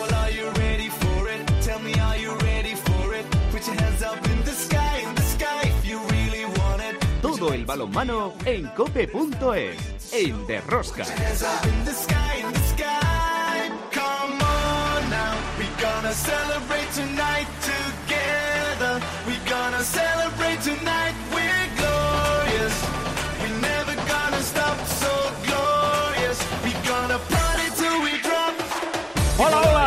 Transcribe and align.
Well, 0.00 0.14
are 0.14 0.30
you 0.30 0.48
ready 0.52 0.88
for 0.88 1.28
it? 1.28 1.46
Tell 1.60 1.78
me, 1.80 1.92
are 1.92 2.16
you 2.16 2.34
ready 2.38 2.74
for 2.74 3.14
it? 3.14 3.26
Put 3.52 3.66
your 3.66 3.76
hands 3.76 4.02
up 4.02 4.24
in 4.30 4.42
the 4.44 4.52
sky, 4.52 5.00
in 5.06 5.14
the 5.14 5.20
sky 5.20 5.60
if 5.64 5.84
you 5.84 5.98
really 6.08 6.46
want 6.46 6.80
it. 6.80 6.96
Todo 7.20 7.52
el 7.52 7.66
balonmano 7.66 8.32
en 8.46 8.66
cope.es, 8.68 10.12
en 10.14 10.46
Derrosca. 10.46 11.04
Hands 11.04 11.42
up 11.42 11.66
in 11.66 11.84
the 11.84 11.92
sky, 11.92 12.36
in 12.40 12.50
the 12.50 12.60
sky. 12.60 13.70
Come 13.92 14.40
on 14.40 15.10
now, 15.10 15.34
we 15.58 15.66
gonna 15.78 16.14
celebrate 16.14 16.90
tonight 16.94 17.48
together. 17.60 19.00
We 19.26 19.36
gonna 19.50 19.82
celebrate 19.84 20.62
tonight. 20.62 21.29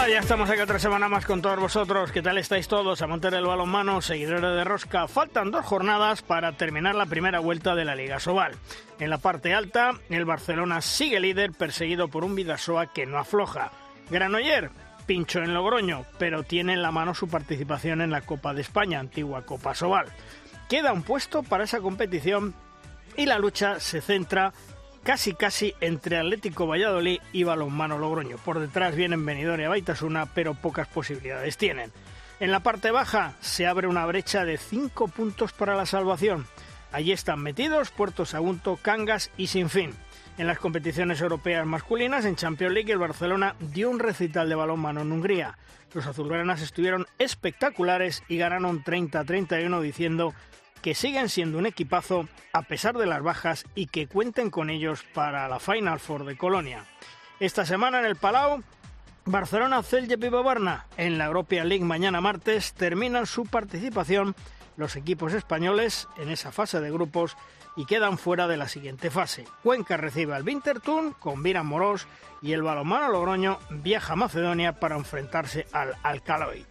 Ya 0.09 0.19
estamos 0.19 0.49
aquí 0.49 0.59
otra 0.59 0.79
semana 0.79 1.07
más 1.07 1.25
con 1.25 1.41
todos 1.41 1.57
vosotros. 1.57 2.11
¿Qué 2.11 2.21
tal 2.21 2.37
estáis 2.37 2.67
todos? 2.67 3.01
Amantes 3.01 3.31
del 3.31 3.45
balonmano, 3.45 4.01
seguidores 4.01 4.41
de 4.41 4.63
Rosca. 4.65 5.07
Faltan 5.07 5.49
dos 5.49 5.65
jornadas 5.65 6.21
para 6.21 6.51
terminar 6.51 6.93
la 6.93 7.05
primera 7.05 7.39
vuelta 7.39 7.73
de 7.73 7.85
la 7.85 7.95
Liga 7.95 8.19
Sobal. 8.19 8.53
En 8.99 9.09
la 9.09 9.17
parte 9.17 9.53
alta, 9.53 9.93
el 10.09 10.25
Barcelona 10.25 10.81
sigue 10.81 11.21
líder, 11.21 11.53
perseguido 11.53 12.09
por 12.09 12.25
un 12.25 12.35
Vidasoa 12.35 12.93
que 12.93 13.05
no 13.05 13.17
afloja. 13.17 13.71
Granoller, 14.11 14.71
pincho 15.07 15.39
en 15.39 15.53
Logroño, 15.53 16.05
pero 16.19 16.43
tiene 16.43 16.73
en 16.73 16.81
la 16.81 16.91
mano 16.91 17.15
su 17.15 17.29
participación 17.29 18.01
en 18.01 18.11
la 18.11 18.21
Copa 18.21 18.53
de 18.53 18.61
España, 18.61 18.99
antigua 18.99 19.45
Copa 19.45 19.73
Sobal. 19.73 20.07
Queda 20.69 20.91
un 20.91 21.03
puesto 21.03 21.43
para 21.43 21.63
esa 21.63 21.79
competición 21.79 22.53
y 23.15 23.25
la 23.25 23.39
lucha 23.39 23.79
se 23.79 24.01
centra 24.01 24.53
casi 25.03 25.33
casi 25.33 25.75
entre 25.81 26.17
Atlético 26.17 26.65
Valladolid 26.65 27.19
y 27.31 27.43
Balonmano 27.43 27.97
Logroño. 27.97 28.37
Por 28.37 28.59
detrás 28.59 28.95
vienen 28.95 29.25
Benidorm 29.25 29.61
y 29.61 29.67
Baitasuna, 29.67 30.27
pero 30.27 30.53
pocas 30.53 30.87
posibilidades 30.87 31.57
tienen. 31.57 31.91
En 32.39 32.51
la 32.51 32.61
parte 32.61 32.91
baja 32.91 33.33
se 33.41 33.67
abre 33.67 33.87
una 33.87 34.05
brecha 34.05 34.45
de 34.45 34.57
5 34.57 35.07
puntos 35.09 35.53
para 35.53 35.75
la 35.75 35.85
salvación. 35.85 36.47
Allí 36.91 37.11
están 37.11 37.41
metidos 37.41 37.91
Puerto 37.91 38.25
Sagunto, 38.25 38.77
Cangas 38.81 39.31
y 39.37 39.47
Sinfín. 39.47 39.93
En 40.37 40.47
las 40.47 40.57
competiciones 40.57 41.21
europeas 41.21 41.65
masculinas, 41.65 42.25
en 42.25 42.35
Champions 42.35 42.73
League, 42.73 42.91
el 42.91 42.97
Barcelona 42.97 43.55
dio 43.59 43.89
un 43.89 43.99
recital 43.99 44.49
de 44.49 44.55
balonmano 44.55 45.01
en 45.01 45.11
Hungría. 45.11 45.57
Los 45.93 46.07
azulgranas 46.07 46.61
estuvieron 46.61 47.05
espectaculares 47.19 48.23
y 48.27 48.37
ganaron 48.37 48.83
30-31 48.83 49.79
diciendo 49.81 50.33
que 50.83 50.93
siguen 50.93 51.29
siendo 51.29 51.57
un 51.57 51.65
equipazo 51.65 52.27
a 52.51 52.61
pesar 52.63 52.97
de 52.97 53.07
las 53.07 53.23
bajas 53.23 53.65
y 53.73 53.87
que 53.87 54.07
cuenten 54.07 54.51
con 54.51 54.69
ellos 54.69 55.03
para 55.13 55.47
la 55.47 55.59
Final 55.59 55.99
Four 55.99 56.25
de 56.25 56.37
Colonia. 56.37 56.85
Esta 57.39 57.65
semana 57.65 57.99
en 57.99 58.05
el 58.05 58.17
Palau, 58.17 58.61
Barcelona, 59.25 59.81
Celje 59.81 60.17
y 60.21 60.29
Babarna 60.29 60.85
en 60.97 61.17
la 61.17 61.25
European 61.25 61.69
League 61.69 61.85
mañana 61.85 62.19
martes 62.19 62.73
terminan 62.73 63.25
su 63.25 63.45
participación 63.45 64.35
los 64.75 64.97
equipos 64.97 65.33
españoles 65.33 66.07
en 66.17 66.29
esa 66.29 66.51
fase 66.51 66.81
de 66.81 66.91
grupos 66.91 67.37
y 67.77 67.85
quedan 67.85 68.17
fuera 68.17 68.47
de 68.47 68.57
la 68.57 68.67
siguiente 68.67 69.09
fase. 69.09 69.45
Cuenca 69.63 69.95
recibe 69.95 70.35
al 70.35 70.43
Winterthur 70.43 71.15
con 71.17 71.41
Viran 71.43 71.65
Morós 71.65 72.07
y 72.41 72.51
el 72.51 72.61
balonmano 72.61 73.07
Logroño 73.07 73.57
viaja 73.69 74.13
a 74.13 74.17
Macedonia 74.17 74.79
para 74.79 74.97
enfrentarse 74.97 75.65
al 75.71 75.95
Alcaloy. 76.03 76.65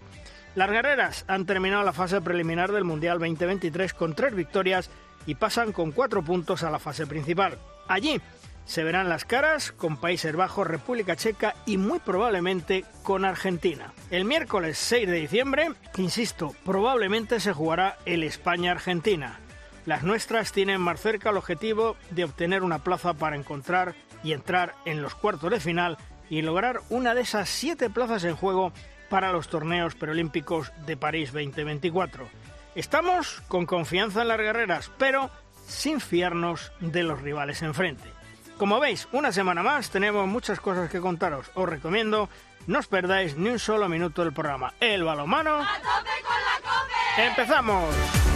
Las 0.55 0.71
guerreras 0.71 1.25
han 1.29 1.47
terminado 1.47 1.83
la 1.83 1.95
fase 1.95 2.21
preliminar 2.21 2.73
del 2.73 2.85
Mundial 2.85 3.19
2023 3.19 3.95
con 3.95 4.15
tres 4.15 4.35
victorias 4.35 4.91
y 5.25 5.35
pasan 5.35 5.73
con 5.73 5.93
cuatro 5.93 6.23
puntos 6.23 6.63
a 6.63 6.71
la 6.71 6.79
fase 6.79 7.07
principal. 7.07 7.57
Allí 7.89 8.21
se 8.67 8.85
verán 8.85 9.09
las 9.09 9.25
caras 9.25 9.73
con 9.73 9.97
Países 9.97 10.37
Bajos, 10.37 10.67
República 10.67 11.17
Checa 11.17 11.55
y 11.65 11.79
muy 11.79 12.01
probablemente 12.01 12.85
con 13.03 13.25
Argentina. 13.25 13.95
El 14.11 14.27
miércoles 14.27 14.77
6 14.77 15.09
de 15.09 15.21
diciembre, 15.21 15.71
insisto, 15.97 16.55
probablemente 16.67 17.41
se 17.41 17.55
jugará 17.55 17.97
el 18.05 18.23
España-Argentina. 18.23 19.41
Las 19.87 20.03
nuestras 20.03 20.53
tienen 20.53 20.83
más 20.83 21.01
cerca 21.01 21.31
el 21.31 21.39
objetivo 21.39 21.97
de 22.11 22.25
obtener 22.25 22.63
una 22.63 22.85
plaza 22.85 23.15
para 23.15 23.37
encontrar 23.37 23.95
y 24.23 24.33
entrar 24.33 24.75
en 24.85 25.01
los 25.01 25.15
cuartos 25.15 25.51
de 25.51 25.61
final 25.61 25.97
y 26.29 26.43
lograr 26.43 26.81
una 26.89 27.15
de 27.15 27.23
esas 27.23 27.49
siete 27.49 27.91
plazas 27.91 28.23
en 28.25 28.37
juego 28.37 28.73
para 29.13 29.31
los 29.31 29.49
torneos 29.49 29.95
preolímpicos 29.95 30.73
de 30.87 30.97
París 30.97 31.35
2024. 31.35 32.27
Estamos 32.75 33.43
con 33.47 33.67
confianza 33.67 34.23
en 34.23 34.29
las 34.29 34.39
guerreras, 34.39 34.91
pero 34.97 35.29
sin 35.67 36.01
fiarnos 36.01 36.73
de 36.81 37.03
los 37.03 37.21
rivales 37.21 37.61
enfrente. 37.61 38.09
Como 38.57 38.81
veis, 38.81 39.07
una 39.13 39.31
semana 39.31 39.63
más 39.63 39.91
tenemos 39.91 40.27
muchas 40.27 40.61
cosas 40.61 40.89
que 40.89 40.99
contaros. 40.99 41.51
Os 41.53 41.69
recomiendo 41.69 42.31
no 42.67 42.79
os 42.79 42.87
perdáis 42.87 43.37
ni 43.37 43.51
un 43.51 43.59
solo 43.59 43.87
minuto 43.87 44.23
del 44.25 44.33
programa. 44.33 44.73
El 44.81 45.05
balomano. 45.05 45.57
¡A 45.61 45.77
tope 45.77 46.17
con 46.23 46.41
la 46.41 46.57
cope! 46.63 47.27
¡Empezamos! 47.27 48.32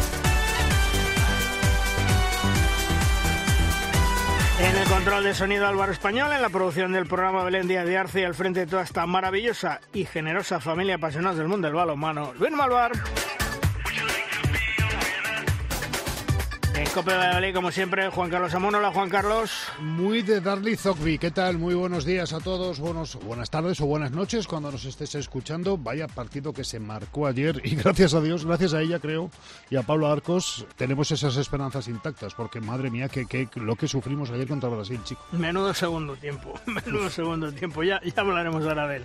En 4.59 4.75
el 4.75 4.89
control 4.89 5.23
de 5.23 5.35
sonido 5.35 5.67
Álvaro 5.67 5.93
Español, 5.93 6.33
en 6.33 6.41
la 6.41 6.49
producción 6.49 6.91
del 6.91 7.07
programa 7.07 7.45
Belén 7.45 7.69
Díaz 7.69 7.85
de 7.85 7.99
Arce 7.99 8.21
y 8.23 8.25
al 8.25 8.35
frente 8.35 8.61
de 8.61 8.67
toda 8.67 8.83
esta 8.83 9.05
maravillosa 9.05 9.83
y 9.93 10.07
generosa 10.07 10.61
familia 10.61 10.95
apasionada 10.95 11.37
del 11.37 11.49
mundo 11.49 11.67
del 11.67 11.75
balonmano, 11.75 12.33
Luis 12.39 12.53
Malvar. 12.53 12.93
En 16.97 17.03
Cope 17.03 17.15
Valladolid, 17.15 17.55
como 17.55 17.71
siempre, 17.71 18.09
Juan 18.09 18.31
Carlos 18.31 18.55
Amón. 18.55 18.75
Hola, 18.75 18.91
Juan 18.91 19.11
Carlos. 19.11 19.51
Muy 19.81 20.23
de 20.23 20.41
Darly 20.41 20.77
Zogby. 20.77 21.19
¿Qué 21.19 21.31
tal? 21.31 21.59
Muy 21.59 21.75
buenos 21.75 22.07
días 22.07 22.33
a 22.33 22.41
todos. 22.41 22.81
Buenos, 22.81 23.17
buenas 23.17 23.51
tardes 23.51 23.83
o 23.83 23.87
buenas 23.87 24.13
noches 24.13 24.47
cuando 24.47 24.73
nos 24.73 24.87
estés 24.87 25.15
escuchando. 25.15 25.77
Vaya 25.77 26.09
partido 26.09 26.55
que 26.55 26.65
se 26.65 26.81
marcó 26.81 27.27
ayer 27.27 27.61
y 27.65 27.75
gracias 27.77 28.15
a 28.15 28.23
Dios, 28.23 28.47
gracias 28.47 28.73
a 28.73 28.81
ella 28.81 28.99
creo, 28.99 29.31
y 29.69 29.77
a 29.77 29.83
Pablo 29.83 30.07
Arcos, 30.07 30.65
tenemos 30.77 31.11
esas 31.11 31.37
esperanzas 31.37 31.87
intactas 31.87 32.33
porque 32.33 32.63
madre 32.63 32.91
mía, 32.91 33.11
que, 33.11 33.27
que 33.27 33.47
lo 33.57 33.77
que 33.77 33.89
sufrimos 33.89 34.31
ayer 34.31 34.49
contra 34.49 34.71
Brasil, 34.71 34.99
chico. 35.05 35.23
Menudo 35.33 35.75
segundo 35.75 36.17
tiempo, 36.17 36.59
menudo 36.65 37.11
segundo 37.11 37.53
tiempo. 37.53 37.83
Ya, 37.83 38.01
ya 38.03 38.23
hablaremos 38.23 38.65
ahora 38.65 38.89
de 38.89 38.97
él. 38.97 39.05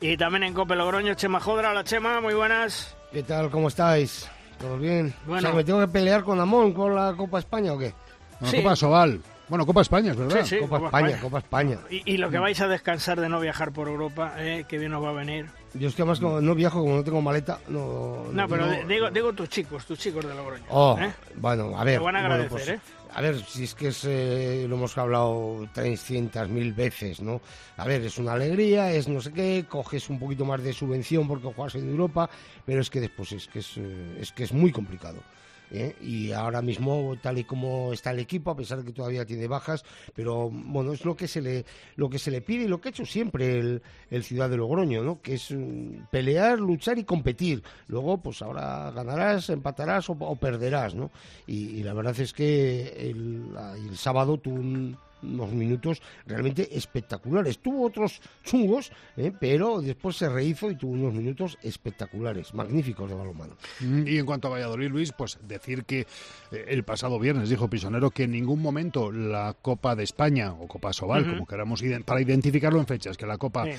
Y 0.00 0.16
también 0.16 0.44
en 0.44 0.54
Cope 0.54 0.76
Logroño, 0.76 1.14
Chema 1.14 1.40
Jodra. 1.40 1.74
La 1.74 1.82
Chema, 1.82 2.20
muy 2.20 2.34
buenas. 2.34 2.96
¿Qué 3.10 3.24
tal? 3.24 3.50
¿Cómo 3.50 3.66
estáis? 3.66 4.30
¿Todo 4.62 4.78
bien? 4.78 5.12
Bueno. 5.26 5.40
O 5.48 5.50
sea, 5.50 5.56
¿me 5.56 5.64
tengo 5.64 5.80
que 5.80 5.88
pelear 5.88 6.22
con 6.24 6.40
Amón 6.40 6.72
con 6.72 6.94
la 6.94 7.12
Copa 7.16 7.38
España 7.40 7.72
o 7.74 7.78
qué? 7.78 7.92
Bueno, 8.40 8.50
Sí. 8.50 8.62
Copa 8.62 8.76
Sobal. 8.76 9.20
Bueno, 9.48 9.66
Copa 9.66 9.82
España, 9.82 10.12
es 10.12 10.16
verdad. 10.16 10.40
Sí, 10.44 10.56
sí. 10.56 10.58
Copa, 10.60 10.76
Copa 10.76 10.86
España, 10.86 11.06
España. 11.08 11.22
Copa 11.22 11.38
España. 11.38 11.78
Y, 11.90 12.14
y 12.14 12.16
lo 12.16 12.30
que 12.30 12.38
vais 12.38 12.58
a 12.60 12.68
descansar 12.68 13.20
de 13.20 13.28
no 13.28 13.38
viajar 13.38 13.70
por 13.72 13.88
Europa, 13.88 14.32
eh, 14.38 14.64
que 14.66 14.78
bien 14.78 14.94
os 14.94 15.04
va 15.04 15.10
a 15.10 15.12
venir. 15.12 15.46
Yo 15.74 15.88
es 15.88 15.94
que 15.94 16.02
además 16.02 16.20
como 16.20 16.40
no 16.40 16.54
viajo, 16.54 16.80
como 16.80 16.94
no 16.96 17.04
tengo 17.04 17.20
maleta, 17.20 17.58
no... 17.68 18.24
No, 18.32 18.48
pero 18.48 18.66
no- 18.66 18.88
digo, 18.88 19.10
digo 19.10 19.32
tus 19.34 19.48
chicos, 19.50 19.84
tus 19.84 19.98
chicos 19.98 20.24
de 20.24 20.34
Logroño. 20.34 20.64
Oh, 20.70 20.96
¿eh? 20.98 21.12
bueno, 21.36 21.76
a 21.78 21.84
ver. 21.84 21.98
Te 21.98 22.04
van 22.04 22.16
a 22.16 22.20
bueno, 22.20 22.34
agradecer, 22.34 22.50
pues, 22.50 22.68
¿eh? 22.68 22.80
A 23.14 23.20
ver, 23.20 23.44
si 23.44 23.64
es 23.64 23.74
que 23.74 23.88
es, 23.88 24.04
eh, 24.04 24.64
lo 24.66 24.76
hemos 24.76 24.96
hablado 24.96 25.68
300.000 25.74 26.74
veces, 26.74 27.20
¿no? 27.20 27.42
A 27.76 27.84
ver, 27.84 28.00
es 28.02 28.16
una 28.16 28.32
alegría, 28.32 28.90
es 28.90 29.06
no 29.06 29.20
sé 29.20 29.32
qué, 29.32 29.66
coges 29.68 30.08
un 30.08 30.18
poquito 30.18 30.46
más 30.46 30.62
de 30.62 30.72
subvención 30.72 31.28
porque 31.28 31.52
juegas 31.52 31.74
en 31.74 31.90
Europa, 31.90 32.30
pero 32.64 32.80
es 32.80 32.88
que 32.88 33.02
después 33.02 33.32
es 33.32 33.48
que 33.48 33.58
es, 33.58 33.76
eh, 33.76 34.16
es, 34.18 34.32
que 34.32 34.44
es 34.44 34.52
muy 34.52 34.72
complicado. 34.72 35.22
¿Eh? 35.72 35.96
Y 36.02 36.32
ahora 36.32 36.62
mismo, 36.62 37.16
tal 37.20 37.38
y 37.38 37.44
como 37.44 37.92
está 37.92 38.10
el 38.10 38.18
equipo, 38.20 38.50
a 38.50 38.56
pesar 38.56 38.78
de 38.78 38.84
que 38.84 38.92
todavía 38.92 39.24
tiene 39.24 39.48
bajas, 39.48 39.84
pero 40.14 40.50
bueno, 40.50 40.92
es 40.92 41.04
lo 41.04 41.16
que 41.16 41.26
se 41.26 41.40
le, 41.40 41.64
lo 41.96 42.08
que 42.10 42.18
se 42.18 42.30
le 42.30 42.42
pide 42.42 42.64
y 42.64 42.68
lo 42.68 42.80
que 42.80 42.88
ha 42.88 42.90
hecho 42.90 43.06
siempre 43.06 43.58
el, 43.58 43.82
el 44.10 44.22
Ciudad 44.22 44.50
de 44.50 44.58
Logroño, 44.58 45.02
¿no? 45.02 45.20
Que 45.22 45.34
es 45.34 45.50
mm, 45.50 46.04
pelear, 46.10 46.60
luchar 46.60 46.98
y 46.98 47.04
competir. 47.04 47.62
Luego, 47.86 48.18
pues 48.18 48.42
ahora 48.42 48.90
ganarás, 48.90 49.48
empatarás 49.50 50.08
o, 50.10 50.36
perderás, 50.36 50.94
¿no? 50.94 51.10
Y, 51.46 51.82
la 51.82 51.94
verdad 51.94 52.18
es 52.20 52.32
que 52.32 53.10
el, 53.10 53.46
el 53.88 53.96
sábado 53.96 54.38
tuvo 54.38 54.56
un- 54.56 54.96
unos 55.22 55.50
minutos 55.52 56.02
realmente 56.26 56.76
espectaculares. 56.76 57.58
Tuvo 57.58 57.86
otros 57.86 58.20
chungos, 58.44 58.92
¿eh? 59.16 59.32
pero 59.38 59.80
después 59.80 60.16
se 60.16 60.28
rehizo 60.28 60.70
y 60.70 60.76
tuvo 60.76 60.92
unos 60.92 61.14
minutos 61.14 61.58
espectaculares, 61.62 62.54
magníficos 62.54 63.08
de 63.08 63.16
balonmano. 63.16 63.56
Mm, 63.80 64.06
Y 64.06 64.18
en 64.18 64.26
cuanto 64.26 64.48
a 64.48 64.52
Valladolid, 64.52 64.88
Luis, 64.90 65.12
pues 65.12 65.38
decir 65.46 65.84
que 65.84 66.00
eh, 66.00 66.64
el 66.68 66.84
pasado 66.84 67.18
viernes 67.18 67.48
dijo 67.48 67.68
Pisonero 67.68 68.10
que 68.10 68.24
en 68.24 68.32
ningún 68.32 68.60
momento 68.60 69.12
la 69.12 69.54
Copa 69.60 69.96
de 69.96 70.04
España 70.04 70.52
o 70.52 70.66
Copa 70.66 70.92
Sobal, 70.92 71.28
como 71.28 71.46
queramos, 71.46 71.82
para 72.04 72.20
identificarlo 72.20 72.78
en 72.80 72.86
fechas, 72.86 73.16
que 73.16 73.26
la 73.26 73.38
Copa 73.38 73.64
Sí. 73.64 73.72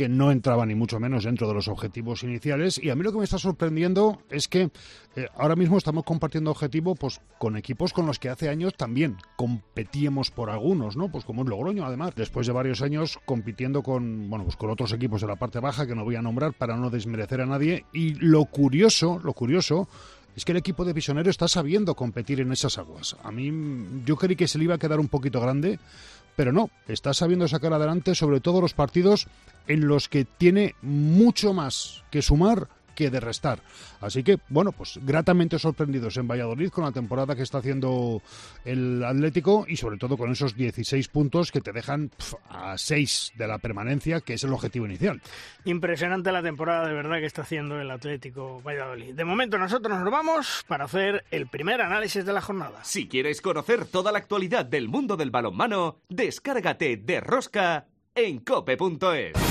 Que 0.00 0.08
no 0.08 0.32
entraba 0.32 0.64
ni 0.64 0.74
mucho 0.74 0.98
menos 0.98 1.24
dentro 1.24 1.46
de 1.46 1.52
los 1.52 1.68
objetivos 1.68 2.22
iniciales. 2.22 2.80
Y 2.82 2.88
a 2.88 2.96
mí 2.96 3.02
lo 3.02 3.12
que 3.12 3.18
me 3.18 3.24
está 3.24 3.36
sorprendiendo 3.36 4.22
es 4.30 4.48
que 4.48 4.70
eh, 5.14 5.26
ahora 5.36 5.56
mismo 5.56 5.76
estamos 5.76 6.04
compartiendo 6.04 6.50
objetivo 6.50 6.94
pues 6.94 7.20
con 7.36 7.54
equipos 7.58 7.92
con 7.92 8.06
los 8.06 8.18
que 8.18 8.30
hace 8.30 8.48
años 8.48 8.72
también 8.78 9.18
competíamos 9.36 10.30
por 10.30 10.48
algunos, 10.48 10.96
¿no? 10.96 11.12
Pues 11.12 11.26
como 11.26 11.42
es 11.42 11.50
Logroño, 11.50 11.84
además, 11.84 12.14
después 12.16 12.46
de 12.46 12.54
varios 12.54 12.80
años 12.80 13.18
compitiendo 13.26 13.82
con, 13.82 14.30
bueno, 14.30 14.46
pues 14.46 14.56
con 14.56 14.70
otros 14.70 14.90
equipos 14.94 15.20
de 15.20 15.26
la 15.26 15.36
parte 15.36 15.60
baja 15.60 15.86
que 15.86 15.94
no 15.94 16.02
voy 16.02 16.16
a 16.16 16.22
nombrar 16.22 16.54
para 16.54 16.78
no 16.78 16.88
desmerecer 16.88 17.42
a 17.42 17.46
nadie. 17.46 17.84
Y 17.92 18.14
lo 18.14 18.46
curioso, 18.46 19.20
lo 19.22 19.34
curioso 19.34 19.86
es 20.34 20.46
que 20.46 20.52
el 20.52 20.58
equipo 20.58 20.86
de 20.86 20.94
Pisonero 20.94 21.28
está 21.28 21.46
sabiendo 21.46 21.94
competir 21.94 22.40
en 22.40 22.52
esas 22.52 22.78
aguas. 22.78 23.16
A 23.22 23.30
mí 23.30 23.52
yo 24.06 24.16
creí 24.16 24.36
que 24.36 24.48
se 24.48 24.56
le 24.56 24.64
iba 24.64 24.76
a 24.76 24.78
quedar 24.78 24.98
un 24.98 25.08
poquito 25.08 25.40
grande, 25.40 25.78
pero 26.40 26.52
no, 26.52 26.70
está 26.88 27.12
sabiendo 27.12 27.46
sacar 27.48 27.74
adelante 27.74 28.14
sobre 28.14 28.40
todo 28.40 28.62
los 28.62 28.72
partidos 28.72 29.26
en 29.68 29.86
los 29.86 30.08
que 30.08 30.24
tiene 30.24 30.74
mucho 30.80 31.52
más 31.52 32.02
que 32.10 32.22
sumar 32.22 32.66
que 33.00 33.08
de 33.08 33.18
restar. 33.18 33.60
Así 34.02 34.22
que, 34.22 34.38
bueno, 34.50 34.72
pues 34.72 35.00
gratamente 35.02 35.58
sorprendidos 35.58 36.18
en 36.18 36.28
Valladolid 36.28 36.68
con 36.68 36.84
la 36.84 36.92
temporada 36.92 37.34
que 37.34 37.42
está 37.42 37.58
haciendo 37.58 38.20
el 38.66 39.02
Atlético 39.02 39.64
y 39.66 39.76
sobre 39.78 39.96
todo 39.96 40.18
con 40.18 40.30
esos 40.30 40.54
16 40.54 41.08
puntos 41.08 41.50
que 41.50 41.62
te 41.62 41.72
dejan 41.72 42.10
a 42.50 42.76
6 42.76 43.32
de 43.36 43.48
la 43.48 43.56
permanencia, 43.56 44.20
que 44.20 44.34
es 44.34 44.44
el 44.44 44.52
objetivo 44.52 44.84
inicial. 44.84 45.22
Impresionante 45.64 46.30
la 46.30 46.42
temporada 46.42 46.86
de 46.86 46.92
verdad 46.92 47.20
que 47.20 47.26
está 47.26 47.40
haciendo 47.40 47.80
el 47.80 47.90
Atlético 47.90 48.60
Valladolid. 48.60 49.14
De 49.14 49.24
momento 49.24 49.56
nosotros 49.56 49.98
nos 49.98 50.10
vamos 50.10 50.62
para 50.68 50.84
hacer 50.84 51.24
el 51.30 51.46
primer 51.46 51.80
análisis 51.80 52.26
de 52.26 52.34
la 52.34 52.42
jornada. 52.42 52.84
Si 52.84 53.08
quieres 53.08 53.40
conocer 53.40 53.86
toda 53.86 54.12
la 54.12 54.18
actualidad 54.18 54.66
del 54.66 54.88
mundo 54.88 55.16
del 55.16 55.30
balonmano, 55.30 56.00
descárgate 56.10 56.98
de 56.98 57.20
Rosca 57.20 57.86
en 58.14 58.40
cope.es. 58.40 59.49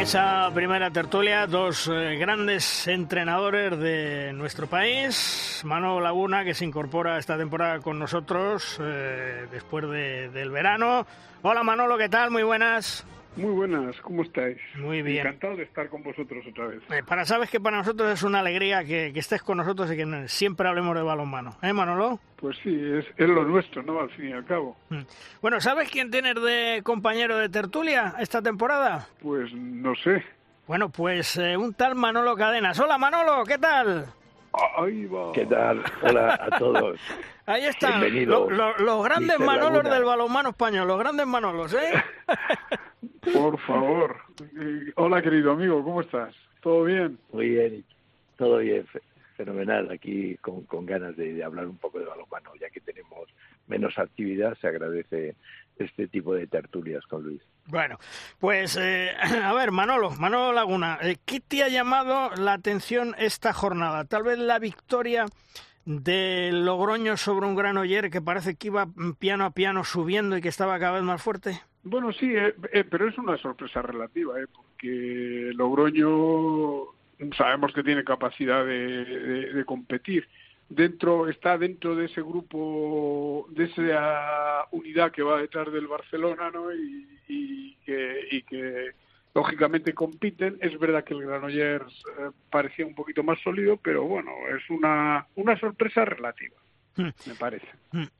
esa 0.00 0.50
primera 0.54 0.90
tertulia, 0.90 1.46
dos 1.46 1.86
eh, 1.86 2.16
grandes 2.16 2.88
entrenadores 2.88 3.78
de 3.78 4.32
nuestro 4.32 4.66
país. 4.66 5.60
Mano 5.62 6.00
Laguna, 6.00 6.42
que 6.42 6.54
se 6.54 6.64
incorpora 6.64 7.18
esta 7.18 7.36
temporada 7.36 7.80
con 7.80 7.98
nosotros 7.98 8.78
eh, 8.80 9.46
después 9.50 9.84
del 9.90 10.50
verano. 10.50 11.06
Hola 11.42 11.62
Manolo, 11.62 11.98
¿qué 11.98 12.08
tal? 12.08 12.30
Muy 12.30 12.42
buenas. 12.42 13.04
Muy 13.36 13.52
buenas, 13.52 13.96
¿cómo 14.00 14.22
estáis? 14.22 14.58
Muy 14.76 15.02
bien. 15.02 15.26
Encantado 15.26 15.56
de 15.56 15.62
estar 15.62 15.88
con 15.88 16.02
vosotros 16.02 16.44
otra 16.48 16.66
vez. 16.66 16.82
Eh, 16.90 17.02
para 17.06 17.24
sabes 17.24 17.48
que 17.48 17.60
para 17.60 17.76
nosotros 17.76 18.10
es 18.12 18.22
una 18.22 18.40
alegría 18.40 18.84
que, 18.84 19.12
estés 19.14 19.42
con 19.42 19.58
nosotros 19.58 19.90
y 19.92 19.96
que 19.96 20.28
siempre 20.28 20.68
hablemos 20.68 20.96
de 20.96 21.02
balonmano. 21.02 21.56
¿Eh, 21.62 21.72
Manolo? 21.72 22.18
Pues 22.36 22.56
sí, 22.62 22.70
es, 22.70 23.06
es, 23.16 23.28
lo 23.28 23.44
nuestro, 23.44 23.82
¿no? 23.82 24.00
Al 24.00 24.10
fin 24.10 24.30
y 24.30 24.32
al 24.32 24.44
cabo. 24.44 24.76
Mm. 24.88 25.02
Bueno, 25.40 25.60
¿sabes 25.60 25.90
quién 25.90 26.10
tienes 26.10 26.34
de 26.34 26.80
compañero 26.82 27.36
de 27.38 27.48
tertulia 27.48 28.14
esta 28.18 28.42
temporada? 28.42 29.06
Pues 29.22 29.52
no 29.54 29.94
sé. 29.94 30.24
Bueno, 30.66 30.88
pues 30.88 31.36
eh, 31.36 31.56
un 31.56 31.74
tal 31.74 31.94
Manolo 31.94 32.36
Cadenas. 32.36 32.78
Hola 32.80 32.98
Manolo, 32.98 33.44
¿qué 33.44 33.58
tal? 33.58 34.06
Ahí 34.52 35.06
va. 35.06 35.32
¿Qué 35.32 35.46
tal? 35.46 35.82
Hola 36.02 36.38
a 36.40 36.58
todos. 36.58 36.98
Ahí 37.46 37.64
están, 37.64 38.00
los 38.26 39.04
grandes 39.04 39.38
Manolos 39.38 39.82
del 39.84 40.04
balonmano 40.04 40.50
español, 40.50 40.86
los 40.86 40.98
grandes 40.98 41.26
Manolos, 41.26 41.74
¿eh? 41.74 41.92
Por 43.32 43.58
favor. 43.60 44.16
Eh, 44.40 44.92
hola, 44.96 45.20
querido 45.20 45.52
amigo, 45.52 45.82
¿cómo 45.82 46.00
estás? 46.00 46.34
¿Todo 46.62 46.84
bien? 46.84 47.18
Muy 47.32 47.48
bien, 47.50 47.84
todo 48.36 48.58
bien, 48.58 48.86
fenomenal. 49.36 49.90
Aquí 49.90 50.36
con, 50.36 50.62
con 50.64 50.86
ganas 50.86 51.16
de, 51.16 51.42
hablar 51.42 51.66
un 51.66 51.78
poco 51.78 51.98
de 51.98 52.06
balonmano, 52.06 52.52
ya 52.60 52.70
que 52.70 52.80
tenemos 52.80 53.28
menos 53.66 53.98
actividad, 53.98 54.56
se 54.60 54.68
agradece 54.68 55.34
este 55.80 56.08
tipo 56.08 56.34
de 56.34 56.46
tertulias 56.46 57.04
con 57.06 57.22
Luis. 57.22 57.42
Bueno, 57.66 57.98
pues 58.38 58.76
eh, 58.80 59.10
a 59.42 59.52
ver, 59.52 59.70
Manolo, 59.70 60.10
Manolo 60.10 60.52
Laguna, 60.52 60.98
eh, 61.02 61.16
¿qué 61.24 61.40
te 61.40 61.62
ha 61.62 61.68
llamado 61.68 62.30
la 62.36 62.54
atención 62.54 63.14
esta 63.18 63.52
jornada? 63.52 64.04
Tal 64.04 64.22
vez 64.22 64.38
la 64.38 64.58
victoria 64.58 65.26
de 65.84 66.50
Logroño 66.52 67.16
sobre 67.16 67.46
un 67.46 67.56
Granoller 67.56 68.10
que 68.10 68.20
parece 68.20 68.54
que 68.54 68.68
iba 68.68 68.86
piano 69.18 69.44
a 69.44 69.50
piano 69.50 69.84
subiendo 69.84 70.36
y 70.36 70.40
que 70.40 70.48
estaba 70.48 70.78
cada 70.78 70.92
vez 70.92 71.02
más 71.02 71.22
fuerte. 71.22 71.60
Bueno, 71.82 72.12
sí, 72.12 72.36
eh, 72.36 72.54
eh, 72.72 72.84
pero 72.84 73.08
es 73.08 73.16
una 73.16 73.38
sorpresa 73.38 73.80
relativa, 73.80 74.38
eh, 74.40 74.46
porque 74.52 75.50
Logroño 75.54 76.84
sabemos 77.36 77.72
que 77.72 77.82
tiene 77.82 78.04
capacidad 78.04 78.64
de, 78.64 79.62
competir. 79.66 80.28
Dentro 80.70 81.28
está 81.28 81.58
dentro 81.58 81.96
de 81.96 82.06
ese 82.06 82.22
grupo, 82.22 83.46
de 83.50 83.64
esa 83.64 84.66
unidad 84.70 85.10
que 85.10 85.22
va 85.22 85.40
detrás 85.40 85.70
del 85.72 85.88
Barcelona, 85.88 86.50
¿no? 86.50 86.72
Y, 86.72 87.76
que, 87.84 88.28
y 88.30 88.42
que 88.42 88.92
lógicamente 89.34 89.92
compiten. 89.92 90.58
Es 90.60 90.78
verdad 90.78 91.02
que 91.02 91.14
el 91.14 91.26
Granollers 91.26 92.02
parecía 92.50 92.86
un 92.86 92.94
poquito 92.94 93.24
más 93.24 93.40
sólido, 93.40 93.78
pero 93.78 94.04
bueno, 94.04 94.30
es 94.56 94.70
una, 94.70 95.26
una 95.34 95.58
sorpresa 95.58 96.04
relativa. 96.04 96.56
Me 97.26 97.34
parece. 97.38 97.66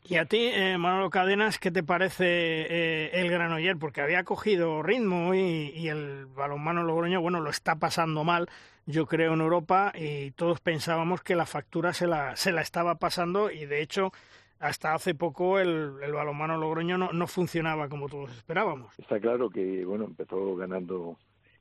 Y 0.04 0.16
a 0.16 0.24
ti, 0.24 0.38
eh, 0.38 0.76
Manolo 0.78 1.10
Cadenas, 1.10 1.58
¿qué 1.58 1.70
te 1.70 1.82
parece 1.82 2.24
eh, 2.26 3.10
el 3.14 3.30
Granoller? 3.30 3.76
Porque 3.76 4.00
había 4.00 4.24
cogido 4.24 4.82
ritmo 4.82 5.34
y, 5.34 5.88
el 5.88 6.26
balonmano 6.26 6.82
Logroño, 6.82 7.20
bueno, 7.20 7.40
lo 7.40 7.50
está 7.50 7.76
pasando 7.76 8.24
mal, 8.24 8.48
yo 8.86 9.06
creo, 9.06 9.34
en 9.34 9.40
Europa 9.40 9.92
y 9.94 10.32
todos 10.32 10.60
pensábamos 10.60 11.22
que 11.22 11.36
la 11.36 11.46
factura 11.46 11.92
se 11.92 12.06
la, 12.06 12.36
se 12.36 12.52
la 12.52 12.62
estaba 12.62 12.96
pasando 12.96 13.50
y 13.50 13.66
de 13.66 13.82
hecho 13.82 14.12
hasta 14.58 14.94
hace 14.94 15.14
poco 15.14 15.58
el, 15.58 15.94
el 16.02 16.12
balonmano 16.12 16.58
Logroño 16.58 16.98
no, 16.98 17.12
no 17.12 17.26
funcionaba 17.26 17.88
como 17.88 18.08
todos 18.08 18.30
esperábamos. 18.36 18.92
Está 18.98 19.18
claro 19.18 19.48
que, 19.48 19.84
bueno, 19.84 20.04
empezó 20.04 20.54
ganando 20.56 21.16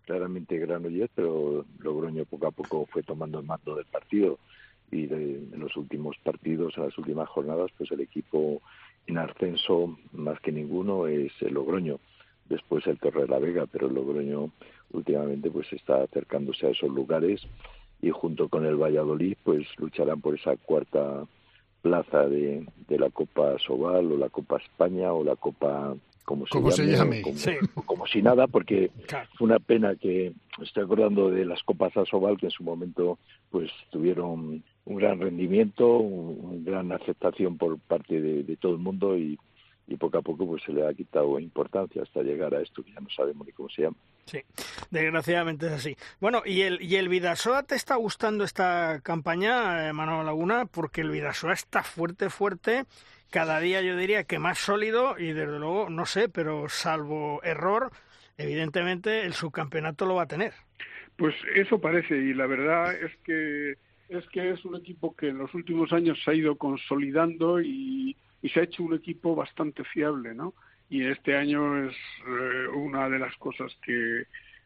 claramente 0.06 0.58
Granoller, 0.58 1.10
pero 1.14 1.66
Logroño 1.80 2.26
poco 2.26 2.48
a 2.48 2.52
poco 2.52 2.86
fue 2.88 3.04
tomando 3.04 3.40
el 3.40 3.46
mando 3.46 3.76
del 3.76 3.86
partido 3.86 4.40
y 4.92 5.06
de, 5.08 5.36
en 5.52 5.60
los 5.60 5.76
últimos 5.78 6.18
partidos, 6.24 6.78
en 6.78 6.86
las 6.86 6.98
últimas 6.98 7.30
jornadas, 7.30 7.72
pues 7.78 7.92
el 7.92 8.02
equipo 8.02 8.62
en 9.08 9.18
ascenso 9.18 9.98
más 10.12 10.40
que 10.40 10.52
ninguno 10.52 11.08
es 11.08 11.32
el 11.42 11.54
Logroño. 11.54 12.00
Después 12.48 12.86
el 12.88 13.00
Torre 13.00 13.22
de 13.22 13.28
la 13.28 13.40
Vega, 13.40 13.66
pero 13.72 13.88
el 13.88 13.94
Logroño 13.94 14.52
últimamente 14.92 15.52
pues 15.52 15.72
está 15.74 16.04
acercándose 16.04 16.68
a 16.68 16.72
esos 16.72 16.90
lugares 16.90 17.42
y 18.02 18.10
junto 18.10 18.50
con 18.50 18.66
el 18.66 18.76
Valladolid 18.76 19.38
pues 19.44 19.68
lucharán 19.78 20.22
por 20.22 20.36
esa 20.36 20.56
cuarta 20.58 21.26
plaza 21.82 22.28
de, 22.28 22.66
de 22.88 23.00
la 23.00 23.10
Copa 23.10 23.58
Sobal 23.60 24.12
o 24.12 24.18
la 24.18 24.30
Copa 24.30 24.58
España 24.58 25.14
o 25.14 25.24
la 25.24 25.36
Copa 25.36 25.96
como 26.30 26.72
se, 26.72 26.86
llame, 26.86 27.24
Como, 27.86 28.06
si 28.06 28.22
nada, 28.22 28.46
porque 28.46 28.92
fue 29.36 29.48
una 29.48 29.58
pena 29.58 29.96
que 29.96 30.32
estoy 30.62 30.84
acordando 30.84 31.32
de 31.32 31.44
las 31.44 31.64
copas 31.64 31.98
Asobal 31.98 32.38
que 32.38 32.46
en 32.46 32.52
su 32.52 32.64
momento 32.64 33.18
pues 33.50 33.72
tuvieron 33.90 34.64
un 34.90 34.98
gran 34.98 35.20
rendimiento, 35.20 35.88
una 35.98 36.72
gran 36.72 36.92
aceptación 36.92 37.58
por 37.58 37.80
parte 37.80 38.20
de, 38.20 38.58
todo 38.58 38.74
el 38.74 38.80
mundo 38.80 39.18
y, 39.18 39.40
poco 40.00 40.20
a 40.20 40.22
poco 40.22 40.46
pues 40.46 40.62
se 40.64 40.72
le 40.72 40.86
ha 40.86 40.94
quitado 40.94 41.40
importancia 41.40 42.04
hasta 42.04 42.22
llegar 42.22 42.54
a 42.54 42.62
esto 42.62 42.84
que 42.84 42.92
ya 42.92 43.00
no 43.00 43.10
sabemos 43.10 43.46
ni 43.46 43.54
cómo 43.54 43.70
se 43.70 43.84
llama. 43.84 43.98
Sí, 44.26 44.40
desgraciadamente 44.92 45.66
es 45.66 45.74
así. 45.74 45.98
Bueno, 46.20 46.44
¿y 46.46 46.62
el, 46.62 46.82
y 46.82 46.96
el 46.96 47.10
Vidasoa 47.10 47.64
te 47.64 47.76
está 47.76 47.96
gustando 47.96 48.44
esta 48.44 49.00
campaña, 49.02 49.90
eh, 49.90 49.94
Manuel 49.94 50.28
Laguna? 50.28 50.66
Porque 50.66 51.02
el 51.02 51.10
Vidasoa 51.10 51.54
está 51.54 51.82
fuerte, 51.82 52.30
fuerte 52.30 52.86
cada 53.30 53.60
día 53.60 53.82
yo 53.82 53.96
diría 53.96 54.24
que 54.24 54.40
más 54.40 54.58
sólido 54.58 55.18
y 55.18 55.34
desde 55.34 55.60
luego, 55.60 55.90
no 55.90 56.06
sé, 56.06 56.30
pero 56.30 56.68
salvo 56.68 57.42
error, 57.44 57.92
evidentemente 58.38 59.26
el 59.26 59.34
subcampeonato 59.34 60.06
lo 60.06 60.16
va 60.16 60.24
a 60.24 60.28
tener. 60.28 60.54
Pues 61.16 61.36
eso 61.56 61.80
parece 61.80 62.16
y 62.16 62.34
la 62.34 62.48
verdad 62.48 62.94
es 62.94 63.12
que 63.24 63.76
es 64.10 64.28
que 64.30 64.50
es 64.50 64.66
un 64.66 64.76
equipo 64.76 65.16
que 65.16 65.30
en 65.30 65.38
los 65.38 65.54
últimos 65.54 65.94
años 65.94 66.20
se 66.24 66.32
ha 66.32 66.34
ido 66.34 66.56
consolidando 66.58 67.62
y, 67.62 68.16
se 68.54 68.60
ha 68.60 68.64
hecho 68.64 68.84
un 68.84 68.96
equipo 68.96 69.36
bastante 69.36 69.84
fiable, 69.84 70.34
¿no? 70.34 70.54
Y 70.90 71.06
este 71.06 71.36
año 71.36 71.88
es 71.88 71.96
eh, 72.26 72.68
una 72.74 73.10
de 73.10 73.20
las 73.20 73.36
cosas 73.36 73.78
que, 73.84 74.24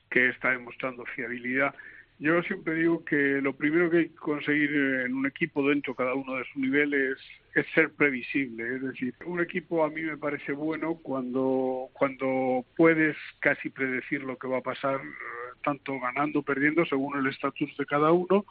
que 0.09 0.29
está 0.29 0.51
demostrando 0.51 1.03
fiabilidad. 1.05 1.73
Yo 2.19 2.41
siempre 2.43 2.75
digo 2.75 3.03
que 3.03 3.41
lo 3.41 3.53
primero 3.53 3.89
que 3.89 3.97
hay 3.97 4.09
que 4.09 4.15
conseguir 4.15 4.69
en 5.05 5.15
un 5.15 5.25
equipo 5.25 5.67
dentro 5.67 5.95
cada 5.95 6.13
uno 6.13 6.35
de 6.35 6.45
sus 6.45 6.57
niveles 6.57 7.17
es 7.55 7.65
ser 7.73 7.91
previsible. 7.91 8.75
Es 8.75 8.81
decir, 8.83 9.15
un 9.25 9.41
equipo 9.41 9.83
a 9.83 9.89
mí 9.89 10.03
me 10.03 10.17
parece 10.17 10.53
bueno 10.53 10.99
cuando, 11.01 11.89
cuando 11.93 12.63
puedes 12.77 13.17
casi 13.39 13.69
predecir 13.69 14.23
lo 14.23 14.37
que 14.37 14.47
va 14.47 14.59
a 14.59 14.61
pasar, 14.61 15.01
eh, 15.01 15.57
tanto 15.63 15.99
ganando 15.99 16.39
o 16.39 16.43
perdiendo, 16.43 16.85
según 16.85 17.17
el 17.17 17.27
estatus 17.27 17.75
de 17.75 17.85
cada 17.87 18.11
uno, 18.11 18.45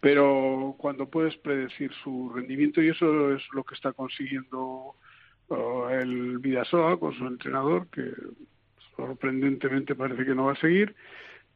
pero 0.00 0.74
cuando 0.78 1.08
puedes 1.08 1.36
predecir 1.36 1.92
su 2.02 2.30
rendimiento 2.34 2.82
y 2.82 2.88
eso 2.88 3.34
es 3.34 3.42
lo 3.52 3.64
que 3.64 3.74
está 3.74 3.92
consiguiendo 3.92 4.94
eh, 5.50 5.98
el 6.02 6.38
Vidasoa 6.38 6.98
con 6.98 7.14
su 7.14 7.26
entrenador, 7.26 7.88
que 7.88 8.12
sorprendentemente 8.96 9.94
parece 9.94 10.24
que 10.24 10.34
no 10.34 10.46
va 10.46 10.52
a 10.52 10.60
seguir 10.60 10.94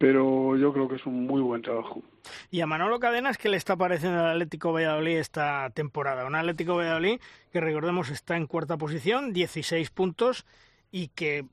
pero 0.00 0.56
yo 0.56 0.73
creo 0.73 0.88
que 0.88 0.97
es 0.97 1.04
un 1.04 1.26
muy 1.26 1.42
buen 1.42 1.61
trabajo. 1.61 2.02
Y 2.50 2.62
a 2.62 2.66
Manolo 2.66 3.00
Cadenas, 3.00 3.37
¿qué 3.37 3.50
le 3.50 3.59
está 3.59 3.76
pareciendo 3.76 4.20
al 4.20 4.30
Atlético 4.30 4.73
Valladolid 4.73 5.18
esta 5.18 5.68
temporada? 5.75 6.25
Un 6.25 6.35
Atlético 6.35 6.75
Valladolid 6.75 7.20
que 7.52 7.61
recordemos 7.61 8.09
está 8.09 8.38
en 8.38 8.47
cuarta 8.47 8.78
posición, 8.78 9.35
16 9.35 9.90
puntos 9.90 10.47
y 10.90 11.09
que 11.09 11.44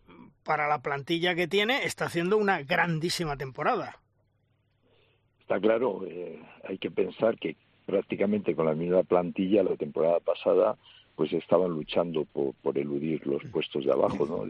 para 0.43 0.69
la 0.69 0.81
plantilla 0.81 1.35
que 1.35 1.49
tiene 1.49 1.83
está 1.83 2.05
haciendo 2.05 2.37
una 2.37 2.61
grandísima 2.61 3.35
temporada. 3.35 3.99
Está 5.47 5.61
claro, 5.61 6.01
eh, 6.05 6.41
hay 6.67 6.77
que 6.77 6.91
pensar 6.91 7.39
que 7.39 7.55
prácticamente 7.85 8.53
con 8.53 8.65
la 8.65 8.73
misma 8.73 9.03
plantilla 9.03 9.63
la 9.63 9.77
temporada 9.77 10.19
pasada 10.19 10.75
pues 11.15 11.31
estaban 11.31 11.71
luchando 11.71 12.25
por, 12.25 12.77
eludir 12.77 13.25
los 13.25 13.41
puestos 13.45 13.85
de 13.85 13.93
abajo, 13.93 14.25
¿no? 14.25 14.43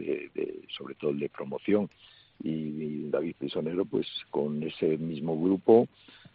sobre 0.76 0.96
todo 0.96 1.12
el 1.12 1.20
de 1.20 1.28
promoción. 1.28 1.88
Y 2.42 3.08
David 3.10 3.36
Pisonero 3.38 3.84
pues 3.84 4.08
con 4.30 4.60
ese 4.64 4.98
mismo 4.98 5.40
grupo 5.40 5.86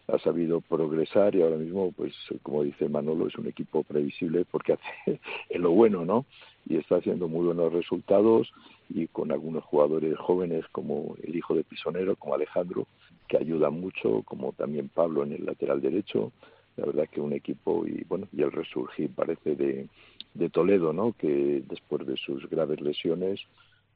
ha 0.08 0.18
sabido 0.18 0.62
progresar 0.62 1.34
y 1.34 1.42
ahora 1.42 1.56
mismo 1.56 1.92
pues 1.92 2.14
como 2.42 2.62
dice 2.62 2.88
Manolo 2.88 3.26
es 3.26 3.36
un 3.36 3.48
equipo 3.48 3.82
previsible 3.82 4.46
porque 4.50 4.72
hace 4.72 5.20
lo 5.58 5.72
bueno 5.72 6.06
no 6.06 6.24
y 6.66 6.76
está 6.76 6.96
haciendo 6.96 7.28
muy 7.28 7.44
buenos 7.44 7.70
resultados 7.70 8.50
y 8.88 9.06
con 9.08 9.32
algunos 9.32 9.64
jugadores 9.64 10.16
jóvenes 10.18 10.64
como 10.72 11.16
el 11.22 11.36
hijo 11.36 11.54
de 11.54 11.64
Pisonero 11.64 12.16
como 12.16 12.34
Alejandro 12.34 12.86
que 13.28 13.38
ayuda 13.38 13.70
mucho 13.70 14.22
como 14.24 14.52
también 14.52 14.88
Pablo 14.88 15.22
en 15.22 15.32
el 15.32 15.44
lateral 15.44 15.80
derecho. 15.80 16.32
La 16.76 16.86
verdad 16.86 17.08
que 17.10 17.20
un 17.20 17.32
equipo 17.32 17.86
y 17.86 18.04
bueno 18.04 18.28
y 18.32 18.42
el 18.42 18.52
resurgir 18.52 19.10
parece 19.14 19.54
de, 19.54 19.88
de 20.34 20.50
Toledo 20.50 20.92
no 20.92 21.12
que 21.12 21.62
después 21.68 22.06
de 22.06 22.16
sus 22.16 22.48
graves 22.50 22.80
lesiones 22.80 23.40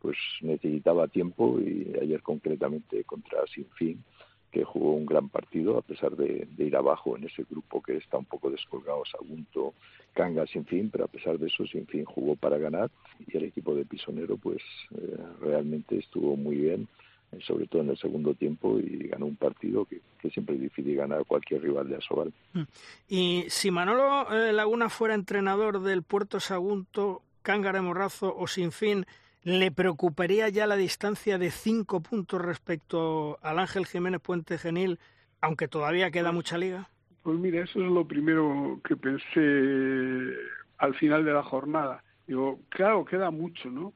pues 0.01 0.17
necesitaba 0.43 1.09
tiempo 1.09 1.59
y 1.61 1.93
ayer 2.01 2.23
concretamente 2.23 3.03
contra 3.05 3.47
Sinfín 3.47 4.03
que 4.51 4.65
jugó 4.65 4.95
un 4.95 5.07
gran 5.07 5.29
partido 5.29 5.77
a 5.79 5.83
pesar 5.83 6.17
de, 6.17 6.49
ir 6.57 6.77
abajo 6.77 7.17
en 7.17 7.25
ese 7.25 7.45
grupo 7.49 7.83
que 7.83 7.97
está 7.97 8.19
un 8.19 8.25
poco 8.25 8.51
descolgado, 8.51 9.03
Sagunto, 9.05 9.75
Canga, 10.15 10.47
Sinfín, 10.47 10.91
pero 10.91 11.05
a 11.05 11.09
pesar 11.09 11.39
de 11.39 11.49
eso 11.49 11.67
Sinfín 11.67 12.05
jugó 12.05 12.35
para 12.37 12.59
ganar 12.59 12.91
y 13.27 13.37
el 13.37 13.45
equipo 13.45 13.75
de 13.75 13.85
Pisonero 13.85 14.37
pues 14.37 14.63
eh, 14.95 15.17
realmente 15.41 15.99
estuvo 15.99 16.37
muy 16.37 16.57
bien 16.57 16.89
eh, 17.33 17.39
sobre 17.47 17.67
todo 17.67 17.83
en 17.83 17.91
el 17.91 17.99
segundo 17.99 18.35
tiempo 18.35 18.79
y 18.79 19.09
ganó 19.09 19.27
un 19.27 19.37
partido 19.37 19.85
que, 19.85 20.01
siempre 20.31 20.57
es 20.57 20.63
difícil 20.63 20.97
ganar 20.97 21.25
cualquier 21.27 21.63
rival 21.63 21.89
de 21.89 21.97
Asobal. 21.97 22.33
Mm. 22.53 22.63
Y 23.09 23.45
si 23.49 23.71
Manolo 23.71 24.31
eh, 24.35 24.53
Laguna 24.53 24.89
fuera 24.89 25.15
entrenador 25.15 25.81
del 25.81 26.03
Puerto 26.03 26.41
Sagunto, 26.41 27.23
Cángara 27.43 27.81
Morrazo 27.81 28.35
o 28.37 28.47
Sinfín, 28.47 29.07
¿Le 29.45 29.71
preocuparía 29.71 30.49
ya 30.49 30.67
la 30.67 30.77
distancia 30.77 31.39
de 31.39 31.51
cinco 31.51 32.01
puntos 32.03 32.43
respecto 32.43 33.39
al 33.43 33.59
Ángel 33.59 33.87
Jiménez 33.87 34.21
Puente 34.21 34.59
Genil, 34.59 34.99
aunque 35.41 35.69
todavía 35.69 36.11
queda 36.11 36.33
mucha 36.33 36.59
liga? 36.59 36.89
Pues 37.23 37.39
mira, 37.39 37.63
eso 37.63 37.81
es 37.81 37.91
lo 37.91 38.07
primero 38.07 38.81
que 38.85 38.97
pensé 38.97 40.35
al 40.79 40.95
final 40.97 41.25
de 41.25 41.33
la 41.33 41.43
jornada. 41.43 42.03
Digo, 42.27 42.61
claro, 42.69 43.05
queda 43.05 43.31
mucho, 43.31 43.71
¿no? 43.71 43.93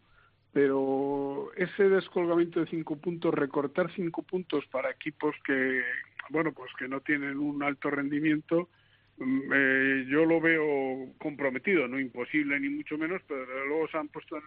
Pero 0.53 1.51
ese 1.57 1.89
descolgamiento 1.89 2.61
de 2.61 2.67
cinco 2.67 2.97
puntos, 2.97 3.35
recortar 3.35 3.93
cinco 3.95 4.23
puntos 4.23 4.65
para 4.67 4.91
equipos 4.91 5.35
que, 5.45 5.83
bueno, 6.31 6.53
pues 6.53 6.71
que 6.79 6.89
no 6.89 7.01
tienen 7.01 7.39
un 7.39 7.63
alto 7.63 7.91
rendimiento, 7.91 8.69
mm, 9.19 9.41
eh, 9.53 10.07
yo 10.09 10.25
lo 10.25 10.41
veo 10.41 11.13
comprometido, 11.19 11.89
no 11.89 11.99
imposible 11.99 12.61
ni 12.61 12.69
mucho 12.69 12.97
menos, 12.97 13.23
pero 13.27 13.67
luego 13.67 13.89
se 13.89 13.97
han 13.97 14.09
puesto 14.09 14.37
en, 14.37 14.43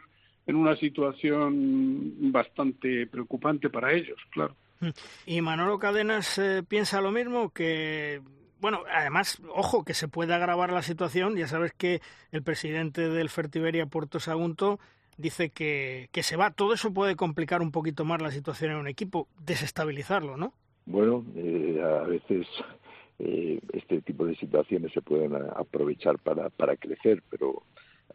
en 0.48 0.56
una 0.56 0.75
situación 0.75 2.32
bastante 2.32 3.08
preocupante 3.08 3.70
para 3.70 3.94
ellos, 3.94 4.18
claro. 4.32 4.56
Mm. 4.80 4.90
Y 5.25 5.42
Manolo 5.42 5.80
Cadenas 5.80 6.38
eh, 6.38 6.64
piensa 6.68 7.02
lo 7.02 7.12
mismo 7.12 7.50
que 7.50 8.22
bueno, 8.62 8.80
además, 8.92 9.42
ojo, 9.54 9.84
que 9.84 9.94
se 9.94 10.08
puede 10.08 10.34
agravar 10.34 10.72
la 10.72 10.82
situación. 10.82 11.36
Ya 11.36 11.48
sabes 11.48 11.74
que 11.74 12.02
el 12.32 12.42
presidente 12.42 13.10
del 13.10 13.30
Fertiberia 13.30 13.86
Puerto 13.86 14.20
Sagunto 14.20 14.80
dice 15.18 15.50
que, 15.50 16.10
que 16.12 16.24
se 16.24 16.36
va. 16.36 16.52
Todo 16.52 16.74
eso 16.74 16.94
puede 16.94 17.16
complicar 17.16 17.62
un 17.62 17.72
poquito 17.72 18.06
más 18.06 18.22
la 18.22 18.32
situación 18.32 18.72
en 18.72 18.78
un 18.78 18.88
equipo, 18.88 19.28
desestabilizarlo, 19.40 20.38
¿no? 20.38 20.54
Bueno, 20.86 21.24
eh, 21.36 21.82
a 21.84 22.08
veces 22.08 22.48
eh, 23.20 23.60
este 23.74 24.02
tipo 24.02 24.25
de 24.25 24.36
situaciones 24.36 24.92
se 24.94 25.02
pueden 25.02 25.36
aprovechar 25.36 26.18
para, 26.20 26.50
para 26.50 26.75
crecer, 26.75 27.24
pero 27.30 27.64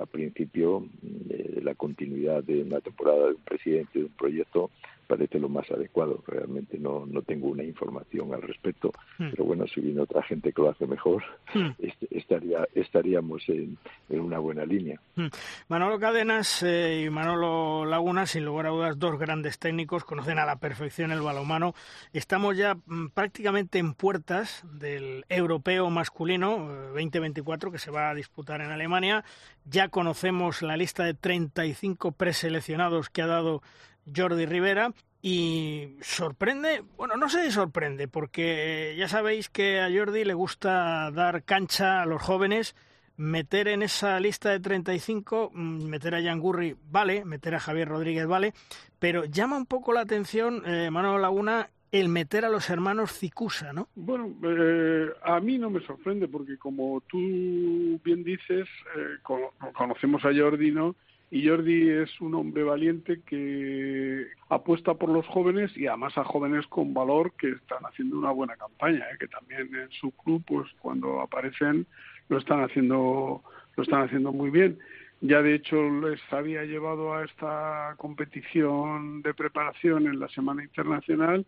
a 0.00 0.06
principio 0.06 0.86
de 1.02 1.60
la 1.62 1.74
continuidad 1.74 2.42
de 2.42 2.62
una 2.62 2.80
temporada 2.80 3.26
de 3.26 3.34
un 3.34 3.42
presidente 3.42 3.98
de 3.98 4.04
un 4.06 4.12
proyecto 4.12 4.70
parece 5.10 5.40
lo 5.40 5.48
más 5.48 5.68
adecuado. 5.72 6.22
Realmente 6.24 6.78
no, 6.78 7.04
no 7.04 7.22
tengo 7.22 7.48
una 7.48 7.64
información 7.64 8.32
al 8.32 8.42
respecto, 8.42 8.92
hmm. 9.18 9.30
pero 9.32 9.44
bueno, 9.44 9.66
si 9.66 9.80
viene 9.80 10.00
otra 10.00 10.22
gente 10.22 10.52
que 10.52 10.62
lo 10.62 10.70
hace 10.70 10.86
mejor, 10.86 11.24
hmm. 11.52 11.70
estaría, 12.10 12.66
estaríamos 12.74 13.42
en, 13.48 13.76
en, 14.08 14.20
una 14.20 14.38
buena 14.38 14.64
línea. 14.64 15.00
Hmm. 15.16 15.26
Manolo 15.66 15.98
Cadenas 15.98 16.62
eh, 16.62 17.02
y 17.04 17.10
Manolo 17.10 17.84
Laguna, 17.84 18.24
sin 18.26 18.44
lugar 18.44 18.66
a 18.66 18.70
dudas, 18.70 18.98
dos 19.00 19.18
grandes 19.18 19.58
técnicos, 19.58 20.04
conocen 20.04 20.38
a 20.38 20.46
la 20.46 20.60
perfección 20.60 21.10
el 21.10 21.22
balonmano. 21.22 21.74
Estamos 22.12 22.56
ya 22.56 22.76
mm, 22.86 23.08
prácticamente 23.08 23.80
en 23.80 23.94
puertas 23.94 24.64
del 24.78 25.24
europeo 25.28 25.90
masculino 25.90 26.68
2024 26.94 27.68
eh, 27.68 27.72
que 27.72 27.78
se 27.78 27.90
va 27.90 28.10
a 28.10 28.14
disputar 28.14 28.60
en 28.60 28.70
Alemania. 28.70 29.24
Ya 29.64 29.88
conocemos 29.88 30.62
la 30.62 30.76
lista 30.76 31.02
de 31.02 31.14
35 31.14 32.12
preseleccionados 32.12 33.10
que 33.10 33.22
ha 33.22 33.26
dado 33.26 33.62
Jordi 34.14 34.46
Rivera. 34.46 34.92
Y 35.22 35.96
sorprende, 36.00 36.82
bueno, 36.96 37.16
no 37.16 37.28
si 37.28 37.50
sorprende, 37.50 38.08
porque 38.08 38.94
ya 38.96 39.06
sabéis 39.06 39.50
que 39.50 39.80
a 39.80 39.90
Jordi 39.94 40.24
le 40.24 40.32
gusta 40.32 41.10
dar 41.10 41.42
cancha 41.42 42.00
a 42.00 42.06
los 42.06 42.22
jóvenes, 42.22 42.74
meter 43.18 43.68
en 43.68 43.82
esa 43.82 44.18
lista 44.18 44.48
de 44.48 44.60
35, 44.60 45.50
mm, 45.52 45.84
meter 45.84 46.14
a 46.14 46.34
Gurri 46.36 46.74
vale, 46.90 47.26
meter 47.26 47.54
a 47.54 47.60
Javier 47.60 47.88
Rodríguez 47.88 48.26
vale, 48.26 48.54
pero 48.98 49.26
llama 49.26 49.58
un 49.58 49.66
poco 49.66 49.92
la 49.92 50.00
atención, 50.00 50.62
eh, 50.64 50.90
Manuel 50.90 51.20
Laguna, 51.20 51.68
el 51.92 52.08
meter 52.08 52.46
a 52.46 52.48
los 52.48 52.70
hermanos 52.70 53.12
Cicusa, 53.12 53.74
¿no? 53.74 53.88
Bueno, 53.94 54.34
eh, 54.42 55.10
a 55.22 55.38
mí 55.40 55.58
no 55.58 55.68
me 55.68 55.84
sorprende, 55.84 56.28
porque 56.28 56.56
como 56.56 57.02
tú 57.08 58.00
bien 58.02 58.24
dices, 58.24 58.68
eh, 58.96 59.18
conocemos 59.74 60.24
a 60.24 60.30
Jordi, 60.34 60.70
¿no? 60.70 60.94
Y 61.30 61.46
Jordi 61.46 61.88
es 61.88 62.20
un 62.20 62.34
hombre 62.34 62.64
valiente 62.64 63.20
que 63.24 64.26
apuesta 64.48 64.94
por 64.94 65.10
los 65.10 65.26
jóvenes 65.28 65.70
y 65.76 65.86
además 65.86 66.18
a 66.18 66.24
jóvenes 66.24 66.66
con 66.66 66.92
valor 66.92 67.32
que 67.38 67.50
están 67.50 67.84
haciendo 67.84 68.18
una 68.18 68.32
buena 68.32 68.56
campaña, 68.56 69.04
¿eh? 69.12 69.16
que 69.18 69.28
también 69.28 69.72
en 69.74 69.90
su 69.92 70.10
club, 70.10 70.42
pues 70.44 70.66
cuando 70.80 71.20
aparecen 71.20 71.86
lo 72.28 72.38
están 72.38 72.62
haciendo 72.62 73.42
lo 73.76 73.82
están 73.82 74.02
haciendo 74.02 74.32
muy 74.32 74.50
bien. 74.50 74.78
Ya 75.20 75.40
de 75.40 75.54
hecho 75.54 75.76
les 76.00 76.20
había 76.32 76.64
llevado 76.64 77.14
a 77.14 77.24
esta 77.24 77.94
competición 77.98 79.22
de 79.22 79.32
preparación 79.32 80.06
en 80.06 80.18
la 80.18 80.28
Semana 80.30 80.64
Internacional 80.64 81.46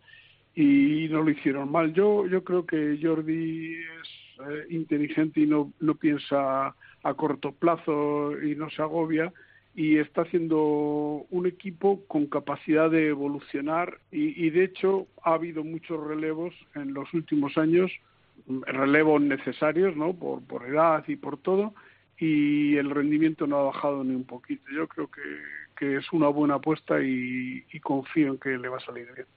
y 0.55 1.07
no 1.09 1.23
lo 1.23 1.29
hicieron 1.29 1.69
mal. 1.69 1.93
Yo 1.93 2.25
yo 2.27 2.45
creo 2.45 2.65
que 2.65 2.97
Jordi 3.01 3.73
es 3.73 4.47
eh, 4.47 4.65
inteligente 4.69 5.41
y 5.41 5.45
no 5.45 5.73
no 5.81 5.95
piensa 5.95 6.73
a 7.03 7.13
corto 7.15 7.51
plazo 7.51 8.41
y 8.41 8.55
no 8.55 8.69
se 8.69 8.81
agobia 8.81 9.33
y 9.75 9.97
está 9.97 10.21
haciendo 10.21 11.25
un 11.29 11.45
equipo 11.47 12.05
con 12.07 12.27
capacidad 12.27 12.91
de 12.91 13.07
evolucionar 13.07 13.97
y, 14.11 14.49
de 14.51 14.65
hecho 14.65 15.07
ha 15.23 15.33
habido 15.33 15.63
muchos 15.63 16.05
relevos 16.05 16.53
en 16.75 16.93
los 16.93 17.11
últimos 17.13 17.57
años, 17.57 17.91
relevos 18.67 19.21
necesarios, 19.21 19.95
¿no? 19.95 20.13
Por, 20.13 20.43
por 20.43 20.65
edad 20.67 21.03
y 21.07 21.15
por 21.15 21.37
todo, 21.37 21.73
y 22.17 22.77
el 22.77 22.89
rendimiento 22.91 23.47
no 23.47 23.57
ha 23.57 23.63
bajado 23.63 24.03
ni 24.03 24.13
un 24.13 24.25
poquito. 24.25 24.63
Yo 24.71 24.87
creo 24.87 25.09
que, 25.09 25.21
que 25.73 25.97
es 25.97 26.11
una 26.11 26.27
buena 26.27 26.55
apuesta 26.55 27.01
y, 27.01 27.63
confío 27.81 28.27
en 28.29 28.37
que 28.37 28.57
le 28.57 28.69
va 28.69 28.77
a 28.77 28.79
salir 28.79 29.11
bien. 29.13 29.27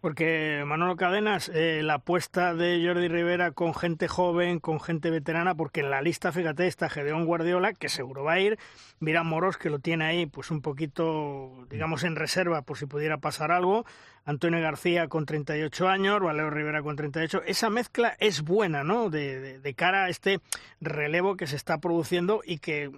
Porque 0.00 0.62
Manolo 0.66 0.96
Cadenas, 0.96 1.48
eh, 1.48 1.80
la 1.82 1.94
apuesta 1.94 2.54
de 2.54 2.84
Jordi 2.84 3.08
Rivera 3.08 3.52
con 3.52 3.74
gente 3.74 4.06
joven, 4.06 4.60
con 4.60 4.78
gente 4.78 5.10
veterana, 5.10 5.54
porque 5.54 5.80
en 5.80 5.90
la 5.90 6.02
lista, 6.02 6.32
fíjate, 6.32 6.66
está 6.66 6.90
Gedeón 6.90 7.24
Guardiola, 7.24 7.72
que 7.72 7.88
seguro 7.88 8.24
va 8.24 8.34
a 8.34 8.40
ir, 8.40 8.58
Mira 9.00 9.22
Moros, 9.22 9.56
que 9.56 9.70
lo 9.70 9.78
tiene 9.78 10.04
ahí 10.04 10.26
pues 10.26 10.50
un 10.50 10.60
poquito, 10.60 11.66
digamos, 11.70 12.04
en 12.04 12.16
reserva 12.16 12.62
por 12.62 12.76
si 12.76 12.84
pudiera 12.84 13.16
pasar 13.18 13.50
algo, 13.50 13.86
Antonio 14.26 14.60
García 14.60 15.08
con 15.08 15.24
38 15.24 15.88
años, 15.88 16.20
Valero 16.20 16.50
Rivera 16.50 16.82
con 16.82 16.96
38. 16.96 17.42
Esa 17.46 17.70
mezcla 17.70 18.14
es 18.18 18.42
buena, 18.42 18.84
¿no? 18.84 19.08
De, 19.08 19.58
de 19.58 19.74
cara 19.74 20.04
a 20.04 20.08
este 20.10 20.40
relevo 20.80 21.36
que 21.36 21.46
se 21.46 21.56
está 21.56 21.78
produciendo 21.78 22.42
y 22.44 22.58
que 22.58 22.90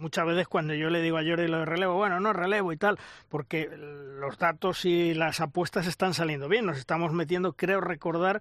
muchas 0.00 0.26
veces 0.26 0.48
cuando 0.48 0.74
yo 0.74 0.90
le 0.90 1.02
digo 1.02 1.18
a 1.18 1.24
Jordi 1.24 1.46
lo 1.46 1.60
de 1.60 1.64
relevo, 1.66 1.94
bueno, 1.94 2.20
no 2.20 2.32
relevo 2.32 2.72
y 2.72 2.76
tal, 2.76 2.98
porque 3.28 3.68
los 3.76 4.38
datos 4.38 4.84
y 4.84 5.14
las 5.14 5.40
apuestas 5.40 5.86
están 5.86 6.14
saliendo 6.14 6.48
bien. 6.48 6.66
Nos 6.66 6.78
estamos 6.78 7.12
metiendo, 7.12 7.52
creo 7.52 7.80
recordar, 7.80 8.40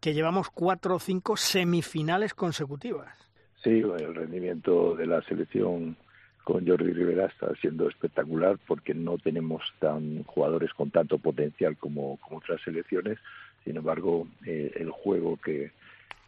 que 0.00 0.14
llevamos 0.14 0.50
cuatro 0.50 0.96
o 0.96 0.98
cinco 0.98 1.36
semifinales 1.36 2.34
consecutivas. 2.34 3.14
Sí, 3.62 3.80
el 3.80 4.14
rendimiento 4.14 4.94
de 4.94 5.06
la 5.06 5.20
selección 5.22 5.96
con 6.44 6.66
Jordi 6.66 6.92
Rivera 6.92 7.26
está 7.26 7.54
siendo 7.60 7.88
espectacular 7.88 8.58
porque 8.66 8.94
no 8.94 9.18
tenemos 9.18 9.62
tan 9.78 10.24
jugadores 10.24 10.72
con 10.72 10.90
tanto 10.90 11.18
potencial 11.18 11.76
como, 11.76 12.18
otras 12.30 12.60
selecciones. 12.62 13.18
Sin 13.64 13.76
embargo, 13.76 14.26
eh, 14.46 14.72
el 14.76 14.90
juego 14.90 15.36
que, 15.36 15.72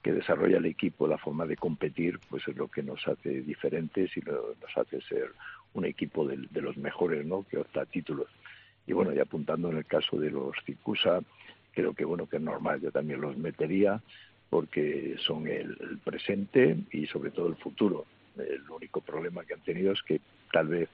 que 0.02 0.12
desarrolla 0.12 0.58
el 0.58 0.66
equipo, 0.66 1.06
la 1.06 1.18
forma 1.18 1.46
de 1.46 1.56
competir, 1.56 2.18
pues 2.28 2.46
es 2.48 2.56
lo 2.56 2.68
que 2.68 2.82
nos 2.82 3.06
hace 3.06 3.42
diferentes 3.42 4.14
y 4.16 4.20
nos 4.20 4.76
hace 4.76 5.00
ser 5.02 5.32
un 5.74 5.84
equipo 5.84 6.26
de, 6.26 6.36
los 6.60 6.76
mejores, 6.76 7.24
¿no? 7.24 7.46
Que 7.48 7.58
opta 7.58 7.86
títulos. 7.86 8.26
Y 8.86 8.92
bueno, 8.92 9.14
y 9.14 9.20
apuntando 9.20 9.70
en 9.70 9.78
el 9.78 9.86
caso 9.86 10.18
de 10.18 10.30
los 10.30 10.56
Cicusa, 10.66 11.20
creo 11.72 11.94
que 11.94 12.04
bueno 12.04 12.26
que 12.26 12.36
es 12.36 12.42
normal, 12.42 12.80
yo 12.80 12.90
también 12.90 13.20
los 13.20 13.36
metería 13.36 14.02
porque 14.50 15.16
son 15.24 15.46
el, 15.46 15.98
presente 16.04 16.76
y 16.90 17.06
sobre 17.06 17.30
todo 17.30 17.48
el 17.48 17.56
futuro. 17.56 18.04
El 18.36 18.68
único 18.70 19.00
problema 19.00 19.44
que 19.44 19.54
han 19.54 19.60
tenido 19.60 19.92
es 19.92 20.02
que 20.02 20.20
tal 20.52 20.68
vez 20.68 20.88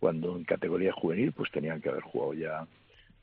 cuando 0.00 0.36
en 0.36 0.44
categoría 0.44 0.92
juvenil 0.92 1.32
pues 1.32 1.50
tenían 1.50 1.80
que 1.80 1.88
haber 1.88 2.02
jugado 2.02 2.34
ya 2.34 2.66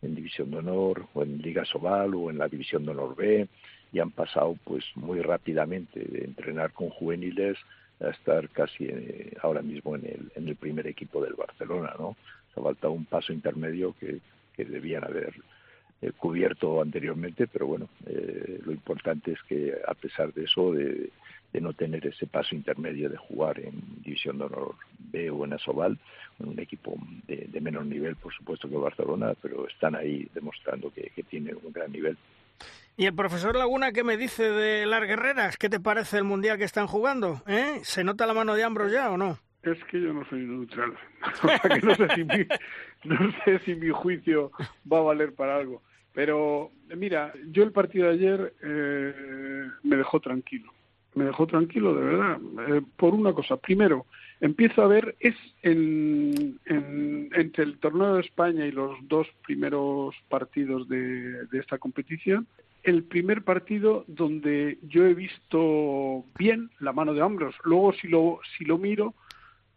en 0.01 0.15
División 0.15 0.49
de 0.49 0.57
Honor 0.57 1.07
o 1.13 1.23
en 1.23 1.39
Liga 1.39 1.65
Sobal 1.65 2.15
o 2.15 2.29
en 2.29 2.37
la 2.37 2.47
División 2.47 2.85
de 2.85 2.91
Honor 2.91 3.15
B 3.15 3.47
y 3.91 3.99
han 3.99 4.11
pasado 4.11 4.57
pues 4.63 4.83
muy 4.95 5.21
rápidamente 5.21 5.99
de 5.99 6.25
entrenar 6.25 6.71
con 6.71 6.89
juveniles 6.89 7.57
a 7.99 8.09
estar 8.09 8.49
casi 8.49 8.85
eh, 8.85 9.37
ahora 9.41 9.61
mismo 9.61 9.95
en 9.95 10.05
el, 10.05 10.31
en 10.35 10.47
el 10.47 10.55
primer 10.55 10.87
equipo 10.87 11.21
del 11.23 11.33
Barcelona, 11.33 11.93
¿no? 11.97 12.15
Ha 12.55 12.61
faltado 12.61 12.93
un 12.93 13.05
paso 13.05 13.33
intermedio 13.33 13.95
que, 13.99 14.19
que 14.53 14.65
debían 14.65 15.03
haber 15.03 15.33
eh, 16.01 16.11
cubierto 16.11 16.81
anteriormente, 16.81 17.47
pero 17.47 17.67
bueno, 17.67 17.89
eh, 18.05 18.59
lo 18.65 18.71
importante 18.71 19.31
es 19.31 19.41
que 19.43 19.73
a 19.87 19.93
pesar 19.93 20.33
de 20.33 20.43
eso, 20.43 20.73
de, 20.73 21.09
de, 21.53 21.61
no 21.61 21.73
tener 21.73 22.05
ese 22.05 22.27
paso 22.27 22.53
intermedio 22.53 23.09
de 23.09 23.17
jugar 23.17 23.59
en 23.59 23.81
División 24.03 24.37
de 24.37 24.45
Honor 24.45 24.75
B 24.99 25.29
o 25.29 25.45
en 25.45 25.53
Asobal, 25.53 25.97
un 26.39 26.59
equipo 26.59 26.97
de, 27.27 27.47
de 27.49 27.61
menor 27.61 27.85
nivel, 27.85 28.17
por 28.17 28.33
supuesto 28.33 28.69
que 28.69 28.75
Barcelona, 28.75 29.33
pero 29.41 29.67
están 29.67 29.95
ahí 29.95 30.27
demostrando 30.33 30.91
que, 30.91 31.11
que 31.15 31.23
tienen 31.23 31.57
un 31.63 31.71
gran 31.71 31.91
nivel. 31.91 32.17
¿Y 32.97 33.05
el 33.07 33.13
profesor 33.13 33.57
Laguna 33.57 33.91
qué 33.91 34.05
me 34.05 34.15
dice 34.15 34.49
de 34.49 34.85
las 34.85 35.01
guerreras? 35.01 35.57
¿Qué 35.57 35.67
te 35.67 35.81
parece 35.81 36.17
el 36.17 36.23
mundial 36.23 36.57
que 36.57 36.63
están 36.63 36.87
jugando? 36.87 37.41
¿Eh? 37.45 37.79
¿Se 37.83 38.05
nota 38.05 38.25
la 38.25 38.33
mano 38.33 38.55
de 38.55 38.63
Ambros 38.63 38.89
ya 38.89 39.11
o 39.11 39.17
no? 39.17 39.37
Es 39.63 39.83
que 39.85 39.99
yo 39.99 40.13
no 40.13 40.23
soy 40.29 40.45
neutral. 40.45 40.93
no 43.03 43.31
sé, 43.43 43.59
si 43.65 43.75
mi, 43.75 43.89
juicio 43.89 44.51
va 44.91 44.99
a 44.99 45.01
valer 45.01 45.33
para 45.33 45.57
algo. 45.57 45.81
Pero 46.13 46.71
mira, 46.95 47.33
yo 47.51 47.63
el 47.63 47.73
partido 47.73 48.07
de 48.07 48.13
ayer 48.13 48.53
eh, 48.63 49.67
me 49.83 49.97
dejó 49.97 50.21
tranquilo. 50.21 50.71
Me 51.15 51.25
dejó 51.25 51.47
tranquilo, 51.47 51.95
de 51.95 52.05
verdad. 52.05 52.39
Eh, 52.69 52.81
por 52.95 53.13
una 53.13 53.33
cosa. 53.33 53.57
Primero, 53.57 54.05
empiezo 54.39 54.83
a 54.83 54.87
ver, 54.87 55.15
es 55.19 55.35
en, 55.63 56.59
en, 56.65 57.29
entre 57.33 57.65
el 57.65 57.77
torneo 57.79 58.15
de 58.15 58.21
España 58.21 58.65
y 58.65 58.71
los 58.71 58.95
dos 59.09 59.27
primeros 59.45 60.15
partidos 60.29 60.87
de 60.87 61.45
esta 61.51 61.77
competición, 61.77 62.47
el 62.85 63.03
primer 63.03 63.43
partido 63.43 64.05
donde 64.07 64.77
yo 64.83 65.05
he 65.05 65.13
visto 65.13 66.23
bien 66.37 66.69
la 66.79 66.93
mano 66.93 67.13
de 67.13 67.21
Ambros. 67.21 67.55
Luego, 67.63 67.93
si 67.93 68.07
lo, 68.07 68.39
si 68.57 68.65
lo 68.65 68.77
miro, 68.77 69.13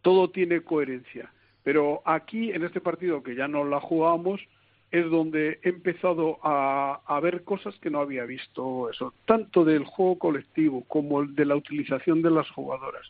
todo 0.03 0.31
tiene 0.31 0.61
coherencia. 0.63 1.33
Pero 1.65 2.03
aquí, 2.05 2.53
en 2.53 2.65
este 2.65 2.81
partido 2.81 3.23
que 3.23 3.35
ya 3.35 3.49
no 3.49 3.65
la 3.65 3.81
jugamos, 3.81 4.41
es 4.91 5.11
donde 5.11 5.59
he 5.63 5.69
empezado 5.71 6.39
a, 6.43 7.01
a, 7.07 7.21
ver 7.21 7.45
cosas 7.45 7.75
que 7.81 7.91
no 7.91 8.01
había 8.01 8.25
visto, 8.25 8.89
eso, 8.91 9.13
tanto 9.27 9.65
del 9.65 9.85
juego 9.85 10.19
colectivo 10.19 10.85
como 10.87 11.25
de 11.25 11.45
la 11.45 11.57
utilización 11.57 12.23
de 12.23 12.31
las 12.31 12.49
jugadoras. 12.51 13.07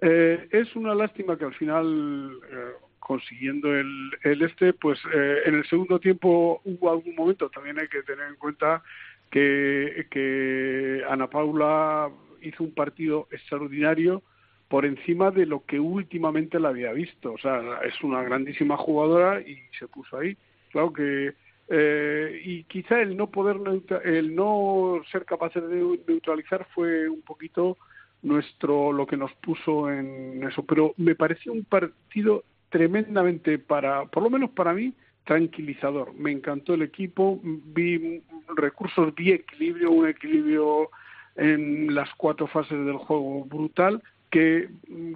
Eh, 0.00 0.48
es 0.52 0.76
una 0.76 0.94
lástima 0.94 1.36
que 1.36 1.44
al 1.44 1.54
final, 1.54 2.38
eh, 2.50 2.72
consiguiendo 2.98 3.74
el, 3.74 4.10
el, 4.22 4.42
este, 4.42 4.72
pues 4.74 4.98
eh, 5.12 5.38
en 5.46 5.54
el 5.54 5.66
segundo 5.66 5.98
tiempo 5.98 6.60
hubo 6.64 6.90
algún 6.90 7.14
momento, 7.14 7.48
también 7.48 7.78
hay 7.80 7.88
que 7.88 8.02
tener 8.02 8.28
en 8.28 8.36
cuenta 8.36 8.82
que, 9.30 10.06
que 10.10 11.02
Ana 11.08 11.28
Paula 11.28 12.10
hizo 12.42 12.64
un 12.64 12.72
partido 12.72 13.28
extraordinario 13.30 14.22
por 14.68 14.84
encima 14.84 15.30
de 15.30 15.46
lo 15.46 15.64
que 15.64 15.80
últimamente 15.80 16.60
la 16.60 16.68
había 16.68 16.92
visto. 16.92 17.32
O 17.32 17.38
sea, 17.38 17.80
es 17.84 18.02
una 18.02 18.22
grandísima 18.22 18.76
jugadora 18.76 19.40
y 19.40 19.58
se 19.78 19.88
puso 19.88 20.18
ahí. 20.18 20.36
Claro 20.70 20.92
que 20.92 21.34
eh, 21.70 22.40
y 22.44 22.64
quizá 22.64 23.00
el 23.00 23.16
no 23.16 23.30
poder 23.30 23.58
el 24.04 24.34
no 24.34 25.02
ser 25.10 25.24
capaces 25.24 25.62
de 25.68 26.00
neutralizar 26.06 26.66
fue 26.74 27.08
un 27.08 27.20
poquito 27.20 27.76
nuestro 28.22 28.90
lo 28.92 29.06
que 29.06 29.16
nos 29.16 29.32
puso 29.34 29.90
en 29.90 30.42
eso. 30.44 30.64
Pero 30.64 30.94
me 30.96 31.14
pareció 31.14 31.52
un 31.52 31.64
partido 31.64 32.44
tremendamente 32.70 33.58
para, 33.58 34.04
por 34.06 34.22
lo 34.22 34.30
menos 34.30 34.50
para 34.50 34.74
mí, 34.74 34.92
tranquilizador. 35.28 36.14
Me 36.14 36.32
encantó 36.32 36.72
el 36.72 36.80
equipo, 36.80 37.38
vi 37.42 38.22
recursos, 38.56 39.14
vi 39.14 39.32
equilibrio, 39.32 39.90
un 39.90 40.08
equilibrio 40.08 40.88
en 41.36 41.94
las 41.94 42.08
cuatro 42.16 42.46
fases 42.46 42.82
del 42.86 42.96
juego 42.96 43.44
brutal, 43.44 44.02
que 44.30 44.70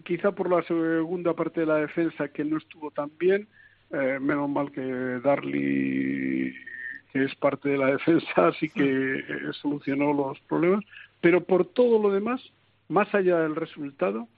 quizá 0.05 0.33
por 0.33 0.51
la 0.51 0.63
segunda 0.65 1.33
parte 1.33 1.61
de 1.61 1.67
la 1.67 1.77
defensa 1.77 2.29
que 2.29 2.45
no 2.45 2.59
estuvo 2.59 2.91
tan 2.91 3.11
bien, 3.19 3.49
eh, 3.91 4.19
menos 4.21 4.51
mal 4.51 4.71
que 4.71 4.83
Darly, 4.83 6.55
que 7.11 7.25
es 7.25 7.35
parte 7.37 7.71
de 7.71 7.79
la 7.79 7.87
defensa, 7.97 8.49
así 8.49 8.69
que 8.69 8.85
eh, 8.85 9.25
solucionó 9.63 10.13
los 10.13 10.39
problemas, 10.41 10.85
pero 11.23 11.43
por 11.43 11.65
todo 11.65 12.03
lo 12.03 12.13
demás, 12.13 12.43
más 12.89 13.15
allá 13.15 13.39
del 13.39 13.57
resultado, 13.57 14.29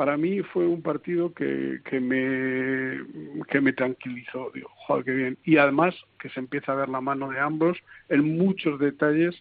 para 0.00 0.16
mí 0.16 0.40
fue 0.40 0.66
un 0.66 0.80
partido 0.80 1.34
que, 1.34 1.80
que 1.84 2.00
me 2.00 3.04
que 3.50 3.60
me 3.60 3.74
tranquilizó, 3.74 4.50
digo, 4.54 4.70
joder, 4.86 5.04
qué 5.04 5.10
bien. 5.10 5.38
Y 5.44 5.58
además 5.58 5.94
que 6.18 6.30
se 6.30 6.40
empieza 6.40 6.72
a 6.72 6.76
ver 6.76 6.88
la 6.88 7.02
mano 7.02 7.28
de 7.28 7.38
ambos 7.38 7.76
en 8.08 8.38
muchos 8.38 8.80
detalles 8.80 9.34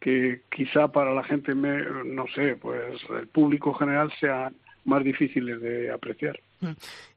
que 0.00 0.42
quizá 0.54 0.88
para 0.88 1.14
la 1.14 1.24
gente, 1.24 1.54
me, 1.54 1.82
no 2.04 2.26
sé, 2.34 2.56
pues 2.56 3.00
el 3.18 3.26
público 3.28 3.72
general 3.72 4.12
sean 4.20 4.54
más 4.84 5.02
difíciles 5.02 5.62
de 5.62 5.90
apreciar. 5.90 6.38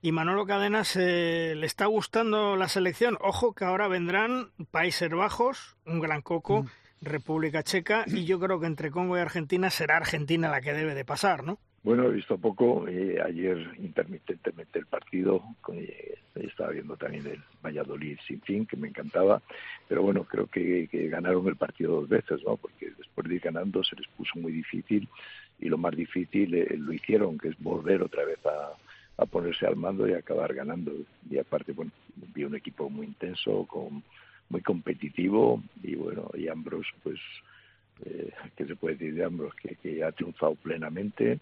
Y 0.02 0.14
Manolo 0.14 0.46
Cadenas, 0.46 0.96
eh, 0.96 1.54
¿le 1.54 1.66
está 1.66 1.88
gustando 1.88 2.56
la 2.56 2.70
selección? 2.70 3.18
Ojo 3.20 3.54
que 3.54 3.66
ahora 3.66 3.90
vendrán 3.90 4.52
Países 4.72 5.10
Bajos, 5.10 5.76
un 5.86 6.00
gran 6.00 6.22
coco, 6.22 6.64
mm. 6.64 6.68
República 7.02 7.62
Checa, 7.62 8.06
y 8.08 8.24
yo 8.24 8.40
creo 8.40 8.62
que 8.62 8.68
entre 8.68 8.90
Congo 8.90 9.18
y 9.18 9.20
Argentina 9.20 9.70
será 9.70 9.98
Argentina 9.98 10.50
la 10.50 10.62
que 10.62 10.72
debe 10.72 10.96
de 10.96 11.04
pasar, 11.04 11.44
¿no? 11.44 11.60
Bueno, 11.86 12.06
he 12.06 12.14
visto 12.14 12.40
poco. 12.40 12.88
Eh, 12.88 13.22
ayer 13.24 13.76
intermitentemente 13.78 14.80
el 14.80 14.88
partido. 14.88 15.44
Eh, 15.72 16.16
estaba 16.34 16.72
viendo 16.72 16.98
también 16.98 17.28
el 17.28 17.40
Valladolid 17.64 18.18
sin 18.28 18.42
fin, 18.42 18.66
que 18.66 18.76
me 18.76 18.88
encantaba. 18.88 19.40
Pero 19.88 20.02
bueno, 20.02 20.24
creo 20.24 20.48
que, 20.48 20.88
que, 20.88 21.08
ganaron 21.10 21.48
el 21.48 21.58
partido 21.58 22.02
dos 22.02 22.10
veces, 22.10 22.42
¿no? 22.44 22.58
Porque 22.58 22.90
después 22.98 23.28
de 23.28 23.36
ir 23.36 23.42
ganando 23.42 23.84
se 23.84 23.96
les 23.98 24.08
puso 24.08 24.40
muy 24.40 24.52
difícil. 24.52 25.08
Y 25.60 25.70
lo 25.70 25.78
más 25.78 25.96
difícil 25.96 26.56
eh, 26.56 26.76
lo 26.76 26.92
hicieron, 26.92 27.38
que 27.38 27.50
es 27.50 27.60
volver 27.60 28.02
otra 28.02 28.26
vez 28.26 28.40
a, 28.48 29.26
ponerse 29.28 29.68
al 29.68 29.76
mando 29.76 30.08
y 30.08 30.14
acabar 30.14 30.56
ganando. 30.56 30.92
Y 31.30 31.38
aparte, 31.38 31.72
bueno, 31.72 31.92
vi 32.34 32.46
un 32.46 32.56
equipo 32.56 32.90
muy 32.90 33.06
intenso, 33.06 33.64
con, 33.68 34.02
muy 34.50 34.62
competitivo. 34.62 35.62
Y 35.84 35.94
bueno, 35.94 36.32
y 36.34 36.48
Ambros, 36.48 36.88
pues. 37.04 37.20
Eh, 38.04 38.30
¿Qué 38.58 38.66
se 38.66 38.76
puede 38.76 38.96
decir 38.96 39.14
de 39.14 39.24
Ambros? 39.24 39.54
Que, 39.56 39.76
que 39.76 40.04
ha 40.04 40.12
triunfado 40.12 40.56
plenamente 40.56 41.40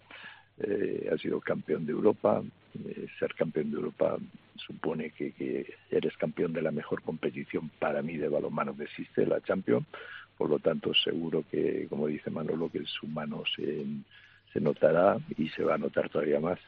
eh, 0.58 1.10
ha 1.12 1.18
sido 1.18 1.40
campeón 1.40 1.86
de 1.86 1.92
Europa. 1.92 2.42
Eh, 2.86 3.06
ser 3.18 3.34
campeón 3.34 3.70
de 3.70 3.76
Europa 3.76 4.16
supone 4.56 5.10
que, 5.10 5.32
que, 5.32 5.74
eres 5.90 6.16
campeón 6.16 6.52
de 6.52 6.62
la 6.62 6.70
mejor 6.70 7.02
competición 7.02 7.70
para 7.78 8.02
mí 8.02 8.16
de 8.16 8.28
balonmano 8.28 8.76
que 8.76 8.84
existe, 8.84 9.26
la 9.26 9.40
Champions. 9.40 9.86
Por 10.36 10.50
lo 10.50 10.58
tanto, 10.58 10.92
seguro 10.94 11.44
que, 11.50 11.86
como 11.88 12.06
dice 12.08 12.30
Manolo, 12.30 12.68
que 12.68 12.84
su 12.86 13.06
mano 13.06 13.42
se, 13.54 13.84
se 14.52 14.60
notará 14.60 15.18
y 15.36 15.48
se 15.50 15.62
va 15.62 15.74
a 15.74 15.78
notar 15.78 16.08
todavía 16.08 16.40
más. 16.40 16.58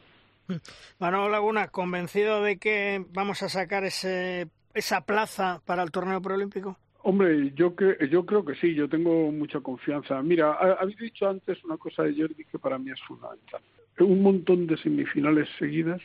Manolo 0.98 1.28
Laguna, 1.28 1.68
¿convencido 1.68 2.42
de 2.42 2.58
que 2.58 3.04
vamos 3.12 3.42
a 3.42 3.48
sacar 3.48 3.84
ese, 3.84 4.48
esa 4.74 5.00
plaza 5.00 5.60
para 5.64 5.82
el 5.82 5.90
torneo 5.90 6.22
preolímpico? 6.22 6.78
Hombre, 7.08 7.52
yo, 7.54 7.76
cre 7.76 7.96
yo 8.10 8.26
creo 8.26 8.44
que 8.44 8.56
sí, 8.56 8.74
yo 8.74 8.88
tengo 8.88 9.30
mucha 9.30 9.60
confianza. 9.60 10.20
Mira, 10.22 10.54
habéis 10.54 10.98
dicho 10.98 11.28
antes 11.28 11.62
una 11.62 11.76
cosa 11.76 12.02
de 12.02 12.20
Jordi 12.20 12.44
que 12.50 12.58
para 12.58 12.78
mí 12.78 12.90
es 12.90 13.00
fundamental. 13.02 13.60
Un 14.00 14.22
montón 14.24 14.66
de 14.66 14.76
semifinales 14.78 15.48
seguidas 15.56 16.02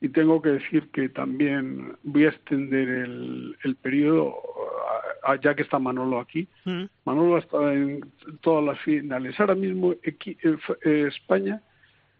y 0.00 0.08
tengo 0.08 0.40
que 0.40 0.48
decir 0.48 0.88
que 0.88 1.10
también 1.10 1.92
voy 2.02 2.24
a 2.24 2.30
extender 2.30 2.88
el, 2.88 3.58
el 3.62 3.76
periodo, 3.76 4.36
ya 5.42 5.54
que 5.54 5.64
está 5.64 5.78
Manolo 5.78 6.18
aquí. 6.18 6.48
Mm. 6.64 6.84
Manolo 7.04 7.36
ha 7.36 7.40
estado 7.40 7.70
en 7.70 8.00
todas 8.40 8.64
las 8.64 8.80
finales. 8.80 9.38
Ahora 9.38 9.54
mismo 9.54 9.96
España 10.82 11.60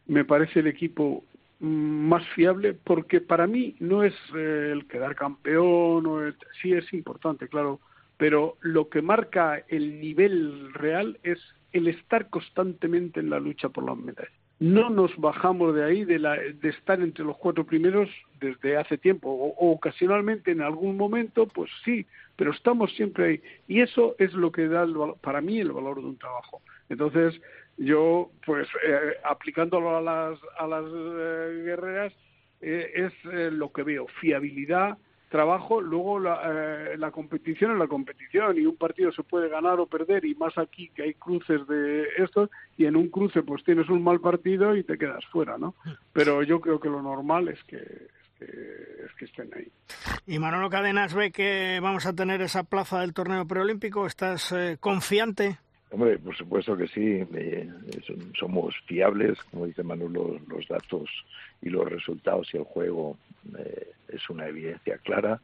me 0.07 0.27
parece 0.27 0.61
el 0.61 0.67
equipo 0.67 1.25
más 1.61 2.29
fiable 2.35 2.75
porque 2.75 3.23
para 3.23 3.47
mí 3.47 3.75
no 3.81 4.05
es 4.05 4.13
eh, 4.37 4.71
el 4.75 4.87
quedar 4.87 5.17
campeón, 5.17 6.07
o 6.07 6.21
el, 6.21 6.37
sí 6.61 6.75
es 6.75 6.93
importante, 6.93 7.49
claro, 7.49 7.81
pero 8.19 8.57
lo 8.61 8.91
que 8.91 9.01
marca 9.01 9.63
el 9.69 10.01
nivel 10.01 10.75
real 10.75 11.19
es 11.23 11.39
el 11.73 11.89
estar 11.89 12.29
constantemente 12.29 13.21
en 13.21 13.31
la 13.31 13.41
lucha 13.41 13.71
por 13.71 13.85
las 13.85 13.97
medallas. 13.97 14.33
No 14.61 14.91
nos 14.91 15.17
bajamos 15.17 15.75
de 15.75 15.85
ahí, 15.85 16.05
de, 16.05 16.19
la, 16.19 16.35
de 16.35 16.69
estar 16.69 17.01
entre 17.01 17.25
los 17.25 17.37
cuatro 17.37 17.65
primeros 17.65 18.09
desde 18.41 18.77
hace 18.77 18.99
tiempo, 18.99 19.31
o, 19.31 19.73
ocasionalmente 19.73 20.51
en 20.51 20.63
algún 20.63 20.97
momento, 20.97 21.47
pues 21.47 21.71
sí, 21.85 22.05
pero 22.35 22.51
estamos 22.51 22.93
siempre 22.95 23.25
ahí. 23.25 23.43
Y 23.69 23.81
eso 23.81 24.17
es 24.19 24.33
lo 24.35 24.51
que 24.51 24.67
da 24.67 24.83
el, 24.83 24.97
para 25.21 25.41
mí 25.41 25.61
el 25.61 25.71
valor 25.71 26.01
de 26.01 26.09
un 26.09 26.19
trabajo. 26.19 26.61
Entonces, 26.89 27.41
yo, 27.77 28.33
pues, 28.45 28.67
eh, 28.85 29.15
aplicándolo 29.25 29.97
a 29.97 30.01
las, 30.01 30.41
a 30.59 30.67
las 30.67 30.85
eh, 30.87 31.63
guerreras, 31.65 32.13
eh, 32.61 32.91
es 32.95 33.13
eh, 33.33 33.51
lo 33.53 33.73
que 33.73 33.85
veo, 33.85 34.07
fiabilidad, 34.21 34.99
trabajo, 35.29 35.81
luego 35.81 36.19
la, 36.19 36.41
eh, 36.45 36.97
la 36.99 37.11
competición 37.11 37.73
es 37.73 37.79
la 37.79 37.87
competición 37.87 38.59
y 38.59 38.67
un 38.67 38.77
partido 38.77 39.13
se 39.13 39.23
puede 39.23 39.49
ganar 39.49 39.79
o 39.81 39.87
perder 39.87 40.25
y 40.25 40.35
más 40.35 40.57
aquí 40.59 40.91
que 40.95 41.03
hay 41.03 41.15
cruces 41.15 41.67
de 41.67 42.07
estos 42.19 42.51
y 42.77 42.87
en 42.87 42.97
un 42.97 43.09
cruce 43.09 43.43
pues 43.43 43.63
tienes 43.65 43.89
un 43.89 44.03
mal 44.03 44.21
partido 44.21 44.77
y 44.77 44.85
te 44.85 44.99
quedas 44.99 45.25
fuera, 45.27 45.59
¿no? 45.59 45.75
Pero 46.13 46.43
yo 46.43 46.61
creo 46.61 46.81
que 46.81 46.89
lo 46.89 47.03
normal 47.03 47.49
es 47.49 47.63
que, 47.65 47.79
que, 48.39 48.45
es 48.45 49.15
que 49.19 49.25
estén 49.27 49.51
ahí. 49.55 49.71
¿Y 50.27 50.39
Manolo 50.39 50.71
Cadenas 50.71 51.15
ve 51.15 51.31
que 51.31 51.79
vamos 51.83 52.07
a 52.07 52.15
tener 52.15 52.41
esa 52.41 52.65
plaza 52.65 53.01
del 53.01 53.15
torneo 53.15 53.47
preolímpico? 53.47 54.07
¿Estás 54.07 54.53
eh, 54.53 54.77
confiante? 54.81 55.59
Hombre, 55.91 56.19
por 56.19 56.37
supuesto 56.37 56.77
que 56.77 56.87
sí. 56.89 57.27
Eh, 57.35 57.69
somos 58.39 58.75
fiables, 58.87 59.39
como 59.51 59.67
dice 59.67 59.83
Manolo, 59.83 60.39
los 60.47 60.69
datos 60.69 61.09
y 61.63 61.71
los 61.71 61.89
resultados 61.89 62.49
y 62.53 62.59
el 62.59 62.65
juego 62.65 63.17
eh, 63.59 63.93
es 64.09 64.29
una 64.29 64.47
evidencia 64.49 64.99
clara 64.99 65.41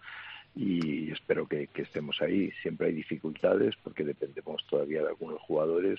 y 0.55 1.11
espero 1.11 1.47
que, 1.47 1.69
estemos 1.75 2.21
ahí. 2.21 2.51
Siempre 2.63 2.89
hay 2.89 2.93
dificultades 2.93 3.75
porque 3.83 4.05
dependemos 4.05 4.65
todavía 4.69 5.03
de 5.03 5.09
algunos 5.09 5.41
jugadores, 5.41 5.99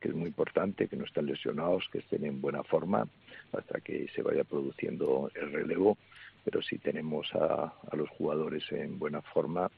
que 0.00 0.08
es 0.08 0.14
muy 0.14 0.28
importante 0.28 0.86
que 0.86 0.96
no 0.96 1.04
estén 1.04 1.26
lesionados, 1.26 1.88
que 1.90 1.98
estén 1.98 2.24
en 2.24 2.40
buena 2.40 2.62
forma 2.62 3.08
hasta 3.52 3.80
que 3.80 4.06
se 4.14 4.22
vaya 4.22 4.44
produciendo 4.44 5.30
el 5.34 5.50
relevo. 5.50 5.96
Pero 6.44 6.62
si 6.62 6.78
tenemos 6.78 7.26
a 7.34 7.72
los 7.96 8.08
jugadores 8.10 8.64
en 8.70 8.98
buena 8.98 9.22
forma, 9.22 9.70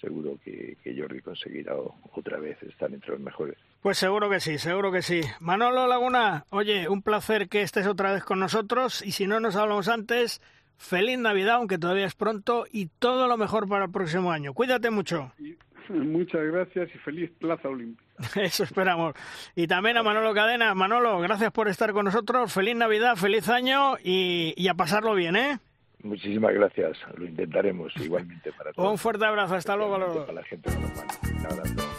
seguro 0.00 0.38
que, 0.42 0.76
Jordi 0.96 1.20
conseguirá 1.20 1.74
otra 2.12 2.38
vez 2.38 2.62
estar 2.62 2.92
entre 2.92 3.10
los 3.10 3.20
mejores. 3.20 3.56
Pues 3.80 3.98
seguro 3.98 4.28
que 4.28 4.40
sí, 4.40 4.58
seguro 4.58 4.90
que 4.90 5.02
sí. 5.02 5.20
Manolo 5.40 5.86
Laguna, 5.86 6.44
oye, 6.50 6.88
un 6.88 7.02
placer 7.02 7.48
que 7.48 7.62
estés 7.62 7.86
otra 7.86 8.12
vez 8.12 8.24
con 8.24 8.40
nosotros 8.40 9.04
y 9.04 9.12
si 9.12 9.26
no 9.26 9.40
nos 9.40 9.56
hablamos 9.56 9.88
antes, 9.88 10.40
feliz 10.76 11.18
Navidad, 11.18 11.56
aunque 11.56 11.78
todavía 11.78 12.06
es 12.06 12.14
pronto, 12.14 12.66
y 12.70 12.86
todo 12.86 13.28
lo 13.28 13.36
mejor 13.36 13.68
para 13.68 13.86
el 13.86 13.90
próximo 13.90 14.32
año. 14.32 14.54
Cuídate 14.54 14.90
mucho. 14.90 15.32
Muchas 15.88 16.42
gracias 16.44 16.88
y 16.94 16.98
feliz 16.98 17.30
Plaza 17.38 17.68
Olímpica. 17.68 18.04
Eso 18.40 18.64
esperamos. 18.64 19.14
Y 19.56 19.66
también 19.66 19.96
a 19.96 20.02
Manolo 20.02 20.32
Cadena. 20.34 20.74
Manolo, 20.74 21.18
gracias 21.20 21.50
por 21.52 21.68
estar 21.68 21.92
con 21.92 22.04
nosotros. 22.04 22.52
Feliz 22.52 22.76
Navidad, 22.76 23.16
feliz 23.16 23.48
año 23.48 23.96
y, 24.02 24.54
y 24.56 24.68
a 24.68 24.74
pasarlo 24.74 25.14
bien, 25.14 25.36
¿eh? 25.36 25.58
Muchísimas 26.02 26.54
gracias, 26.54 26.98
lo 27.16 27.26
intentaremos 27.26 27.92
igualmente 28.00 28.52
para 28.52 28.72
todos. 28.72 28.90
Un 28.90 28.98
fuerte 28.98 29.24
abrazo, 29.24 29.54
hasta 29.54 29.76
luego. 29.76 30.26
Para 30.26 30.32
la 30.32 30.42
gente 30.44 30.70
Un 30.70 31.46
abrazo. 31.46 31.90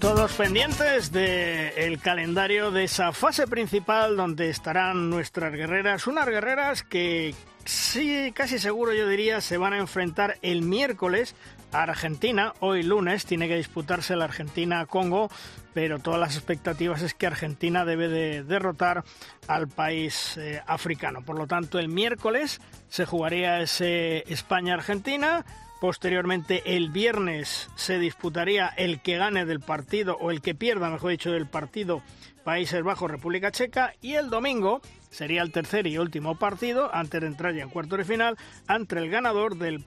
Todos 0.00 0.32
pendientes 0.34 1.12
del 1.12 1.98
calendario 2.00 2.70
de 2.70 2.84
esa 2.84 3.12
fase 3.12 3.46
principal 3.46 4.16
donde 4.16 4.48
estarán 4.48 5.10
nuestras 5.10 5.52
guerreras, 5.52 6.06
unas 6.06 6.26
guerreras 6.26 6.82
que 6.84 7.34
sí, 7.64 8.32
casi 8.32 8.58
seguro 8.58 8.94
yo 8.94 9.08
diría, 9.08 9.40
se 9.40 9.58
van 9.58 9.72
a 9.72 9.78
enfrentar 9.78 10.38
el 10.40 10.62
miércoles 10.62 11.34
Argentina. 11.72 12.54
Hoy 12.60 12.82
lunes 12.82 13.24
tiene 13.24 13.48
que 13.48 13.56
disputarse 13.56 14.16
la 14.16 14.24
Argentina-Congo, 14.24 15.30
pero 15.74 15.98
todas 15.98 16.20
las 16.20 16.36
expectativas 16.36 17.02
es 17.02 17.14
que 17.14 17.26
Argentina 17.26 17.84
debe 17.84 18.08
de 18.08 18.42
derrotar 18.42 19.04
al 19.46 19.68
país 19.68 20.36
eh, 20.36 20.62
africano. 20.66 21.22
Por 21.22 21.38
lo 21.38 21.46
tanto, 21.46 21.78
el 21.78 21.88
miércoles 21.88 22.60
se 22.88 23.06
jugaría 23.06 23.60
ese 23.60 24.24
España-Argentina. 24.32 25.44
Posteriormente, 25.80 26.76
el 26.76 26.90
viernes 26.90 27.70
se 27.76 27.98
disputaría 27.98 28.66
el 28.66 29.00
que 29.00 29.16
gane 29.16 29.44
del 29.44 29.60
partido, 29.60 30.16
o 30.20 30.30
el 30.30 30.40
que 30.40 30.54
pierda, 30.54 30.90
mejor 30.90 31.12
dicho, 31.12 31.30
del 31.30 31.46
partido 31.46 32.02
Países 32.42 32.82
Bajos-República 32.82 33.52
Checa. 33.52 33.92
Y 34.00 34.14
el 34.14 34.30
domingo 34.30 34.80
sería 35.10 35.42
el 35.42 35.52
tercer 35.52 35.86
y 35.86 35.98
último 35.98 36.36
partido, 36.36 36.92
antes 36.92 37.20
de 37.20 37.26
entrar 37.28 37.54
ya 37.54 37.62
en 37.62 37.70
cuarto 37.70 37.96
de 37.96 38.04
final, 38.04 38.36
entre 38.68 39.02
el 39.02 39.10
ganador 39.10 39.56
del 39.56 39.84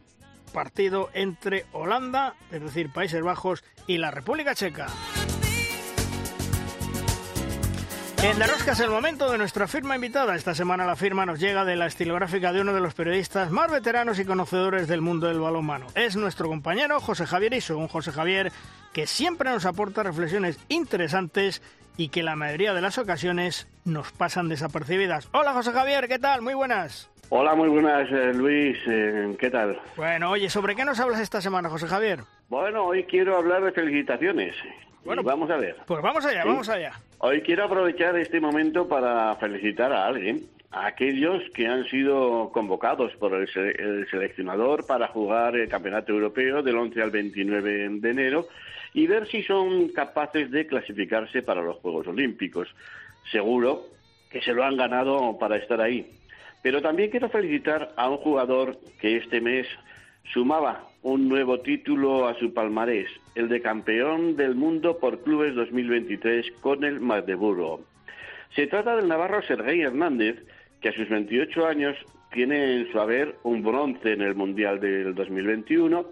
partido 0.51 1.09
entre 1.13 1.65
Holanda, 1.71 2.35
es 2.51 2.61
decir, 2.61 2.91
Países 2.91 3.21
Bajos, 3.23 3.63
y 3.87 3.97
la 3.97 4.11
República 4.11 4.55
Checa. 4.55 4.87
En 8.23 8.37
La 8.37 8.45
es 8.45 8.79
el 8.79 8.91
momento 8.91 9.31
de 9.31 9.39
nuestra 9.39 9.67
firma 9.67 9.95
invitada. 9.95 10.35
Esta 10.35 10.53
semana 10.53 10.85
la 10.85 10.95
firma 10.95 11.25
nos 11.25 11.39
llega 11.39 11.65
de 11.65 11.75
la 11.75 11.87
estilográfica 11.87 12.53
de 12.53 12.61
uno 12.61 12.71
de 12.71 12.79
los 12.79 12.93
periodistas 12.93 13.49
más 13.49 13.71
veteranos 13.71 14.19
y 14.19 14.25
conocedores 14.25 14.87
del 14.87 15.01
mundo 15.01 15.25
del 15.25 15.39
balonmano. 15.39 15.87
Es 15.95 16.15
nuestro 16.15 16.47
compañero 16.47 16.99
José 16.99 17.25
Javier 17.25 17.55
Iso, 17.55 17.79
un 17.79 17.87
José 17.87 18.11
Javier 18.11 18.51
que 18.93 19.07
siempre 19.07 19.49
nos 19.49 19.65
aporta 19.65 20.03
reflexiones 20.03 20.59
interesantes 20.69 21.63
y 21.97 22.09
que 22.09 22.21
la 22.21 22.35
mayoría 22.35 22.75
de 22.75 22.81
las 22.81 22.99
ocasiones 22.99 23.67
nos 23.85 24.11
pasan 24.11 24.49
desapercibidas. 24.49 25.27
Hola 25.31 25.53
José 25.53 25.71
Javier, 25.71 26.07
¿qué 26.07 26.19
tal? 26.19 26.43
Muy 26.43 26.53
buenas. 26.53 27.09
Hola, 27.33 27.55
muy 27.55 27.69
buenas, 27.69 28.11
eh, 28.11 28.33
Luis. 28.33 28.77
Eh, 28.87 29.37
¿Qué 29.39 29.49
tal? 29.49 29.79
Bueno, 29.95 30.31
oye, 30.31 30.49
¿sobre 30.49 30.75
qué 30.75 30.83
nos 30.83 30.99
hablas 30.99 31.21
esta 31.21 31.39
semana, 31.39 31.69
José 31.69 31.87
Javier? 31.87 32.19
Bueno, 32.49 32.83
hoy 32.87 33.05
quiero 33.05 33.37
hablar 33.37 33.63
de 33.63 33.71
felicitaciones. 33.71 34.53
Bueno, 35.05 35.23
vamos 35.23 35.49
a 35.49 35.55
ver. 35.55 35.77
Pues 35.87 36.01
vamos 36.01 36.25
allá, 36.25 36.43
vamos 36.43 36.67
allá. 36.67 36.91
Hoy 37.19 37.41
quiero 37.41 37.63
aprovechar 37.63 38.17
este 38.17 38.41
momento 38.41 38.85
para 38.85 39.33
felicitar 39.37 39.93
a 39.93 40.07
alguien, 40.07 40.41
a 40.71 40.87
aquellos 40.87 41.41
que 41.53 41.67
han 41.67 41.85
sido 41.85 42.49
convocados 42.51 43.15
por 43.15 43.33
el, 43.33 43.47
el 43.55 44.09
seleccionador 44.11 44.85
para 44.85 45.07
jugar 45.07 45.55
el 45.55 45.69
Campeonato 45.69 46.11
Europeo 46.11 46.61
del 46.61 46.75
11 46.75 47.01
al 47.01 47.11
29 47.11 47.89
de 47.91 48.09
enero 48.09 48.49
y 48.93 49.07
ver 49.07 49.25
si 49.29 49.41
son 49.43 49.87
capaces 49.93 50.51
de 50.51 50.67
clasificarse 50.67 51.43
para 51.43 51.61
los 51.61 51.77
Juegos 51.77 52.07
Olímpicos. 52.07 52.67
Seguro 53.31 53.85
que 54.29 54.41
se 54.41 54.51
lo 54.51 54.65
han 54.65 54.75
ganado 54.75 55.37
para 55.39 55.55
estar 55.55 55.79
ahí. 55.79 56.17
Pero 56.61 56.81
también 56.81 57.09
quiero 57.09 57.29
felicitar 57.29 57.93
a 57.95 58.09
un 58.09 58.17
jugador 58.17 58.77
que 58.99 59.17
este 59.17 59.41
mes 59.41 59.67
sumaba 60.31 60.87
un 61.03 61.27
nuevo 61.27 61.59
título 61.61 62.27
a 62.27 62.35
su 62.35 62.53
palmarés, 62.53 63.09
el 63.33 63.49
de 63.49 63.61
campeón 63.61 64.35
del 64.35 64.55
mundo 64.55 64.99
por 64.99 65.21
clubes 65.23 65.55
2023 65.55 66.51
con 66.61 66.83
el 66.83 66.99
Magdeburgo. 66.99 67.81
Se 68.55 68.67
trata 68.67 68.95
del 68.95 69.07
navarro 69.07 69.41
Sergei 69.41 69.81
Hernández, 69.81 70.35
que 70.79 70.89
a 70.89 70.93
sus 70.93 71.09
28 71.09 71.65
años 71.65 71.97
tiene 72.31 72.77
en 72.77 72.91
su 72.91 72.99
haber 72.99 73.35
un 73.43 73.63
bronce 73.63 74.13
en 74.13 74.21
el 74.21 74.35
Mundial 74.35 74.79
del 74.79 75.15
2021, 75.15 76.05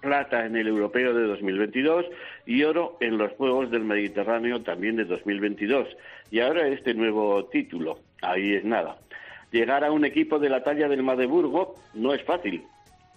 plata 0.00 0.46
en 0.46 0.56
el 0.56 0.68
Europeo 0.68 1.14
de 1.14 1.24
2022 1.24 2.06
y 2.46 2.62
oro 2.62 2.96
en 3.00 3.18
los 3.18 3.32
Juegos 3.32 3.70
del 3.70 3.84
Mediterráneo 3.84 4.62
también 4.62 4.96
de 4.96 5.04
2022. 5.04 5.88
Y 6.30 6.40
ahora 6.40 6.68
este 6.68 6.94
nuevo 6.94 7.44
título. 7.46 8.00
Ahí 8.22 8.54
es 8.54 8.64
nada. 8.64 8.98
Llegar 9.50 9.84
a 9.84 9.92
un 9.92 10.04
equipo 10.04 10.38
de 10.38 10.50
la 10.50 10.62
talla 10.62 10.88
del 10.88 11.02
Magdeburgo 11.02 11.74
no 11.94 12.12
es 12.14 12.22
fácil. 12.22 12.64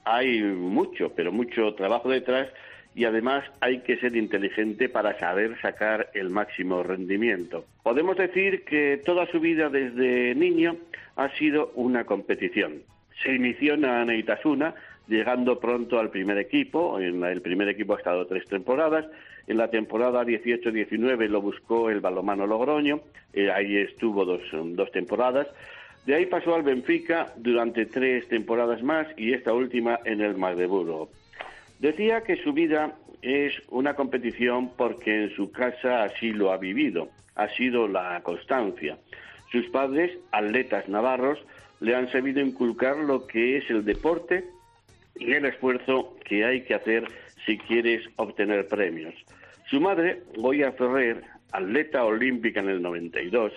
Hay 0.06 0.42
mucho, 0.42 1.12
pero 1.16 1.32
mucho 1.32 1.74
trabajo 1.76 2.10
detrás 2.10 2.48
y 2.94 3.06
además 3.06 3.44
hay 3.62 3.80
que 3.80 3.98
ser 3.98 4.16
inteligente 4.16 4.90
para 4.90 5.18
saber 5.20 5.60
sacar 5.62 6.10
el 6.14 6.30
máximo 6.30 6.84
rendimiento. 6.84 7.66
Podemos 7.84 8.18
decir 8.18 8.64
que 8.66 9.02
toda 9.06 9.26
su 9.28 9.40
vida 9.40 9.70
desde 9.70 10.36
niño 10.36 10.76
ha 11.16 11.30
sido 11.38 11.72
una 11.76 12.06
competición. 12.06 12.82
Se 13.24 13.34
inició 13.34 13.76
en 13.76 13.86
Aneitasuna, 13.86 14.74
llegando 15.08 15.60
pronto 15.60 16.00
al 16.00 16.10
primer 16.10 16.38
equipo. 16.38 17.00
En 17.00 17.24
el 17.24 17.42
primer 17.42 17.70
equipo 17.70 17.94
ha 17.94 17.98
estado 17.98 18.26
tres 18.26 18.46
temporadas. 18.48 19.06
En 19.48 19.58
la 19.58 19.70
temporada 19.70 20.24
18-19 20.24 21.28
lo 21.28 21.42
buscó 21.42 21.90
el 21.90 22.00
balomano 22.00 22.48
Logroño. 22.48 23.02
Eh, 23.34 23.52
ahí 23.52 23.78
estuvo 23.78 24.26
dos, 24.26 24.42
dos 24.52 24.92
temporadas. 24.92 25.48
De 26.06 26.16
ahí 26.16 26.26
pasó 26.26 26.56
al 26.56 26.64
Benfica 26.64 27.34
durante 27.38 27.86
tres 27.86 28.28
temporadas 28.28 28.82
más 28.82 29.08
y 29.18 29.34
esta 29.34 29.54
última 29.54 30.00
en 30.04 30.22
el 30.22 30.36
Magdeburgo. 30.36 31.10
Decía 31.80 32.22
que 32.22 32.38
su 32.38 32.54
vida 32.54 32.96
es 33.22 33.54
una 33.70 33.96
competición 33.96 34.72
porque 34.76 35.24
en 35.24 35.36
su 35.36 35.52
casa 35.52 36.04
así 36.04 36.32
lo 36.32 36.52
ha 36.52 36.58
vivido, 36.58 37.10
ha 37.36 37.50
sido 37.50 37.88
la 37.88 38.22
constancia. 38.24 38.98
Sus 39.52 39.68
padres, 39.70 40.18
atletas 40.32 40.88
navarros, 40.90 41.40
le 41.80 41.96
han 41.96 42.12
sabido 42.12 42.40
inculcar 42.40 42.98
lo 42.98 43.28
que 43.28 43.58
es 43.58 43.70
el 43.70 43.84
deporte 43.84 44.46
y 45.16 45.34
el 45.34 45.46
esfuerzo 45.46 46.16
que 46.26 46.46
hay 46.46 46.62
que 46.64 46.76
hacer 46.76 47.06
si 47.46 47.58
quieres 47.58 48.04
obtener 48.16 48.68
premios. 48.68 49.14
Su 49.70 49.82
madre, 49.82 50.24
Goya 50.36 50.72
Ferrer, 50.72 51.24
atleta 51.52 52.04
olímpica 52.06 52.60
en 52.60 52.70
el 52.70 52.82
92, 52.82 53.52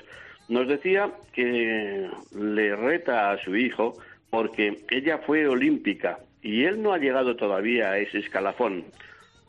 nos 0.49 0.69
decía 0.69 1.11
que 1.33 2.09
le 2.37 2.77
reta 2.77 3.31
a 3.31 3.39
su 3.39 3.57
hijo 3.57 3.95
porque 4.31 4.79
ella 4.91 5.19
fue 5.19 5.47
olímpica 5.47 6.19
y 6.43 6.65
él 6.65 6.83
no 6.83 6.93
ha 6.93 6.99
llegado 6.99 7.37
todavía 7.37 7.91
a 7.91 7.99
ese 7.99 8.19
escalafón. 8.19 8.85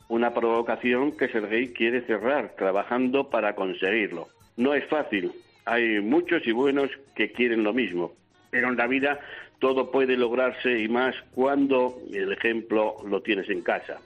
Una 0.08 0.32
provocación 0.32 1.16
que 1.16 1.28
Sergei 1.28 1.72
quiere 1.72 2.02
cerrar 2.02 2.54
trabajando 2.56 3.28
para 3.28 3.54
conseguirlo. 3.54 4.28
No 4.56 4.74
es 4.74 4.84
fácil, 4.86 5.32
hay 5.64 6.00
muchos 6.00 6.46
y 6.46 6.52
buenos 6.52 6.90
que 7.14 7.32
quieren 7.32 7.64
lo 7.64 7.72
mismo, 7.72 8.12
pero 8.50 8.68
en 8.68 8.76
la 8.76 8.86
vida 8.86 9.18
todo 9.58 9.90
puede 9.90 10.16
lograrse 10.16 10.78
y 10.78 10.88
más 10.88 11.14
cuando 11.34 11.98
el 12.12 12.32
ejemplo 12.32 12.94
lo 13.06 13.20
tienes 13.20 13.50
en 13.50 13.62
casa. 13.62 13.98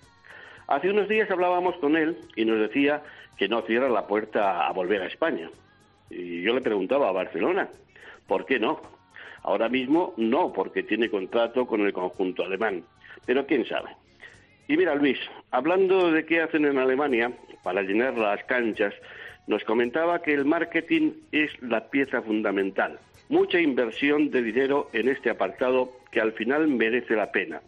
Hace 0.67 0.91
unos 0.91 1.09
días 1.09 1.31
hablábamos 1.31 1.77
con 1.77 1.97
él 1.97 2.17
y 2.37 2.45
nos 2.45 2.59
decía 2.59 3.03
que 3.37 3.49
no 3.49 3.63
cierra 3.63 3.89
la 3.89 4.07
puerta 4.07 4.67
a 4.67 4.73
volver 4.73 5.03
a 5.03 5.07
España. 5.07 5.51
Y 6.11 6.43
yo 6.43 6.55
le 6.55 6.61
preguntaba 6.61 7.09
a 7.09 7.13
Barcelona, 7.13 7.69
¿por 8.27 8.45
qué 8.45 8.59
no? 8.59 8.81
Ahora 9.43 9.69
mismo 9.69 10.13
no, 10.17 10.53
porque 10.53 10.83
tiene 10.83 11.09
contrato 11.09 11.67
con 11.67 11.81
el 11.81 11.93
conjunto 11.93 12.45
alemán, 12.45 12.85
pero 13.25 13.47
quién 13.47 13.65
sabe. 13.67 13.91
Y 14.69 14.77
mira, 14.77 14.95
Luis, 14.95 15.19
hablando 15.51 16.11
de 16.13 16.25
qué 16.27 16.43
hacen 16.43 16.65
en 16.65 16.79
Alemania 16.79 17.33
para 17.63 17.83
llenar 17.83 18.17
las 18.19 18.45
canchas, 18.45 18.95
nos 19.47 19.65
comentaba 19.65 20.23
que 20.23 20.33
el 20.33 20.45
marketing 20.45 21.13
es 21.33 21.51
la 21.63 21.91
pieza 21.91 22.23
fundamental. 22.23 22.99
Mucha 23.29 23.61
inversión 23.61 24.31
de 24.31 24.43
dinero 24.43 24.89
en 24.93 25.09
este 25.09 25.31
apartado 25.31 25.91
que 26.13 26.21
al 26.21 26.33
final 26.33 26.69
merece 26.69 27.17
la 27.17 27.33
pena. 27.33 27.61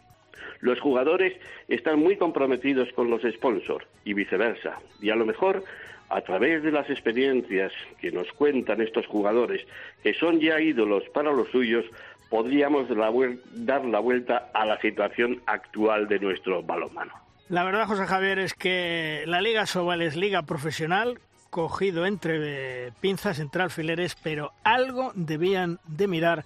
Los 0.60 0.80
jugadores 0.80 1.32
están 1.66 1.98
muy 1.98 2.16
comprometidos 2.16 2.92
con 2.92 3.10
los 3.10 3.22
sponsors 3.22 3.84
y 4.04 4.14
viceversa. 4.14 4.78
Y 5.00 5.10
a 5.10 5.16
lo 5.16 5.26
mejor, 5.26 5.64
a 6.12 6.20
través 6.20 6.62
de 6.62 6.70
las 6.70 6.88
experiencias 6.90 7.72
que 8.00 8.12
nos 8.12 8.30
cuentan 8.32 8.80
estos 8.80 9.06
jugadores, 9.06 9.66
que 10.02 10.14
son 10.14 10.40
ya 10.40 10.60
ídolos 10.60 11.04
para 11.14 11.32
los 11.32 11.48
suyos, 11.50 11.84
podríamos 12.28 12.86
dar 12.88 13.84
la 13.84 13.98
vuelta 13.98 14.50
a 14.54 14.66
la 14.66 14.80
situación 14.80 15.42
actual 15.46 16.08
de 16.08 16.18
nuestro 16.18 16.62
balonmano. 16.62 17.12
La 17.48 17.64
verdad, 17.64 17.86
José 17.86 18.06
Javier, 18.06 18.38
es 18.38 18.54
que 18.54 19.24
la 19.26 19.40
Liga 19.40 19.66
Sobal 19.66 20.02
es 20.02 20.16
liga 20.16 20.42
profesional, 20.42 21.18
cogido 21.50 22.06
entre 22.06 22.92
pinzas, 23.00 23.38
entre 23.38 23.62
alfileres, 23.62 24.16
pero 24.22 24.52
algo 24.64 25.12
debían 25.14 25.78
de 25.86 26.08
mirar 26.08 26.44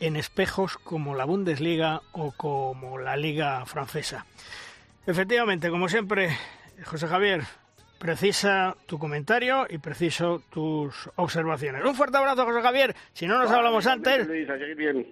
en 0.00 0.16
espejos 0.16 0.76
como 0.78 1.14
la 1.14 1.24
Bundesliga 1.24 2.00
o 2.12 2.32
como 2.32 2.98
la 2.98 3.16
Liga 3.16 3.64
Francesa. 3.66 4.26
Efectivamente, 5.06 5.70
como 5.70 5.88
siempre, 5.88 6.30
José 6.84 7.06
Javier, 7.06 7.42
precisa 8.00 8.74
tu 8.86 8.98
comentario 8.98 9.66
y 9.68 9.76
preciso 9.76 10.42
tus 10.50 11.10
observaciones. 11.16 11.84
Un 11.84 11.94
fuerte 11.94 12.16
abrazo, 12.16 12.46
José 12.46 12.62
Javier. 12.62 12.96
Si 13.12 13.26
no 13.26 13.38
nos 13.38 13.50
hablamos 13.50 13.86
antes, 13.86 14.26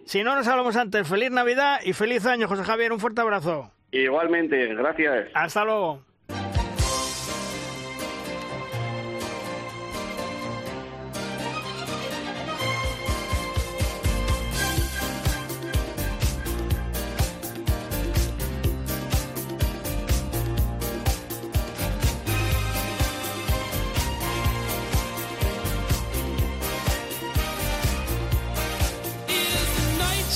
si 0.06 0.24
no 0.24 0.34
nos 0.34 0.48
hablamos 0.48 0.74
antes, 0.74 1.06
feliz 1.06 1.30
Navidad 1.30 1.80
y 1.84 1.92
feliz 1.92 2.24
año, 2.24 2.48
José 2.48 2.64
Javier. 2.64 2.92
Un 2.92 2.98
fuerte 2.98 3.20
abrazo. 3.20 3.70
Igualmente, 3.92 4.74
gracias. 4.74 5.28
Hasta 5.34 5.64
luego. 5.64 6.07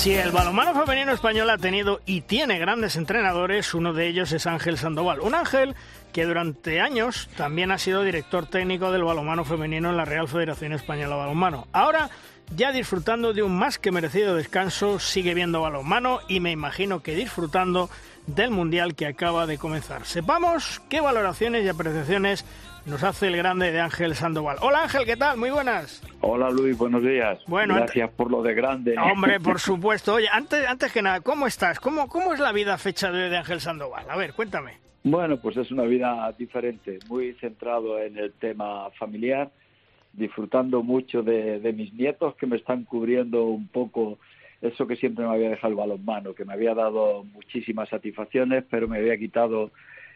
Si 0.03 0.13
el 0.13 0.33
balonmano 0.33 0.75
femenino 0.75 1.13
español 1.13 1.49
ha 1.49 1.59
tenido 1.59 2.01
y 2.07 2.23
tiene 2.23 2.59
grandes 2.59 2.97
entrenadores, 2.97 3.73
uno 3.73 3.93
de 3.93 4.09
ellos 4.09 4.33
es 4.33 4.49
Ángel 4.49 4.77
Sandoval. 4.77 5.21
Un 5.21 5.37
Ángel 5.37 5.77
que 6.13 6.25
durante 6.25 6.81
años 6.81 7.31
también 7.37 7.71
ha 7.71 7.79
sido 7.79 8.03
director 8.03 8.47
técnico 8.47 8.91
del 8.91 9.05
balonmano 9.05 9.45
femenino 9.45 9.91
en 9.91 9.97
la 9.97 10.05
Real 10.05 10.27
Federación 10.27 10.73
Española 10.73 11.15
de 11.15 11.21
Balonmano. 11.21 11.69
Ahora, 11.73 12.11
ya 12.57 12.73
disfrutando 12.73 13.33
de 13.33 13.45
un 13.45 13.57
más 13.57 13.79
que 13.79 13.93
merecido 13.93 14.35
descanso, 14.35 14.99
sigue 14.99 15.35
viendo 15.35 15.61
balonmano 15.61 16.19
y 16.27 16.41
me 16.41 16.51
imagino 16.51 17.01
que 17.01 17.15
disfrutando 17.15 17.89
del 18.27 18.51
Mundial 18.51 18.97
que 18.97 19.07
acaba 19.07 19.47
de 19.47 19.57
comenzar. 19.57 20.05
Sepamos 20.05 20.83
qué 20.89 21.01
valoraciones 21.01 21.65
y 21.65 21.69
apreciaciones 21.69 22.45
nos 22.87 23.03
hace 23.03 23.29
el 23.29 23.37
grande 23.37 23.71
de 23.71 23.81
Ángel 23.81 24.15
Sandoval. 24.15 24.57
Hola 24.61 24.83
Ángel, 24.83 25.05
¿qué 25.05 25.17
tal? 25.17 25.37
Muy 25.37 25.51
buenas. 25.51 26.03
Hola 26.21 26.51
Luis, 26.51 26.77
buenos 26.77 27.03
días. 27.03 27.39
Bueno, 27.47 27.75
Gracias 27.77 28.11
por 28.11 28.31
lo 28.31 28.43
de 28.43 28.55
grande. 28.55 28.97
Hombre, 28.99 29.41
por 29.41 29.61
supuesto. 29.61 30.15
Oye, 30.15 30.29
antes, 30.31 30.67
antes 30.67 30.93
que 30.93 31.03
nada, 31.03 31.21
¿cómo 31.21 31.47
estás? 31.47 31.79
¿Cómo, 31.81 32.09
¿Cómo 32.09 32.33
es 32.33 32.41
la 32.41 32.53
vida 32.53 32.77
fecha 32.79 33.11
de, 33.11 33.29
de 33.29 33.37
Ángel 33.37 33.61
Sandoval? 33.61 34.05
A 34.09 34.17
ver, 34.17 34.33
cuéntame. 34.35 34.73
Bueno, 35.05 35.37
pues 35.39 35.57
es 35.57 35.71
una 35.71 35.83
vida 35.83 36.33
diferente, 36.39 36.99
muy 37.09 37.33
centrado 37.35 37.99
en 37.99 38.17
el 38.17 38.33
tema 38.35 38.89
familiar, 38.99 39.51
disfrutando 40.13 40.83
mucho 40.83 41.23
de, 41.23 41.59
de 41.59 41.73
mis 41.73 41.93
nietos 41.93 42.37
que 42.37 42.47
me 42.47 42.57
están 42.57 42.85
cubriendo 42.85 43.45
un 43.45 43.67
poco 43.67 44.19
eso 44.61 44.87
que 44.87 44.95
siempre 44.95 45.25
me 45.27 45.33
había 45.33 45.51
dejado 45.51 45.73
el 45.73 45.77
balonmano, 45.77 46.35
que 46.35 46.45
me 46.45 46.53
había 46.53 46.73
dado 46.75 47.25
muchísimas 47.25 47.89
satisfacciones, 47.89 48.65
pero 48.71 48.87
me 48.87 48.99
había 48.99 49.19
quitado 49.19 49.73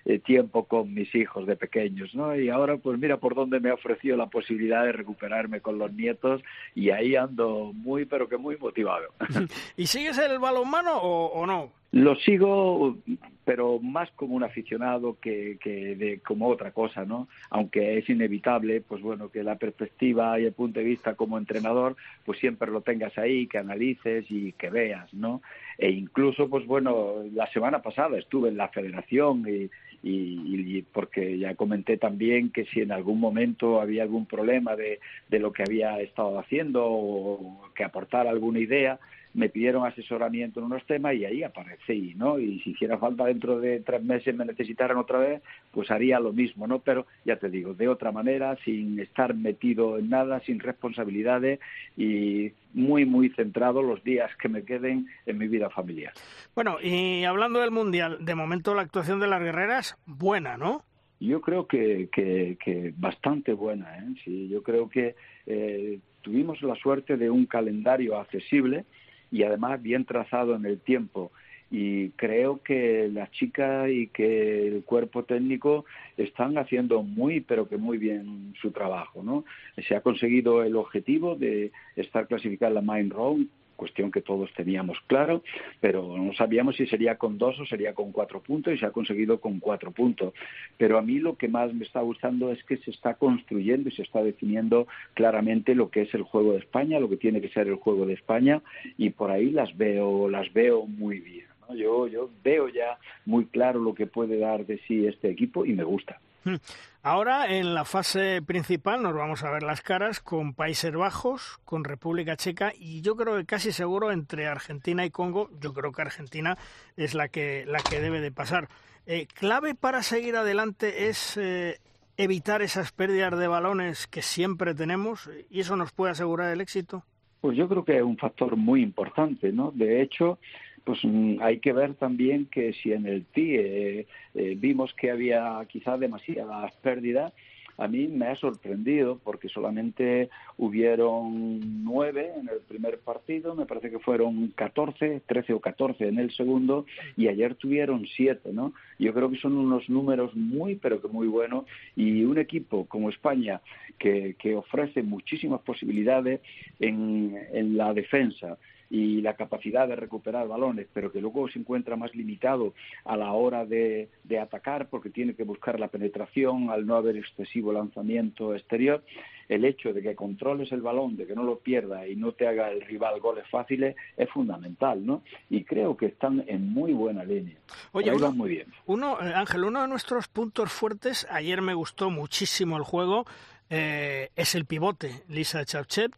eh, 0.09 0.21
tiempo 0.21 0.67
con 0.67 0.95
mis 0.95 1.13
hijos 1.17 1.49
de 1.49 1.57
pequeños, 1.57 2.15
¿no? 2.15 2.37
Y 2.37 2.49
ahora, 2.49 2.77
pues 2.77 2.97
mira 2.97 3.17
por 3.17 3.35
dónde 3.35 3.59
me 3.59 3.71
ha 3.71 3.75
ofrecido 3.75 4.17
la 4.17 4.27
posibilidad 4.27 4.85
de 4.85 4.93
recuperarme 4.93 5.61
con 5.61 5.79
los 5.79 5.93
nietos 5.93 6.43
y 6.77 6.91
ahí 6.91 7.17
ando 7.17 7.73
muy, 7.75 8.05
pero 8.05 8.29
que 8.29 8.37
muy 8.37 8.57
motivado. 8.57 9.09
¿Y 9.77 9.89
sigues 9.89 10.17
el 10.19 10.39
balonmano 10.39 10.97
o, 10.97 11.27
o 11.33 11.45
no? 11.45 11.73
Lo 11.93 12.17
sigo, 12.17 12.99
pero 13.45 13.79
más 13.79 14.11
como 14.17 14.35
un 14.35 14.43
aficionado 14.43 15.19
que, 15.21 15.57
que 15.61 15.95
de, 15.95 16.19
como 16.19 16.49
otra 16.49 16.73
cosa, 16.73 17.05
¿no? 17.05 17.29
Aunque 17.49 17.97
es 17.97 18.09
inevitable, 18.11 18.81
pues 18.81 19.01
bueno, 19.03 19.31
que 19.31 19.45
la 19.45 19.57
perspectiva 19.57 20.39
y 20.39 20.47
el 20.47 20.53
punto 20.53 20.81
de 20.81 20.85
vista 20.87 21.15
como 21.15 21.39
entrenador, 21.39 21.97
pues 22.25 22.41
siempre 22.41 22.71
lo 22.73 22.81
tengas 22.81 23.17
ahí, 23.17 23.47
que 23.47 23.59
analices 23.59 24.27
y 24.29 24.53
que 24.53 24.69
veas, 24.69 25.15
¿no? 25.15 25.43
E 25.79 25.91
incluso, 25.91 26.51
pues 26.51 26.67
bueno, 26.67 27.23
la 27.33 27.47
semana 27.53 27.83
pasada 27.83 28.19
estuve 28.19 28.49
en 28.49 28.57
la 28.57 28.69
federación 28.69 29.45
y, 29.49 29.71
y, 30.03 30.83
porque 30.83 31.39
ya 31.39 31.55
comenté 31.55 31.99
también 31.99 32.51
que 32.51 32.65
si 32.67 32.81
en 32.81 32.93
algún 32.93 33.21
momento 33.21 33.81
había 33.81 34.03
algún 34.03 34.27
problema 34.27 34.75
de, 34.75 34.99
de 35.29 35.39
lo 35.39 35.53
que 35.53 35.63
había 35.63 36.01
estado 36.01 36.39
haciendo 36.39 36.85
o 36.85 37.71
que 37.75 37.85
aportara 37.85 38.31
alguna 38.31 38.59
idea, 38.59 38.99
me 39.37 39.51
pidieron 39.51 39.87
asesoramiento 39.87 40.61
en 40.61 40.67
unos 40.67 40.85
temas 40.87 41.15
y 41.15 41.27
ahí 41.27 41.43
aparecí, 41.43 42.15
¿no? 42.17 42.39
Y 42.39 42.59
si 42.61 42.71
hiciera 42.71 42.97
falta 42.97 43.27
dentro 43.27 43.61
de 43.61 43.81
tres 43.81 44.03
meses 44.03 44.35
me 44.35 44.47
necesitaran 44.47 44.97
otra 44.97 45.19
vez, 45.19 45.43
pues 45.73 45.91
haría 45.91 46.19
lo 46.19 46.33
mismo, 46.33 46.67
¿no? 46.67 46.79
Pero 46.79 47.07
ya 47.25 47.37
te 47.37 47.51
digo, 47.51 47.75
de 47.75 47.87
otra 47.87 48.13
manera, 48.13 48.57
sin 48.65 48.99
estar 48.99 49.35
metido 49.35 49.99
en 49.99 50.09
nada, 50.09 50.41
sin 50.41 50.59
responsabilidades 50.59 51.61
y 51.99 52.53
muy, 52.73 53.05
muy 53.05 53.29
centrado 53.29 53.83
los 53.83 54.03
días 54.03 54.35
que 54.37 54.49
me 54.49 54.65
queden 54.65 55.07
en 55.27 55.37
mi 55.37 55.49
vida 55.49 55.69
familiar. 55.69 56.15
Bueno, 56.55 56.79
y 56.83 57.25
hablando 57.25 57.61
del 57.61 57.71
Mundial, 57.71 58.25
de 58.25 58.35
momento 58.35 58.75
la 58.75 58.83
actuación 58.83 59.21
de 59.21 59.29
las 59.29 59.43
guerreras, 59.43 59.99
buena, 60.07 60.57
¿no? 60.57 60.83
Yo 61.21 61.43
creo 61.43 61.67
que, 61.67 62.09
que, 62.11 62.57
que 62.63 62.95
bastante 62.97 63.53
buena, 63.53 63.99
¿eh? 63.99 64.15
Sí, 64.25 64.49
yo 64.49 64.63
creo 64.63 64.89
que 64.89 65.15
eh, 65.47 65.99
tuvimos 66.23 66.63
la 66.63 66.75
suerte 66.75 67.17
de 67.17 67.31
un 67.31 67.47
calendario 67.47 68.19
accesible, 68.19 68.85
y 69.31 69.43
además 69.43 69.83
bien 69.83 70.05
trazado 70.05 70.55
en 70.55 70.67
el 70.67 70.81
tiempo. 70.81 71.33
Y 71.71 72.11
creo 72.11 72.63
que 72.63 73.09
las 73.13 73.31
chicas 73.33 73.91
y 73.91 74.07
que 74.09 74.69
el 74.69 74.85
cuerpo 74.85 75.25
técnico 75.25 75.85
están 76.17 76.59
haciendo 76.59 77.03
muy, 77.03 77.41
pero 77.41 77.69
que 77.69 77.77
muy 77.77 77.99
bien 77.99 78.55
su 78.61 78.71
trabajo. 78.71 79.23
¿no? 79.23 79.45
Se 79.89 79.97
ha 79.97 80.01
conseguido 80.01 80.63
el 80.63 80.77
objetivo 80.77 81.35
de 81.35 81.73
estar 81.97 82.29
clasificada 82.29 82.69
en 82.69 82.75
la 82.75 82.83
Main 82.83 83.11
Round 83.11 83.49
cuestión 83.77 84.11
que 84.11 84.23
todos 84.23 84.53
teníamos 84.55 84.99
claro, 85.07 85.43
pero 85.81 86.17
no 86.17 86.33
sabíamos 86.35 86.77
si 86.77 86.87
sería 86.87 87.17
con 87.17 87.39
dos 87.39 87.59
o 87.61 87.67
sería 87.67 87.95
con 87.95 88.13
cuatro 88.13 88.41
puntos 88.41 88.75
y 88.75 88.79
se 88.79 88.87
ha 88.87 88.91
conseguido 88.91 89.41
con 89.41 89.61
cuatro 89.61 89.93
puntos. 89.93 90.35
Pero 90.77 90.99
a 90.99 91.03
mí 91.03 91.19
lo 91.19 91.37
que 91.37 91.49
más 91.49 91.73
me 91.73 91.85
está 91.85 92.01
gustando 92.01 92.51
es 92.51 92.63
que 92.65 92.79
se 92.79 92.91
está 92.91 93.15
construyendo 93.15 93.89
y 93.89 93.93
se 93.93 94.03
está 94.03 94.23
definiendo 94.23 94.87
claramente 95.15 95.75
lo 95.75 95.91
que 95.91 96.03
es 96.03 96.15
el 96.15 96.23
juego 96.23 96.53
de 96.53 96.59
España, 96.59 96.99
lo 96.99 97.09
que 97.09 97.17
tiene 97.17 97.41
que 97.41 97.51
ser 97.51 97.69
el 97.69 97.77
juego 97.77 98.07
de 98.07 98.15
España 98.15 98.63
y 98.97 99.11
por 99.11 99.31
ahí 99.31 99.51
las 99.51 99.77
veo, 99.77 100.29
las 100.29 100.53
veo 100.53 100.87
muy 100.87 101.21
bien. 101.21 101.47
Yo, 101.75 102.07
yo 102.07 102.31
veo 102.45 102.69
ya 102.69 102.99
muy 103.25 103.47
claro 103.47 103.81
lo 103.81 103.95
que 103.95 104.07
puede 104.07 104.39
dar 104.39 104.67
de 104.67 104.79
sí 104.87 105.07
este 105.07 105.29
equipo 105.29 105.67
y 105.67 105.73
me 105.73 105.85
gusta. 105.85 106.21
Ahora 107.03 107.55
en 107.55 107.75
la 107.75 107.85
fase 107.85 108.43
principal 108.43 109.03
nos 109.03 109.15
vamos 109.15 109.45
a 109.45 109.51
ver 109.51 109.63
las 109.63 109.81
caras 109.81 110.21
con 110.21 110.55
Países 110.55 110.93
Bajos, 110.95 111.59
con 111.65 111.85
República 111.85 112.37
Checa 112.37 112.73
y 112.79 113.01
yo 113.01 113.17
creo 113.17 113.37
que 113.37 113.47
casi 113.47 113.73
seguro 113.73 114.11
entre 114.11 114.47
Argentina 114.47 115.05
y 115.05 115.11
Congo, 115.11 115.51
yo 115.61 115.73
creo 115.73 115.93
que 115.93 116.03
Argentina 116.03 116.57
es 116.97 117.15
la 117.15 117.29
que, 117.29 117.65
la 117.67 117.79
que 117.79 118.01
debe 118.01 118.21
de 118.21 118.33
pasar. 118.33 118.69
Eh, 119.07 119.27
clave 119.27 119.75
para 119.75 120.03
seguir 120.03 120.37
adelante 120.37 121.09
es 121.09 121.37
eh, 121.37 121.79
evitar 122.17 122.63
esas 122.63 122.93
pérdidas 122.93 123.39
de 123.39 123.47
balones 123.47 124.07
que 124.07 124.23
siempre 124.23 124.75
tenemos 124.75 125.31
y 125.49 125.61
eso 125.61 125.77
nos 125.77 125.93
puede 125.93 126.13
asegurar 126.13 126.53
el 126.53 126.61
éxito. 126.61 127.05
Pues 127.41 127.57
yo 127.57 127.69
creo 127.69 127.85
que 127.85 127.99
es 127.99 128.03
un 128.03 128.17
factor 128.17 128.57
muy 128.57 128.83
importante, 128.83 129.53
¿no? 129.53 129.71
De 129.71 130.03
hecho, 130.03 130.39
pues 130.87 131.01
mm, 131.03 131.43
hay 131.43 131.59
que 131.59 131.73
ver 131.73 131.95
también 131.95 132.47
que 132.47 132.73
si 132.73 132.93
en 132.93 133.07
el 133.07 133.25
TIE 133.27 133.57
eh, 133.59 134.07
eh, 134.37 134.57
vimos 134.57 134.95
que 134.95 135.11
había 135.11 135.61
quizás 135.69 135.99
demasiadas 135.99 136.73
pérdidas, 136.77 137.33
a 137.77 137.89
mí 137.89 138.07
me 138.07 138.29
ha 138.29 138.37
sorprendido 138.37 139.19
porque 139.23 139.49
solamente 139.49 140.31
hubieron 140.57 141.85
nueve 141.85 142.31
en 142.39 142.49
el 142.49 142.61
primer 142.61 143.01
partido, 143.01 143.57
me 143.57 143.67
parece 143.67 143.91
que 143.91 143.99
fueron 143.99 144.53
14, 144.55 145.23
13 145.27 145.53
o 145.55 145.61
14 145.61 146.07
en 146.07 146.21
el 146.21 146.31
segundo 146.31 146.87
y 147.17 147.27
ayer 147.27 147.57
tuvieron 147.57 148.07
siete, 148.07 148.53
¿no? 148.53 148.73
Yo 148.99 149.13
creo 149.13 149.29
que 149.29 149.39
son 149.39 149.59
unos 149.59 149.91
números 149.91 150.35
muy, 150.37 150.77
pero 150.77 151.03
que 151.03 151.09
muy 151.09 151.27
buenos 151.27 151.65
y 151.97 152.23
un 152.23 152.39
equipo 152.39 152.87
como 152.87 153.11
España 153.11 153.61
que, 153.99 154.37
ofrece 154.55 155.03
muchísimas 155.03 155.61
posibilidades 155.63 156.41
en 156.79 157.77
la 157.77 157.93
defensa 157.93 158.57
y 158.91 159.21
la 159.21 159.35
capacidad 159.35 159.89
de 159.89 159.97
recuperar 159.97 160.49
balones, 160.49 160.87
pero 160.93 161.11
que 161.11 161.21
luego 161.21 161.49
se 161.49 161.59
encuentra 161.59 161.97
más 161.97 162.15
limitado 162.15 162.75
a 163.05 163.17
la 163.17 163.33
hora 163.33 163.65
de, 163.65 164.09
de 164.25 164.39
atacar 164.39 164.89
porque 164.89 165.11
tiene 165.11 165.35
que 165.35 165.45
buscar 165.45 165.81
la 165.81 165.89
penetración 165.89 166.71
al 166.71 166.87
no 166.87 166.97
haber 166.97 167.17
excesivo 167.17 167.73
lanzamiento 167.73 168.55
exterior, 168.55 169.03
el 169.49 169.65
hecho 169.65 169.93
de 169.93 170.03
que 170.03 170.15
controles 170.15 170.73
el 170.73 170.83
balón, 170.83 171.17
de 171.17 171.27
que 171.27 171.35
no 171.35 171.43
lo 171.43 171.59
pierda 171.59 172.07
y 172.07 172.17
no 172.17 172.33
te 172.33 172.47
haga 172.49 172.71
el 172.71 172.81
rival 172.83 173.21
goles 173.21 173.45
fáciles 173.51 173.97
es 174.17 174.29
fundamental, 174.31 175.05
¿no? 175.05 175.23
Y 175.51 175.65
creo 175.65 175.97
que 175.97 176.07
están 176.07 176.45
en 176.47 176.69
muy 176.73 176.93
buena 176.93 177.25
línea. 177.25 177.57
Oye, 177.93 178.13
uno, 178.13 178.33
muy 178.33 178.51
bien. 178.51 178.67
uno, 178.87 179.17
Ángel, 179.19 179.65
uno 179.65 179.83
de 179.83 179.89
nuestros 179.89 180.29
puntos 180.29 180.73
fuertes, 180.73 181.27
ayer 181.31 181.63
me 181.63 181.75
gustó 181.75 182.11
muchísimo 182.11 182.77
el 182.77 182.83
juego, 182.83 183.25
eh, 183.71 184.31
es 184.37 184.55
el 184.55 184.65
pivote, 184.65 185.23
Lisa 185.29 185.65
Chauchet. 185.65 186.13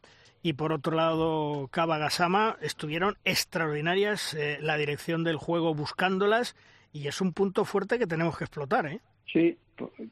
Y 0.48 0.54
por 0.54 0.72
otro 0.72 0.96
lado, 0.96 1.68
Kaba 1.70 1.98
Gasama 1.98 2.56
estuvieron 2.62 3.16
extraordinarias 3.26 4.32
eh, 4.32 4.56
la 4.62 4.78
dirección 4.78 5.22
del 5.22 5.36
juego 5.36 5.74
buscándolas 5.74 6.56
y 6.90 7.06
es 7.06 7.20
un 7.20 7.34
punto 7.34 7.66
fuerte 7.66 7.98
que 7.98 8.06
tenemos 8.06 8.38
que 8.38 8.44
explotar, 8.44 8.86
¿eh? 8.86 9.00
Sí, 9.30 9.58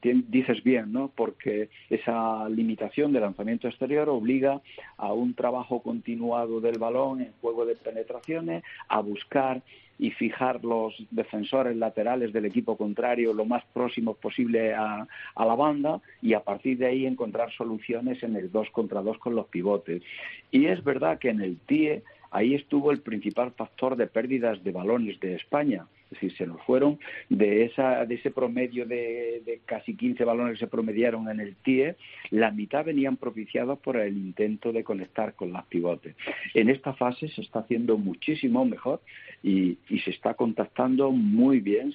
dices 0.03 0.63
bien, 0.63 0.93
¿no? 0.93 1.11
Porque 1.17 1.71
esa 1.89 2.51
limitación 2.51 3.15
de 3.15 3.21
lanzamiento 3.21 3.67
exterior 3.67 4.11
obliga 4.11 4.61
a 4.99 5.11
un 5.15 5.33
trabajo 5.33 5.81
continuado 5.81 6.61
del 6.61 6.79
balón 6.79 7.23
en 7.23 7.33
juego 7.41 7.65
de 7.65 7.75
penetraciones, 7.75 8.63
a 8.89 9.01
buscar 9.01 9.63
y 9.99 10.11
fijar 10.11 10.65
los 10.65 10.95
defensores 11.11 11.77
laterales 11.77 12.33
del 12.33 12.45
equipo 12.45 12.77
contrario 12.77 13.33
lo 13.33 13.45
más 13.45 13.65
próximos 13.73 14.17
posible 14.19 14.75
a, 14.75 15.07
a 15.35 15.45
la 15.45 15.55
banda 15.55 16.01
y 16.23 16.35
a 16.35 16.41
partir 16.41 16.79
de 16.79 16.87
ahí 16.87 17.07
encontrar 17.07 17.53
soluciones 17.53 18.23
en 18.23 18.37
el 18.37 18.51
dos 18.51 18.69
contra 18.71 19.03
dos 19.03 19.19
con 19.19 19.35
los 19.35 19.47
pivotes. 19.47 20.03
Y 20.51 20.67
es 20.67 20.83
verdad 20.85 21.19
que 21.19 21.31
en 21.31 21.41
el 21.41 21.59
TIE 21.59 22.03
ahí 22.31 22.55
estuvo 22.55 22.91
el 22.91 23.01
principal 23.01 23.53
factor 23.53 23.97
de 23.97 24.07
pérdidas 24.07 24.63
de 24.63 24.73
balones 24.73 25.19
de 25.21 25.35
España. 25.35 25.87
Es 26.07 26.21
decir, 26.21 26.37
se 26.37 26.47
nos 26.47 26.63
fueron 26.63 26.99
de, 27.29 27.65
esa, 27.65 28.05
de 28.07 28.15
ese 28.15 28.31
promedio 28.31 28.87
de, 28.87 29.43
de 29.45 29.61
casi 29.65 29.97
15 29.97 30.25
balones 30.25 30.55
que 30.55 30.61
se 30.61 30.71
promediaron 30.71 31.29
en 31.29 31.41
el 31.41 31.57
TIE, 31.57 31.97
la 32.31 32.51
mitad 32.53 32.85
venían 32.85 33.17
propiciados 33.17 33.79
por 33.81 33.97
el 33.97 34.17
intento 34.17 34.73
de 34.73 34.85
conectar 34.85 35.35
con 35.35 35.53
las 35.53 35.67
pivotes. 35.67 36.15
En 36.55 36.71
esta 36.71 36.95
fase 36.95 37.29
se 37.29 37.41
está 37.41 37.61
haciendo 37.61 37.99
muchísimo 37.99 38.65
mejor 38.65 39.01
y, 39.43 39.79
y 39.89 39.99
se 40.01 40.11
está 40.11 40.35
contactando 40.35 41.11
muy 41.11 41.61
bien. 41.61 41.93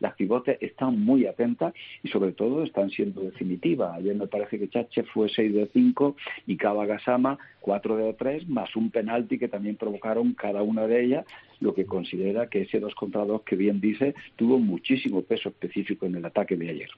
Las 0.00 0.14
pivotes 0.14 0.58
están 0.60 1.00
muy 1.00 1.26
atentas 1.26 1.74
y 2.02 2.08
sobre 2.08 2.32
todo 2.32 2.62
están 2.62 2.90
siendo 2.90 3.22
definitivas. 3.22 3.96
Ayer 3.96 4.14
me 4.14 4.26
parece 4.26 4.58
que 4.58 4.68
Chache 4.68 5.02
fue 5.04 5.28
6 5.28 5.54
de 5.54 5.68
5 5.72 6.16
y 6.46 6.56
Kaba 6.56 6.86
Gasama 6.86 7.38
4 7.60 7.96
de 7.96 8.14
3, 8.14 8.48
más 8.48 8.74
un 8.76 8.90
penalti 8.90 9.38
que 9.38 9.48
también 9.48 9.76
provocaron 9.76 10.32
cada 10.34 10.62
una 10.62 10.86
de 10.86 11.04
ellas 11.04 11.26
lo 11.60 11.74
que 11.74 11.86
considera 11.86 12.48
que 12.48 12.62
ese 12.62 12.80
2 12.80 12.94
contra 12.94 13.24
2 13.24 13.42
que 13.42 13.56
bien 13.56 13.80
dice 13.80 14.14
tuvo 14.36 14.58
muchísimo 14.58 15.22
peso 15.22 15.48
específico 15.48 16.06
en 16.06 16.16
el 16.16 16.24
ataque 16.24 16.56
de 16.56 16.70
ayer. 16.70 16.90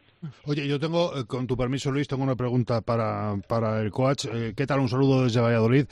Oye, 0.44 0.66
yo 0.68 0.78
tengo, 0.78 1.16
eh, 1.16 1.24
con 1.26 1.46
tu 1.46 1.56
permiso, 1.56 1.90
Luis, 1.90 2.08
tengo 2.08 2.22
una 2.22 2.36
pregunta 2.36 2.80
para, 2.80 3.36
para 3.48 3.80
el 3.80 3.90
coach. 3.90 4.26
Eh, 4.32 4.52
¿Qué 4.56 4.66
tal? 4.66 4.80
Un 4.80 4.88
saludo 4.88 5.24
desde 5.24 5.40
Valladolid. 5.40 5.86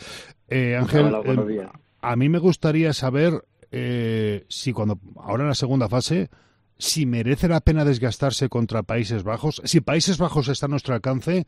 Eh, 0.48 0.76
Ángel, 0.76 1.06
Hola, 1.06 1.20
buenos 1.20 1.48
eh, 1.48 1.52
días. 1.52 1.70
a 2.00 2.16
mí 2.16 2.28
me 2.28 2.38
gustaría 2.38 2.92
saber 2.92 3.42
eh, 3.70 4.44
si 4.48 4.72
cuando, 4.72 4.98
ahora 5.16 5.42
en 5.42 5.48
la 5.48 5.54
segunda 5.54 5.88
fase, 5.88 6.30
si 6.78 7.06
merece 7.06 7.48
la 7.48 7.60
pena 7.60 7.84
desgastarse 7.84 8.48
contra 8.48 8.82
Países 8.82 9.24
Bajos, 9.24 9.60
si 9.64 9.80
Países 9.80 10.18
Bajos 10.18 10.48
está 10.48 10.66
a 10.66 10.68
nuestro 10.68 10.94
alcance 10.94 11.44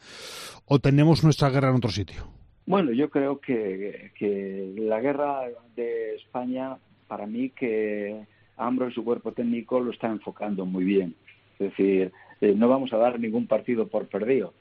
o 0.67 0.79
tenemos 0.81 1.25
nuestra 1.25 1.51
guerra 1.51 1.71
en 1.71 1.77
otro 1.77 1.91
sitio. 1.91 2.29
Bueno, 2.67 2.93
yo 2.93 3.09
creo 3.11 3.41
que, 3.41 4.13
que 4.19 4.75
la 4.77 5.01
guerra 5.01 5.43
de 5.75 6.17
España, 6.17 6.77
para 7.11 7.27
mí, 7.27 7.51
que 7.51 8.25
Ambro 8.57 8.89
y 8.89 8.93
su 8.93 9.03
cuerpo 9.03 9.33
técnico 9.33 9.81
lo 9.81 9.91
está 9.91 10.07
enfocando 10.07 10.65
muy 10.65 10.85
bien. 10.85 11.17
Es 11.59 11.71
decir, 11.71 12.13
eh, 12.41 12.55
no 12.57 12.69
vamos 12.69 12.93
a 12.93 12.99
dar 12.99 13.19
ningún 13.19 13.49
partido 13.49 13.89
por 13.89 14.07
perdido 14.07 14.55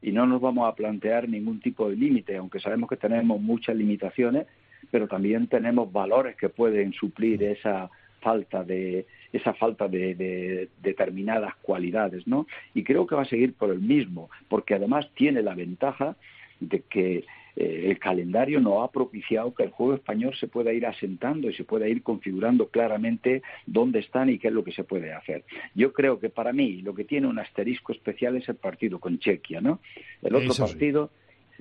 y 0.00 0.12
no 0.12 0.24
nos 0.24 0.40
vamos 0.40 0.68
a 0.68 0.74
plantear 0.76 1.28
ningún 1.28 1.58
tipo 1.58 1.90
de 1.90 1.96
límite, 1.96 2.36
aunque 2.36 2.60
sabemos 2.60 2.88
que 2.88 2.96
tenemos 2.96 3.40
muchas 3.40 3.74
limitaciones, 3.74 4.46
pero 4.92 5.08
también 5.08 5.48
tenemos 5.48 5.92
valores 5.92 6.36
que 6.36 6.48
pueden 6.48 6.92
suplir 6.92 7.42
esa 7.42 7.90
falta 8.20 8.62
de 8.62 9.06
esa 9.32 9.52
falta 9.54 9.88
de, 9.88 10.14
de 10.14 10.68
determinadas 10.80 11.56
cualidades, 11.56 12.24
¿no? 12.28 12.46
Y 12.72 12.84
creo 12.84 13.04
que 13.04 13.16
va 13.16 13.22
a 13.22 13.34
seguir 13.34 13.54
por 13.54 13.70
el 13.70 13.80
mismo, 13.80 14.30
porque 14.48 14.74
además 14.74 15.10
tiene 15.14 15.42
la 15.42 15.56
ventaja 15.56 16.14
de 16.60 16.82
que 16.82 17.24
eh, 17.56 17.86
el 17.90 17.98
calendario 17.98 18.60
no 18.60 18.82
ha 18.82 18.90
propiciado 18.90 19.54
que 19.54 19.62
el 19.62 19.70
juego 19.70 19.94
español 19.94 20.34
se 20.38 20.48
pueda 20.48 20.72
ir 20.72 20.86
asentando 20.86 21.48
y 21.48 21.54
se 21.54 21.64
pueda 21.64 21.88
ir 21.88 22.02
configurando 22.02 22.68
claramente 22.68 23.42
dónde 23.66 24.00
están 24.00 24.28
y 24.28 24.38
qué 24.38 24.48
es 24.48 24.54
lo 24.54 24.64
que 24.64 24.72
se 24.72 24.84
puede 24.84 25.12
hacer. 25.12 25.44
Yo 25.74 25.92
creo 25.92 26.18
que 26.18 26.30
para 26.30 26.52
mí 26.52 26.82
lo 26.82 26.94
que 26.94 27.04
tiene 27.04 27.26
un 27.26 27.38
asterisco 27.38 27.92
especial 27.92 28.36
es 28.36 28.48
el 28.48 28.56
partido 28.56 28.98
con 28.98 29.18
Chequia, 29.18 29.60
¿no? 29.60 29.80
El 30.22 30.34
otro 30.34 30.50
Eso 30.50 30.66
sí. 30.66 30.72
partido 30.72 31.10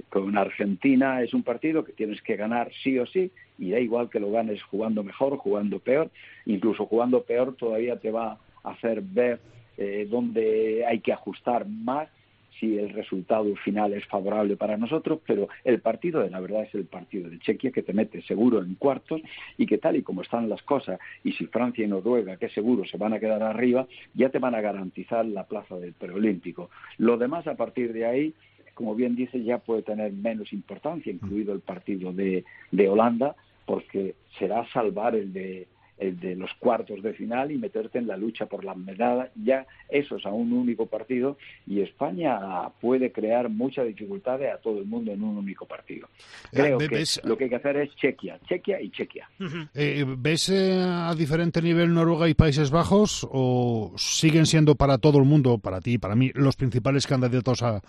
con 0.09 0.35
Argentina 0.37 1.21
es 1.21 1.33
un 1.35 1.43
partido 1.43 1.83
que 1.83 1.93
tienes 1.93 2.21
que 2.23 2.35
ganar 2.35 2.71
sí 2.83 2.97
o 2.97 3.05
sí 3.05 3.31
y 3.59 3.69
da 3.69 3.79
igual 3.79 4.09
que 4.09 4.19
lo 4.19 4.31
ganes 4.31 4.61
jugando 4.63 5.03
mejor, 5.03 5.37
jugando 5.37 5.79
peor, 5.79 6.09
incluso 6.47 6.87
jugando 6.87 7.23
peor 7.23 7.55
todavía 7.55 7.97
te 7.97 8.09
va 8.09 8.39
a 8.63 8.71
hacer 8.71 9.01
ver 9.01 9.39
eh, 9.77 10.07
dónde 10.09 10.85
hay 10.87 10.99
que 10.99 11.13
ajustar 11.13 11.67
más 11.67 12.09
si 12.59 12.77
el 12.77 12.89
resultado 12.89 13.55
final 13.57 13.93
es 13.93 14.05
favorable 14.05 14.55
para 14.57 14.77
nosotros, 14.77 15.19
pero 15.25 15.49
el 15.63 15.79
partido 15.79 16.21
de 16.21 16.29
la 16.29 16.39
verdad 16.39 16.63
es 16.63 16.73
el 16.75 16.85
partido 16.85 17.29
de 17.29 17.39
Chequia 17.39 17.71
que 17.71 17.83
te 17.83 17.93
mete 17.93 18.21
seguro 18.23 18.61
en 18.61 18.75
cuartos 18.75 19.21
y 19.57 19.65
que 19.65 19.77
tal 19.77 19.95
y 19.95 20.03
como 20.03 20.21
están 20.21 20.49
las 20.49 20.61
cosas, 20.63 20.99
y 21.23 21.33
si 21.33 21.45
Francia 21.47 21.85
y 21.85 21.87
Noruega, 21.87 22.37
que 22.37 22.49
seguro 22.49 22.85
se 22.85 22.97
van 22.97 23.13
a 23.13 23.19
quedar 23.19 23.43
arriba, 23.43 23.87
ya 24.13 24.29
te 24.29 24.39
van 24.39 24.55
a 24.55 24.61
garantizar 24.61 25.25
la 25.25 25.45
plaza 25.45 25.77
del 25.77 25.93
preolímpico. 25.93 26.69
Lo 26.97 27.17
demás 27.17 27.47
a 27.47 27.55
partir 27.55 27.93
de 27.93 28.05
ahí, 28.05 28.33
como 28.73 28.95
bien 28.95 29.15
dice, 29.15 29.43
ya 29.43 29.59
puede 29.59 29.83
tener 29.83 30.11
menos 30.13 30.51
importancia, 30.53 31.11
incluido 31.11 31.53
el 31.53 31.61
partido 31.61 32.11
de, 32.11 32.43
de 32.71 32.89
Holanda, 32.89 33.35
porque 33.65 34.15
será 34.37 34.65
salvar 34.73 35.15
el 35.15 35.31
de 35.31 35.67
el 36.07 36.19
de 36.19 36.35
los 36.35 36.53
cuartos 36.55 37.01
de 37.01 37.13
final 37.13 37.51
y 37.51 37.57
meterte 37.57 37.97
en 37.99 38.07
la 38.07 38.17
lucha 38.17 38.45
por 38.45 38.63
las 38.63 38.77
medallas, 38.77 39.29
ya 39.35 39.65
eso 39.89 40.17
es 40.17 40.25
a 40.25 40.29
un 40.31 40.53
único 40.53 40.85
partido 40.87 41.37
y 41.67 41.81
España 41.81 42.37
puede 42.81 43.11
crear 43.11 43.49
muchas 43.49 43.85
dificultades 43.87 44.53
a 44.53 44.57
todo 44.57 44.79
el 44.79 44.85
mundo 44.85 45.11
en 45.11 45.23
un 45.23 45.37
único 45.37 45.65
partido. 45.65 46.07
Creo 46.51 46.77
que 46.77 46.87
ves- 46.87 47.21
lo 47.23 47.37
que 47.37 47.45
hay 47.45 47.49
que 47.49 47.55
hacer 47.55 47.77
es 47.77 47.95
Chequia, 47.95 48.39
Chequia 48.47 48.81
y 48.81 48.89
Chequia. 48.91 49.29
Eh, 49.73 50.05
¿Ves 50.17 50.49
eh, 50.49 50.81
a 50.83 51.13
diferente 51.15 51.61
nivel 51.61 51.93
Noruega 51.93 52.27
y 52.29 52.33
Países 52.33 52.71
Bajos 52.71 53.27
o 53.31 53.93
siguen 53.97 54.45
siendo 54.45 54.75
para 54.75 54.97
todo 54.97 55.17
el 55.19 55.25
mundo, 55.25 55.57
para 55.57 55.79
ti, 55.81 55.97
para 55.97 56.15
mí, 56.15 56.31
los 56.35 56.55
principales 56.55 57.07
candidatos 57.07 57.61
a, 57.63 57.81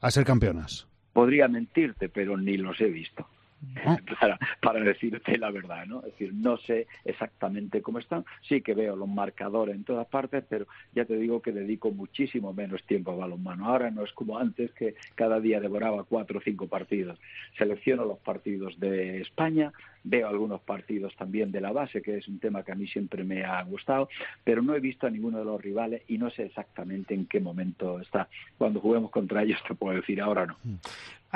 a 0.00 0.10
ser 0.10 0.24
campeonas? 0.24 0.86
Podría 1.12 1.48
mentirte, 1.48 2.08
pero 2.10 2.36
ni 2.36 2.56
los 2.58 2.80
he 2.80 2.88
visto. 2.88 3.26
¿No? 3.60 3.96
para, 4.20 4.38
para 4.60 4.80
decirte 4.80 5.38
la 5.38 5.50
verdad, 5.50 5.86
¿no? 5.86 5.98
Es 6.00 6.12
decir, 6.12 6.32
no 6.34 6.56
sé 6.58 6.86
exactamente 7.04 7.82
cómo 7.82 7.98
están. 7.98 8.24
Sí 8.42 8.60
que 8.60 8.74
veo 8.74 8.96
los 8.96 9.08
marcadores 9.08 9.74
en 9.74 9.84
todas 9.84 10.06
partes, 10.06 10.44
pero 10.48 10.66
ya 10.94 11.04
te 11.04 11.16
digo 11.16 11.40
que 11.40 11.52
dedico 11.52 11.90
muchísimo 11.90 12.52
menos 12.52 12.84
tiempo 12.84 13.12
a 13.12 13.16
balonmano. 13.16 13.66
Ahora 13.66 13.90
no 13.90 14.04
es 14.04 14.12
como 14.12 14.38
antes 14.38 14.72
que 14.72 14.94
cada 15.14 15.40
día 15.40 15.60
devoraba 15.60 16.04
cuatro 16.04 16.38
o 16.38 16.42
cinco 16.42 16.66
partidos. 16.68 17.18
Selecciono 17.56 18.04
los 18.04 18.18
partidos 18.18 18.78
de 18.78 19.20
España, 19.20 19.72
veo 20.04 20.28
algunos 20.28 20.60
partidos 20.60 21.14
también 21.16 21.50
de 21.50 21.60
la 21.60 21.72
base, 21.72 22.00
que 22.00 22.18
es 22.18 22.28
un 22.28 22.38
tema 22.38 22.62
que 22.62 22.72
a 22.72 22.76
mí 22.76 22.86
siempre 22.86 23.24
me 23.24 23.44
ha 23.44 23.62
gustado, 23.62 24.08
pero 24.44 24.62
no 24.62 24.74
he 24.74 24.80
visto 24.80 25.06
a 25.06 25.10
ninguno 25.10 25.38
de 25.38 25.44
los 25.44 25.60
rivales 25.60 26.02
y 26.08 26.18
no 26.18 26.30
sé 26.30 26.44
exactamente 26.44 27.14
en 27.14 27.26
qué 27.26 27.40
momento 27.40 28.00
está. 28.00 28.28
Cuando 28.56 28.80
juguemos 28.80 29.10
contra 29.10 29.42
ellos 29.42 29.58
te 29.66 29.74
puedo 29.74 29.96
decir, 29.96 30.20
ahora 30.20 30.46
no. 30.46 30.56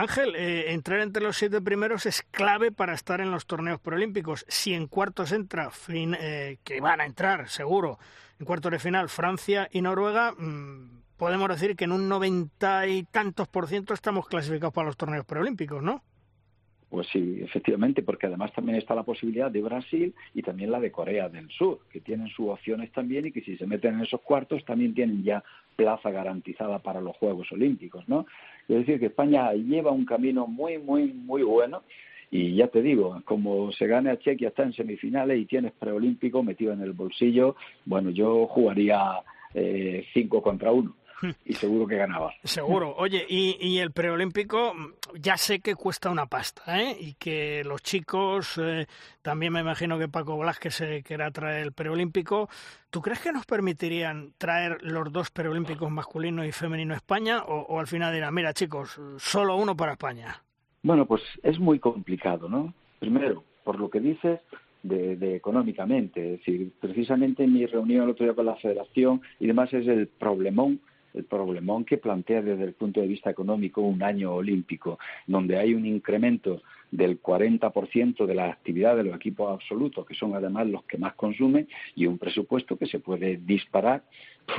Ángel, 0.00 0.34
eh, 0.36 0.72
entrar 0.72 1.00
entre 1.00 1.22
los 1.22 1.36
siete 1.36 1.60
primeros 1.60 2.06
es 2.06 2.22
clave 2.30 2.72
para 2.72 2.94
estar 2.94 3.20
en 3.20 3.30
los 3.30 3.46
torneos 3.46 3.80
preolímpicos. 3.80 4.44
Si 4.48 4.72
en 4.74 4.86
cuartos 4.86 5.32
entra, 5.32 5.70
fin- 5.70 6.16
eh, 6.18 6.58
que 6.64 6.80
van 6.80 7.00
a 7.00 7.06
entrar 7.06 7.48
seguro, 7.48 7.98
en 8.38 8.46
cuartos 8.46 8.72
de 8.72 8.78
final 8.78 9.08
Francia 9.08 9.68
y 9.72 9.82
Noruega, 9.82 10.32
mm, 10.32 11.02
podemos 11.16 11.48
decir 11.48 11.76
que 11.76 11.84
en 11.84 11.92
un 11.92 12.08
noventa 12.08 12.86
y 12.86 13.02
tantos 13.04 13.46
por 13.48 13.66
ciento 13.68 13.92
estamos 13.94 14.26
clasificados 14.26 14.72
para 14.72 14.86
los 14.86 14.96
torneos 14.96 15.26
preolímpicos, 15.26 15.82
¿no? 15.82 16.02
Pues 16.88 17.06
sí, 17.12 17.38
efectivamente, 17.42 18.02
porque 18.02 18.27
además 18.27 18.52
también 18.52 18.77
está 18.77 18.96
la 18.96 19.04
posibilidad 19.04 19.48
de 19.48 19.62
Brasil 19.62 20.12
y 20.35 20.42
también 20.42 20.72
la 20.72 20.81
de 20.81 20.90
Corea 20.90 21.29
del 21.29 21.48
Sur, 21.50 21.81
que 21.88 22.00
tienen 22.00 22.27
sus 22.29 22.48
opciones 22.48 22.90
también 22.90 23.27
y 23.27 23.33
que 23.33 23.42
si 23.42 23.56
se 23.56 23.66
meten 23.66 23.94
en 23.94 24.00
esos 24.00 24.20
cuartos 24.22 24.64
también 24.64 24.92
tienen 24.92 25.22
ya 25.22 25.44
plaza 25.77 26.10
garantizada 26.10 26.79
para 26.79 27.00
los 27.00 27.16
Juegos 27.16 27.50
Olímpicos, 27.52 28.08
¿no? 28.08 28.27
Es 28.68 28.79
decir, 28.79 29.00
que 29.00 29.06
España 29.06 29.52
lleva 29.52 29.90
un 29.90 30.04
camino 30.04 30.46
muy, 30.46 30.79
muy, 30.79 31.12
muy 31.12 31.42
bueno 31.42 31.83
y 32.31 32.54
ya 32.54 32.68
te 32.68 32.81
digo, 32.83 33.21
como 33.25 33.73
se 33.73 33.87
gane 33.87 34.10
a 34.10 34.18
Chequia, 34.18 34.48
está 34.48 34.62
en 34.62 34.73
semifinales 34.73 35.38
y 35.38 35.46
tienes 35.46 35.73
preolímpico 35.73 36.42
metido 36.42 36.73
en 36.73 36.81
el 36.81 36.92
bolsillo, 36.92 37.56
bueno, 37.85 38.10
yo 38.10 38.46
jugaría 38.46 39.21
eh, 39.54 40.04
cinco 40.14 40.40
contra 40.40 40.71
uno 40.71 40.94
y 41.44 41.54
seguro 41.54 41.87
que 41.87 41.96
ganaba. 41.96 42.33
Seguro. 42.44 42.94
Oye, 42.96 43.25
y, 43.29 43.56
y 43.60 43.79
el 43.79 43.92
preolímpico, 43.92 44.73
ya 45.14 45.37
sé 45.37 45.60
que 45.60 45.75
cuesta 45.75 46.10
una 46.10 46.27
pasta, 46.27 46.81
¿eh? 46.81 46.96
Y 46.98 47.14
que 47.14 47.62
los 47.64 47.83
chicos, 47.83 48.58
eh, 48.58 48.87
también 49.23 49.52
me 49.52 49.60
imagino 49.60 49.98
que 49.98 50.08
Paco 50.08 50.38
Blasque 50.38 50.71
se 50.71 51.02
querrá 51.02 51.31
traer 51.31 51.64
el 51.64 51.73
preolímpico. 51.73 52.48
¿Tú 52.90 53.00
crees 53.00 53.21
que 53.21 53.33
nos 53.33 53.46
permitirían 53.46 54.33
traer 54.38 54.79
los 54.83 55.12
dos 55.12 55.31
preolímpicos 55.31 55.90
masculino 55.90 56.44
y 56.44 56.52
femenino 56.52 56.94
a 56.94 56.96
España? 56.96 57.42
O, 57.44 57.60
o 57.60 57.81
al 57.81 57.87
final 57.87 58.12
dirán, 58.12 58.35
mira 58.35 58.52
chicos, 58.52 59.00
solo 59.18 59.56
uno 59.56 59.77
para 59.77 59.92
España? 59.92 60.42
Bueno, 60.83 61.06
pues 61.06 61.23
es 61.42 61.58
muy 61.58 61.79
complicado, 61.79 62.48
¿no? 62.48 62.73
Primero, 62.98 63.44
por 63.64 63.79
lo 63.79 63.90
que 63.90 64.00
dices, 64.00 64.40
de, 64.83 65.16
de, 65.16 65.37
económicamente. 65.37 66.35
Es 66.35 66.38
decir, 66.38 66.73
precisamente 66.81 67.44
en 67.44 67.52
mi 67.52 67.66
reunión 67.66 68.04
el 68.04 68.10
otro 68.10 68.25
día 68.25 68.35
con 68.35 68.46
la 68.46 68.56
Federación 68.56 69.21
y 69.38 69.46
demás 69.46 69.73
es 69.73 69.87
el 69.87 70.06
problemón 70.08 70.81
el 71.15 71.25
problemón 71.25 71.85
que 71.85 71.98
plantea 71.98 72.42
desde 72.42 72.65
el 72.65 72.75
punto 72.75 73.00
de 73.00 73.06
vista 73.06 73.31
económico 73.31 73.81
un 73.81 74.02
año 74.02 74.35
olímpico, 74.35 74.98
donde 75.27 75.58
hay 75.58 75.75
un 75.75 75.87
incremento 75.87 76.63
del 76.90 77.23
40% 77.23 78.27
de 78.27 78.35
la 78.35 78.46
actividad 78.46 78.96
de 78.96 79.04
los 79.04 79.15
equipos 79.15 79.52
absolutos, 79.52 80.06
que 80.06 80.15
son 80.15 80.35
además 80.35 80.67
los 80.67 80.85
que 80.85 80.98
más 80.98 81.15
consumen, 81.15 81.69
y 81.94 82.06
un 82.06 82.19
presupuesto 82.19 82.77
que 82.77 82.87
se 82.87 82.98
puede 82.98 83.37
disparar, 83.37 84.02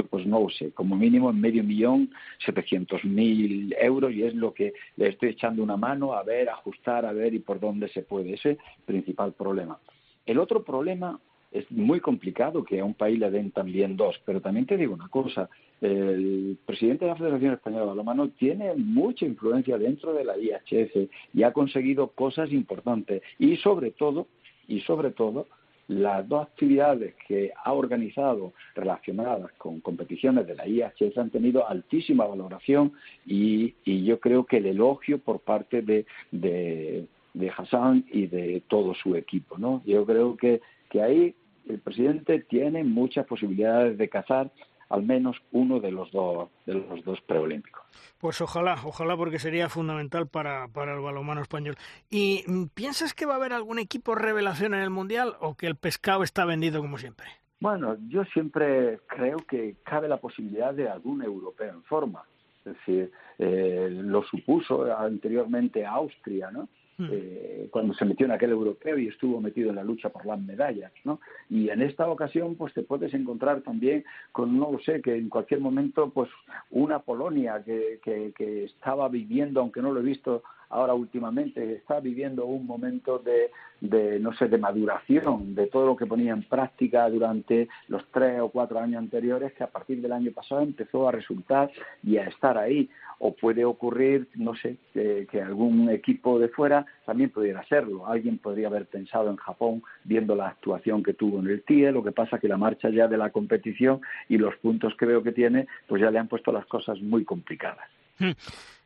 pues 0.10 0.26
no 0.26 0.42
lo 0.42 0.50
sé, 0.50 0.72
como 0.72 0.96
mínimo 0.96 1.30
en 1.30 1.42
medio 1.42 1.64
millón, 1.64 2.12
setecientos 2.46 3.04
mil 3.04 3.76
euros, 3.80 4.14
y 4.14 4.24
es 4.24 4.34
lo 4.34 4.54
que 4.54 4.74
le 4.96 5.10
estoy 5.10 5.30
echando 5.30 5.62
una 5.62 5.78
mano 5.78 6.14
a 6.14 6.24
ver, 6.24 6.50
ajustar, 6.50 7.06
a 7.06 7.12
ver 7.12 7.34
y 7.34 7.40
por 7.40 7.60
dónde 7.60 7.90
se 7.90 8.04
puede. 8.04 8.34
Ese 8.34 8.58
principal 8.86 9.34
problema. 9.34 9.80
El 10.26 10.40
otro 10.40 10.64
problema 10.64 11.20
es 11.52 11.70
muy 11.72 12.00
complicado 12.00 12.64
que 12.64 12.80
a 12.80 12.86
un 12.86 12.94
país 12.94 13.20
le 13.20 13.30
den 13.30 13.52
también 13.52 13.98
dos, 13.98 14.20
pero 14.26 14.42
también 14.42 14.66
te 14.66 14.78
digo 14.78 14.94
una 14.94 15.10
cosa, 15.10 15.50
el 15.82 16.58
presidente 16.66 17.06
de 17.06 17.12
la 17.12 17.18
Federación 17.18 17.54
Española 17.54 17.82
de 17.82 17.90
Balonmano 17.90 18.30
tiene 18.30 18.74
mucha 18.76 19.26
influencia 19.26 19.78
dentro 19.78 20.14
de 20.14 20.24
la 20.24 20.38
IHF 20.38 21.10
y 21.34 21.44
ha 21.44 21.52
conseguido 21.52 22.08
cosas 22.10 22.52
importantes 22.52 23.22
y 23.38 23.58
sobre 23.58 23.92
todo, 23.92 24.28
y 24.68 24.80
sobre 24.82 25.12
todo, 25.12 25.48
las 25.88 26.26
dos 26.30 26.44
actividades 26.48 27.16
que 27.28 27.52
ha 27.66 27.74
organizado 27.74 28.54
relacionadas 28.76 29.52
con 29.58 29.82
competiciones 29.82 30.48
de 30.48 30.56
la 30.56 30.66
IHF 30.66 31.18
han 31.18 31.32
tenido 31.32 31.68
altísima 31.68 32.26
valoración 32.26 32.94
y, 33.26 33.76
y 33.84 34.06
yo 34.06 34.20
creo 34.22 34.46
que 34.46 34.58
el 34.58 34.68
elogio 34.68 35.20
por 35.20 35.42
parte 35.42 35.82
de, 35.82 36.06
de, 36.32 37.08
de 37.34 37.50
Hassan 37.50 38.06
y 38.10 38.28
de 38.28 38.64
todo 38.70 38.94
su 38.94 39.16
equipo. 39.16 39.58
¿no? 39.58 39.82
Yo 39.86 40.06
creo 40.06 40.38
que, 40.38 40.62
que 40.90 41.02
ahí 41.02 41.36
el 41.72 41.80
presidente 41.80 42.40
tiene 42.40 42.84
muchas 42.84 43.26
posibilidades 43.26 43.98
de 43.98 44.10
cazar 44.10 44.52
al 44.90 45.04
menos 45.04 45.38
uno 45.52 45.80
de 45.80 45.92
los 45.92 46.12
dos 46.12 46.50
de 46.66 46.74
los 46.74 47.04
dos 47.06 47.22
preolímpicos. 47.22 47.82
Pues 48.20 48.42
ojalá, 48.42 48.76
ojalá 48.84 49.16
porque 49.16 49.40
sería 49.40 49.70
fundamental 49.70 50.28
para, 50.28 50.68
para 50.68 50.94
el 50.94 51.00
balonmano 51.00 51.42
español. 51.42 51.76
¿Y 52.10 52.44
mm, 52.46 52.66
piensas 52.74 53.14
que 53.14 53.26
va 53.26 53.34
a 53.34 53.38
haber 53.38 53.54
algún 53.54 53.80
equipo 53.80 54.16
revelación 54.16 54.74
en 54.74 54.82
el 54.82 54.90
Mundial 54.90 55.36
o 55.40 55.56
que 55.56 55.68
el 55.68 55.76
pescado 55.76 56.24
está 56.24 56.46
vendido 56.46 56.82
como 56.82 56.98
siempre? 56.98 57.28
Bueno, 57.62 57.96
yo 58.10 58.26
siempre 58.26 59.00
creo 59.08 59.38
que 59.38 59.78
cabe 59.84 60.08
la 60.10 60.18
posibilidad 60.18 60.74
de 60.74 60.90
algún 60.90 61.24
europeo 61.24 61.72
en 61.72 61.84
forma. 61.84 62.24
Es 62.66 62.76
decir, 62.76 63.12
eh, 63.40 63.88
lo 63.92 64.24
supuso 64.24 64.86
anteriormente 64.96 65.86
Austria, 65.86 66.52
¿no? 66.52 66.68
Eh, 67.10 67.68
cuando 67.72 67.94
se 67.94 68.06
metió 68.06 68.26
en 68.26 68.32
aquel 68.32 68.52
europeo 68.52 68.98
y 68.98 69.08
estuvo 69.08 69.40
metido 69.42 69.70
en 69.70 69.78
la 69.78 69.84
lucha 69.84 70.10
por 70.10 70.26
las 70.26 70.40
medallas, 70.40 70.92
¿no? 71.04 71.20
Y 71.50 71.70
en 71.70 71.82
esta 71.82 72.10
ocasión, 72.10 72.56
pues 72.56 72.74
te 72.74 72.84
puedes 72.84 73.14
encontrar 73.14 73.62
también 73.62 74.04
con, 74.32 74.58
no 74.58 74.72
lo 74.72 74.80
sé, 74.80 75.02
que 75.02 75.16
en 75.16 75.30
cualquier 75.30 75.60
momento, 75.60 76.10
pues 76.10 76.30
una 76.70 77.00
Polonia 77.00 77.64
que, 77.64 78.00
que, 78.04 78.34
que 78.36 78.66
estaba 78.66 79.10
viviendo, 79.10 79.62
aunque 79.62 79.82
no 79.82 79.92
lo 79.92 80.00
he 80.00 80.04
visto 80.04 80.44
ahora 80.72 80.94
últimamente 80.94 81.74
está 81.74 82.00
viviendo 82.00 82.46
un 82.46 82.66
momento 82.66 83.20
de, 83.20 83.52
de, 83.82 84.20
no 84.20 84.34
sé, 84.34 84.48
de 84.48 84.58
maduración 84.58 85.54
de 85.56 85.68
todo 85.68 85.88
lo 85.88 85.96
que 85.96 86.06
ponía 86.06 86.34
en 86.34 86.44
práctica 86.44 87.10
durante 87.10 87.68
los 87.88 88.06
tres 88.12 88.40
o 88.40 88.50
cuatro 88.50 88.80
años 88.80 89.00
anteriores, 89.00 89.54
que 89.54 89.64
a 89.64 89.68
partir 89.68 90.02
del 90.02 90.14
año 90.14 90.32
pasado 90.32 90.62
empezó 90.62 91.08
a 91.10 91.12
resultar 91.12 91.72
y 92.04 92.18
a 92.18 92.26
estar 92.26 92.58
ahí. 92.58 92.90
O 93.24 93.36
puede 93.36 93.64
ocurrir, 93.64 94.30
no 94.34 94.56
sé, 94.56 94.78
que, 94.94 95.28
algún 95.42 95.92
equipo 95.92 96.40
de 96.40 96.48
fuera 96.48 96.88
también 97.06 97.30
pudiera 97.30 97.60
hacerlo. 97.60 98.08
Alguien 98.08 98.40
podría 98.40 98.68
haber 98.68 98.88
pensado 98.88 99.30
en 99.30 99.36
Japón 99.36 99.84
viendo 100.04 100.36
la 100.36 100.48
actuación 100.48 101.04
que 101.04 101.14
tuvo 101.14 101.40
en 101.40 101.48
el 101.48 101.62
TIE, 101.62 101.92
lo 101.92 102.04
que 102.04 102.12
pasa 102.12 102.40
que 102.40 102.48
la 102.48 102.58
marcha 102.58 102.90
ya 102.90 103.08
de 103.08 103.18
la 103.18 103.30
competición 103.30 104.02
y 104.28 104.40
los 104.40 104.56
puntos 104.56 104.96
que 104.96 105.06
veo 105.06 105.22
que 105.22 105.34
tiene, 105.34 105.68
pues 105.88 106.02
ya 106.02 106.10
le 106.10 106.18
han 106.18 106.28
puesto 106.28 106.52
las 106.52 106.66
cosas 106.66 107.00
muy 107.00 107.24
complicadas. 107.24 107.88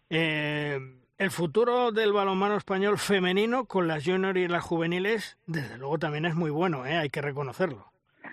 Eh 0.10 0.80
el 1.18 1.32
futuro 1.32 1.92
del 1.92 2.12
balonmano 2.12 2.58
español 2.58 2.98
femenino 2.98 3.66
con 3.66 3.88
las 3.88 4.04
junior 4.04 4.38
y 4.38 4.48
las 4.48 4.64
juveniles, 4.64 5.38
desde 5.48 5.78
luego 5.78 5.98
también 5.98 6.26
es 6.26 6.36
muy 6.36 6.52
bueno, 6.52 6.86
¿eh? 6.86 6.98
hay 6.98 7.10
que 7.10 7.22
reconocerlo. 7.22 7.86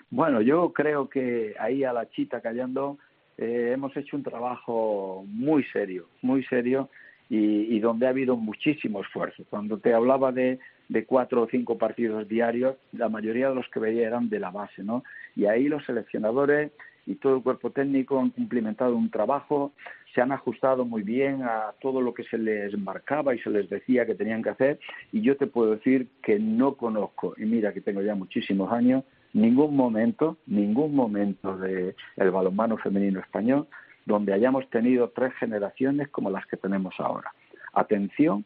Bueno, 0.09 0.41
yo 0.41 0.73
creo 0.73 1.09
que 1.09 1.55
ahí 1.59 1.83
a 1.83 1.93
la 1.93 2.09
chita 2.09 2.41
callando 2.41 2.97
eh, 3.37 3.71
hemos 3.73 3.95
hecho 3.95 4.17
un 4.17 4.23
trabajo 4.23 5.23
muy 5.27 5.63
serio, 5.65 6.07
muy 6.21 6.43
serio 6.45 6.89
y, 7.29 7.75
y, 7.75 7.79
donde 7.79 8.05
ha 8.05 8.09
habido 8.09 8.35
muchísimo 8.35 9.01
esfuerzo. 9.01 9.43
Cuando 9.49 9.79
te 9.79 9.93
hablaba 9.93 10.31
de, 10.31 10.59
de 10.89 11.05
cuatro 11.05 11.43
o 11.43 11.47
cinco 11.47 11.77
partidos 11.77 12.27
diarios, 12.27 12.75
la 12.91 13.09
mayoría 13.09 13.49
de 13.49 13.55
los 13.55 13.67
que 13.69 13.79
veía 13.79 14.07
eran 14.07 14.29
de 14.29 14.39
la 14.39 14.51
base, 14.51 14.83
¿no? 14.83 15.03
Y 15.35 15.45
ahí 15.45 15.67
los 15.67 15.85
seleccionadores 15.85 16.71
y 17.05 17.15
todo 17.15 17.37
el 17.37 17.43
cuerpo 17.43 17.71
técnico 17.71 18.19
han 18.19 18.29
cumplimentado 18.29 18.95
un 18.95 19.09
trabajo 19.09 19.73
se 20.13 20.21
han 20.21 20.31
ajustado 20.31 20.85
muy 20.85 21.01
bien 21.01 21.41
a 21.43 21.73
todo 21.81 22.01
lo 22.01 22.13
que 22.13 22.23
se 22.23 22.37
les 22.37 22.77
marcaba 22.77 23.33
y 23.33 23.39
se 23.39 23.49
les 23.49 23.69
decía 23.69 24.05
que 24.05 24.15
tenían 24.15 24.43
que 24.43 24.49
hacer 24.49 24.79
y 25.11 25.21
yo 25.21 25.37
te 25.37 25.47
puedo 25.47 25.71
decir 25.71 26.07
que 26.21 26.39
no 26.39 26.75
conozco, 26.75 27.33
y 27.37 27.45
mira 27.45 27.73
que 27.73 27.81
tengo 27.81 28.01
ya 28.01 28.15
muchísimos 28.15 28.71
años, 28.71 29.03
ningún 29.33 29.75
momento, 29.75 30.37
ningún 30.45 30.95
momento 30.95 31.57
del 31.57 31.95
el 32.17 32.31
balonmano 32.31 32.77
femenino 32.77 33.19
español 33.19 33.67
donde 34.05 34.33
hayamos 34.33 34.69
tenido 34.69 35.09
tres 35.09 35.33
generaciones 35.35 36.09
como 36.09 36.29
las 36.29 36.45
que 36.47 36.57
tenemos 36.57 36.93
ahora. 36.99 37.31
Atención 37.73 38.45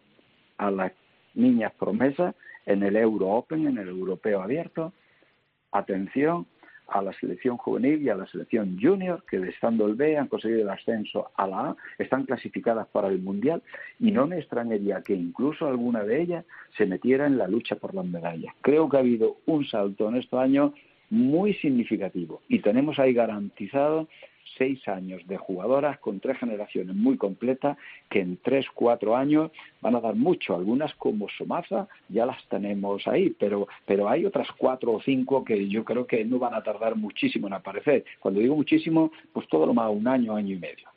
a 0.57 0.71
las 0.71 0.91
niñas 1.33 1.73
promesas 1.79 2.35
en 2.65 2.83
el 2.83 2.95
Euro 2.95 3.29
Open, 3.29 3.67
en 3.67 3.77
el 3.77 3.89
Europeo 3.89 4.41
Abierto. 4.41 4.93
Atención 5.71 6.45
a 6.87 7.01
la 7.01 7.13
selección 7.13 7.57
juvenil 7.57 8.01
y 8.01 8.09
a 8.09 8.15
la 8.15 8.27
selección 8.27 8.77
junior, 8.81 9.23
que 9.29 9.37
estando 9.37 9.85
el 9.85 9.95
B 9.95 10.17
han 10.17 10.27
conseguido 10.27 10.61
el 10.61 10.69
ascenso 10.69 11.31
a 11.35 11.47
la 11.47 11.59
A, 11.69 11.75
están 11.97 12.25
clasificadas 12.25 12.87
para 12.87 13.07
el 13.09 13.19
Mundial 13.19 13.61
y 13.99 14.11
no 14.11 14.27
me 14.27 14.39
extrañaría 14.39 15.01
que 15.01 15.13
incluso 15.13 15.67
alguna 15.67 16.03
de 16.03 16.21
ellas 16.21 16.45
se 16.77 16.85
metiera 16.85 17.25
en 17.25 17.37
la 17.37 17.47
lucha 17.47 17.75
por 17.75 17.93
las 17.93 18.05
medallas. 18.05 18.53
Creo 18.61 18.89
que 18.89 18.97
ha 18.97 19.01
habido 19.01 19.37
un 19.45 19.65
salto 19.65 20.09
en 20.09 20.17
estos 20.17 20.39
años 20.39 20.71
muy 21.09 21.53
significativo 21.55 22.41
y 22.47 22.59
tenemos 22.59 22.99
ahí 22.99 23.13
garantizado 23.13 24.07
seis 24.57 24.87
años 24.87 25.25
de 25.27 25.37
jugadoras 25.37 25.99
con 25.99 26.19
tres 26.19 26.37
generaciones 26.37 26.95
muy 26.95 27.17
completas 27.17 27.77
que 28.09 28.21
en 28.21 28.37
tres, 28.37 28.65
cuatro 28.73 29.15
años 29.15 29.51
van 29.81 29.95
a 29.95 30.01
dar 30.01 30.15
mucho. 30.15 30.55
Algunas 30.55 30.93
como 30.95 31.27
Somaza 31.37 31.87
ya 32.09 32.25
las 32.25 32.43
tenemos 32.47 33.07
ahí, 33.07 33.35
pero, 33.37 33.67
pero 33.85 34.09
hay 34.09 34.25
otras 34.25 34.47
cuatro 34.57 34.93
o 34.93 35.01
cinco 35.01 35.43
que 35.43 35.67
yo 35.67 35.83
creo 35.83 36.07
que 36.07 36.25
no 36.25 36.39
van 36.39 36.53
a 36.53 36.63
tardar 36.63 36.95
muchísimo 36.95 37.47
en 37.47 37.53
aparecer. 37.53 38.05
Cuando 38.19 38.39
digo 38.39 38.55
muchísimo, 38.55 39.11
pues 39.33 39.47
todo 39.47 39.65
lo 39.65 39.73
más 39.73 39.89
un 39.91 40.07
año, 40.07 40.35
año 40.35 40.55
y 40.55 40.59
medio. 40.59 40.87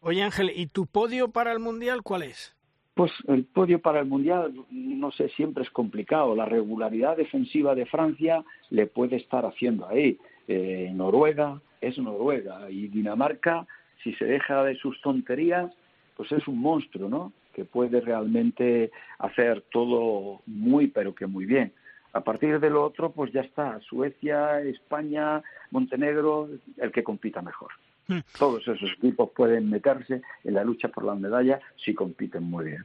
Oye 0.00 0.22
Ángel, 0.22 0.50
¿y 0.54 0.66
tu 0.66 0.86
podio 0.86 1.28
para 1.28 1.52
el 1.52 1.58
Mundial 1.58 2.02
cuál 2.02 2.22
es? 2.22 2.55
Pues 2.96 3.12
el 3.28 3.44
podio 3.44 3.78
para 3.78 4.00
el 4.00 4.06
Mundial, 4.06 4.54
no 4.70 5.12
sé, 5.12 5.28
siempre 5.28 5.62
es 5.64 5.68
complicado. 5.68 6.34
La 6.34 6.46
regularidad 6.46 7.14
defensiva 7.14 7.74
de 7.74 7.84
Francia 7.84 8.42
le 8.70 8.86
puede 8.86 9.16
estar 9.16 9.44
haciendo 9.44 9.86
ahí. 9.86 10.16
Eh, 10.48 10.90
Noruega, 10.94 11.60
es 11.82 11.98
Noruega 11.98 12.70
y 12.70 12.88
Dinamarca, 12.88 13.66
si 14.02 14.14
se 14.14 14.24
deja 14.24 14.64
de 14.64 14.76
sus 14.76 14.98
tonterías, 15.02 15.70
pues 16.16 16.32
es 16.32 16.48
un 16.48 16.58
monstruo, 16.58 17.10
¿no? 17.10 17.34
Que 17.52 17.66
puede 17.66 18.00
realmente 18.00 18.90
hacer 19.18 19.62
todo 19.70 20.40
muy, 20.46 20.86
pero 20.86 21.14
que 21.14 21.26
muy 21.26 21.44
bien. 21.44 21.74
A 22.14 22.22
partir 22.22 22.58
de 22.60 22.70
lo 22.70 22.82
otro, 22.82 23.12
pues 23.12 23.30
ya 23.30 23.42
está, 23.42 23.78
Suecia, 23.80 24.62
España, 24.62 25.42
Montenegro, 25.70 26.48
el 26.78 26.92
que 26.92 27.04
compita 27.04 27.42
mejor. 27.42 27.72
Todos 28.38 28.66
esos 28.68 28.90
equipos 28.92 29.30
pueden 29.34 29.70
meterse 29.70 30.22
en 30.44 30.54
la 30.54 30.64
lucha 30.64 30.88
por 30.88 31.04
la 31.04 31.14
medalla 31.14 31.60
si 31.76 31.94
compiten 31.94 32.44
muy 32.44 32.66
bien. 32.66 32.84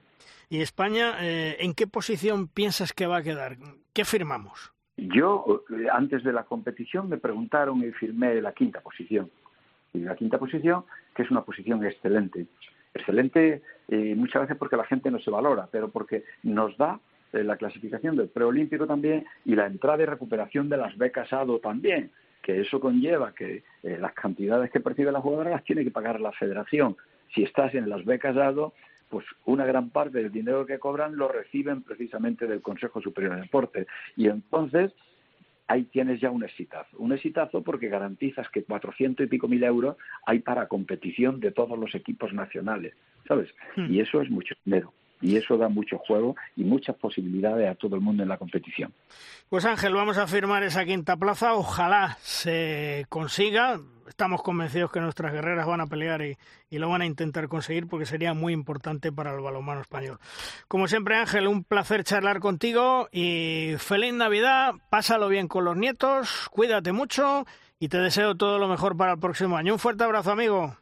¿Y 0.50 0.62
España, 0.62 1.16
eh, 1.22 1.58
en 1.60 1.74
qué 1.74 1.88
posición 1.88 2.48
piensas 2.48 2.94
que 2.94 3.08
va 3.08 3.18
a 3.18 3.24
quedar? 3.24 3.58
¿Qué 3.94 4.04
firmamos? 4.06 4.74
Yo, 4.98 5.64
eh, 5.70 5.88
antes 5.92 6.24
de 6.24 6.34
la 6.34 6.44
competición, 6.44 7.10
me 7.10 7.18
preguntaron 7.18 7.84
y 7.84 7.92
firmé 7.92 8.42
la 8.42 8.54
quinta 8.54 8.82
posición. 8.82 9.32
Y 9.94 10.00
la 10.00 10.16
quinta 10.16 10.38
posición, 10.38 10.86
que 11.16 11.24
es 11.24 11.32
una 11.32 11.44
posición 11.44 11.84
excelente. 11.86 12.48
Excelente 12.94 13.62
eh, 13.88 14.16
muchas 14.16 14.44
veces 14.44 14.58
porque 14.58 14.78
la 14.78 14.86
gente 14.86 15.12
no 15.12 15.20
se 15.20 15.30
valora, 15.30 15.68
pero 15.72 15.90
porque 15.90 16.24
nos 16.44 16.78
da 16.78 17.00
eh, 17.34 17.44
la 17.44 17.58
clasificación 17.58 18.16
del 18.16 18.30
preolímpico 18.30 18.88
también 18.88 19.26
y 19.46 19.56
la 19.56 19.66
entrada 19.66 20.04
y 20.04 20.06
recuperación 20.06 20.70
de 20.70 20.78
las 20.78 20.98
becas 20.98 21.32
ADO 21.34 21.60
también. 21.60 22.12
Que 22.42 22.62
eso 22.62 22.80
conlleva 22.80 23.34
que 23.34 23.64
eh, 23.84 23.98
las 24.00 24.14
cantidades 24.14 24.72
que 24.72 24.80
percibe 24.80 25.12
la 25.12 25.22
jugadora 25.22 25.52
las 25.52 25.64
tiene 25.64 25.84
que 25.84 25.92
pagar 25.92 26.20
la 26.20 26.32
federación. 26.32 26.98
Si 27.34 27.44
estás 27.44 27.74
en 27.76 27.90
las 27.90 28.04
becas 28.04 28.36
dado, 28.36 28.74
pues 29.10 29.26
una 29.46 29.66
gran 29.66 29.90
parte 29.90 30.18
del 30.20 30.32
dinero 30.32 30.66
que 30.66 30.80
cobran 30.80 31.16
lo 31.16 31.28
reciben 31.28 31.84
precisamente 31.84 32.48
del 32.48 32.62
Consejo 32.62 33.02
Superior 33.02 33.36
de 33.36 33.42
Deporte. 33.42 33.88
Y 34.16 34.28
entonces 34.28 34.94
ahí 35.68 35.84
tienes 35.86 36.20
ya 36.20 36.32
un 36.32 36.44
exitazo. 36.44 36.98
Un 36.98 37.14
exitazo 37.14 37.64
porque 37.64 37.90
garantizas 37.90 38.50
que 38.50 38.64
400 38.64 39.26
y 39.26 39.30
pico 39.30 39.48
mil 39.48 39.64
euros 39.64 39.98
hay 40.26 40.40
para 40.40 40.68
competición 40.68 41.40
de 41.40 41.52
todos 41.52 41.78
los 41.78 41.94
equipos 41.96 42.34
nacionales, 42.34 42.94
¿sabes? 43.28 43.50
Hmm. 43.76 43.94
Y 43.94 44.00
eso 44.00 44.22
es 44.22 44.30
mucho 44.30 44.56
dinero 44.66 44.94
y 45.22 45.38
eso 45.38 45.58
da 45.58 45.70
mucho 45.70 45.98
juego 46.00 46.36
y 46.56 46.64
muchas 46.64 46.96
posibilidades 46.96 47.70
a 47.70 47.76
todo 47.76 47.96
el 47.96 48.02
mundo 48.02 48.24
en 48.24 48.30
la 48.30 48.38
competición. 48.38 48.94
Pues 49.50 49.66
Ángel, 49.66 49.94
vamos 49.94 50.18
a 50.18 50.28
firmar 50.28 50.64
esa 50.64 50.86
quinta 50.86 51.18
plaza, 51.18 51.54
ojalá 51.54 52.18
se 52.22 53.06
consiga. 53.10 53.80
Estamos 54.08 54.42
convencidos 54.44 54.92
que 54.92 55.00
nuestras 55.00 55.32
guerreras 55.32 55.66
van 55.68 55.80
a 55.80 55.88
pelear 55.88 56.22
y, 56.22 56.38
lo 56.72 56.90
van 56.90 57.02
a 57.02 57.06
intentar 57.06 57.48
conseguir 57.48 57.88
porque 57.88 58.06
sería 58.06 58.34
muy 58.34 58.52
importante 58.52 59.12
para 59.12 59.34
el 59.34 59.40
balonmano 59.40 59.82
español. 59.82 60.20
Como 60.68 60.88
siempre, 60.88 61.16
Ángel, 61.16 61.48
un 61.48 61.64
placer 61.64 62.04
charlar 62.04 62.40
contigo 62.40 63.08
y 63.12 63.74
feliz 63.78 64.14
Navidad, 64.14 64.74
pásalo 64.90 65.30
bien 65.30 65.48
con 65.48 65.64
los 65.64 65.78
nietos, 65.78 66.50
cuídate 66.50 66.92
mucho 66.92 67.46
y 67.80 67.88
te 67.88 68.00
deseo 68.00 68.36
todo 68.36 68.60
lo 68.60 68.68
mejor 68.68 68.98
para 68.98 69.14
el 69.14 69.20
próximo 69.20 69.56
año. 69.56 69.74
Un 69.74 69.80
fuerte 69.80 70.04
abrazo, 70.04 70.32
amigo. 70.32 70.81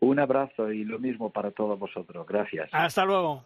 Un 0.00 0.20
abrazo 0.20 0.70
y 0.72 0.84
lo 0.84 0.98
mismo 0.98 1.30
para 1.30 1.50
todos 1.50 1.78
vosotros. 1.78 2.26
Gracias. 2.26 2.68
Hasta 2.72 3.04
luego. 3.04 3.44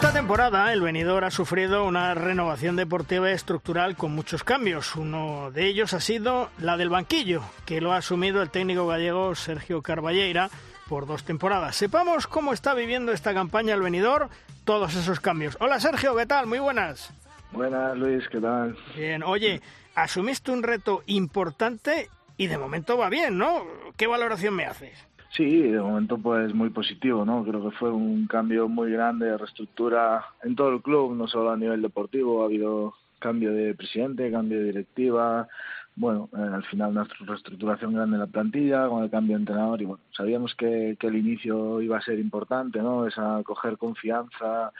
Esta 0.00 0.14
temporada 0.14 0.72
el 0.72 0.80
venidor 0.80 1.24
ha 1.24 1.30
sufrido 1.30 1.84
una 1.84 2.14
renovación 2.14 2.74
deportiva 2.74 3.30
estructural 3.32 3.96
con 3.96 4.12
muchos 4.12 4.42
cambios. 4.44 4.96
Uno 4.96 5.50
de 5.50 5.66
ellos 5.66 5.92
ha 5.92 6.00
sido 6.00 6.48
la 6.58 6.78
del 6.78 6.88
banquillo, 6.88 7.42
que 7.66 7.82
lo 7.82 7.92
ha 7.92 7.98
asumido 7.98 8.40
el 8.40 8.48
técnico 8.48 8.86
gallego 8.86 9.34
Sergio 9.34 9.82
Carballeira 9.82 10.48
por 10.88 11.06
dos 11.06 11.24
temporadas. 11.24 11.76
Sepamos 11.76 12.26
cómo 12.26 12.54
está 12.54 12.72
viviendo 12.72 13.12
esta 13.12 13.34
campaña 13.34 13.74
el 13.74 13.82
venidor, 13.82 14.30
todos 14.64 14.94
esos 14.94 15.20
cambios. 15.20 15.58
Hola 15.60 15.78
Sergio, 15.80 16.16
¿qué 16.16 16.24
tal? 16.24 16.46
Muy 16.46 16.60
buenas. 16.60 17.12
Buenas 17.52 17.94
Luis, 17.94 18.26
¿qué 18.30 18.40
tal? 18.40 18.78
Bien, 18.96 19.22
oye, 19.22 19.60
asumiste 19.94 20.50
un 20.50 20.62
reto 20.62 21.02
importante 21.08 22.08
y 22.38 22.46
de 22.46 22.56
momento 22.56 22.96
va 22.96 23.10
bien, 23.10 23.36
¿no? 23.36 23.66
¿Qué 23.98 24.06
valoración 24.06 24.54
me 24.54 24.64
haces? 24.64 25.09
Sí, 25.32 25.62
de 25.62 25.80
momento 25.80 26.18
pues 26.18 26.52
muy 26.54 26.70
positivo, 26.70 27.24
¿no? 27.24 27.44
Creo 27.44 27.62
que 27.62 27.76
fue 27.76 27.90
un 27.92 28.26
cambio 28.26 28.68
muy 28.68 28.90
grande 28.90 29.26
de 29.26 29.38
reestructura 29.38 30.24
en 30.42 30.56
todo 30.56 30.70
el 30.70 30.82
club, 30.82 31.14
no 31.14 31.28
solo 31.28 31.50
a 31.50 31.56
nivel 31.56 31.82
deportivo, 31.82 32.42
ha 32.42 32.46
habido 32.46 32.94
cambio 33.20 33.52
de 33.52 33.74
presidente, 33.74 34.30
cambio 34.32 34.58
de 34.58 34.64
directiva, 34.64 35.46
bueno, 35.94 36.28
eh, 36.32 36.40
al 36.40 36.64
final 36.64 36.90
una 36.90 37.04
reestructuración 37.04 37.94
grande 37.94 38.16
en 38.16 38.20
la 38.20 38.26
plantilla, 38.26 38.88
con 38.88 39.04
el 39.04 39.10
cambio 39.10 39.36
de 39.36 39.42
entrenador 39.42 39.80
y 39.82 39.84
bueno, 39.84 40.02
sabíamos 40.10 40.54
que, 40.56 40.96
que 40.98 41.06
el 41.06 41.16
inicio 41.16 41.80
iba 41.80 41.98
a 41.98 42.02
ser 42.02 42.18
importante, 42.18 42.80
¿no? 42.80 43.06
Esa 43.06 43.40
coger 43.44 43.78
confianza, 43.78 44.72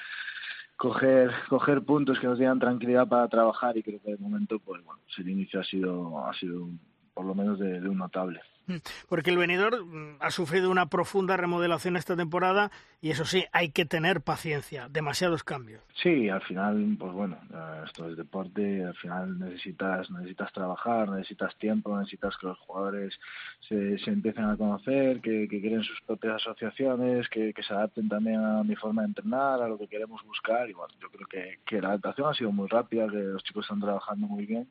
coger 0.77 1.31
coger 1.49 1.83
puntos 1.83 2.19
que 2.19 2.27
nos 2.27 2.39
dieran 2.39 2.59
tranquilidad 2.59 3.07
para 3.09 3.29
trabajar 3.29 3.77
y 3.77 3.83
creo 3.83 4.01
que 4.03 4.13
de 4.13 4.19
momento 4.19 4.59
pues 4.59 4.85
bueno, 4.85 5.01
el 5.19 5.29
inicio 5.29 5.61
ha 5.61 5.65
sido 5.65 6.27
ha 6.27 6.35
sido 6.35 6.69
por 7.15 7.25
lo 7.25 7.35
menos 7.35 7.59
de 7.59 7.89
un 7.89 7.99
notable. 7.99 8.41
Porque 9.09 9.31
el 9.31 9.39
venidor 9.39 9.85
mm, 9.85 10.17
ha 10.21 10.31
sufrido 10.31 10.71
una 10.71 10.87
profunda 10.87 11.37
remodelación 11.37 11.97
esta 11.97 12.17
temporada 12.17 12.71
y 13.01 13.11
eso 13.11 13.25
sí, 13.25 13.45
hay 13.53 13.71
que 13.71 13.87
tener 13.87 14.21
paciencia, 14.21 14.89
demasiados 14.91 15.43
cambios. 15.43 15.83
Sí, 16.03 16.29
al 16.29 16.43
final, 16.43 16.97
pues 16.99 17.13
bueno, 17.13 17.39
esto 17.87 18.09
es 18.11 18.17
deporte, 18.17 18.85
al 18.85 18.95
final 18.97 19.39
necesitas 19.39 20.11
necesitas 20.11 20.53
trabajar, 20.53 21.09
necesitas 21.09 21.57
tiempo, 21.57 21.97
necesitas 21.99 22.37
que 22.39 22.47
los 22.49 22.59
jugadores 22.59 23.19
se, 23.69 23.99
se 23.99 24.11
empiecen 24.11 24.45
a 24.45 24.57
conocer, 24.57 25.21
que, 25.21 25.49
que 25.49 25.61
creen 25.61 25.83
sus 25.83 26.01
propias 26.03 26.37
asociaciones, 26.37 27.29
que, 27.29 27.55
que, 27.55 27.63
se 27.63 27.73
adapten 27.73 28.09
también 28.09 28.43
a 28.43 28.63
mi 28.63 28.77
forma 28.77 29.03
de 29.03 29.09
entrenar, 29.09 29.63
a 29.63 29.69
lo 29.69 29.79
que 29.79 29.89
queremos 29.89 30.23
buscar 30.25 30.69
y 30.69 30.75
bueno, 30.75 30.93
yo 31.01 31.09
creo 31.11 31.27
que, 31.27 31.61
que 31.65 31.81
la 31.81 31.89
adaptación 31.89 32.29
ha 32.29 32.35
sido 32.35 32.53
muy 32.53 32.69
rápida, 32.69 33.09
que 33.09 33.17
los 33.17 33.43
chicos 33.45 33.65
están 33.65 33.81
trabajando 33.81 34.27
muy 34.27 34.45
bien 34.45 34.69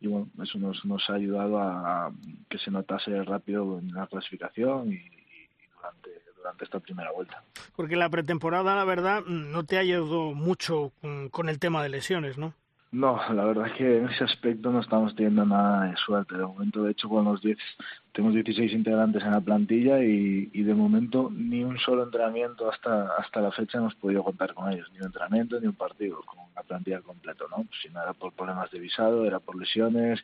y 0.00 0.08
bueno, 0.08 0.28
eso 0.42 0.58
nos, 0.58 0.84
nos 0.84 1.08
ha 1.10 1.14
ayudado 1.14 1.58
a, 1.58 2.10
que 2.48 2.58
se 2.58 2.70
notase 2.70 3.22
rápido 3.24 3.78
en 3.78 3.92
la 3.92 4.06
clasificación 4.06 4.92
y, 4.92 5.02
durante, 5.76 6.10
durante 6.36 6.64
esta 6.64 6.80
primera 6.80 7.12
vuelta. 7.12 7.42
Porque 7.76 7.96
la 7.96 8.08
pretemporada, 8.08 8.74
la 8.74 8.84
verdad, 8.84 9.24
no 9.26 9.64
te 9.64 9.76
ha 9.76 9.80
ayudado 9.80 10.32
mucho 10.32 10.92
con 11.30 11.48
el 11.48 11.58
tema 11.58 11.82
de 11.82 11.90
lesiones, 11.90 12.38
¿no? 12.38 12.54
No, 12.92 13.20
la 13.32 13.44
verdad 13.44 13.68
es 13.68 13.74
que 13.74 13.98
en 13.98 14.08
ese 14.08 14.24
aspecto 14.24 14.72
no 14.72 14.80
estamos 14.80 15.14
teniendo 15.14 15.44
nada 15.44 15.84
de 15.84 15.96
suerte. 15.96 16.36
De 16.36 16.44
momento, 16.44 16.82
de 16.82 16.90
hecho, 16.90 17.08
con 17.08 17.24
los 17.24 17.40
10 17.40 17.56
tenemos 18.12 18.34
16 18.34 18.72
integrantes 18.72 19.22
en 19.22 19.30
la 19.30 19.40
plantilla 19.40 20.02
y, 20.02 20.46
de 20.46 20.74
momento 20.74 21.30
ni 21.34 21.64
un 21.64 21.78
solo 21.78 22.04
entrenamiento 22.04 22.70
hasta 22.70 23.08
hasta 23.18 23.40
la 23.40 23.50
fecha 23.50 23.78
hemos 23.78 23.94
podido 23.94 24.22
contar 24.22 24.54
con 24.54 24.72
ellos, 24.72 24.88
ni 24.92 24.98
un 24.98 25.06
entrenamiento 25.06 25.60
ni 25.60 25.66
un 25.66 25.74
partido 25.74 26.20
con 26.22 26.38
la 26.54 26.62
plantilla 26.62 27.00
completo, 27.00 27.46
¿no? 27.50 27.66
Si 27.82 27.88
no 27.88 28.02
era 28.02 28.12
por 28.12 28.32
problemas 28.32 28.70
de 28.70 28.78
visado, 28.78 29.24
era 29.24 29.40
por 29.40 29.56
lesiones, 29.56 30.20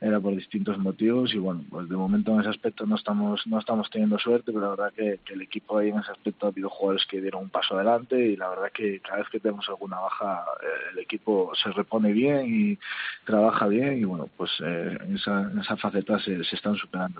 era 0.00 0.20
por 0.20 0.34
distintos 0.36 0.78
motivos 0.78 1.34
y 1.34 1.38
bueno, 1.38 1.64
pues 1.70 1.88
de 1.88 1.96
momento 1.96 2.32
en 2.32 2.40
ese 2.40 2.50
aspecto 2.50 2.86
no 2.86 2.96
estamos 2.96 3.46
no 3.46 3.58
estamos 3.58 3.88
teniendo 3.90 4.18
suerte, 4.18 4.52
pero 4.52 4.60
la 4.60 4.70
verdad 4.70 4.92
que, 4.92 5.20
que 5.24 5.34
el 5.34 5.42
equipo 5.42 5.78
ahí 5.78 5.88
en 5.88 5.98
ese 5.98 6.12
aspecto 6.12 6.46
ha 6.46 6.50
habido 6.50 6.68
jugadores 6.68 7.06
que 7.06 7.20
dieron 7.20 7.44
un 7.44 7.50
paso 7.50 7.74
adelante 7.74 8.18
y 8.20 8.36
la 8.36 8.48
verdad 8.48 8.70
que 8.72 9.00
cada 9.00 9.18
vez 9.18 9.28
que 9.30 9.40
tenemos 9.40 9.68
alguna 9.68 9.98
baja 9.98 10.44
eh, 10.62 10.66
el 10.92 10.98
equipo 10.98 11.52
se 11.54 11.70
repone 11.70 12.12
bien 12.12 12.46
y 12.48 12.78
trabaja 13.24 13.66
bien 13.66 13.98
y 13.98 14.04
bueno, 14.04 14.28
pues 14.36 14.50
eh, 14.64 14.98
en, 15.00 15.16
esa, 15.16 15.42
en 15.42 15.58
esa 15.58 15.76
faceta 15.76 16.18
se, 16.18 16.42
se 16.44 16.56
están 16.56 16.76
superando 16.76 17.19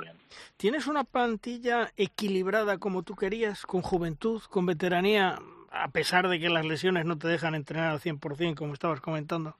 ¿Tienes 0.56 0.86
una 0.86 1.04
plantilla 1.04 1.92
equilibrada 1.96 2.78
como 2.78 3.02
tú 3.02 3.14
querías, 3.14 3.66
con 3.66 3.82
juventud, 3.82 4.42
con 4.50 4.66
veteranía, 4.66 5.38
a 5.70 5.88
pesar 5.88 6.28
de 6.28 6.38
que 6.38 6.50
las 6.50 6.66
lesiones 6.66 7.04
no 7.04 7.18
te 7.18 7.28
dejan 7.28 7.54
entrenar 7.54 7.90
al 7.90 8.00
100%, 8.00 8.54
como 8.54 8.74
estabas 8.74 9.00
comentando? 9.00 9.56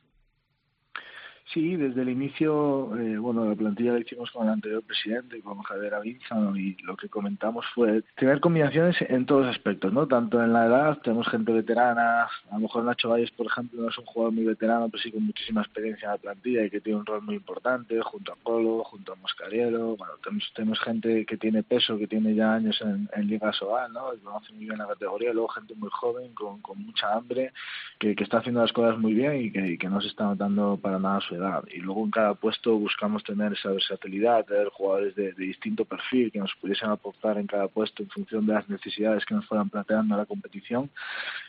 Sí, 1.52 1.74
desde 1.74 2.02
el 2.02 2.10
inicio, 2.10 2.96
eh, 2.96 3.18
bueno, 3.18 3.44
la 3.44 3.56
plantilla 3.56 3.94
la 3.94 3.98
hicimos 3.98 4.30
con 4.30 4.46
el 4.46 4.52
anterior 4.52 4.84
presidente, 4.84 5.40
con 5.40 5.60
Javier 5.62 5.94
Avinza, 5.94 6.36
y 6.54 6.80
lo 6.84 6.96
que 6.96 7.08
comentamos 7.08 7.66
fue 7.74 8.02
tener 8.16 8.38
combinaciones 8.38 8.96
en 9.00 9.26
todos 9.26 9.48
aspectos, 9.48 9.92
¿no? 9.92 10.06
Tanto 10.06 10.40
en 10.40 10.52
la 10.52 10.66
edad, 10.66 10.98
tenemos 11.02 11.26
gente 11.26 11.50
veterana, 11.50 12.22
a 12.22 12.54
lo 12.54 12.60
mejor 12.60 12.84
Nacho 12.84 13.08
Valles, 13.08 13.32
por 13.32 13.46
ejemplo, 13.46 13.82
no 13.82 13.88
es 13.88 13.98
un 13.98 14.04
jugador 14.04 14.32
muy 14.32 14.44
veterano, 14.44 14.88
pero 14.88 15.02
sí 15.02 15.10
con 15.10 15.24
muchísima 15.24 15.62
experiencia 15.62 16.06
en 16.06 16.12
la 16.12 16.18
plantilla 16.18 16.64
y 16.64 16.70
que 16.70 16.80
tiene 16.80 17.00
un 17.00 17.06
rol 17.06 17.22
muy 17.22 17.34
importante, 17.34 18.00
junto 18.00 18.32
a 18.32 18.36
Polo, 18.36 18.84
junto 18.84 19.14
a 19.14 19.16
Moscarielo, 19.16 19.96
bueno, 19.96 20.14
tenemos, 20.22 20.52
tenemos 20.54 20.78
gente 20.78 21.26
que 21.26 21.36
tiene 21.36 21.64
peso, 21.64 21.98
que 21.98 22.06
tiene 22.06 22.32
ya 22.32 22.54
años 22.54 22.80
en, 22.80 23.08
Liga 23.26 23.52
Sobal, 23.52 23.92
¿no? 23.92 24.14
Y 24.14 24.18
conoce 24.18 24.52
muy 24.52 24.66
bien 24.66 24.78
la 24.78 24.86
categoría, 24.86 25.32
luego 25.32 25.48
gente 25.48 25.74
muy 25.74 25.90
joven, 25.90 26.32
con, 26.32 26.60
mucha 26.76 27.12
hambre, 27.12 27.52
que, 27.98 28.14
está 28.20 28.38
haciendo 28.38 28.60
las 28.60 28.72
cosas 28.72 28.98
muy 28.98 29.14
bien 29.14 29.36
y 29.36 29.50
que, 29.50 29.72
y 29.72 29.78
que 29.78 29.88
no 29.88 30.00
se 30.00 30.08
está 30.08 30.24
notando 30.24 30.78
para 30.80 30.98
nada 30.98 31.20
su 31.20 31.39
y 31.72 31.78
luego 31.78 32.04
en 32.04 32.10
cada 32.10 32.34
puesto 32.34 32.76
buscamos 32.76 33.22
tener 33.24 33.52
esa 33.52 33.70
versatilidad, 33.70 34.44
tener 34.44 34.68
jugadores 34.68 35.14
de, 35.14 35.32
distinto 35.32 35.84
perfil 35.84 36.30
que 36.30 36.38
nos 36.38 36.54
pudiesen 36.60 36.90
aportar 36.90 37.38
en 37.38 37.46
cada 37.46 37.68
puesto 37.68 38.02
en 38.02 38.10
función 38.10 38.46
de 38.46 38.54
las 38.54 38.68
necesidades 38.68 39.24
que 39.24 39.34
nos 39.34 39.46
fueran 39.46 39.68
planteando 39.70 40.16
la 40.16 40.26
competición 40.26 40.90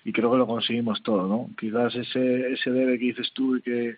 y 0.04 0.12
creo 0.12 0.32
que 0.32 0.38
lo 0.38 0.48
conseguimos 0.48 1.02
todo, 1.04 1.28
¿no? 1.28 1.50
Quizás 1.58 1.96
ese, 1.96 2.54
ese 2.54 2.72
debe 2.72 2.98
que 2.98 3.06
dices 3.06 3.32
tú 3.34 3.58
y 3.58 3.62
que 3.62 3.98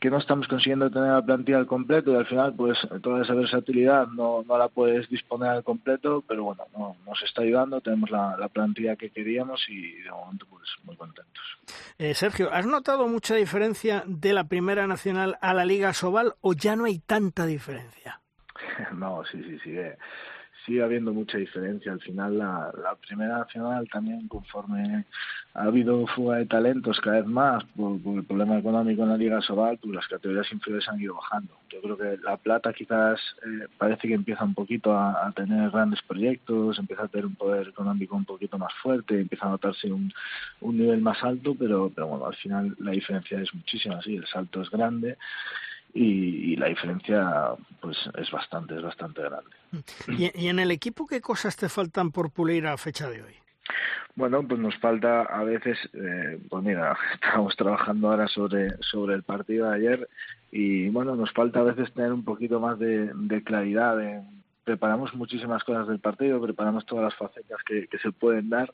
que 0.00 0.10
no 0.10 0.18
estamos 0.18 0.48
consiguiendo 0.48 0.90
tener 0.90 1.12
la 1.12 1.22
plantilla 1.22 1.58
al 1.58 1.66
completo 1.66 2.12
y 2.12 2.16
al 2.16 2.26
final 2.26 2.54
pues 2.54 2.78
toda 3.02 3.22
esa 3.22 3.34
versatilidad 3.34 4.06
no, 4.08 4.42
no 4.42 4.56
la 4.56 4.68
puedes 4.68 5.08
disponer 5.10 5.50
al 5.50 5.62
completo, 5.62 6.24
pero 6.26 6.44
bueno, 6.44 6.64
no, 6.76 6.96
nos 7.06 7.22
está 7.22 7.42
ayudando, 7.42 7.82
tenemos 7.82 8.10
la, 8.10 8.36
la 8.38 8.48
plantilla 8.48 8.96
que 8.96 9.10
queríamos 9.10 9.62
y 9.68 9.96
de 10.00 10.10
momento 10.10 10.46
pues 10.48 10.68
muy 10.84 10.96
contentos. 10.96 11.42
Eh, 11.98 12.14
Sergio, 12.14 12.50
¿has 12.50 12.66
notado 12.66 13.06
mucha 13.08 13.34
diferencia 13.34 14.02
de 14.06 14.32
la 14.32 14.44
Primera 14.44 14.86
Nacional 14.86 15.36
a 15.42 15.52
la 15.52 15.66
Liga 15.66 15.92
Sobal 15.92 16.34
o 16.40 16.54
ya 16.54 16.76
no 16.76 16.86
hay 16.86 16.98
tanta 17.00 17.44
diferencia? 17.44 18.20
no, 18.94 19.22
sí, 19.30 19.42
sí, 19.44 19.58
sigue, 19.58 19.98
sigue 20.70 20.84
habiendo 20.84 21.12
mucha 21.12 21.36
diferencia. 21.36 21.92
Al 21.92 22.00
final, 22.00 22.38
la, 22.38 22.72
la 22.80 22.94
Primera 22.94 23.38
Nacional 23.38 23.88
también, 23.88 24.28
conforme 24.28 25.04
ha 25.54 25.64
habido 25.64 26.06
fuga 26.06 26.36
de 26.36 26.46
talentos 26.46 27.00
cada 27.00 27.16
vez 27.16 27.26
más 27.26 27.64
por, 27.76 27.98
el 28.14 28.22
problema 28.22 28.56
económico 28.56 29.02
en 29.02 29.08
la 29.08 29.16
Liga 29.16 29.40
Sobal, 29.42 29.78
pues 29.78 29.92
las 29.92 30.06
categorías 30.06 30.50
inferiores 30.52 30.88
han 30.88 31.00
ido 31.00 31.16
bajando. 31.16 31.58
Yo 31.70 31.80
creo 31.80 31.98
que 31.98 32.22
La 32.22 32.36
Plata 32.36 32.72
quizás 32.72 33.18
eh, 33.44 33.66
parece 33.76 34.06
que 34.06 34.14
empieza 34.14 34.44
un 34.44 34.54
poquito 34.54 34.96
a, 34.96 35.32
tener 35.34 35.70
grandes 35.70 36.00
proyectos, 36.02 36.78
empieza 36.78 37.02
a 37.02 37.08
tener 37.08 37.26
un 37.26 37.34
poder 37.34 37.66
económico 37.66 38.14
un 38.14 38.24
poquito 38.24 38.56
más 38.56 38.72
fuerte, 38.80 39.20
empieza 39.20 39.46
a 39.46 39.50
notarse 39.50 39.90
un, 39.90 40.12
un 40.60 40.78
nivel 40.78 41.00
más 41.00 41.20
alto, 41.24 41.56
pero, 41.58 41.90
pero 41.92 42.06
bueno, 42.06 42.26
al 42.26 42.36
final 42.36 42.76
la 42.78 42.92
diferencia 42.92 43.40
es 43.40 43.52
muchísima, 43.52 44.00
sí, 44.02 44.14
el 44.14 44.26
salto 44.26 44.62
es 44.62 44.70
grande 44.70 45.18
y, 45.94 46.56
la 46.56 46.68
diferencia 46.68 47.54
pues 47.80 47.96
es 48.18 48.30
bastante, 48.30 48.76
es 48.76 48.82
bastante 48.82 49.22
grande. 49.22 49.50
¿Y, 50.08 50.48
en 50.48 50.58
el 50.58 50.70
equipo 50.70 51.06
qué 51.06 51.20
cosas 51.20 51.56
te 51.56 51.68
faltan 51.68 52.10
por 52.12 52.30
pulir 52.30 52.66
a 52.66 52.76
fecha 52.76 53.08
de 53.08 53.22
hoy? 53.22 53.34
Bueno, 54.14 54.46
pues 54.46 54.60
nos 54.60 54.76
falta 54.78 55.22
a 55.22 55.44
veces, 55.44 55.78
eh, 55.94 56.38
pues 56.48 56.64
mira, 56.64 56.96
estamos 57.14 57.56
trabajando 57.56 58.10
ahora 58.10 58.28
sobre, 58.28 58.70
sobre 58.82 59.14
el 59.14 59.22
partido 59.22 59.70
de 59.70 59.76
ayer 59.76 60.08
y 60.50 60.88
bueno, 60.88 61.14
nos 61.14 61.32
falta 61.32 61.60
a 61.60 61.64
veces 61.64 61.92
tener 61.92 62.12
un 62.12 62.24
poquito 62.24 62.60
más 62.60 62.78
de, 62.78 63.10
de 63.14 63.42
claridad. 63.42 63.96
preparamos 64.64 65.14
muchísimas 65.14 65.64
cosas 65.64 65.88
del 65.88 66.00
partido, 66.00 66.40
preparamos 66.42 66.84
todas 66.84 67.04
las 67.04 67.14
facetas 67.14 67.62
que, 67.64 67.86
que 67.86 67.98
se 67.98 68.12
pueden 68.12 68.50
dar 68.50 68.72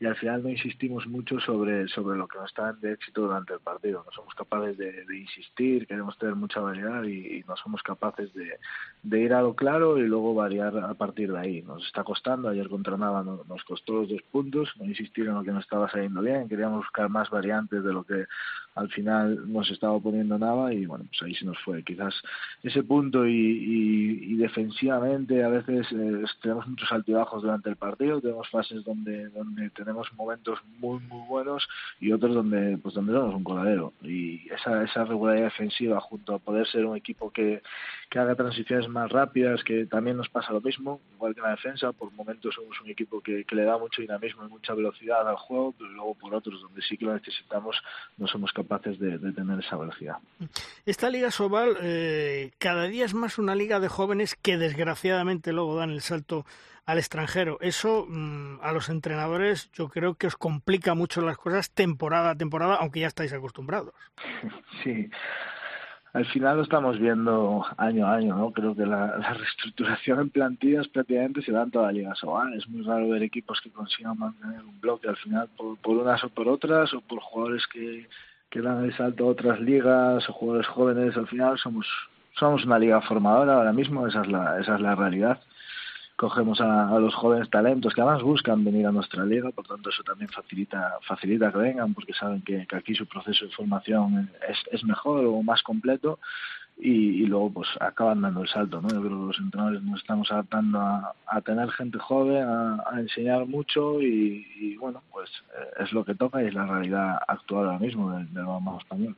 y 0.00 0.06
al 0.06 0.16
final 0.16 0.42
no 0.42 0.48
insistimos 0.48 1.06
mucho 1.08 1.40
sobre, 1.40 1.88
sobre 1.88 2.16
lo 2.16 2.28
que 2.28 2.38
nos 2.38 2.48
está 2.48 2.72
de 2.72 2.92
éxito 2.92 3.22
durante 3.22 3.54
el 3.54 3.60
partido. 3.60 4.04
No 4.06 4.12
somos 4.12 4.32
capaces 4.34 4.78
de, 4.78 5.04
insistir, 5.12 5.86
queremos 5.88 6.16
tener 6.18 6.36
mucha 6.36 6.60
variedad 6.60 7.02
y, 7.02 7.44
no 7.48 7.56
somos 7.56 7.82
capaces 7.82 8.32
de, 8.34 8.58
de, 9.02 9.20
ir 9.20 9.34
a 9.34 9.42
lo 9.42 9.54
claro 9.54 9.98
y 9.98 10.02
luego 10.02 10.34
variar 10.34 10.76
a 10.78 10.94
partir 10.94 11.32
de 11.32 11.38
ahí. 11.38 11.62
Nos 11.62 11.84
está 11.84 12.04
costando, 12.04 12.48
ayer 12.48 12.68
contra 12.68 12.96
Nava 12.96 13.24
nos 13.24 13.64
costó 13.64 13.94
los 13.94 14.08
dos 14.08 14.22
puntos, 14.30 14.70
no 14.78 14.84
insistir 14.84 15.26
en 15.26 15.34
lo 15.34 15.42
que 15.42 15.50
no 15.50 15.58
estaba 15.58 15.90
saliendo 15.90 16.20
bien, 16.20 16.48
queríamos 16.48 16.78
buscar 16.78 17.08
más 17.08 17.28
variantes 17.30 17.82
de 17.82 17.92
lo 17.92 18.04
que 18.04 18.26
al 18.78 18.88
final 18.90 19.52
nos 19.52 19.68
estaba 19.70 19.98
poniendo 19.98 20.38
Nava 20.38 20.72
y 20.72 20.86
bueno, 20.86 21.04
pues 21.08 21.22
ahí 21.22 21.34
se 21.34 21.44
nos 21.44 21.58
fue. 21.64 21.82
Quizás 21.82 22.14
ese 22.62 22.84
punto 22.84 23.26
y, 23.26 23.32
y, 23.34 24.36
defensivamente 24.36 25.42
a 25.42 25.48
veces 25.48 25.86
eh, 25.90 26.22
tenemos 26.40 26.68
muchos 26.68 26.90
altibajos 26.92 27.42
durante 27.42 27.70
el 27.70 27.76
partido, 27.76 28.20
tenemos 28.20 28.48
fases 28.48 28.84
donde, 28.84 29.28
donde 29.30 29.70
tenemos 29.70 29.87
tenemos 29.88 30.12
momentos 30.12 30.58
muy 30.80 31.00
muy 31.00 31.26
buenos 31.26 31.66
y 31.98 32.12
otros 32.12 32.34
donde 32.34 32.76
pues 32.76 32.94
donde 32.94 33.14
somos 33.14 33.34
un 33.34 33.44
coladero. 33.44 33.94
Y 34.02 34.46
esa 34.52 34.84
esa 34.84 35.04
regularidad 35.04 35.44
defensiva 35.44 35.98
junto 35.98 36.34
a 36.34 36.38
poder 36.38 36.66
ser 36.66 36.84
un 36.84 36.94
equipo 36.94 37.30
que, 37.30 37.62
que 38.10 38.18
haga 38.18 38.34
transiciones 38.34 38.86
más 38.88 39.10
rápidas 39.10 39.64
que 39.64 39.86
también 39.86 40.18
nos 40.18 40.28
pasa 40.28 40.52
lo 40.52 40.60
mismo 40.60 41.00
igual 41.14 41.34
que 41.34 41.40
en 41.40 41.44
la 41.44 41.52
defensa 41.52 41.92
por 41.92 42.12
momentos 42.12 42.54
somos 42.54 42.78
un 42.82 42.90
equipo 42.90 43.22
que, 43.22 43.44
que 43.44 43.54
le 43.54 43.64
da 43.64 43.78
mucho 43.78 44.02
dinamismo 44.02 44.44
y 44.44 44.48
mucha 44.48 44.74
velocidad 44.74 45.26
al 45.26 45.36
juego 45.36 45.74
pero 45.78 45.90
luego 45.90 46.14
por 46.14 46.34
otros 46.34 46.60
donde 46.60 46.82
sí 46.82 46.98
que 46.98 47.06
lo 47.06 47.14
necesitamos 47.14 47.76
no 48.18 48.26
somos 48.26 48.52
capaces 48.52 48.98
de, 48.98 49.18
tener 49.32 49.60
esa 49.60 49.76
velocidad. 49.76 50.16
Esta 50.84 51.08
liga 51.08 51.30
Sobal 51.30 51.76
eh, 51.80 52.50
cada 52.58 52.84
día 52.84 53.06
es 53.06 53.14
más 53.14 53.38
una 53.38 53.54
liga 53.54 53.80
de 53.80 53.88
jóvenes 53.88 54.34
que 54.34 54.58
desgraciadamente 54.58 55.52
luego 55.52 55.76
dan 55.76 55.90
el 55.90 56.02
salto 56.02 56.44
al 56.88 56.96
extranjero. 56.96 57.58
Eso 57.60 58.06
mm, 58.08 58.60
a 58.62 58.72
los 58.72 58.88
entrenadores 58.88 59.70
yo 59.72 59.88
creo 59.88 60.14
que 60.14 60.26
os 60.26 60.36
complica 60.36 60.94
mucho 60.94 61.20
las 61.20 61.36
cosas 61.36 61.70
temporada 61.70 62.30
a 62.30 62.34
temporada, 62.34 62.76
aunque 62.76 63.00
ya 63.00 63.06
estáis 63.06 63.32
acostumbrados. 63.32 63.92
Sí, 64.84 65.10
al 66.12 66.24
final 66.26 66.56
lo 66.56 66.62
estamos 66.62 66.98
viendo 67.00 67.66
año 67.76 68.06
a 68.06 68.14
año, 68.14 68.36
¿no? 68.36 68.52
Creo 68.52 68.76
que 68.76 68.86
la, 68.86 69.18
reestructuración 69.18 70.20
en 70.20 70.30
plantillas 70.30 70.86
prácticamente 70.86 71.42
se 71.42 71.50
da 71.50 71.64
en 71.64 71.72
toda 71.72 71.90
Liga 71.90 72.14
Sobal. 72.14 72.54
Es 72.54 72.66
muy 72.68 72.82
raro 72.82 73.08
ver 73.08 73.24
equipos 73.24 73.60
que 73.60 73.70
consigan 73.70 74.16
mantener 74.16 74.60
un 74.60 74.80
bloque 74.80 75.08
al 75.08 75.16
final 75.16 75.48
por, 75.56 75.76
por 75.78 75.96
unas 75.96 76.22
o 76.22 76.28
por 76.28 76.48
otras 76.48 76.94
o 76.94 77.00
por 77.00 77.18
jugadores 77.20 77.66
que, 77.66 78.08
que 78.48 78.62
dan 78.62 78.84
el 78.84 78.96
salto 78.96 79.24
a 79.24 79.32
otras 79.32 79.60
ligas 79.60 80.26
o 80.28 80.32
jugadores 80.32 80.68
jóvenes. 80.68 81.16
Al 81.16 81.26
final 81.26 81.58
somos 81.58 81.86
somos 82.38 82.64
una 82.64 82.78
liga 82.78 83.00
formadora 83.00 83.54
ahora 83.54 83.72
mismo, 83.72 84.06
esa 84.06 84.22
es 84.22 84.28
la, 84.28 84.60
esa 84.60 84.76
es 84.76 84.80
la 84.80 84.94
realidad 84.94 85.40
cogemos 86.18 86.60
a, 86.60 86.98
los 86.98 87.14
jóvenes 87.14 87.48
talentos 87.48 87.94
que 87.94 88.00
además 88.00 88.24
buscan 88.24 88.64
venir 88.64 88.84
a 88.88 88.92
nuestra 88.92 89.24
liga, 89.24 89.52
por 89.52 89.68
tanto 89.68 89.88
eso 89.88 90.02
también 90.02 90.28
facilita 90.28 90.98
facilita 91.06 91.52
que 91.52 91.58
vengan 91.58 91.94
porque 91.94 92.12
saben 92.12 92.42
que, 92.42 92.66
aquí 92.74 92.92
su 92.96 93.06
proceso 93.06 93.46
de 93.46 93.52
formación 93.52 94.28
es, 94.48 94.58
es 94.72 94.82
mejor 94.84 95.24
o 95.24 95.40
más 95.44 95.62
completo 95.62 96.18
y, 96.76 97.24
luego 97.26 97.52
pues 97.52 97.68
acaban 97.80 98.20
dando 98.20 98.42
el 98.42 98.48
salto, 98.48 98.80
¿no? 98.80 98.88
Yo 98.88 99.00
creo 99.00 99.10
que 99.10 99.26
los 99.26 99.38
entrenadores 99.38 99.82
nos 99.82 100.00
estamos 100.00 100.30
adaptando 100.32 100.80
a, 100.80 101.40
tener 101.44 101.70
gente 101.70 101.98
joven, 101.98 102.44
a, 102.44 102.98
enseñar 102.98 103.46
mucho 103.46 104.02
y, 104.02 104.76
bueno, 104.76 105.02
pues 105.12 105.30
eh, 105.56 105.84
es 105.84 105.92
lo 105.92 106.04
que 106.04 106.16
toca 106.16 106.42
y 106.42 106.46
es 106.46 106.54
la 106.54 106.66
realidad 106.66 107.18
actual 107.28 107.66
ahora 107.66 107.78
mismo 107.78 108.10
del, 108.12 108.32
del 108.34 108.46
español. 108.80 109.16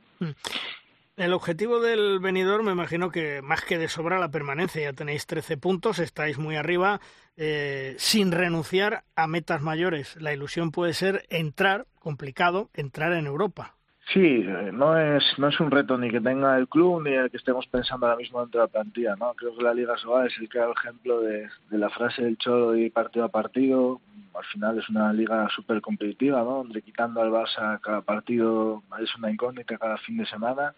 El 1.17 1.33
objetivo 1.33 1.81
del 1.81 2.19
venidor, 2.19 2.63
me 2.63 2.71
imagino 2.71 3.11
que 3.11 3.41
más 3.41 3.63
que 3.63 3.77
de 3.77 3.89
sobra 3.89 4.17
la 4.17 4.31
permanencia. 4.31 4.81
Ya 4.81 4.93
tenéis 4.93 5.25
13 5.25 5.57
puntos, 5.57 5.99
estáis 5.99 6.37
muy 6.37 6.55
arriba, 6.55 7.01
eh, 7.35 7.95
sin 7.97 8.31
renunciar 8.31 9.03
a 9.15 9.27
metas 9.27 9.61
mayores. 9.61 10.15
La 10.15 10.33
ilusión 10.33 10.71
puede 10.71 10.93
ser 10.93 11.25
entrar, 11.29 11.85
complicado, 11.99 12.69
entrar 12.73 13.11
en 13.13 13.27
Europa. 13.27 13.75
Sí, 14.13 14.43
eh, 14.45 14.71
no 14.73 14.97
es, 14.97 15.23
no 15.37 15.47
es 15.47 15.59
un 15.61 15.71
reto 15.71 15.97
ni 15.97 16.09
que 16.11 16.19
tenga 16.19 16.57
el 16.57 16.67
club 16.67 17.01
ni 17.01 17.11
el 17.11 17.31
que 17.31 17.37
estemos 17.37 17.65
pensando 17.67 18.05
ahora 18.05 18.17
mismo 18.17 18.41
dentro 18.41 18.59
de 18.59 18.67
la 18.67 18.71
plantilla. 18.71 19.15
¿no? 19.15 19.33
Creo 19.35 19.55
que 19.55 19.63
la 19.63 19.73
Liga 19.73 19.97
Sobal 19.97 20.27
es 20.27 20.37
el 20.37 20.49
claro 20.49 20.73
ejemplo 20.73 21.21
de, 21.21 21.47
la 21.69 21.89
frase 21.89 22.23
del 22.23 22.37
Cholo 22.37 22.71
de 22.71 22.91
partido 22.91 23.25
a 23.25 23.29
partido. 23.29 24.01
Al 24.33 24.43
final 24.45 24.79
es 24.79 24.89
una 24.89 25.13
liga 25.13 25.47
súper 25.55 25.81
competitiva, 25.81 26.39
¿no? 26.39 26.57
donde 26.57 26.81
quitando 26.81 27.21
al 27.21 27.31
Barça 27.31 27.79
cada 27.81 28.01
partido 28.01 28.83
es 29.01 29.15
una 29.15 29.31
incógnita 29.31 29.77
cada 29.77 29.97
fin 29.97 30.17
de 30.17 30.25
semana 30.25 30.73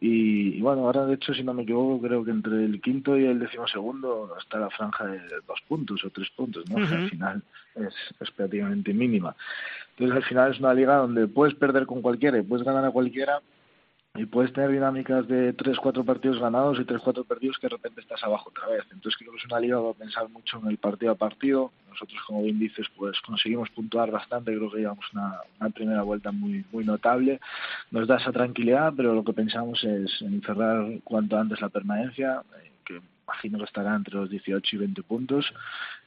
y, 0.00 0.60
bueno, 0.60 0.82
ahora 0.82 1.06
de 1.06 1.14
hecho, 1.14 1.32
si 1.32 1.42
no 1.42 1.54
me 1.54 1.62
equivoco, 1.62 2.06
creo 2.06 2.24
que 2.24 2.30
entre 2.30 2.64
el 2.64 2.80
quinto 2.82 3.16
y 3.16 3.24
el 3.24 3.38
décimo 3.38 3.66
segundo 3.66 4.34
está 4.38 4.58
la 4.58 4.70
franja 4.70 5.06
de 5.06 5.20
dos 5.46 5.60
puntos 5.66 6.04
o 6.04 6.10
tres 6.10 6.28
puntos, 6.30 6.68
¿no? 6.68 6.76
al 6.76 7.08
final 7.08 7.42
es, 7.74 7.94
es 8.20 8.30
prácticamente 8.30 8.92
mínima. 8.92 9.34
Entonces 9.90 10.16
al 10.16 10.24
final 10.24 10.52
es 10.52 10.60
una 10.60 10.74
liga 10.74 10.96
donde 10.96 11.26
puedes 11.26 11.54
perder 11.54 11.86
con 11.86 12.02
cualquiera 12.02 12.38
y 12.38 12.42
puedes 12.42 12.66
ganar 12.66 12.84
a 12.84 12.90
cualquiera, 12.90 13.40
y 14.16 14.26
puedes 14.26 14.52
tener 14.52 14.70
dinámicas 14.70 15.26
de 15.28 15.52
tres, 15.52 15.78
cuatro 15.78 16.04
partidos 16.04 16.40
ganados 16.40 16.78
y 16.80 16.84
tres, 16.84 17.00
cuatro 17.02 17.24
partidos 17.24 17.58
que 17.58 17.66
de 17.66 17.76
repente 17.76 18.00
estás 18.00 18.22
abajo 18.24 18.50
otra 18.50 18.66
vez. 18.68 18.84
Entonces 18.92 19.16
creo 19.18 19.32
que 19.32 19.38
es 19.38 19.44
una 19.46 19.60
liga 19.60 19.78
va 19.78 19.90
a 19.90 19.94
pensar 19.94 20.28
mucho 20.28 20.58
en 20.58 20.68
el 20.68 20.78
partido 20.78 21.12
a 21.12 21.14
partido. 21.14 21.72
Nosotros, 21.90 22.20
como 22.26 22.42
bien 22.42 22.58
dices, 22.58 22.86
pues 22.96 23.20
conseguimos 23.20 23.70
puntuar 23.70 24.10
bastante. 24.10 24.56
Creo 24.56 24.70
que 24.70 24.78
llevamos 24.78 25.06
una, 25.12 25.40
una 25.60 25.70
primera 25.70 26.02
vuelta 26.02 26.32
muy, 26.32 26.64
muy 26.72 26.84
notable. 26.84 27.40
Nos 27.90 28.06
da 28.06 28.16
esa 28.16 28.32
tranquilidad, 28.32 28.92
pero 28.96 29.14
lo 29.14 29.24
que 29.24 29.32
pensamos 29.32 29.82
es 29.84 30.10
en 30.20 30.42
cerrar 30.42 30.86
cuanto 31.04 31.38
antes 31.38 31.60
la 31.60 31.68
permanencia, 31.68 32.42
imagino 33.26 33.58
que 33.58 33.64
estará 33.64 33.94
entre 33.94 34.14
los 34.14 34.30
18 34.30 34.76
y 34.76 34.78
20 34.78 35.02
puntos, 35.02 35.52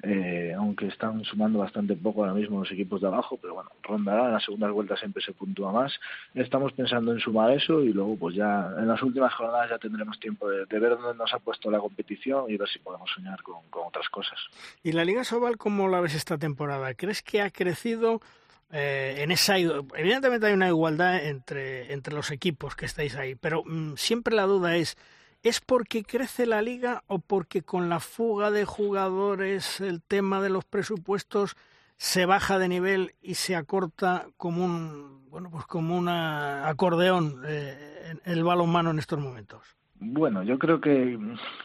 eh, 0.04 0.54
aunque 0.58 0.88
están 0.88 1.24
sumando 1.26 1.60
bastante 1.60 1.96
poco 1.96 2.22
ahora 2.22 2.34
mismo 2.34 2.60
los 2.60 2.72
equipos 2.72 3.02
de 3.02 3.08
abajo, 3.08 3.38
pero 3.42 3.56
bueno, 3.56 3.70
rondará, 3.84 4.28
en 4.28 4.34
las 4.34 4.44
segundas 4.44 4.72
vueltas 4.72 5.00
siempre 5.00 5.22
se 5.24 5.34
puntúa 5.34 5.72
más. 5.72 5.94
Estamos 6.34 6.72
pensando 6.74 7.12
en 7.12 7.20
sumar 7.20 7.52
eso 7.52 7.82
y 7.82 7.92
luego 7.92 8.16
pues 8.18 8.36
ya 8.36 8.72
en 8.78 8.88
las 8.88 9.02
últimas 9.04 9.34
jornadas 9.34 9.70
ya 9.70 9.78
tendremos 9.78 10.20
tiempo 10.20 10.50
de, 10.50 10.66
ver 10.66 10.98
dónde 10.98 11.18
nos 11.18 11.34
ha 11.34 11.40
puesto 11.40 11.70
la 11.70 11.80
competición 11.80 12.46
y 12.50 12.56
ver 12.56 12.70
si 12.70 12.80
podemos 12.80 13.10
soñar 13.14 13.42
con, 13.44 13.58
otras 13.86 14.08
cosas. 14.10 14.40
¿Y 14.84 14.92
la 14.92 15.04
Liga 15.04 15.24
Sobal 15.24 15.58
cómo 15.58 15.88
la 15.90 16.00
ves 16.00 16.16
esta 16.16 16.38
temporada? 16.38 16.94
¿Crees 16.94 17.22
que 17.22 17.42
ha 17.42 17.50
crecido? 17.50 18.22
Eh, 18.72 19.24
en 19.24 19.32
esa 19.32 19.58
evidentemente 19.58 20.46
hay 20.46 20.54
una 20.54 20.68
igualdad 20.68 21.26
entre, 21.26 21.92
entre 21.92 22.14
los 22.14 22.30
equipos 22.30 22.76
que 22.76 22.86
estáis 22.86 23.16
ahí, 23.16 23.34
pero 23.34 23.64
mm, 23.66 23.96
siempre 23.96 24.36
la 24.36 24.44
duda 24.44 24.76
es 24.76 24.96
¿Es 25.42 25.62
porque 25.62 26.04
crece 26.04 26.46
la 26.46 26.62
liga 26.62 27.04
o 27.08 27.20
porque 27.20 27.62
con 27.62 27.88
la 27.88 28.02
fuga 28.02 28.52
de 28.52 28.66
jugadores 28.66 29.80
el 29.80 30.02
tema 30.02 30.42
de 30.42 30.50
los 30.50 30.66
presupuestos 30.66 31.56
se 31.96 32.26
baja 32.26 32.60
de 32.60 32.68
nivel 32.68 33.16
y 33.22 33.36
se 33.36 33.56
acorta 33.56 34.28
como 34.36 34.66
un 34.66 35.30
bueno 35.30 35.50
pues 35.50 35.66
como 35.66 35.98
un 35.98 36.10
acordeón 36.10 37.44
eh, 37.46 38.16
el 38.26 38.44
balonmano 38.44 38.92
en 38.92 39.00
estos 39.00 39.20
momentos? 39.20 39.79
Bueno, 40.02 40.44
yo 40.44 40.58
creo 40.58 40.80
que, 40.80 41.20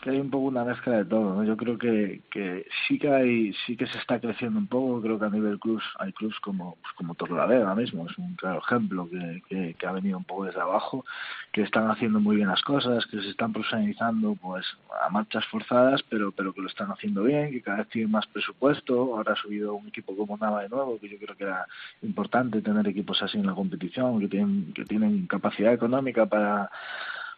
hay 0.07 0.20
un 0.20 0.28
poco 0.28 0.47
una 0.47 0.64
mezcla 0.64 0.97
de 0.97 1.05
todo. 1.05 1.37
¿no? 1.37 1.45
Yo 1.45 1.57
creo 1.57 1.78
que, 1.78 2.20
que 2.30 2.66
sí 2.87 2.99
que 2.99 3.09
hay, 3.09 3.53
sí 3.64 3.76
que 3.76 3.87
se 3.87 3.97
está 3.99 4.18
creciendo 4.18 4.59
un 4.59 4.66
poco. 4.66 5.01
Creo 5.01 5.20
que 5.20 5.26
a 5.26 5.30
nivel 5.30 5.61
clubs 5.61 5.85
hay 6.01 6.12
clubs 6.12 6.41
como 6.41 6.76
pues 6.82 6.93
como 6.97 7.14
Torrelavega 7.14 7.72
mismo 7.76 8.07
es 8.09 8.18
un 8.18 8.35
claro 8.35 8.59
ejemplo 8.59 9.09
que, 9.09 9.74
que, 9.78 9.87
ha 9.87 9.93
venido 9.93 10.18
un 10.18 10.24
poco 10.24 10.47
desde 10.47 10.61
abajo, 10.61 11.05
que 11.53 11.62
están 11.62 11.89
haciendo 11.91 12.18
muy 12.18 12.35
bien 12.37 12.49
las 12.49 12.62
cosas, 12.62 13.07
que 13.07 13.20
se 13.22 13.30
están 13.30 13.53
profesionalizando 13.53 14.35
pues 14.35 14.66
a 15.05 15.09
marchas 15.11 15.45
forzadas, 15.47 16.03
pero 16.09 16.32
pero 16.32 16.53
que 16.53 16.61
lo 16.61 16.66
están 16.68 16.91
haciendo 16.91 17.22
bien, 17.22 17.53
que 17.53 17.62
cada 17.62 17.78
vez 17.78 17.89
tienen 17.91 18.11
más 18.11 18.26
presupuesto. 18.26 19.16
Ahora 19.16 19.35
ha 19.35 19.37
subido 19.37 19.74
un 19.74 19.87
equipo 19.87 20.16
como 20.16 20.37
Nava 20.37 20.62
de 20.62 20.70
nuevo, 20.70 20.99
que 20.99 21.09
yo 21.09 21.18
creo 21.18 21.37
que 21.37 21.45
era 21.45 21.66
importante 22.03 22.62
tener 22.62 22.89
equipos 22.89 23.22
así 23.22 23.39
en 23.39 23.47
la 23.47 23.55
competición, 23.55 24.18
que 24.18 24.26
tienen 24.26 24.72
que 24.74 24.85
tienen 24.85 25.28
capacidad 25.28 25.72
económica 25.72 26.26
para 26.26 26.68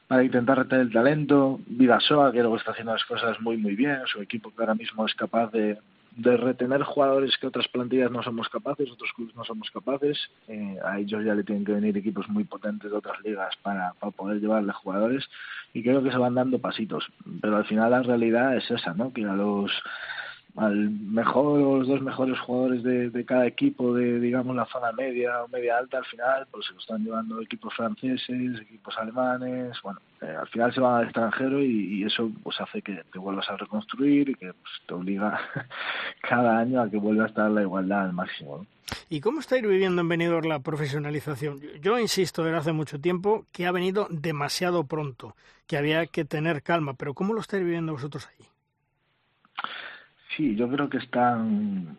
para 0.06 0.24
intentar 0.24 0.58
retener 0.58 0.86
el 0.86 0.92
talento. 0.92 1.60
Vidasoa, 1.66 2.32
que 2.32 2.40
luego 2.40 2.56
está 2.56 2.72
haciendo 2.72 2.92
las 2.92 3.04
cosas 3.04 3.40
muy, 3.40 3.56
muy 3.56 3.74
bien. 3.74 4.00
Su 4.06 4.20
equipo 4.20 4.50
que 4.54 4.62
ahora 4.62 4.74
mismo 4.74 5.04
es 5.06 5.14
capaz 5.14 5.50
de, 5.50 5.78
de 6.16 6.36
retener 6.36 6.82
jugadores 6.82 7.36
que 7.38 7.46
otras 7.46 7.68
plantillas 7.68 8.10
no 8.10 8.22
somos 8.22 8.48
capaces, 8.48 8.90
otros 8.90 9.12
clubes 9.14 9.34
no 9.36 9.44
somos 9.44 9.70
capaces. 9.70 10.18
Eh, 10.48 10.78
a 10.84 10.98
ellos 10.98 11.24
ya 11.24 11.34
le 11.34 11.44
tienen 11.44 11.64
que 11.64 11.72
venir 11.72 11.96
equipos 11.96 12.28
muy 12.28 12.44
potentes 12.44 12.90
de 12.90 12.96
otras 12.96 13.20
ligas 13.22 13.54
para, 13.62 13.92
para 14.00 14.12
poder 14.12 14.40
llevarle 14.40 14.72
jugadores 14.72 15.28
y 15.74 15.82
creo 15.82 16.02
que 16.02 16.10
se 16.10 16.18
van 16.18 16.34
dando 16.34 16.58
pasitos. 16.58 17.06
Pero 17.40 17.56
al 17.56 17.66
final 17.66 17.90
la 17.90 18.02
realidad 18.02 18.56
es 18.56 18.70
esa, 18.70 18.94
¿no? 18.94 19.12
Que 19.12 19.24
a 19.24 19.34
los 19.34 19.70
al 20.56 20.90
mejor 20.90 21.60
o 21.60 21.78
los 21.78 21.88
dos 21.88 22.00
mejores 22.00 22.38
jugadores 22.40 22.82
de, 22.82 23.10
de, 23.10 23.24
cada 23.24 23.46
equipo 23.46 23.94
de 23.94 24.18
digamos 24.20 24.56
la 24.56 24.64
zona 24.66 24.90
media 24.92 25.42
o 25.42 25.48
media 25.48 25.76
alta 25.76 25.98
al 25.98 26.04
final 26.06 26.46
pues 26.50 26.66
se 26.66 26.72
lo 26.72 26.78
están 26.80 27.04
llevando 27.04 27.40
equipos 27.42 27.74
franceses 27.74 28.60
equipos 28.60 28.96
alemanes 28.96 29.76
bueno 29.82 30.00
eh, 30.22 30.34
al 30.38 30.48
final 30.48 30.72
se 30.72 30.80
van 30.80 30.94
al 30.94 31.04
extranjero 31.04 31.62
y, 31.62 32.04
eso 32.04 32.30
pues 32.42 32.58
hace 32.60 32.80
que 32.80 33.02
te 33.12 33.18
vuelvas 33.18 33.48
a 33.50 33.56
reconstruir 33.56 34.30
y 34.30 34.34
que 34.34 34.52
pues, 34.54 34.72
te 34.86 34.94
obliga 34.94 35.38
cada 36.22 36.58
año 36.58 36.80
a 36.80 36.88
que 36.90 36.96
vuelva 36.96 37.24
a 37.24 37.28
estar 37.28 37.50
la 37.50 37.62
igualdad 37.62 38.06
al 38.06 38.12
máximo 38.12 38.58
¿no? 38.58 38.66
¿Y 39.08 39.20
cómo 39.20 39.40
estáis 39.40 39.62
viviendo 39.62 40.00
en 40.00 40.08
Benidorm 40.08 40.48
la 40.48 40.60
profesionalización? 40.60 41.60
Yo 41.80 41.98
insisto 41.98 42.44
desde 42.44 42.58
hace 42.58 42.72
mucho 42.72 43.00
tiempo 43.00 43.44
que 43.52 43.66
ha 43.66 43.72
venido 43.72 44.06
demasiado 44.10 44.84
pronto, 44.84 45.34
que 45.66 45.76
había 45.76 46.06
que 46.06 46.24
tener 46.24 46.62
calma, 46.62 46.94
pero 46.94 47.12
¿cómo 47.12 47.34
lo 47.34 47.40
estáis 47.40 47.64
viviendo 47.64 47.92
vosotros 47.92 48.28
ahí? 48.28 48.46
Sí, 50.36 50.54
yo 50.56 50.68
creo 50.68 50.88
que 50.88 50.98
están. 50.98 51.96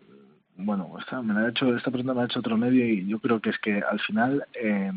Bueno, 0.56 0.96
esta, 0.98 1.22
me 1.22 1.34
la 1.34 1.40
ha 1.40 1.48
hecho, 1.50 1.76
esta 1.76 1.90
pregunta 1.90 2.14
me 2.14 2.22
ha 2.22 2.24
hecho 2.26 2.40
otro 2.40 2.56
medio 2.56 2.86
y 2.86 3.06
yo 3.06 3.20
creo 3.20 3.40
que 3.40 3.50
es 3.50 3.58
que 3.58 3.80
al 3.82 4.00
final. 4.00 4.44
Eh, 4.54 4.92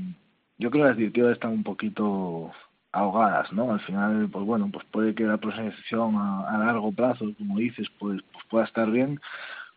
yo 0.57 0.69
creo 0.69 0.83
que 0.83 0.89
las 0.89 0.97
directivas 0.97 1.33
están 1.33 1.51
un 1.53 1.63
poquito 1.63 2.51
ahogadas, 2.91 3.51
¿no? 3.51 3.71
Al 3.73 3.79
final, 3.81 4.29
pues 4.31 4.45
bueno, 4.45 4.69
pues 4.71 4.85
puede 4.91 5.15
que 5.15 5.23
la 5.23 5.37
profesionalización 5.37 6.15
a, 6.17 6.49
a 6.49 6.57
largo 6.59 6.91
plazo, 6.91 7.25
como 7.37 7.57
dices, 7.57 7.87
pues, 7.99 8.21
pues 8.31 8.45
pueda 8.49 8.65
estar 8.65 8.91
bien, 8.91 9.19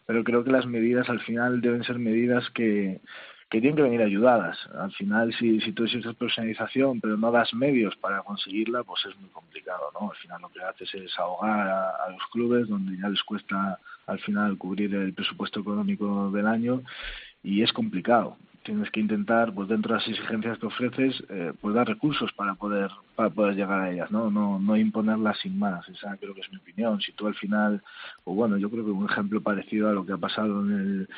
pero 0.07 0.25
creo 0.25 0.45
que 0.45 0.53
las 0.53 0.67
medidas 0.67 1.09
al 1.09 1.21
final 1.21 1.61
deben 1.63 1.85
ser 1.85 1.99
medidas 1.99 2.49
que, 2.51 3.01
que 3.55 3.61
tienen 3.61 3.77
que 3.77 3.83
venir 3.83 4.03
ayudadas. 4.03 4.59
Al 4.77 4.91
final, 4.91 5.33
si, 5.39 5.61
si 5.61 5.71
tú 5.71 5.85
existe 5.85 6.13
personalización, 6.15 7.01
pero 7.01 7.17
no 7.17 7.31
das 7.31 7.55
medios 7.55 7.95
para 7.99 8.21
conseguirla, 8.23 8.83
pues 8.83 9.07
es 9.07 9.17
muy 9.21 9.31
complicado, 9.31 9.93
¿no? 9.95 10.11
Al 10.11 10.17
final 10.17 10.43
lo 10.43 10.49
que 10.49 10.61
haces 10.61 10.93
es 10.93 11.17
ahogar 11.21 11.69
a 11.69 12.11
los 12.11 12.23
clubes, 12.33 12.69
donde 12.69 13.01
ya 13.01 13.09
les 13.09 13.23
cuesta 13.23 13.79
al 14.07 14.19
final 14.19 14.59
cubrir 14.59 14.93
el 14.97 15.15
presupuesto 15.15 15.61
económico 15.61 16.33
del 16.33 16.49
año 16.49 16.83
y 17.45 17.63
es 17.63 17.73
complicado 17.73 18.37
tienes 18.65 18.91
que 18.91 19.01
intentar 19.01 19.53
pues 19.53 19.69
dentro 19.69 19.95
de 19.95 20.01
las 20.01 20.09
exigencias 20.09 20.59
que 20.59 20.67
ofreces 20.67 21.23
eh, 21.29 21.53
pues 21.61 21.75
dar 21.75 21.87
recursos 21.87 22.33
para 22.33 22.55
poder 22.55 22.91
para 23.15 23.31
poder 23.31 23.55
llegar 23.55 23.81
a 23.81 23.91
ellas 23.93 24.11
no 24.11 24.31
no 24.31 24.59
no 24.59 24.77
imponerlas 24.77 25.39
sin 25.39 25.59
más 25.59 25.89
esa 25.89 26.17
creo 26.17 26.35
que 26.35 26.41
es 26.41 26.51
mi 26.51 26.59
opinión. 26.59 27.01
Si 27.01 27.13
tú 27.13 27.27
al 27.27 27.35
final 27.35 27.83
o 28.25 28.35
bueno 28.35 28.57
yo 28.57 28.71
creo 28.71 28.85
que 28.85 28.91
un 28.91 29.09
ejemplo 29.09 29.41
parecido 29.41 29.89
a 29.89 29.93
lo 29.93 30.05
que 30.05 30.13
ha 30.13 30.19
pasado 30.19 30.61
en 30.63 30.71
el 30.73 31.09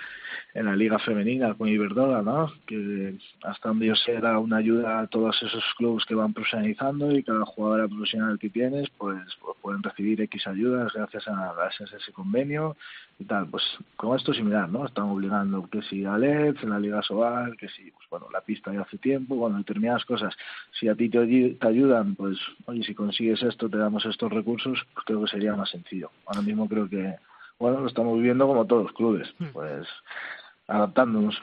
en 0.55 0.67
la 0.67 0.77
liga 0.77 0.99
femenina 0.99 1.55
con 1.55 1.69
Iberdrola 1.69 2.23
no 2.23 2.53
que 2.67 3.15
hasta 3.43 3.69
donde 3.69 3.87
yo 3.87 3.95
sé 3.95 4.17
una 4.17 4.57
ayuda 4.57 5.01
a 5.01 5.07
todos 5.07 5.41
esos 5.43 5.65
clubes 5.77 6.05
que 6.05 6.15
van 6.15 6.33
profesionalizando 6.33 7.17
y 7.17 7.23
cada 7.23 7.45
jugadora 7.45 7.87
profesional 7.87 8.39
que 8.39 8.51
tienes 8.51 8.91
pues, 8.99 9.19
pues 9.41 9.57
pueden 9.63 9.83
recibir 9.83 10.21
x 10.21 10.47
ayudas 10.47 10.93
gracias 10.93 11.29
a 11.29 11.55
gracias 11.55 11.93
a 11.93 11.97
ese 11.97 12.13
convenio 12.13 12.77
y 13.19 13.25
tal. 13.25 13.47
Pues 13.49 13.65
con 13.97 14.17
esto 14.17 14.33
similar 14.35 14.69
no 14.69 14.87
están 14.87 15.05
obligando 15.05 15.69
que 15.71 15.83
si 15.83 16.05
a 16.05 16.19
LED 16.19 16.57
en 16.63 16.71
la 16.71 16.79
liga 16.79 17.03
Que 17.59 17.69
si, 17.69 17.91
pues 17.91 18.09
bueno, 18.11 18.29
la 18.33 18.41
pista 18.41 18.73
ya 18.73 18.83
hace 18.83 18.99
tiempo, 18.99 19.37
bueno, 19.37 19.59
determinadas 19.59 20.05
cosas, 20.05 20.35
si 20.79 20.89
a 20.89 20.95
ti 20.95 21.09
te, 21.09 21.27
te, 21.59 21.67
ayudan, 21.67 22.15
pues, 22.15 22.39
oye, 22.67 22.83
si 22.85 22.95
consigues 22.95 23.43
esto, 23.43 23.69
te 23.69 23.79
damos 23.79 24.05
estos 24.07 24.33
recursos, 24.33 24.79
pues 24.95 25.07
creo 25.07 25.23
que 25.23 25.31
sería 25.31 25.55
más 25.55 25.71
sencillo. 25.71 26.11
Ahora 26.27 26.43
mismo 26.43 26.69
creo 26.69 26.89
que, 26.89 27.17
bueno, 27.59 27.81
lo 27.81 27.87
estamos 27.87 28.17
viviendo 28.17 28.47
como 28.47 28.67
todos 28.67 28.85
los 28.85 28.93
clubes, 28.93 29.33
pues, 29.53 29.87
adaptándonos. 30.67 31.41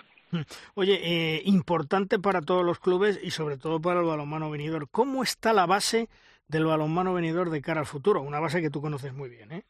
Oye, 0.74 1.00
eh, 1.04 1.42
importante 1.46 2.20
para 2.20 2.42
todos 2.42 2.66
los 2.66 2.80
clubes 2.80 3.20
y 3.22 3.32
sobre 3.32 3.58
todo 3.58 3.80
para 3.80 4.00
el 4.00 4.06
balonmano 4.06 4.50
venidor. 4.50 4.88
¿Cómo 4.90 5.24
está 5.24 5.54
la 5.54 5.66
base 5.66 6.10
del 6.48 6.66
balonmano 6.66 7.14
venidor 7.14 7.50
de 7.50 7.62
cara 7.62 7.82
al 7.82 7.86
futuro? 7.86 8.22
Una 8.22 8.40
base 8.40 8.62
que 8.62 8.70
tú 8.70 8.82
conoces 8.82 9.14
muy 9.14 9.30
bien, 9.30 9.52
¿eh? 9.52 9.64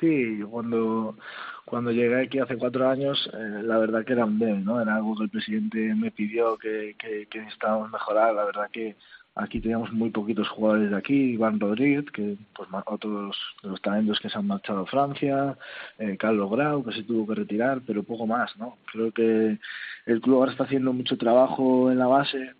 Sí, 0.00 0.40
cuando 0.50 1.16
cuando 1.64 1.90
llegué 1.92 2.22
aquí 2.22 2.38
hace 2.38 2.56
cuatro 2.56 2.88
años, 2.88 3.30
eh, 3.32 3.62
la 3.62 3.78
verdad 3.78 4.04
que 4.04 4.12
era 4.12 4.26
un 4.26 4.38
débil, 4.38 4.64
¿no? 4.64 4.80
Era 4.80 4.96
algo 4.96 5.16
que 5.16 5.24
el 5.24 5.30
presidente 5.30 5.94
me 5.94 6.10
pidió 6.10 6.58
que, 6.58 6.94
que, 6.98 7.26
que 7.26 7.38
necesitábamos 7.38 7.90
mejorar. 7.90 8.34
La 8.34 8.44
verdad 8.44 8.70
que 8.70 8.96
aquí 9.34 9.60
teníamos 9.60 9.92
muy 9.92 10.10
poquitos 10.10 10.48
jugadores 10.48 10.90
de 10.90 10.96
aquí. 10.96 11.14
Iván 11.14 11.58
Rodríguez, 11.58 12.04
que 12.12 12.36
pues 12.54 12.68
otros 12.86 13.36
de 13.62 13.68
los 13.70 13.80
talentos 13.80 14.20
que 14.20 14.28
se 14.28 14.38
han 14.38 14.46
marchado 14.46 14.80
a 14.82 14.86
Francia, 14.86 15.56
eh, 15.98 16.16
Carlos 16.18 16.50
Grau, 16.50 16.84
que 16.84 16.92
se 16.92 17.02
tuvo 17.02 17.26
que 17.26 17.40
retirar, 17.40 17.80
pero 17.86 18.02
poco 18.02 18.26
más, 18.26 18.56
¿no? 18.58 18.76
Creo 18.92 19.12
que 19.12 19.58
el 20.06 20.20
club 20.20 20.38
ahora 20.38 20.52
está 20.52 20.64
haciendo 20.64 20.92
mucho 20.92 21.16
trabajo 21.16 21.90
en 21.90 21.98
la 21.98 22.06
base. 22.06 22.52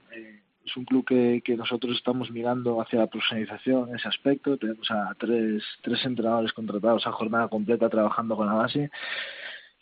Es 0.65 0.77
un 0.77 0.85
club 0.85 1.05
que, 1.05 1.43
que 1.45 1.57
nosotros 1.57 1.97
estamos 1.97 2.31
mirando 2.31 2.81
hacia 2.81 3.01
la 3.01 3.07
profesionalización 3.07 3.91
en 3.91 3.97
ese 3.97 4.09
aspecto. 4.09 4.57
Tenemos 4.57 4.91
a 4.91 5.15
tres, 5.19 5.63
tres 5.83 6.05
entrenadores 6.05 6.53
contratados 6.53 7.07
a 7.07 7.13
jornada 7.13 7.49
completa 7.49 7.89
trabajando 7.89 8.35
con 8.35 8.47
la 8.47 8.55
base. 8.55 8.91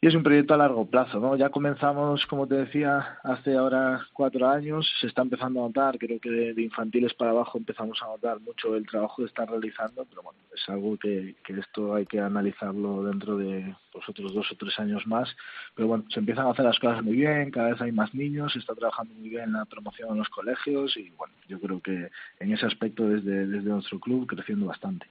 Y 0.04 0.08
es 0.08 0.16
un 0.16 0.24
proyecto 0.24 0.54
a 0.54 0.56
largo 0.56 0.84
plazo, 0.84 1.20
¿no? 1.20 1.36
Ya 1.36 1.50
comenzamos, 1.50 2.26
como 2.26 2.48
te 2.48 2.56
decía, 2.56 3.20
hace 3.22 3.56
ahora 3.56 4.04
cuatro 4.12 4.48
años, 4.48 4.84
se 5.00 5.06
está 5.06 5.22
empezando 5.22 5.60
a 5.60 5.68
notar, 5.68 5.96
creo 5.96 6.18
que 6.18 6.28
de, 6.28 6.60
infantiles 6.60 7.14
para 7.14 7.30
abajo 7.30 7.56
empezamos 7.56 8.02
a 8.02 8.06
notar 8.06 8.40
mucho 8.40 8.74
el 8.74 8.84
trabajo 8.84 9.22
que 9.22 9.28
están 9.28 9.46
realizando, 9.46 10.04
pero 10.10 10.22
bueno, 10.22 10.40
es 10.52 10.68
algo 10.68 10.98
que, 10.98 11.36
que 11.44 11.52
esto 11.52 11.94
hay 11.94 12.04
que 12.06 12.18
analizarlo 12.18 13.04
dentro 13.04 13.36
de 13.36 13.76
pues, 13.92 14.08
otros 14.08 14.34
dos 14.34 14.50
o 14.50 14.56
tres 14.56 14.76
años 14.80 15.06
más, 15.06 15.28
pero 15.76 15.86
bueno, 15.86 16.04
se 16.08 16.18
empiezan 16.18 16.48
a 16.48 16.50
hacer 16.50 16.64
las 16.64 16.80
cosas 16.80 17.00
muy 17.04 17.14
bien, 17.14 17.52
cada 17.52 17.70
vez 17.70 17.80
hay 17.80 17.92
más 17.92 18.12
niños, 18.12 18.54
se 18.54 18.58
está 18.58 18.74
trabajando 18.74 19.14
muy 19.14 19.28
bien 19.28 19.52
la 19.52 19.66
promoción 19.66 20.10
en 20.10 20.18
los 20.18 20.28
colegios 20.30 20.96
y 20.96 21.10
bueno, 21.10 21.32
yo 21.46 21.60
creo 21.60 21.80
que 21.80 22.10
en 22.40 22.52
ese 22.52 22.66
aspecto 22.66 23.08
desde, 23.08 23.46
desde 23.46 23.70
nuestro 23.70 24.00
club 24.00 24.26
creciendo 24.26 24.66
bastante. 24.66 25.06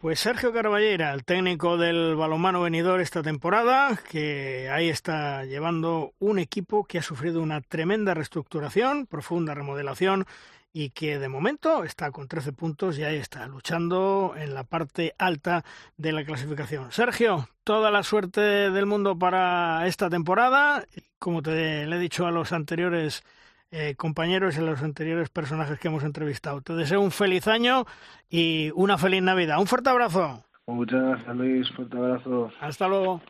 Pues 0.00 0.18
Sergio 0.20 0.50
Carballera, 0.50 1.12
el 1.12 1.26
técnico 1.26 1.76
del 1.76 2.16
balonmano 2.16 2.62
venidor 2.62 3.02
esta 3.02 3.22
temporada, 3.22 3.98
que 4.08 4.70
ahí 4.70 4.88
está 4.88 5.44
llevando 5.44 6.14
un 6.18 6.38
equipo 6.38 6.84
que 6.84 6.96
ha 6.96 7.02
sufrido 7.02 7.42
una 7.42 7.60
tremenda 7.60 8.14
reestructuración, 8.14 9.04
profunda 9.04 9.52
remodelación 9.52 10.24
y 10.72 10.88
que 10.88 11.18
de 11.18 11.28
momento 11.28 11.84
está 11.84 12.12
con 12.12 12.28
13 12.28 12.54
puntos 12.54 12.98
y 12.98 13.04
ahí 13.04 13.16
está 13.16 13.46
luchando 13.46 14.32
en 14.38 14.54
la 14.54 14.64
parte 14.64 15.14
alta 15.18 15.66
de 15.98 16.12
la 16.12 16.24
clasificación. 16.24 16.90
Sergio, 16.92 17.50
toda 17.62 17.90
la 17.90 18.02
suerte 18.02 18.40
del 18.40 18.86
mundo 18.86 19.18
para 19.18 19.86
esta 19.86 20.08
temporada. 20.08 20.82
Como 21.18 21.42
te 21.42 21.84
le 21.84 21.96
he 21.96 21.98
dicho 21.98 22.26
a 22.26 22.30
los 22.30 22.52
anteriores 22.52 23.22
eh, 23.70 23.94
compañeros 23.96 24.56
y 24.56 24.60
a 24.60 24.62
los 24.62 24.82
anteriores 24.82 25.28
personajes 25.28 25.78
que 25.78 25.88
hemos 25.88 26.04
entrevistado. 26.04 26.60
Te 26.60 26.74
deseo 26.74 27.00
un 27.00 27.10
feliz 27.10 27.46
año 27.46 27.86
y 28.28 28.70
una 28.74 28.98
feliz 28.98 29.22
Navidad. 29.22 29.60
Un 29.60 29.66
fuerte 29.66 29.90
abrazo. 29.90 30.44
Muchas 30.66 31.02
gracias, 31.02 31.36
Luis. 31.36 31.70
Fuerte 31.70 31.96
abrazo. 31.96 32.50
Hasta 32.60 32.88
luego. 32.88 33.20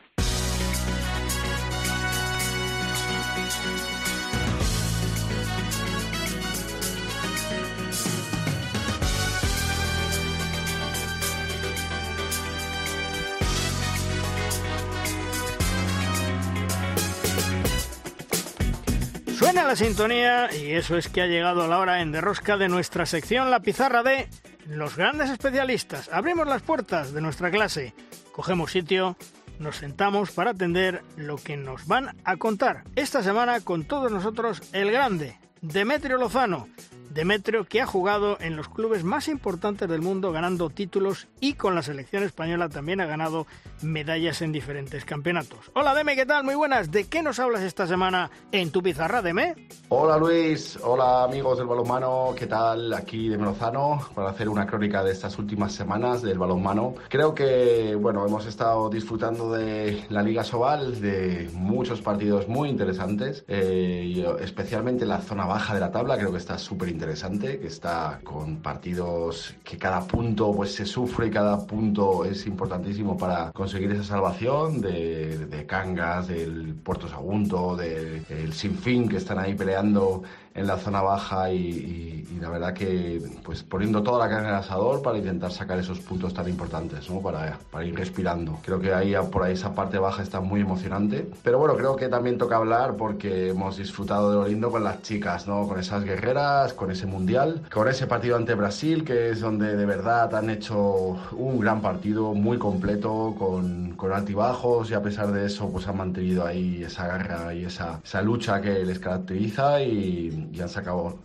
Suena 19.61 19.73
la 19.73 19.85
sintonía 19.85 20.49
y 20.55 20.71
eso 20.71 20.97
es 20.97 21.07
que 21.07 21.21
ha 21.21 21.27
llegado 21.27 21.67
la 21.67 21.77
hora 21.77 22.01
en 22.01 22.11
derrosca 22.11 22.57
de 22.57 22.67
nuestra 22.67 23.05
sección 23.05 23.51
La 23.51 23.59
Pizarra 23.59 24.01
de 24.01 24.27
los 24.65 24.97
grandes 24.97 25.29
especialistas. 25.29 26.09
Abrimos 26.11 26.47
las 26.47 26.63
puertas 26.63 27.13
de 27.13 27.21
nuestra 27.21 27.51
clase, 27.51 27.93
cogemos 28.31 28.71
sitio, 28.71 29.15
nos 29.59 29.75
sentamos 29.75 30.31
para 30.31 30.49
atender 30.49 31.03
lo 31.15 31.35
que 31.35 31.57
nos 31.57 31.85
van 31.85 32.17
a 32.23 32.37
contar. 32.37 32.85
Esta 32.95 33.21
semana 33.21 33.59
con 33.61 33.83
todos 33.83 34.11
nosotros 34.11 34.63
el 34.73 34.91
grande, 34.91 35.37
Demetrio 35.61 36.17
Lozano. 36.17 36.67
Demetrio 37.13 37.65
que 37.65 37.81
ha 37.81 37.85
jugado 37.85 38.37
en 38.39 38.55
los 38.55 38.69
clubes 38.69 39.03
más 39.03 39.27
importantes 39.27 39.89
del 39.89 40.01
mundo 40.01 40.31
ganando 40.31 40.69
títulos 40.69 41.27
y 41.41 41.55
con 41.55 41.75
la 41.75 41.81
selección 41.81 42.23
española 42.23 42.69
también 42.69 43.01
ha 43.01 43.05
ganado 43.05 43.47
medallas 43.81 44.41
en 44.41 44.53
diferentes 44.53 45.03
campeonatos. 45.03 45.71
Hola 45.73 45.93
Deme, 45.93 46.15
¿qué 46.15 46.25
tal? 46.25 46.45
Muy 46.45 46.55
buenas. 46.55 46.89
¿De 46.89 47.09
qué 47.09 47.21
nos 47.21 47.39
hablas 47.39 47.63
esta 47.63 47.85
semana 47.85 48.31
en 48.53 48.71
tu 48.71 48.81
pizarra, 48.81 49.21
Deme? 49.21 49.55
Hola 49.89 50.17
Luis, 50.17 50.79
hola 50.81 51.25
amigos 51.25 51.57
del 51.57 51.67
balonmano, 51.67 52.33
¿qué 52.37 52.47
tal? 52.47 52.93
Aquí 52.93 53.27
de 53.27 53.37
Lozano 53.37 54.07
para 54.15 54.29
hacer 54.29 54.47
una 54.47 54.65
crónica 54.65 55.03
de 55.03 55.11
estas 55.11 55.37
últimas 55.37 55.73
semanas 55.73 56.21
del 56.21 56.39
balonmano. 56.39 56.95
Creo 57.09 57.35
que, 57.35 57.93
bueno, 57.99 58.25
hemos 58.25 58.45
estado 58.45 58.89
disfrutando 58.89 59.51
de 59.51 60.05
la 60.07 60.21
Liga 60.21 60.45
Sobal, 60.45 61.01
de 61.01 61.49
muchos 61.53 62.01
partidos 62.01 62.47
muy 62.47 62.69
interesantes, 62.69 63.43
eh, 63.49 64.25
especialmente 64.39 65.05
la 65.05 65.19
zona 65.19 65.45
baja 65.45 65.73
de 65.73 65.81
la 65.81 65.91
tabla, 65.91 66.17
creo 66.17 66.31
que 66.31 66.37
está 66.37 66.57
súper 66.57 66.87
interesante 66.87 67.00
interesante, 67.01 67.59
que 67.59 67.65
está 67.65 68.19
con 68.23 68.57
partidos 68.57 69.55
que 69.63 69.75
cada 69.75 70.01
punto 70.05 70.53
pues 70.53 70.75
se 70.75 70.85
sufre, 70.85 71.31
cada 71.31 71.65
punto 71.65 72.23
es 72.25 72.45
importantísimo 72.45 73.17
para 73.17 73.51
conseguir 73.53 73.91
esa 73.91 74.03
salvación 74.03 74.81
de, 74.81 75.47
de 75.47 75.65
Cangas, 75.65 76.27
del 76.27 76.75
Puerto 76.75 77.07
Sagunto, 77.07 77.75
del 77.75 78.53
Sinfín, 78.53 79.09
que 79.09 79.17
están 79.17 79.39
ahí 79.39 79.55
peleando 79.55 80.21
en 80.53 80.67
la 80.67 80.77
zona 80.77 81.01
baja 81.01 81.51
y, 81.51 82.09
la 82.41 82.49
verdad 82.49 82.73
que 82.73 83.21
pues 83.43 83.61
poniendo 83.61 84.01
toda 84.01 84.25
la 84.25 84.27
carga 84.27 84.49
en 84.49 84.55
el 84.55 84.59
asador 84.59 85.03
para 85.03 85.19
intentar 85.19 85.51
sacar 85.51 85.77
esos 85.77 85.99
puntos 85.99 86.33
tan 86.33 86.49
importantes, 86.49 87.07
¿no? 87.07 87.21
Para, 87.21 87.59
para 87.69 87.85
ir 87.85 87.95
respirando. 87.95 88.57
Creo 88.63 88.79
que 88.79 88.91
ahí 88.91 89.13
por 89.31 89.43
ahí 89.43 89.53
esa 89.53 89.75
parte 89.75 89.99
baja 89.99 90.23
está 90.23 90.39
muy 90.39 90.61
emocionante. 90.61 91.29
Pero 91.43 91.59
bueno, 91.59 91.75
creo 91.75 91.95
que 91.95 92.07
también 92.07 92.39
toca 92.39 92.55
hablar 92.55 92.95
porque 92.97 93.49
hemos 93.49 93.77
disfrutado 93.77 94.31
de 94.31 94.35
lo 94.37 94.47
lindo 94.47 94.71
con 94.71 94.83
las 94.83 95.03
chicas, 95.03 95.47
¿no? 95.47 95.67
Con 95.67 95.79
esas 95.79 96.03
guerreras, 96.03 96.73
con 96.73 96.89
ese 96.89 97.05
mundial, 97.05 97.61
con 97.71 97.87
ese 97.87 98.07
partido 98.07 98.37
ante 98.37 98.55
Brasil, 98.55 99.03
que 99.03 99.29
es 99.29 99.41
donde 99.41 99.75
de 99.75 99.85
verdad 99.85 100.33
han 100.33 100.49
hecho 100.49 101.19
un 101.33 101.59
gran 101.59 101.79
partido, 101.79 102.33
muy 102.33 102.57
completo, 102.57 103.35
con, 103.37 103.91
con 103.91 104.11
altibajos 104.11 104.89
y 104.89 104.95
a 104.95 105.01
pesar 105.03 105.31
de 105.31 105.45
eso 105.45 105.71
pues 105.71 105.87
han 105.87 105.97
mantenido 105.97 106.45
ahí 106.45 106.83
esa 106.83 107.05
garra 107.05 107.53
y 107.53 107.65
esa, 107.65 107.99
esa 108.03 108.21
lucha 108.23 108.61
que 108.61 108.83
les 108.83 108.97
caracteriza 108.97 109.81
y 109.81 110.40
y 110.51 110.61
han, 110.61 110.69
sacado, 110.69 111.19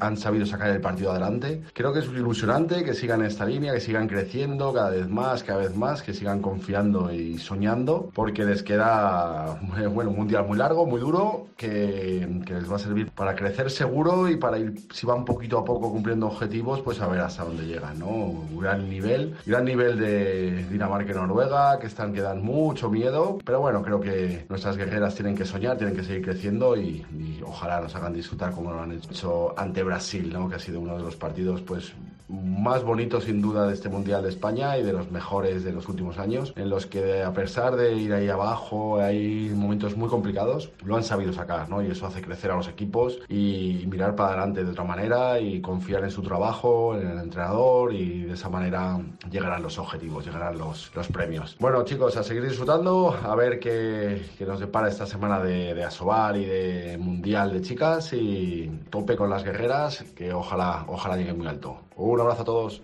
han 0.00 0.16
sabido 0.16 0.46
sacar 0.46 0.70
el 0.70 0.80
partido 0.80 1.10
adelante. 1.10 1.62
Creo 1.72 1.92
que 1.92 2.00
es 2.00 2.06
ilusionante 2.06 2.84
que 2.84 2.94
sigan 2.94 3.20
en 3.20 3.26
esta 3.26 3.44
línea, 3.44 3.72
que 3.72 3.80
sigan 3.80 4.08
creciendo 4.08 4.72
cada 4.72 4.90
vez 4.90 5.08
más, 5.08 5.42
cada 5.42 5.60
vez 5.60 5.74
más, 5.74 6.02
que 6.02 6.14
sigan 6.14 6.40
confiando 6.42 7.12
y 7.12 7.38
soñando, 7.38 8.10
porque 8.14 8.44
les 8.44 8.62
queda 8.62 9.58
bueno, 9.92 10.10
un 10.10 10.16
mundial 10.16 10.46
muy 10.46 10.58
largo, 10.58 10.86
muy 10.86 11.00
duro, 11.00 11.48
que, 11.56 12.42
que 12.46 12.54
les 12.54 12.70
va 12.70 12.76
a 12.76 12.78
servir 12.78 13.10
para 13.10 13.34
crecer 13.34 13.70
seguro 13.70 14.28
y 14.28 14.36
para 14.36 14.58
ir, 14.58 14.74
si 14.92 15.06
van 15.06 15.24
poquito 15.24 15.58
a 15.58 15.64
poco 15.64 15.90
cumpliendo 15.90 16.26
objetivos, 16.26 16.80
pues 16.80 17.00
a 17.00 17.08
ver 17.08 17.20
hasta 17.20 17.44
dónde 17.44 17.66
llegan, 17.66 17.98
¿no? 17.98 18.08
Un 18.08 18.60
gran 18.60 18.88
nivel, 18.88 19.36
gran 19.46 19.64
nivel 19.64 19.98
de 19.98 20.66
Dinamarca 20.70 21.12
y 21.12 21.14
Noruega, 21.14 21.78
que 21.78 21.86
están 21.86 22.12
que 22.12 22.20
dan 22.20 22.42
mucho 22.42 22.90
miedo, 22.90 23.38
pero 23.44 23.60
bueno, 23.60 23.82
creo 23.82 24.00
que 24.00 24.46
nuestras 24.48 24.76
guerreras 24.76 25.14
tienen 25.14 25.36
que 25.36 25.44
soñar, 25.44 25.76
tienen 25.76 25.96
que 25.96 26.04
seguir 26.04 26.22
creciendo 26.22 26.76
y, 26.76 27.04
y 27.12 27.40
ojalá 27.44 27.80
nos 27.80 27.94
hagan 27.94 28.12
disfrutar 28.12 28.52
como 28.58 28.72
lo 28.72 28.82
han 28.82 28.90
hecho 28.90 29.54
ante 29.56 29.84
Brasil, 29.84 30.32
¿no? 30.32 30.48
que 30.48 30.56
ha 30.56 30.58
sido 30.58 30.80
uno 30.80 30.96
de 30.96 31.02
los 31.04 31.14
partidos 31.14 31.60
pues 31.60 31.92
más 32.28 32.84
bonitos 32.84 33.24
sin 33.24 33.40
duda 33.40 33.66
de 33.66 33.74
este 33.74 33.88
Mundial 33.88 34.22
de 34.22 34.28
España 34.28 34.76
y 34.78 34.82
de 34.82 34.92
los 34.92 35.10
mejores 35.10 35.64
de 35.64 35.72
los 35.72 35.88
últimos 35.88 36.18
años, 36.18 36.52
en 36.56 36.68
los 36.68 36.86
que 36.86 37.22
a 37.22 37.32
pesar 37.32 37.76
de 37.76 37.94
ir 37.94 38.12
ahí 38.12 38.28
abajo, 38.28 39.00
hay 39.00 39.50
momentos 39.54 39.96
muy 39.96 40.08
complicados, 40.08 40.70
lo 40.84 40.96
han 40.96 41.04
sabido 41.04 41.32
sacar, 41.32 41.68
¿no? 41.68 41.82
Y 41.82 41.90
eso 41.90 42.06
hace 42.06 42.22
crecer 42.22 42.50
a 42.50 42.56
los 42.56 42.68
equipos 42.68 43.20
y 43.28 43.84
mirar 43.88 44.14
para 44.14 44.30
adelante 44.30 44.64
de 44.64 44.70
otra 44.70 44.84
manera 44.84 45.40
y 45.40 45.60
confiar 45.60 46.04
en 46.04 46.10
su 46.10 46.22
trabajo, 46.22 46.96
en 46.96 47.08
el 47.08 47.18
entrenador 47.18 47.92
y 47.94 48.22
de 48.22 48.34
esa 48.34 48.48
manera 48.48 48.98
llegarán 49.30 49.62
los 49.62 49.78
objetivos, 49.78 50.24
llegarán 50.24 50.58
los, 50.58 50.92
los 50.94 51.08
premios. 51.08 51.56
Bueno 51.58 51.84
chicos, 51.84 52.16
a 52.16 52.22
seguir 52.22 52.46
disfrutando, 52.46 53.16
a 53.22 53.34
ver 53.34 53.58
qué, 53.58 54.22
nos 54.46 54.60
depara 54.60 54.88
esta 54.88 55.06
semana 55.06 55.40
de, 55.40 55.74
de 55.74 55.84
Asobal 55.84 56.36
y 56.36 56.44
de 56.44 56.98
Mundial 56.98 57.52
de 57.52 57.60
chicas 57.62 58.12
y 58.12 58.70
tope 58.90 59.16
con 59.16 59.30
las 59.30 59.44
guerreras, 59.44 60.04
que 60.14 60.32
ojalá, 60.32 60.84
ojalá 60.88 61.16
lleguen 61.16 61.38
muy 61.38 61.46
alto. 61.46 61.87
Un 61.98 62.20
abrazo 62.20 62.42
a 62.42 62.44
todos. 62.44 62.82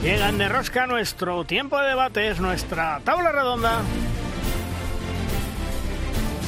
Llegan 0.00 0.38
de 0.38 0.48
rosca 0.48 0.86
nuestro 0.86 1.44
tiempo 1.44 1.76
de 1.78 1.88
debate, 1.88 2.28
es 2.28 2.38
nuestra 2.38 3.00
tabla 3.04 3.32
redonda. 3.32 3.82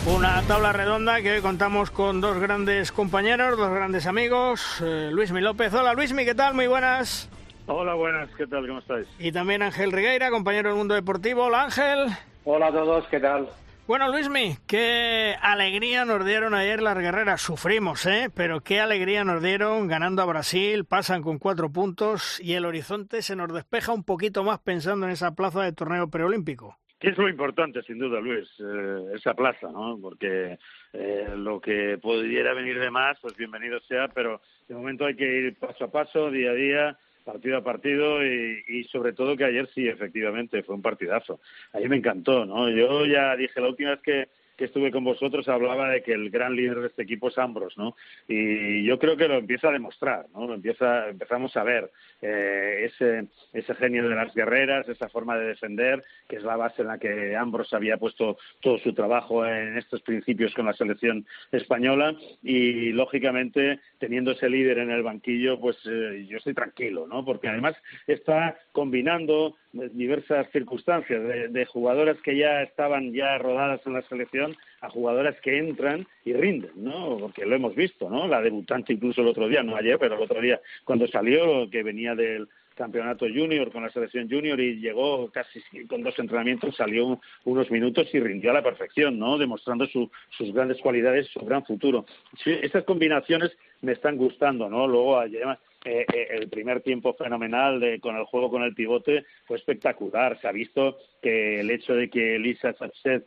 Una 0.07 0.42
tabla 0.42 0.70
redonda 0.74 1.22
que 1.22 1.32
hoy 1.32 1.40
contamos 1.40 1.90
con 1.90 2.20
dos 2.20 2.38
grandes 2.38 2.92
compañeros, 2.92 3.57
dos 3.57 3.70
grandes 3.70 4.07
amigos. 4.07 4.82
Eh, 4.82 5.09
Luis 5.11 5.32
Mi 5.32 5.40
López. 5.40 5.72
Hola 5.72 5.94
Luismi, 5.94 6.26
¿qué 6.26 6.34
tal? 6.34 6.52
Muy 6.52 6.66
buenas. 6.66 7.30
Hola, 7.66 7.94
buenas, 7.94 8.28
¿qué 8.36 8.46
tal? 8.46 8.66
¿Cómo 8.66 8.80
estáis? 8.80 9.09
Y 9.18 9.32
también 9.32 9.62
Ángel 9.62 9.92
Regueira, 9.92 10.28
compañero 10.28 10.68
del 10.68 10.76
mundo 10.76 10.94
deportivo. 10.94 11.44
Hola 11.44 11.62
Ángel. 11.62 12.09
Hola 12.44 12.66
a 12.66 12.72
todos, 12.72 13.07
¿qué 13.09 13.18
tal? 13.18 13.48
Bueno, 13.86 14.09
Luismi, 14.11 14.59
qué 14.66 15.36
alegría 15.40 16.05
nos 16.05 16.22
dieron 16.26 16.52
ayer 16.52 16.82
las 16.82 16.98
guerreras. 16.98 17.40
Sufrimos, 17.40 18.05
¿eh? 18.05 18.30
Pero 18.34 18.61
qué 18.61 18.80
alegría 18.80 19.24
nos 19.24 19.42
dieron 19.42 19.88
ganando 19.88 20.20
a 20.20 20.26
Brasil. 20.26 20.84
Pasan 20.84 21.22
con 21.22 21.38
cuatro 21.38 21.70
puntos 21.70 22.38
y 22.40 22.52
el 22.52 22.66
horizonte 22.66 23.22
se 23.22 23.36
nos 23.36 23.50
despeja 23.55 23.94
un 23.94 24.05
poquito 24.05 24.44
más 24.44 24.59
pensando 24.59 25.07
en 25.07 25.12
esa 25.12 25.30
plaza 25.34 25.62
de 25.62 25.72
torneo 25.72 26.11
preolímpico 26.11 26.76
es 27.09 27.18
lo 27.18 27.28
importante, 27.28 27.82
sin 27.82 27.98
duda, 27.98 28.20
Luis, 28.20 28.48
eh, 28.61 29.14
esa 29.14 29.34
plaza, 29.34 29.70
¿no? 29.70 29.98
Porque 30.00 30.59
eh, 30.92 31.28
lo 31.36 31.61
que 31.61 31.98
pudiera 32.00 32.55
venir 32.55 32.78
de 32.78 32.90
más, 32.90 33.18
pues 33.20 33.36
bienvenido 33.36 33.80
sea, 33.80 34.09
pero 34.09 34.40
de 34.68 34.74
momento 34.74 35.07
hay 35.07 35.16
que 35.16 35.24
ir 35.24 35.55
paso 35.57 35.84
a 35.84 35.90
paso, 35.90 36.30
día 36.30 36.50
a 36.50 36.55
día, 36.55 36.98
partido 37.24 37.59
a 37.59 37.64
partido 37.64 38.24
y, 38.24 38.84
sobre 38.92 39.12
todo 39.12 39.36
que 39.36 39.44
ayer 39.44 39.68
sí, 39.74 39.88
efectivamente, 39.88 40.62
fue 40.62 40.74
un 40.74 40.82
partidazo. 40.82 41.40
Ayer 41.72 41.88
me 41.88 41.96
encantó, 41.96 42.44
¿no? 42.44 42.68
Yo 42.70 43.07
ya 43.07 43.34
dije 43.36 43.61
la 43.61 43.68
última 43.68 43.90
vez 43.90 44.00
que 44.00 44.28
que 44.57 44.66
estuve 44.66 44.90
con 44.90 45.05
vosotros 45.05 45.48
hablaba 45.48 45.90
de 45.90 46.02
que 46.02 46.12
el 46.12 46.30
gran 46.30 46.55
líder 46.55 46.80
de 46.80 46.86
este 46.88 47.02
equipo 47.02 47.28
es 47.28 47.38
Ambros, 47.38 47.76
¿no? 47.76 47.96
Y 48.28 48.84
yo 48.84 48.98
creo 48.98 49.16
que 49.16 49.28
lo 49.28 49.34
empieza 49.34 49.68
a 49.68 49.72
demostrar, 49.72 50.26
¿no? 50.32 50.46
Lo 50.46 50.55
empieza, 50.55 51.09
empezamos 51.09 51.57
a 51.57 51.64
ver 51.64 51.90
eh, 52.27 52.87
ese, 52.87 53.27
ese 53.53 53.75
genio 53.75 54.09
de 54.09 54.14
las 54.14 54.35
guerreras, 54.35 54.89
esa 54.89 55.11
forma 55.11 55.37
de 55.37 55.49
defender, 55.49 56.03
que 56.27 56.37
es 56.37 56.43
la 56.43 56.57
base 56.57 56.81
en 56.81 56.89
la 56.89 56.97
que 56.97 57.37
Ambros 57.37 57.75
había 57.75 57.99
puesto 57.99 58.39
todo 58.62 58.79
su 58.79 58.95
trabajo 58.95 59.45
en 59.45 59.77
estos 59.77 60.01
principios 60.01 60.55
con 60.55 60.64
la 60.64 60.72
selección 60.72 61.27
española 61.53 62.16
y 62.43 62.93
lógicamente 62.93 63.81
teniendo 63.99 64.31
ese 64.31 64.49
líder 64.49 64.79
en 64.79 64.91
el 64.91 65.03
banquillo, 65.03 65.61
pues 65.61 65.77
eh, 65.85 66.25
yo 66.27 66.39
estoy 66.39 66.55
tranquilo, 66.55 67.07
¿no? 67.07 67.27
Porque 67.27 67.49
además 67.49 67.77
está 68.07 68.57
combinando 68.72 69.57
diversas 69.72 70.51
circunstancias 70.51 71.22
de, 71.22 71.49
de 71.49 71.66
jugadoras 71.66 72.16
que 72.22 72.39
ya 72.39 72.62
estaban 72.62 73.12
ya 73.12 73.37
rodadas 73.37 73.81
en 73.87 73.93
la 73.93 74.03
selección 74.03 74.57
a 74.85 74.91
jugadoras 74.91 75.41
que 75.41 75.59
entran 75.59 76.07
y 76.24 76.32
rinden, 76.32 76.72
¿no? 76.76 77.16
Porque 77.18 77.47
lo 77.47 77.57
hemos 77.57 77.74
visto, 77.74 78.11
¿no? 78.11 78.28
La 78.28 78.43
debutante 78.43 78.93
incluso 78.93 79.22
el 79.22 79.28
otro 79.28 79.49
día, 79.49 79.62
no 79.62 79.76
ayer, 79.76 79.99
pero 79.99 80.16
el 80.16 80.22
otro 80.22 80.41
día 80.41 80.61
cuando 80.85 81.07
salió, 81.09 81.68
que 81.70 81.82
venía 81.82 82.14
del 82.14 82.49
campeonato 82.74 83.26
junior 83.26 83.70
con 83.70 83.85
la 83.85 83.91
selección 83.91 84.28
junior 84.28 84.59
y 84.61 84.80
llegó 84.80 85.30
casi 85.30 85.61
con 85.87 86.03
dos 86.03 86.18
entrenamientos, 86.18 86.76
salió 86.76 87.20
unos 87.45 87.70
minutos 87.70 88.09
y 88.12 88.20
rindió 88.20 88.51
a 88.51 88.55
la 88.55 88.62
perfección, 88.62 89.18
¿no? 89.18 89.39
Demostrando 89.39 89.87
sus 89.87 90.53
grandes 90.53 90.80
cualidades, 90.80 91.28
su 91.28 91.41
gran 91.41 91.64
futuro. 91.64 92.05
Estas 92.45 92.85
combinaciones 92.85 93.57
me 93.80 93.93
están 93.93 94.16
gustando, 94.16 94.68
¿no? 94.68 94.89
Luego 94.89 95.18
ayer 95.18 95.45
eh, 95.85 96.07
eh, 96.12 96.28
el 96.30 96.49
primer 96.49 96.80
tiempo 96.80 97.12
fenomenal 97.14 97.78
de, 97.78 98.01
con 98.01 98.16
el 98.16 98.24
juego 98.24 98.51
con 98.51 98.62
el 98.62 98.74
pivote 98.74 99.24
fue 99.47 99.59
espectacular. 99.59 100.41
Se 100.41 100.49
ha 100.49 100.53
visto 100.53 100.99
que 101.20 101.61
el 101.61 101.70
hecho 101.70 101.95
de 101.95 102.09
que 102.09 102.37
Elisa 102.37 102.72
Sapset 102.72 103.26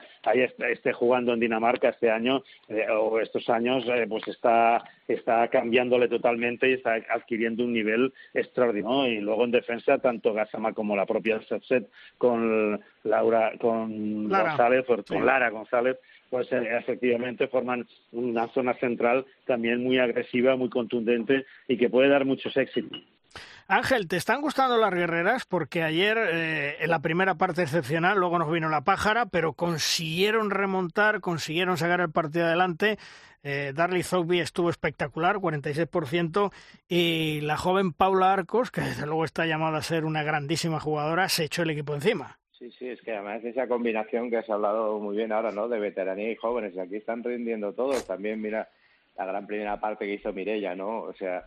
esté 0.70 0.92
jugando 0.92 1.34
en 1.34 1.40
Dinamarca 1.40 1.90
este 1.90 2.10
año 2.10 2.44
eh, 2.68 2.88
o 2.90 3.20
estos 3.20 3.48
años, 3.50 3.86
pues 4.10 4.28
está, 4.28 4.84
está 5.08 5.48
cambiándole 5.48 6.08
totalmente 6.08 6.70
y 6.70 6.74
está 6.74 6.96
adquiriendo 7.10 7.64
un 7.64 7.74
nivel 7.74 8.14
extraordinario. 8.34 9.08
Y 9.08 9.22
luego 9.22 9.46
en 9.46 9.52
defensa, 9.52 9.98
tanto 10.00 10.34
Gasama 10.34 10.74
como 10.74 10.96
la 10.96 11.06
propia 11.06 11.42
Sapset 11.42 11.90
con 12.18 12.80
Laura, 13.04 13.54
con 13.60 14.30
González, 14.30 14.86
con 15.08 15.26
Lara 15.26 15.50
González, 15.50 15.98
pues 16.30 16.52
eh, 16.52 16.78
efectivamente 16.78 17.48
forman 17.48 17.88
una 18.12 18.48
zona 18.50 18.74
central 18.76 19.26
también 19.46 19.84
muy 19.84 19.98
agresiva, 19.98 20.56
muy 20.56 20.70
contundente 20.70 21.46
y 21.68 21.78
que 21.78 21.90
puede 21.90 22.10
dar 22.10 22.26
muchos 22.26 22.56
éxitos. 22.58 23.02
Ángel, 23.70 24.08
¿te 24.08 24.16
están 24.16 24.40
gustando 24.40 24.78
las 24.78 24.94
guerreras? 24.94 25.46
Porque 25.46 25.84
ayer, 25.84 26.18
eh, 26.18 26.78
en 26.80 26.90
la 26.90 27.02
primera 27.02 27.36
parte 27.36 27.64
excepcional, 27.64 28.18
luego 28.18 28.40
nos 28.40 28.50
vino 28.50 28.70
la 28.70 28.86
pájara, 28.86 29.26
pero 29.26 29.52
consiguieron 29.52 30.52
remontar, 30.52 31.20
consiguieron 31.20 31.76
sacar 31.76 32.00
el 32.00 32.10
partido 32.10 32.46
adelante. 32.46 32.98
Eh, 33.44 33.74
Darly 33.76 34.04
Zogby 34.04 34.40
estuvo 34.40 34.70
espectacular, 34.70 35.36
46%, 35.36 36.54
y 36.88 37.42
la 37.42 37.58
joven 37.58 37.92
Paula 37.92 38.32
Arcos, 38.32 38.72
que 38.72 38.80
desde 38.80 39.06
luego 39.06 39.26
está 39.26 39.46
llamada 39.46 39.80
a 39.80 39.84
ser 39.84 40.06
una 40.06 40.24
grandísima 40.24 40.80
jugadora, 40.80 41.28
se 41.28 41.44
echó 41.44 41.64
el 41.64 41.72
equipo 41.72 41.94
encima. 41.94 42.40
Sí, 42.58 42.72
sí, 42.72 42.88
es 42.88 43.02
que 43.02 43.12
además 43.12 43.44
esa 43.44 43.68
combinación 43.68 44.30
que 44.30 44.38
has 44.38 44.50
hablado 44.50 44.98
muy 45.00 45.18
bien 45.18 45.34
ahora, 45.34 45.52
¿no? 45.52 45.68
De 45.68 45.78
veteranía 45.78 46.32
y 46.32 46.38
jóvenes, 46.38 46.78
aquí 46.78 46.96
están 46.96 47.22
rindiendo 47.22 47.74
todos. 47.74 48.08
También, 48.08 48.42
mira, 48.42 48.70
la 49.18 49.26
gran 49.26 49.46
primera 49.46 49.78
parte 49.78 50.06
que 50.06 50.14
hizo 50.14 50.32
Mirella, 50.32 50.74
¿no? 50.74 51.02
O 51.02 51.14
sea, 51.14 51.44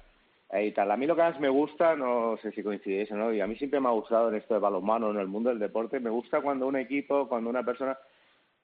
y 0.53 0.73
tal. 0.73 0.91
A 0.91 0.97
mí 0.97 1.07
lo 1.07 1.15
que 1.15 1.23
más 1.23 1.39
me 1.39 1.49
gusta, 1.49 1.95
no 1.95 2.37
sé 2.43 2.51
si 2.53 2.63
coincidís 2.63 3.11
o 3.13 3.17
no, 3.17 3.33
y 3.33 3.41
a 3.41 3.47
mí 3.47 3.57
siempre 3.57 3.81
me 3.81 3.89
ha 3.89 3.93
gustado 3.93 4.29
en 4.29 4.37
esto 4.37 4.55
de 4.55 4.61
balonmano, 4.61 5.11
en 5.11 5.19
el 5.19 5.29
mundo 5.29 5.51
del 5.51 5.59
deporte, 5.59 6.01
me 6.01 6.11
gusta 6.11 6.41
cuando 6.41 6.67
un 6.67 6.77
equipo, 6.77 7.29
cuando 7.29 7.51
una 7.51 7.63
persona 7.63 7.97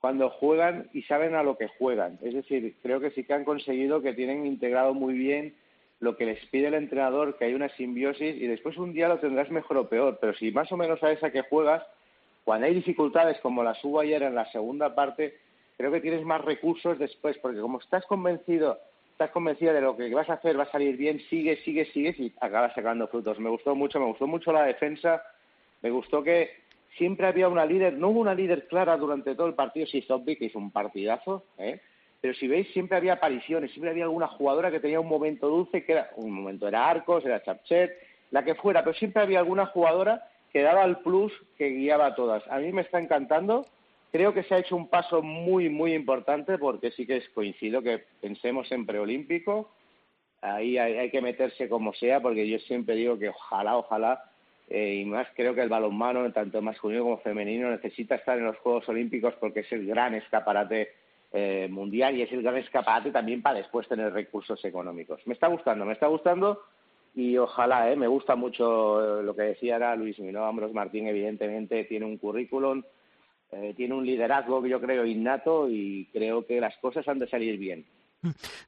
cuando 0.00 0.30
juegan 0.30 0.88
y 0.92 1.02
saben 1.02 1.34
a 1.34 1.42
lo 1.42 1.56
que 1.56 1.68
juegan. 1.68 2.18
Es 2.22 2.34
decir, 2.34 2.76
creo 2.82 3.00
que 3.00 3.10
sí 3.10 3.24
que 3.24 3.32
han 3.32 3.44
conseguido 3.44 4.02
que 4.02 4.12
tienen 4.12 4.46
integrado 4.46 4.94
muy 4.94 5.14
bien 5.14 5.54
lo 5.98 6.16
que 6.16 6.26
les 6.26 6.44
pide 6.46 6.68
el 6.68 6.74
entrenador, 6.74 7.36
que 7.36 7.46
hay 7.46 7.54
una 7.54 7.70
simbiosis 7.70 8.36
y 8.36 8.46
después 8.46 8.76
un 8.76 8.92
día 8.92 9.08
lo 9.08 9.18
tendrás 9.18 9.50
mejor 9.50 9.78
o 9.78 9.88
peor, 9.88 10.18
pero 10.20 10.34
si 10.34 10.52
más 10.52 10.70
o 10.70 10.76
menos 10.76 11.00
sabes 11.00 11.22
a 11.24 11.30
qué 11.30 11.42
juegas, 11.42 11.82
cuando 12.44 12.66
hay 12.66 12.74
dificultades 12.74 13.40
como 13.40 13.64
las 13.64 13.82
hubo 13.82 14.00
ayer 14.00 14.22
en 14.22 14.34
la 14.34 14.50
segunda 14.52 14.94
parte, 14.94 15.38
creo 15.76 15.90
que 15.90 16.00
tienes 16.00 16.24
más 16.24 16.44
recursos 16.44 16.98
después, 16.98 17.38
porque 17.38 17.60
como 17.60 17.80
estás 17.80 18.04
convencido, 18.06 18.78
estás 19.16 19.30
convencida 19.30 19.72
de 19.72 19.80
lo 19.80 19.96
que 19.96 20.12
vas 20.14 20.28
a 20.28 20.34
hacer 20.34 20.58
va 20.58 20.64
a 20.64 20.70
salir 20.70 20.94
bien, 20.98 21.18
sigue, 21.30 21.56
sigue, 21.64 21.86
sigue 21.86 22.14
y 22.18 22.34
acabas 22.38 22.74
sacando 22.74 23.08
frutos. 23.08 23.40
Me 23.40 23.48
gustó 23.48 23.74
mucho, 23.74 23.98
me 23.98 24.04
gustó 24.04 24.26
mucho 24.26 24.52
la 24.52 24.64
defensa, 24.64 25.22
me 25.80 25.88
gustó 25.88 26.22
que 26.22 26.50
siempre 26.98 27.26
había 27.26 27.48
una 27.48 27.64
líder, 27.64 27.94
no 27.94 28.10
hubo 28.10 28.20
una 28.20 28.34
líder 28.34 28.68
clara 28.68 28.94
durante 28.98 29.34
todo 29.34 29.46
el 29.46 29.54
partido, 29.54 29.86
si 29.86 30.02
Zombie, 30.02 30.36
que 30.36 30.44
hizo 30.44 30.58
un 30.58 30.70
partidazo, 30.70 31.46
¿eh? 31.56 31.80
pero 32.20 32.34
si 32.34 32.46
veis, 32.46 32.68
siempre 32.74 32.98
había 32.98 33.14
apariciones, 33.14 33.70
siempre 33.70 33.88
había 33.88 34.04
alguna 34.04 34.28
jugadora 34.28 34.70
que 34.70 34.80
tenía 34.80 35.00
un 35.00 35.08
momento 35.08 35.48
dulce, 35.48 35.82
que 35.82 35.92
era, 35.92 36.10
un 36.16 36.32
momento 36.32 36.68
era 36.68 36.86
Arcos, 36.86 37.24
era 37.24 37.42
Chapchet, 37.42 37.96
la 38.32 38.44
que 38.44 38.54
fuera, 38.54 38.84
pero 38.84 38.98
siempre 38.98 39.22
había 39.22 39.38
alguna 39.38 39.64
jugadora 39.64 40.28
que 40.52 40.60
daba 40.60 40.84
el 40.84 40.98
plus 40.98 41.32
que 41.56 41.70
guiaba 41.70 42.08
a 42.08 42.14
todas. 42.14 42.46
A 42.50 42.58
mí 42.58 42.70
me 42.70 42.82
está 42.82 43.00
encantando, 43.00 43.66
creo 44.16 44.32
que 44.32 44.44
se 44.44 44.54
ha 44.54 44.58
hecho 44.58 44.76
un 44.76 44.88
paso 44.88 45.20
muy, 45.20 45.68
muy 45.68 45.92
importante, 45.92 46.56
porque 46.56 46.90
sí 46.92 47.06
que 47.06 47.18
es 47.18 47.28
coincido 47.30 47.82
que 47.82 48.02
pensemos 48.22 48.72
en 48.72 48.86
preolímpico, 48.86 49.70
ahí 50.40 50.78
hay, 50.78 50.96
hay 50.96 51.10
que 51.10 51.20
meterse 51.20 51.68
como 51.68 51.92
sea, 51.92 52.22
porque 52.22 52.48
yo 52.48 52.58
siempre 52.60 52.94
digo 52.94 53.18
que 53.18 53.28
ojalá, 53.28 53.76
ojalá 53.76 54.24
eh, 54.70 55.02
y 55.02 55.04
más 55.04 55.28
creo 55.36 55.54
que 55.54 55.60
el 55.60 55.68
balonmano, 55.68 56.32
tanto 56.32 56.62
masculino 56.62 57.02
como 57.02 57.18
femenino, 57.18 57.70
necesita 57.70 58.14
estar 58.14 58.38
en 58.38 58.46
los 58.46 58.56
Juegos 58.56 58.88
Olímpicos 58.88 59.34
porque 59.38 59.60
es 59.60 59.70
el 59.72 59.86
gran 59.86 60.14
escaparate 60.14 60.92
eh, 61.34 61.68
mundial 61.70 62.16
y 62.16 62.22
es 62.22 62.32
el 62.32 62.42
gran 62.42 62.56
escaparate 62.56 63.10
también 63.10 63.42
para 63.42 63.58
después 63.58 63.86
tener 63.86 64.14
recursos 64.14 64.64
económicos. 64.64 65.20
Me 65.26 65.34
está 65.34 65.48
gustando, 65.48 65.84
me 65.84 65.92
está 65.92 66.06
gustando 66.06 66.62
y 67.14 67.36
ojalá, 67.36 67.92
eh, 67.92 67.96
me 67.96 68.08
gusta 68.08 68.34
mucho 68.34 69.20
lo 69.22 69.36
que 69.36 69.42
decía 69.42 69.76
era 69.76 69.94
Luis 69.94 70.18
Mino 70.20 70.46
Ambros 70.46 70.72
Martín, 70.72 71.06
evidentemente 71.06 71.84
tiene 71.84 72.06
un 72.06 72.16
currículum, 72.16 72.82
tiene 73.76 73.94
un 73.94 74.06
liderazgo 74.06 74.62
que 74.62 74.68
yo 74.68 74.80
creo 74.80 75.04
innato 75.04 75.68
y 75.68 76.08
creo 76.12 76.46
que 76.46 76.60
las 76.60 76.76
cosas 76.78 77.06
han 77.08 77.18
de 77.18 77.28
salir 77.28 77.58
bien. 77.58 77.86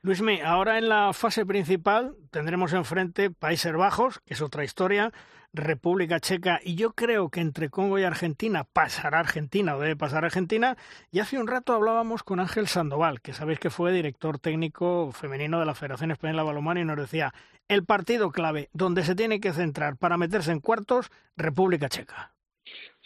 Luismi, 0.03 0.41
ahora 0.41 0.79
en 0.79 0.89
la 0.89 1.13
fase 1.13 1.45
principal 1.45 2.15
tendremos 2.31 2.73
enfrente 2.73 3.31
Países 3.31 3.73
Bajos, 3.73 4.21
que 4.21 4.35
es 4.35 4.43
otra 4.43 4.65
historia, 4.65 5.13
República 5.53 6.21
Checa 6.21 6.61
y 6.63 6.75
yo 6.75 6.93
creo 6.93 7.31
que 7.31 7.41
entre 7.41 7.71
Congo 7.71 7.99
y 7.99 8.05
Argentina 8.05 8.65
pasará 8.65 9.21
Argentina 9.21 9.75
o 9.75 9.81
debe 9.81 9.97
pasar 9.97 10.25
Argentina. 10.25 10.77
Y 11.11 11.21
hace 11.21 11.39
un 11.39 11.47
rato 11.47 11.73
hablábamos 11.73 12.23
con 12.23 12.41
Ángel 12.41 12.69
Sandoval, 12.69 13.21
que 13.21 13.33
sabéis 13.33 13.59
que 13.59 13.71
fue 13.71 13.93
director 13.93 14.39
técnico 14.39 15.11
femenino 15.13 15.59
de 15.59 15.67
la 15.67 15.75
Federación 15.75 16.11
Española 16.11 16.43
de 16.43 16.49
Balonmano 16.49 16.81
y 16.81 16.85
nos 16.85 16.99
decía 16.99 17.33
el 17.67 17.85
partido 17.85 18.31
clave 18.31 18.69
donde 18.73 19.05
se 19.05 19.15
tiene 19.15 19.41
que 19.41 19.53
centrar 19.53 19.97
para 19.97 20.17
meterse 20.19 20.53
en 20.53 20.61
cuartos, 20.61 21.11
República 21.37 21.89
Checa. 21.89 22.33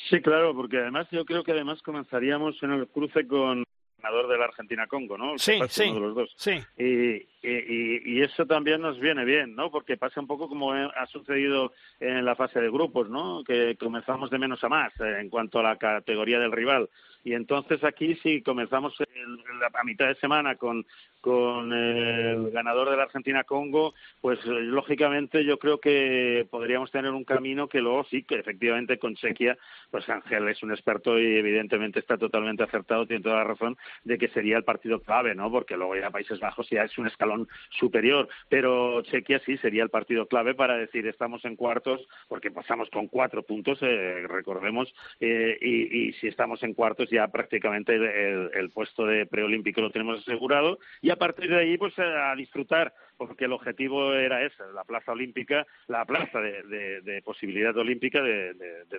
Sí, 0.08 0.20
claro, 0.20 0.54
porque 0.54 0.78
además 0.78 1.06
yo 1.10 1.24
creo 1.24 1.44
que 1.44 1.52
además 1.52 1.82
comenzaríamos 1.82 2.60
en 2.62 2.72
el 2.72 2.88
cruce 2.88 3.26
con 3.26 3.64
ganador 4.02 4.28
de 4.28 4.38
la 4.38 4.46
Argentina-Congo, 4.46 5.16
¿no? 5.16 5.38
Sí, 5.38 5.60
sí, 5.68 5.84
uno 5.84 5.94
de 5.94 6.00
los 6.00 6.14
dos. 6.14 6.34
sí. 6.36 6.60
Y, 6.76 7.28
y, 7.42 8.02
y, 8.04 8.22
eso 8.22 8.46
también 8.46 8.80
nos 8.80 8.98
viene 8.98 9.24
bien, 9.24 9.54
¿no? 9.54 9.70
Porque 9.70 9.96
pasa 9.96 10.20
un 10.20 10.26
poco 10.26 10.48
como 10.48 10.72
ha 10.72 11.06
sucedido 11.06 11.72
en 12.00 12.24
la 12.24 12.34
fase 12.34 12.60
de 12.60 12.70
grupos, 12.70 13.08
¿no? 13.08 13.42
Que 13.44 13.76
comenzamos 13.76 14.30
de 14.30 14.38
menos 14.38 14.62
a 14.64 14.68
más 14.68 14.92
eh, 15.00 15.18
en 15.20 15.28
cuanto 15.28 15.60
a 15.60 15.62
la 15.62 15.76
categoría 15.76 16.38
del 16.38 16.52
rival. 16.52 16.88
Y 17.24 17.34
entonces 17.34 17.82
aquí 17.84 18.16
si 18.16 18.42
comenzamos 18.42 18.94
a 19.00 19.84
mitad 19.84 20.08
de 20.08 20.16
semana 20.16 20.56
con, 20.56 20.84
con 21.22 21.72
el 21.72 22.50
ganador 22.50 22.90
de 22.90 22.96
la 22.96 23.04
Argentina-Congo, 23.04 23.94
pues 24.20 24.40
eh, 24.40 24.50
lógicamente 24.50 25.44
yo 25.44 25.56
creo 25.56 25.78
que 25.78 26.46
podríamos 26.50 26.90
tener 26.90 27.12
un 27.12 27.24
camino 27.24 27.68
que 27.68 27.80
luego 27.80 28.04
sí, 28.10 28.24
que 28.24 28.40
efectivamente 28.40 28.98
con 28.98 29.14
Chequia, 29.14 29.56
pues 29.90 30.08
Ángel 30.08 30.48
es 30.48 30.62
un 30.64 30.72
experto 30.72 31.18
y 31.20 31.36
evidentemente 31.36 32.00
está 32.00 32.18
totalmente 32.18 32.64
acertado, 32.64 33.06
tiene 33.06 33.22
toda 33.22 33.36
la 33.36 33.44
razón, 33.44 33.78
de 34.02 34.18
que 34.18 34.28
sería 34.28 34.56
el 34.56 34.64
partido 34.64 35.00
clave, 35.00 35.36
¿no? 35.36 35.48
Porque 35.48 35.76
luego 35.76 35.94
ya 35.94 36.10
Países 36.10 36.40
Bajos 36.40 36.68
ya 36.68 36.82
es 36.82 36.98
un 36.98 37.06
escalón 37.06 37.46
superior, 37.70 38.28
pero 38.48 39.00
Chequia 39.02 39.40
sí 39.46 39.56
sería 39.58 39.84
el 39.84 39.90
partido 39.90 40.26
clave 40.26 40.56
para 40.56 40.76
decir 40.76 41.06
estamos 41.06 41.44
en 41.44 41.54
cuartos, 41.54 42.00
porque 42.26 42.50
pasamos 42.50 42.90
con 42.90 43.06
cuatro 43.06 43.44
puntos, 43.44 43.78
eh, 43.82 44.26
recordemos, 44.26 44.92
eh, 45.20 45.56
y, 45.60 46.08
y, 46.08 46.12
si 46.14 46.26
estamos 46.26 46.64
en 46.64 46.74
cuartos 46.74 47.08
ya 47.10 47.28
prácticamente 47.28 47.94
el, 47.94 48.50
el 48.54 48.70
puesto 48.70 49.06
de 49.06 49.24
preolímpico 49.24 49.80
lo 49.80 49.90
tenemos 49.90 50.18
asegurado 50.18 50.80
y 51.00 51.11
a 51.12 51.16
partir 51.16 51.50
de 51.50 51.60
ahí 51.60 51.76
pues 51.78 51.98
a 51.98 52.34
disfrutar 52.34 52.92
porque 53.16 53.44
el 53.44 53.52
objetivo 53.52 54.14
era 54.14 54.44
ese, 54.44 54.64
la 54.74 54.84
plaza 54.84 55.12
olímpica, 55.12 55.66
la 55.86 56.04
plaza 56.04 56.40
de, 56.40 57.22
posibilidad 57.24 57.76
olímpica 57.76 58.20
de, 58.20 58.54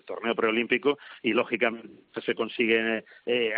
torneo 0.05 0.36
preolímpico 0.36 0.97
y 1.22 1.34
lógicamente 1.34 2.22
se 2.22 2.36
consigue 2.36 3.03
eh, 3.26 3.53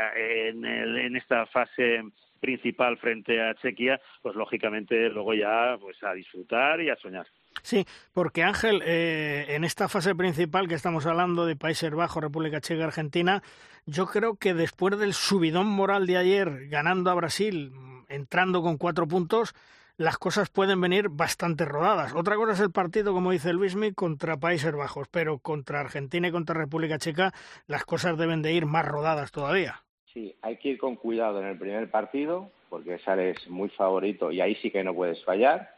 en, 0.49 0.65
en 0.65 1.15
esta 1.15 1.45
fase 1.45 2.01
principal 2.39 2.97
frente 2.97 3.41
a 3.41 3.55
Chequia, 3.55 3.99
pues 4.21 4.35
lógicamente 4.35 5.09
luego 5.09 5.33
ya 5.33 5.77
pues 5.79 6.01
a 6.03 6.13
disfrutar 6.13 6.81
y 6.81 6.89
a 6.89 6.95
soñar. 6.95 7.27
Sí, 7.63 7.85
porque 8.13 8.43
Ángel, 8.43 8.83
eh, 8.85 9.45
en 9.49 9.63
esta 9.63 9.89
fase 9.89 10.13
principal 10.13 10.67
que 10.67 10.75
estamos 10.75 11.05
hablando 11.07 11.45
de 11.45 11.55
Países 11.55 11.91
Bajos, 11.91 12.21
República 12.21 12.61
Checa, 12.61 12.85
Argentina, 12.85 13.41
yo 13.87 14.05
creo 14.05 14.35
que 14.35 14.53
después 14.53 14.99
del 14.99 15.13
subidón 15.13 15.67
moral 15.67 16.05
de 16.05 16.17
ayer, 16.17 16.67
ganando 16.67 17.09
a 17.09 17.15
Brasil, 17.15 17.71
entrando 18.09 18.61
con 18.61 18.77
cuatro 18.77 19.07
puntos, 19.07 19.53
las 19.97 20.17
cosas 20.17 20.49
pueden 20.49 20.81
venir 20.81 21.09
bastante 21.09 21.65
rodadas. 21.65 22.13
Otra 22.13 22.35
cosa 22.35 22.53
es 22.53 22.59
el 22.59 22.71
partido, 22.71 23.13
como 23.13 23.31
dice 23.31 23.53
Luismi, 23.53 23.93
contra 23.93 24.37
Países 24.37 24.73
Bajos, 24.73 25.07
pero 25.09 25.39
contra 25.39 25.79
Argentina 25.79 26.27
y 26.27 26.31
contra 26.31 26.55
República 26.55 26.97
Checa 26.97 27.31
las 27.67 27.85
cosas 27.85 28.17
deben 28.17 28.41
de 28.41 28.53
ir 28.53 28.65
más 28.65 28.85
rodadas 28.85 29.31
todavía. 29.31 29.83
Sí, 30.13 30.35
hay 30.41 30.57
que 30.57 30.69
ir 30.69 30.77
con 30.77 30.95
cuidado 30.95 31.41
en 31.41 31.47
el 31.47 31.57
primer 31.57 31.89
partido, 31.89 32.49
porque 32.69 32.99
sales 32.99 33.37
muy 33.49 33.69
favorito 33.69 34.31
y 34.31 34.41
ahí 34.41 34.55
sí 34.55 34.71
que 34.71 34.83
no 34.83 34.93
puedes 34.93 35.23
fallar 35.23 35.75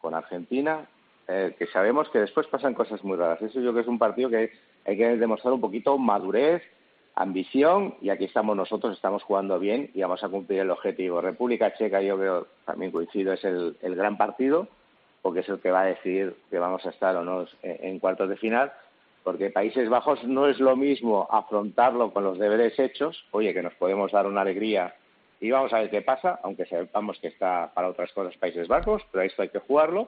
con 0.00 0.14
Argentina, 0.14 0.88
eh, 1.28 1.54
que 1.58 1.66
sabemos 1.66 2.08
que 2.10 2.20
después 2.20 2.46
pasan 2.46 2.74
cosas 2.74 3.02
muy 3.02 3.16
raras. 3.16 3.42
Eso 3.42 3.54
yo 3.54 3.72
creo 3.72 3.74
que 3.74 3.80
es 3.80 3.88
un 3.88 3.98
partido 3.98 4.30
que 4.30 4.52
hay 4.84 4.96
que 4.96 5.16
demostrar 5.16 5.52
un 5.52 5.60
poquito 5.60 5.98
madurez, 5.98 6.62
ambición 7.16 7.96
y 8.00 8.10
aquí 8.10 8.24
estamos 8.24 8.56
nosotros, 8.56 8.94
estamos 8.94 9.24
jugando 9.24 9.58
bien 9.58 9.90
y 9.94 10.02
vamos 10.02 10.22
a 10.22 10.28
cumplir 10.28 10.60
el 10.60 10.70
objetivo. 10.70 11.20
República 11.20 11.74
Checa, 11.74 12.00
yo 12.00 12.16
veo, 12.16 12.46
también 12.64 12.92
coincido, 12.92 13.32
es 13.32 13.44
el, 13.44 13.76
el 13.82 13.96
gran 13.96 14.16
partido 14.16 14.68
porque 15.26 15.40
es 15.40 15.48
el 15.48 15.58
que 15.58 15.72
va 15.72 15.80
a 15.80 15.86
decidir 15.86 16.36
que 16.50 16.60
vamos 16.60 16.86
a 16.86 16.90
estar 16.90 17.16
o 17.16 17.24
no 17.24 17.46
en, 17.60 17.98
cuartos 17.98 18.28
de 18.28 18.36
final, 18.36 18.72
porque 19.24 19.50
Países 19.50 19.88
Bajos 19.88 20.22
no 20.22 20.46
es 20.46 20.60
lo 20.60 20.76
mismo 20.76 21.26
afrontarlo 21.28 22.12
con 22.12 22.22
los 22.22 22.38
deberes 22.38 22.78
hechos, 22.78 23.24
oye, 23.32 23.52
que 23.52 23.60
nos 23.60 23.74
podemos 23.74 24.12
dar 24.12 24.28
una 24.28 24.42
alegría 24.42 24.94
y 25.40 25.50
vamos 25.50 25.72
a 25.72 25.80
ver 25.80 25.90
qué 25.90 26.00
pasa, 26.00 26.38
aunque 26.44 26.64
sepamos 26.66 27.18
que 27.18 27.26
está 27.26 27.72
para 27.74 27.88
otras 27.88 28.12
cosas 28.12 28.36
Países 28.36 28.68
Bajos, 28.68 29.02
pero 29.10 29.24
esto 29.24 29.42
hay 29.42 29.48
que 29.48 29.58
jugarlo 29.58 30.06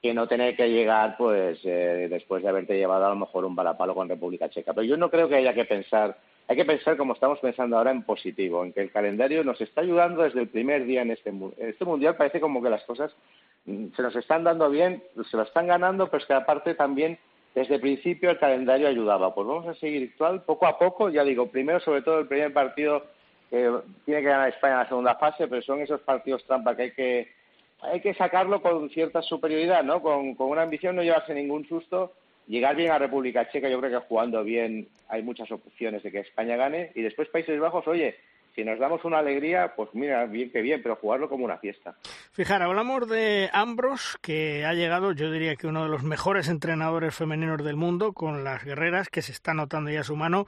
que 0.00 0.14
no 0.14 0.28
tener 0.28 0.54
que 0.54 0.68
llegar 0.68 1.16
pues 1.16 1.58
eh, 1.64 2.06
después 2.08 2.44
de 2.44 2.48
haberte 2.48 2.76
llevado 2.76 3.06
a 3.06 3.08
lo 3.08 3.16
mejor 3.16 3.44
un 3.44 3.56
balapalo 3.56 3.96
con 3.96 4.08
República 4.08 4.48
Checa. 4.48 4.74
Pero 4.74 4.84
yo 4.84 4.96
no 4.96 5.10
creo 5.10 5.28
que 5.28 5.36
haya 5.36 5.54
que 5.54 5.64
pensar, 5.64 6.16
hay 6.48 6.56
que 6.56 6.64
pensar 6.64 6.96
como 6.96 7.14
estamos 7.14 7.38
pensando 7.38 7.76
ahora 7.76 7.90
en 7.90 8.02
positivo, 8.02 8.64
en 8.64 8.72
que 8.72 8.80
el 8.80 8.90
calendario 8.90 9.44
nos 9.44 9.60
está 9.60 9.80
ayudando 9.80 10.22
desde 10.22 10.40
el 10.40 10.48
primer 10.48 10.84
día 10.84 11.02
en 11.02 11.10
este, 11.10 11.30
en 11.30 11.52
este 11.58 11.84
mundial. 11.84 12.16
Parece 12.16 12.40
como 12.40 12.62
que 12.62 12.70
las 12.70 12.82
cosas 12.84 13.14
mm, 13.66 13.86
se 13.94 14.02
nos 14.02 14.16
están 14.16 14.44
dando 14.44 14.68
bien, 14.68 15.02
se 15.30 15.36
lo 15.36 15.44
están 15.44 15.66
ganando, 15.66 16.06
pero 16.06 16.20
es 16.20 16.26
que 16.26 16.34
aparte 16.34 16.74
también 16.74 17.18
desde 17.54 17.76
el 17.76 17.80
principio 17.80 18.30
el 18.30 18.38
calendario 18.38 18.88
ayudaba. 18.88 19.34
Pues 19.34 19.46
vamos 19.46 19.66
a 19.66 19.74
seguir 19.74 20.10
actual 20.10 20.42
poco 20.42 20.66
a 20.66 20.78
poco, 20.78 21.10
ya 21.10 21.24
digo, 21.24 21.46
primero 21.46 21.80
sobre 21.80 22.02
todo 22.02 22.20
el 22.20 22.28
primer 22.28 22.52
partido 22.52 23.04
que 23.50 23.70
tiene 24.04 24.22
que 24.22 24.28
ganar 24.28 24.48
España 24.48 24.74
en 24.74 24.78
la 24.80 24.88
segunda 24.88 25.14
fase, 25.16 25.46
pero 25.46 25.62
son 25.62 25.80
esos 25.80 26.00
partidos 26.00 26.44
trampa 26.44 26.74
que 26.74 26.82
hay 26.82 26.92
que 26.92 27.42
hay 27.82 28.00
que 28.00 28.14
sacarlo 28.14 28.62
con 28.62 28.88
cierta 28.90 29.22
superioridad, 29.22 29.82
¿no? 29.82 30.00
Con, 30.00 30.36
una 30.38 30.62
ambición, 30.62 30.96
no 30.96 31.02
llevarse 31.02 31.34
ningún 31.34 31.66
susto, 31.66 32.12
llegar 32.52 32.76
bien 32.76 32.92
a 32.92 32.98
República 32.98 33.48
Checa, 33.50 33.70
yo 33.70 33.80
creo 33.80 33.98
que 33.98 34.06
jugando 34.06 34.44
bien 34.44 34.86
hay 35.08 35.22
muchas 35.22 35.50
opciones 35.50 36.02
de 36.02 36.12
que 36.12 36.20
España 36.20 36.54
gane, 36.54 36.92
y 36.94 37.00
después 37.00 37.30
Países 37.30 37.58
Bajos, 37.58 37.88
oye, 37.88 38.14
si 38.54 38.62
nos 38.62 38.78
damos 38.78 39.02
una 39.06 39.20
alegría, 39.20 39.72
pues 39.74 39.88
mira, 39.94 40.26
bien 40.26 40.50
que 40.50 40.60
bien, 40.60 40.82
pero 40.82 40.96
jugarlo 40.96 41.30
como 41.30 41.46
una 41.46 41.56
fiesta. 41.56 41.94
Fijar, 42.32 42.60
hablamos 42.60 43.08
de 43.08 43.48
Ambros, 43.54 44.18
que 44.20 44.66
ha 44.66 44.74
llegado, 44.74 45.12
yo 45.12 45.30
diría 45.30 45.56
que 45.56 45.66
uno 45.66 45.84
de 45.84 45.88
los 45.88 46.02
mejores 46.02 46.50
entrenadores 46.50 47.14
femeninos 47.14 47.64
del 47.64 47.76
mundo, 47.76 48.12
con 48.12 48.44
las 48.44 48.62
guerreras, 48.62 49.08
que 49.08 49.22
se 49.22 49.32
está 49.32 49.54
notando 49.54 49.90
ya 49.90 50.04
su 50.04 50.14
mano 50.14 50.46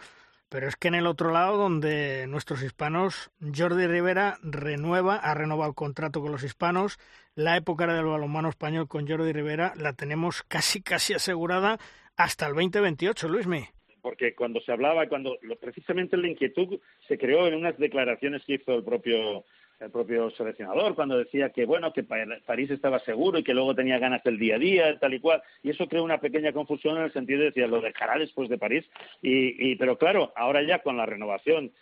pero 0.48 0.68
es 0.68 0.76
que 0.76 0.88
en 0.88 0.94
el 0.94 1.06
otro 1.06 1.32
lado, 1.32 1.56
donde 1.56 2.26
nuestros 2.28 2.62
hispanos, 2.62 3.30
Jordi 3.40 3.86
Rivera 3.86 4.38
renueva, 4.42 5.16
ha 5.16 5.34
renovado 5.34 5.70
el 5.70 5.74
contrato 5.74 6.20
con 6.20 6.32
los 6.32 6.44
hispanos. 6.44 6.98
La 7.34 7.56
época 7.56 7.86
del 7.86 8.04
balonmano 8.04 8.48
español 8.48 8.86
con 8.86 9.08
Jordi 9.08 9.32
Rivera 9.32 9.72
la 9.76 9.94
tenemos 9.94 10.42
casi, 10.44 10.82
casi 10.82 11.14
asegurada 11.14 11.78
hasta 12.16 12.46
el 12.46 12.54
2028, 12.54 13.28
Luismi. 13.28 13.66
porque 14.00 14.34
cuando 14.34 14.60
se 14.60 14.70
hablaba, 14.70 15.08
cuando 15.08 15.38
precisamente 15.60 16.16
la 16.16 16.28
inquietud 16.28 16.78
se 17.08 17.16
creó 17.18 17.46
en 17.46 17.54
unas 17.54 17.78
declaraciones 17.78 18.44
que 18.44 18.54
hizo 18.54 18.74
el 18.74 18.84
propio 18.84 19.44
el 19.80 19.90
propio 19.90 20.30
seleccionador 20.30 20.94
cuando 20.94 21.18
decía 21.18 21.50
que 21.50 21.66
bueno 21.66 21.92
que 21.92 22.04
París 22.04 22.70
estaba 22.70 22.98
seguro 23.00 23.38
y 23.38 23.44
que 23.44 23.54
luego 23.54 23.74
tenía 23.74 23.98
ganas 23.98 24.22
del 24.22 24.38
día 24.38 24.56
a 24.56 24.58
día 24.58 24.98
tal 24.98 25.14
y 25.14 25.20
cual 25.20 25.42
y 25.62 25.70
eso 25.70 25.88
creó 25.88 26.04
una 26.04 26.18
pequeña 26.18 26.52
confusión 26.52 26.96
en 26.96 27.04
el 27.04 27.12
sentido 27.12 27.40
de 27.40 27.46
decir 27.46 27.68
lo 27.68 27.80
dejará 27.80 28.18
después 28.18 28.48
de 28.48 28.58
París 28.58 28.84
y, 29.22 29.70
y 29.70 29.76
pero 29.76 29.98
claro 29.98 30.32
ahora 30.36 30.62
ya 30.62 30.80
con 30.80 30.96
la 30.96 31.06
renovación 31.06 31.72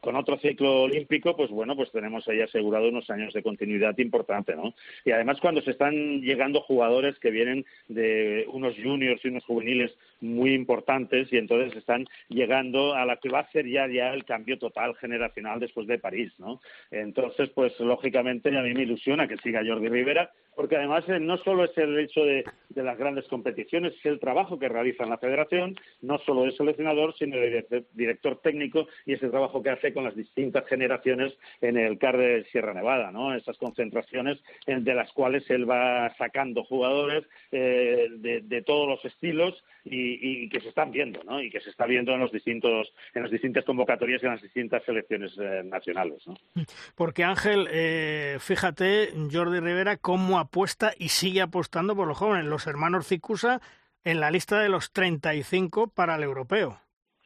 con 0.00 0.14
otro 0.14 0.38
ciclo 0.38 0.82
olímpico, 0.82 1.36
pues 1.36 1.50
bueno, 1.50 1.74
pues 1.74 1.90
tenemos 1.90 2.26
ahí 2.28 2.40
asegurado 2.40 2.88
unos 2.88 3.10
años 3.10 3.34
de 3.34 3.42
continuidad 3.42 3.98
importante, 3.98 4.54
¿no? 4.54 4.72
Y 5.04 5.10
además 5.10 5.38
cuando 5.40 5.62
se 5.62 5.72
están 5.72 6.20
llegando 6.20 6.60
jugadores 6.60 7.18
que 7.18 7.30
vienen 7.30 7.64
de 7.88 8.46
unos 8.52 8.76
juniors 8.76 9.24
y 9.24 9.28
unos 9.28 9.44
juveniles 9.44 9.92
muy 10.24 10.54
importantes 10.54 11.32
y 11.32 11.36
entonces 11.36 11.76
están 11.76 12.06
llegando 12.28 12.94
a 12.94 13.04
la 13.04 13.16
que 13.16 13.28
va 13.28 13.40
a 13.40 13.50
ser 13.50 13.68
ya, 13.68 13.86
ya 13.86 14.12
el 14.12 14.24
cambio 14.24 14.58
total 14.58 14.94
generacional 14.96 15.60
después 15.60 15.86
de 15.86 15.98
París, 15.98 16.32
¿no? 16.38 16.60
Entonces, 16.90 17.50
pues 17.50 17.78
lógicamente 17.80 18.56
a 18.56 18.62
mí 18.62 18.74
me 18.74 18.82
ilusiona 18.82 19.28
que 19.28 19.36
siga 19.38 19.62
Jordi 19.64 19.88
Rivera, 19.88 20.30
porque 20.56 20.76
además 20.76 21.04
eh, 21.08 21.18
no 21.20 21.36
solo 21.38 21.64
es 21.64 21.76
el 21.76 21.98
hecho 21.98 22.24
de, 22.24 22.44
las 22.74 22.98
grandes 22.98 23.26
competiciones, 23.28 23.94
es 23.94 24.06
el 24.06 24.18
trabajo 24.18 24.58
que 24.58 24.68
realiza 24.68 25.04
en 25.04 25.10
la 25.10 25.18
federación, 25.18 25.76
no 26.02 26.18
solo 26.18 26.42
de 26.42 26.52
seleccionador, 26.52 27.14
sino 27.16 27.36
de 27.36 27.84
director, 27.92 28.40
técnico 28.42 28.88
y 29.06 29.12
ese 29.12 29.28
trabajo 29.28 29.62
que 29.62 29.70
hace 29.70 29.94
con 29.94 30.04
las 30.04 30.16
distintas 30.16 30.66
generaciones 30.66 31.32
en 31.60 31.76
el 31.76 31.98
CAR 31.98 32.18
de 32.18 32.44
Sierra 32.50 32.74
Nevada, 32.74 33.12
¿no? 33.12 33.34
Esas 33.34 33.56
concentraciones 33.58 34.40
de 34.66 34.94
las 34.94 35.12
cuales 35.12 35.48
él 35.50 35.70
va 35.70 36.12
sacando 36.16 36.64
jugadores 36.64 37.24
eh, 37.52 38.08
de, 38.10 38.62
todos 38.62 38.88
los 38.88 39.04
estilos 39.04 39.62
y, 39.84 40.48
que 40.48 40.60
se 40.60 40.68
están 40.70 40.90
viendo, 40.90 41.22
¿no? 41.22 41.40
Y 41.40 41.50
que 41.50 41.60
se 41.60 41.70
está 41.70 41.86
viendo 41.86 42.12
en 42.12 42.20
los 42.20 42.32
distintos, 42.32 42.92
en 43.14 43.22
las 43.22 43.30
distintas 43.30 43.64
convocatorias 43.64 44.22
y 44.22 44.26
en 44.26 44.32
las 44.32 44.42
distintas 44.42 44.82
selecciones 44.84 45.32
eh, 45.38 45.62
nacionales, 45.64 46.26
¿no? 46.26 46.34
Porque 46.96 47.22
Ángel, 47.22 47.68
fíjate, 48.40 49.10
Jordi 49.30 49.60
Rivera, 49.60 49.96
cómo 49.96 50.38
apuesta 50.44 50.92
y 50.98 51.08
sigue 51.08 51.42
apostando 51.42 51.94
por 51.94 52.08
los 52.08 52.16
jóvenes. 52.16 52.46
Los 52.46 52.66
hermanos 52.66 53.06
Cicusa 53.06 53.60
en 54.04 54.20
la 54.20 54.30
lista 54.30 54.60
de 54.60 54.68
los 54.68 54.92
35 54.92 55.88
para 55.88 56.16
el 56.16 56.22
europeo. 56.22 56.78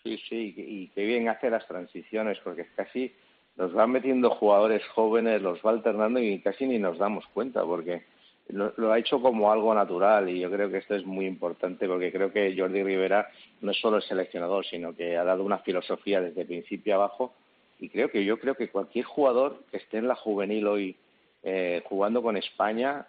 Sí, 0.02 0.18
sí, 0.28 0.54
y 0.56 0.88
qué 0.88 1.04
bien 1.04 1.28
hace 1.28 1.50
las 1.50 1.66
transiciones, 1.66 2.38
porque 2.42 2.66
casi 2.74 3.12
nos 3.56 3.72
van 3.72 3.90
metiendo 3.90 4.30
jugadores 4.30 4.86
jóvenes, 4.94 5.42
los 5.42 5.60
va 5.60 5.70
alternando 5.70 6.20
y 6.20 6.40
casi 6.40 6.66
ni 6.66 6.78
nos 6.78 6.96
damos 6.96 7.26
cuenta, 7.34 7.64
porque 7.64 8.04
lo, 8.48 8.72
lo, 8.76 8.92
ha 8.92 8.98
hecho 8.98 9.20
como 9.20 9.52
algo 9.52 9.74
natural 9.74 10.30
y 10.30 10.40
yo 10.40 10.50
creo 10.50 10.70
que 10.70 10.78
esto 10.78 10.94
es 10.94 11.04
muy 11.04 11.26
importante 11.26 11.86
porque 11.86 12.12
creo 12.12 12.32
que 12.32 12.54
Jordi 12.56 12.82
Rivera 12.82 13.28
no 13.60 13.72
es 13.72 13.80
solo 13.80 13.96
el 13.96 14.02
seleccionador, 14.02 14.64
sino 14.64 14.94
que 14.94 15.16
ha 15.16 15.24
dado 15.24 15.44
una 15.44 15.58
filosofía 15.58 16.20
desde 16.20 16.46
principio 16.46 16.94
abajo 16.94 17.34
y 17.78 17.88
creo 17.88 18.10
que 18.10 18.24
yo 18.24 18.38
creo 18.38 18.54
que 18.54 18.70
cualquier 18.70 19.04
jugador 19.04 19.64
que 19.70 19.76
esté 19.76 19.98
en 19.98 20.08
la 20.08 20.14
juvenil 20.14 20.66
hoy 20.66 20.96
eh, 21.42 21.82
jugando 21.84 22.22
con 22.22 22.36
España, 22.36 23.06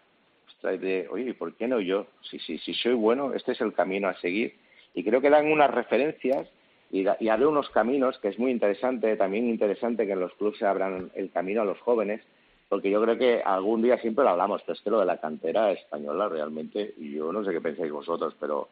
oye, 1.10 1.34
¿por 1.34 1.56
qué 1.56 1.68
no 1.68 1.80
yo? 1.80 2.08
Si, 2.22 2.40
si, 2.40 2.58
si 2.60 2.74
soy 2.74 2.94
bueno, 2.94 3.34
este 3.34 3.54
es 3.54 3.62
el 3.62 3.74
camino 3.74 4.08
a 4.08 4.20
seguir. 4.20 4.56
Y 4.94 5.04
creo 5.04 5.22
que 5.22 5.30
dan 5.30 5.52
unas 5.52 5.72
referencias 5.72 6.48
y, 6.92 7.06
y 7.20 7.30
abre 7.30 7.46
unos 7.46 7.70
caminos 7.70 8.18
que 8.20 8.30
es 8.30 8.40
muy 8.40 8.52
interesante, 8.52 9.16
también 9.16 9.48
interesante 9.48 10.06
que 10.06 10.14
en 10.14 10.20
los 10.20 10.34
clubes 10.34 10.58
se 10.58 10.66
abran 10.66 11.12
el 11.16 11.32
camino 11.32 11.62
a 11.62 11.66
los 11.66 11.80
jóvenes, 11.80 12.22
porque 12.68 12.90
yo 12.90 13.02
creo 13.02 13.18
que 13.18 13.42
algún 13.44 13.82
día 13.82 13.98
siempre 14.00 14.24
lo 14.24 14.32
hablamos, 14.32 14.62
pero 14.62 14.74
es 14.74 14.82
que 14.82 14.90
lo 14.90 15.00
de 15.00 15.06
la 15.06 15.20
cantera 15.20 15.72
española 15.72 16.30
realmente, 16.30 16.94
y 16.98 17.14
yo 17.14 17.32
no 17.32 17.44
sé 17.44 17.52
qué 17.52 17.62
pensáis 17.62 17.92
vosotros, 17.92 18.36
pero 18.40 18.70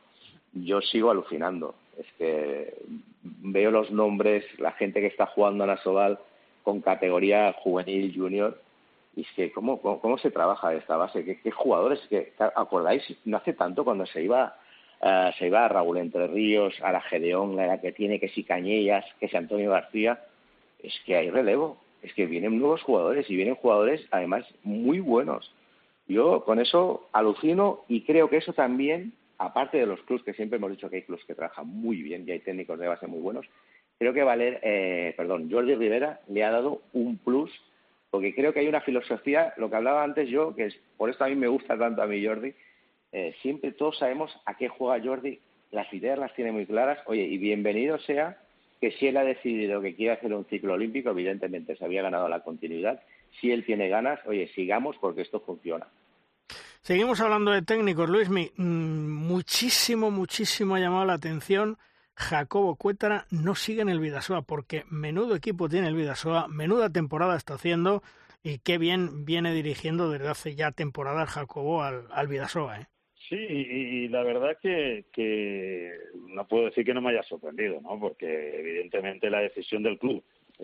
yo 0.53 0.81
sigo 0.81 1.11
alucinando. 1.11 1.75
Es 1.97 2.05
que 2.17 2.75
veo 3.23 3.71
los 3.71 3.91
nombres, 3.91 4.45
la 4.59 4.71
gente 4.73 5.01
que 5.01 5.07
está 5.07 5.25
jugando 5.27 5.63
a 5.63 5.67
Nasoval 5.67 6.19
con 6.63 6.81
categoría 6.81 7.53
juvenil, 7.53 8.13
junior, 8.15 8.59
y 9.17 9.21
es 9.21 9.31
que, 9.35 9.51
¿cómo, 9.51 9.81
cómo, 9.81 10.19
se 10.19 10.29
trabaja 10.29 10.75
esta 10.75 10.95
base? 10.95 11.25
¿Qué, 11.25 11.49
jugadores? 11.49 11.99
que 12.07 12.33
¿Acordáis? 12.37 13.03
No 13.25 13.37
hace 13.37 13.53
tanto 13.53 13.83
cuando 13.83 14.05
se 14.05 14.21
iba, 14.21 14.55
uh, 15.01 15.31
se 15.39 15.47
iba 15.47 15.65
a 15.65 15.67
Raúl 15.67 15.97
Entre 15.97 16.27
Ríos, 16.27 16.75
a 16.83 16.91
la 16.91 17.01
Gedeón, 17.01 17.55
la 17.55 17.81
que 17.81 17.91
tiene 17.91 18.19
que 18.19 18.29
si 18.29 18.43
Cañellas, 18.43 19.05
que 19.19 19.27
si 19.27 19.35
Antonio 19.35 19.71
García. 19.71 20.23
Es 20.83 20.93
que 21.07 21.15
hay 21.15 21.31
relevo. 21.31 21.81
Es 22.03 22.13
que 22.13 22.27
vienen 22.27 22.59
nuevos 22.59 22.83
jugadores 22.83 23.27
y 23.27 23.35
vienen 23.35 23.55
jugadores, 23.55 24.05
además, 24.11 24.45
muy 24.61 24.99
buenos. 24.99 25.51
Yo 26.07 26.43
con 26.45 26.59
eso 26.59 27.09
alucino 27.11 27.85
y 27.87 28.01
creo 28.01 28.29
que 28.29 28.37
eso 28.37 28.53
también, 28.53 29.13
aparte 29.39 29.79
de 29.79 29.87
los 29.87 29.99
clubs, 30.01 30.23
que 30.23 30.35
siempre 30.35 30.57
hemos 30.57 30.69
dicho 30.69 30.91
que 30.91 30.97
hay 30.97 31.01
clubs 31.01 31.25
que 31.25 31.33
trabajan 31.33 31.65
muy 31.65 32.03
bien 32.03 32.23
y 32.27 32.33
hay 32.33 32.39
técnicos 32.39 32.77
de 32.77 32.87
base 32.87 33.07
muy 33.07 33.19
buenos, 33.19 33.47
creo 33.97 34.13
que 34.13 34.21
Valer, 34.21 34.59
eh, 34.61 35.15
perdón, 35.17 35.49
Jordi 35.51 35.73
Rivera 35.73 36.21
le 36.27 36.43
ha 36.43 36.51
dado 36.51 36.83
un 36.93 37.17
plus 37.17 37.51
porque 38.09 38.33
creo 38.33 38.53
que 38.53 38.61
hay 38.61 38.67
una 38.67 38.81
filosofía, 38.81 39.53
lo 39.57 39.69
que 39.69 39.75
hablaba 39.75 40.03
antes 40.03 40.29
yo, 40.29 40.55
que 40.55 40.65
es 40.65 40.79
por 40.97 41.09
esto 41.09 41.23
a 41.23 41.27
mí 41.27 41.35
me 41.35 41.47
gusta 41.47 41.77
tanto 41.77 42.01
a 42.01 42.07
mí 42.07 42.25
Jordi, 42.25 42.53
eh, 43.11 43.35
siempre 43.41 43.71
todos 43.71 43.97
sabemos 43.97 44.31
a 44.45 44.55
qué 44.55 44.69
juega 44.69 45.03
Jordi, 45.03 45.39
las 45.71 45.91
ideas 45.93 46.17
las 46.17 46.33
tiene 46.33 46.51
muy 46.51 46.65
claras, 46.65 46.99
oye, 47.05 47.23
y 47.23 47.37
bienvenido 47.37 47.99
sea 47.99 48.37
que 48.79 48.91
si 48.91 49.07
él 49.07 49.17
ha 49.17 49.23
decidido 49.23 49.81
que 49.81 49.95
quiere 49.95 50.13
hacer 50.13 50.33
un 50.33 50.45
ciclo 50.45 50.73
olímpico, 50.73 51.09
evidentemente 51.09 51.75
se 51.75 51.83
había 51.83 52.03
ganado 52.03 52.29
la 52.29 52.43
continuidad, 52.43 53.01
si 53.41 53.51
él 53.51 53.65
tiene 53.65 53.89
ganas, 53.89 54.19
oye, 54.25 54.47
sigamos 54.55 54.95
porque 54.99 55.21
esto 55.21 55.39
funciona. 55.39 55.87
Seguimos 56.81 57.19
hablando 57.19 57.51
de 57.51 57.63
técnicos, 57.63 58.09
Luis, 58.09 58.29
mm, 58.29 58.53
muchísimo, 58.55 60.09
muchísimo 60.11 60.75
ha 60.75 60.79
llamado 60.79 61.05
la 61.05 61.13
atención 61.13 61.77
Jacobo 62.17 62.75
Cuétara 62.75 63.27
no 63.29 63.53
sigue 63.53 63.83
en 63.83 63.89
el 63.89 63.99
Vidasoa, 63.99 64.41
porque 64.41 64.83
menudo 64.89 65.35
equipo 65.35 65.69
tiene 65.69 65.87
el 65.87 65.95
Vidasoa, 65.95 66.47
menuda 66.47 66.89
temporada 66.89 67.37
está 67.37 67.53
haciendo 67.53 68.01
y 68.43 68.57
qué 68.57 68.79
bien 68.79 69.23
viene 69.23 69.53
dirigiendo 69.53 70.09
desde 70.09 70.27
hace 70.27 70.55
ya 70.55 70.71
temporadas 70.71 71.29
Jacobo 71.29 71.83
al, 71.83 72.07
al 72.11 72.27
Vidasoa. 72.27 72.81
¿eh? 72.81 72.87
Sí, 73.29 73.35
y, 73.35 74.07
la 74.07 74.23
verdad 74.23 74.57
que, 74.59 75.05
que 75.13 75.91
no 76.29 76.47
puedo 76.47 76.65
decir 76.65 76.85
que 76.85 76.93
no 76.93 77.01
me 77.01 77.11
haya 77.11 77.23
sorprendido, 77.23 77.79
¿no? 77.81 77.99
porque 77.99 78.59
evidentemente 78.59 79.29
la 79.29 79.41
decisión 79.41 79.83
del 79.83 79.99
club 79.99 80.23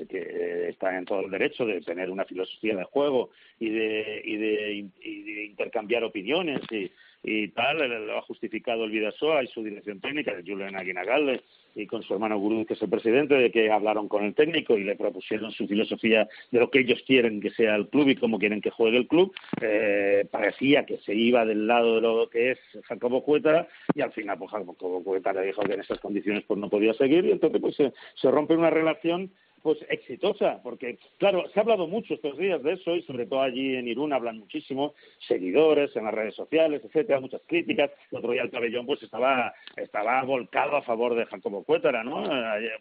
que 0.09 0.69
está 0.69 0.97
en 0.97 1.05
todo 1.05 1.21
el 1.21 1.31
derecho 1.31 1.65
de 1.65 1.81
tener 1.81 2.09
una 2.09 2.25
filosofía 2.25 2.75
de 2.75 2.83
juego 2.83 3.29
y 3.59 3.69
de, 3.69 4.21
y 4.25 4.37
de, 4.37 4.89
y 5.01 5.21
de 5.21 5.45
intercambiar 5.45 6.03
opiniones 6.03 6.61
y, 6.71 6.91
y 7.23 7.47
tal, 7.49 7.77
lo 7.77 8.17
ha 8.17 8.21
justificado 8.23 8.83
el 8.83 8.91
Vidasoa 8.91 9.43
y 9.43 9.47
su 9.47 9.63
dirección 9.63 10.01
técnica, 10.01 10.35
de 10.35 10.43
Julián 10.43 10.75
Aguinagalde, 10.75 11.41
y 11.73 11.87
con 11.87 12.03
su 12.03 12.13
hermano 12.13 12.37
Gurú, 12.37 12.65
que 12.65 12.73
es 12.73 12.81
el 12.81 12.89
presidente, 12.89 13.35
de 13.35 13.49
que 13.49 13.71
hablaron 13.71 14.09
con 14.09 14.25
el 14.25 14.35
técnico 14.35 14.77
y 14.77 14.83
le 14.83 14.97
propusieron 14.97 15.51
su 15.51 15.65
filosofía 15.65 16.27
de 16.51 16.59
lo 16.59 16.69
que 16.69 16.79
ellos 16.79 17.01
quieren 17.07 17.39
que 17.39 17.49
sea 17.51 17.75
el 17.75 17.87
club 17.87 18.09
y 18.09 18.15
cómo 18.15 18.37
quieren 18.37 18.61
que 18.61 18.71
juegue 18.71 18.97
el 18.97 19.07
club. 19.07 19.33
Eh, 19.61 20.27
parecía 20.29 20.85
que 20.85 20.97
se 20.97 21.15
iba 21.15 21.45
del 21.45 21.65
lado 21.65 21.95
de 21.95 22.01
lo 22.01 22.29
que 22.29 22.51
es 22.51 22.59
Jacobo 22.83 23.23
Cuétara 23.23 23.67
y 23.95 24.01
al 24.01 24.11
final 24.11 24.37
pues 24.37 24.51
Jacobo 24.51 25.03
Cuétara 25.03 25.41
dijo 25.41 25.63
que 25.63 25.73
en 25.73 25.81
esas 25.81 25.99
condiciones 25.99 26.43
pues 26.45 26.59
no 26.59 26.69
podía 26.69 26.93
seguir 26.93 27.25
y 27.25 27.31
entonces 27.31 27.61
pues 27.61 27.77
se 27.77 28.31
rompe 28.31 28.55
una 28.55 28.69
relación 28.69 29.31
pues 29.63 29.77
exitosa, 29.89 30.61
porque 30.61 30.99
claro, 31.17 31.45
se 31.53 31.59
ha 31.59 31.63
hablado 31.63 31.87
mucho 31.87 32.13
estos 32.13 32.37
días 32.37 32.61
de 32.61 32.73
eso 32.73 32.95
y 32.95 33.01
sobre 33.03 33.25
todo 33.25 33.41
allí 33.41 33.75
en 33.75 33.87
Irún 33.87 34.11
hablan 34.11 34.37
muchísimo, 34.37 34.93
seguidores 35.27 35.95
en 35.95 36.03
las 36.03 36.13
redes 36.13 36.35
sociales, 36.35 36.81
etcétera, 36.83 37.21
muchas 37.21 37.41
críticas. 37.47 37.89
El 38.11 38.19
otro 38.19 38.33
día 38.33 38.43
el 38.43 38.49
pabellón 38.49 38.85
pues 38.85 39.01
estaba, 39.01 39.53
estaba 39.77 40.21
volcado 40.23 40.75
a 40.75 40.81
favor 40.81 41.15
de 41.15 41.25
Jacobo 41.25 41.63
Cuétara, 41.63 42.03
¿no? 42.03 42.23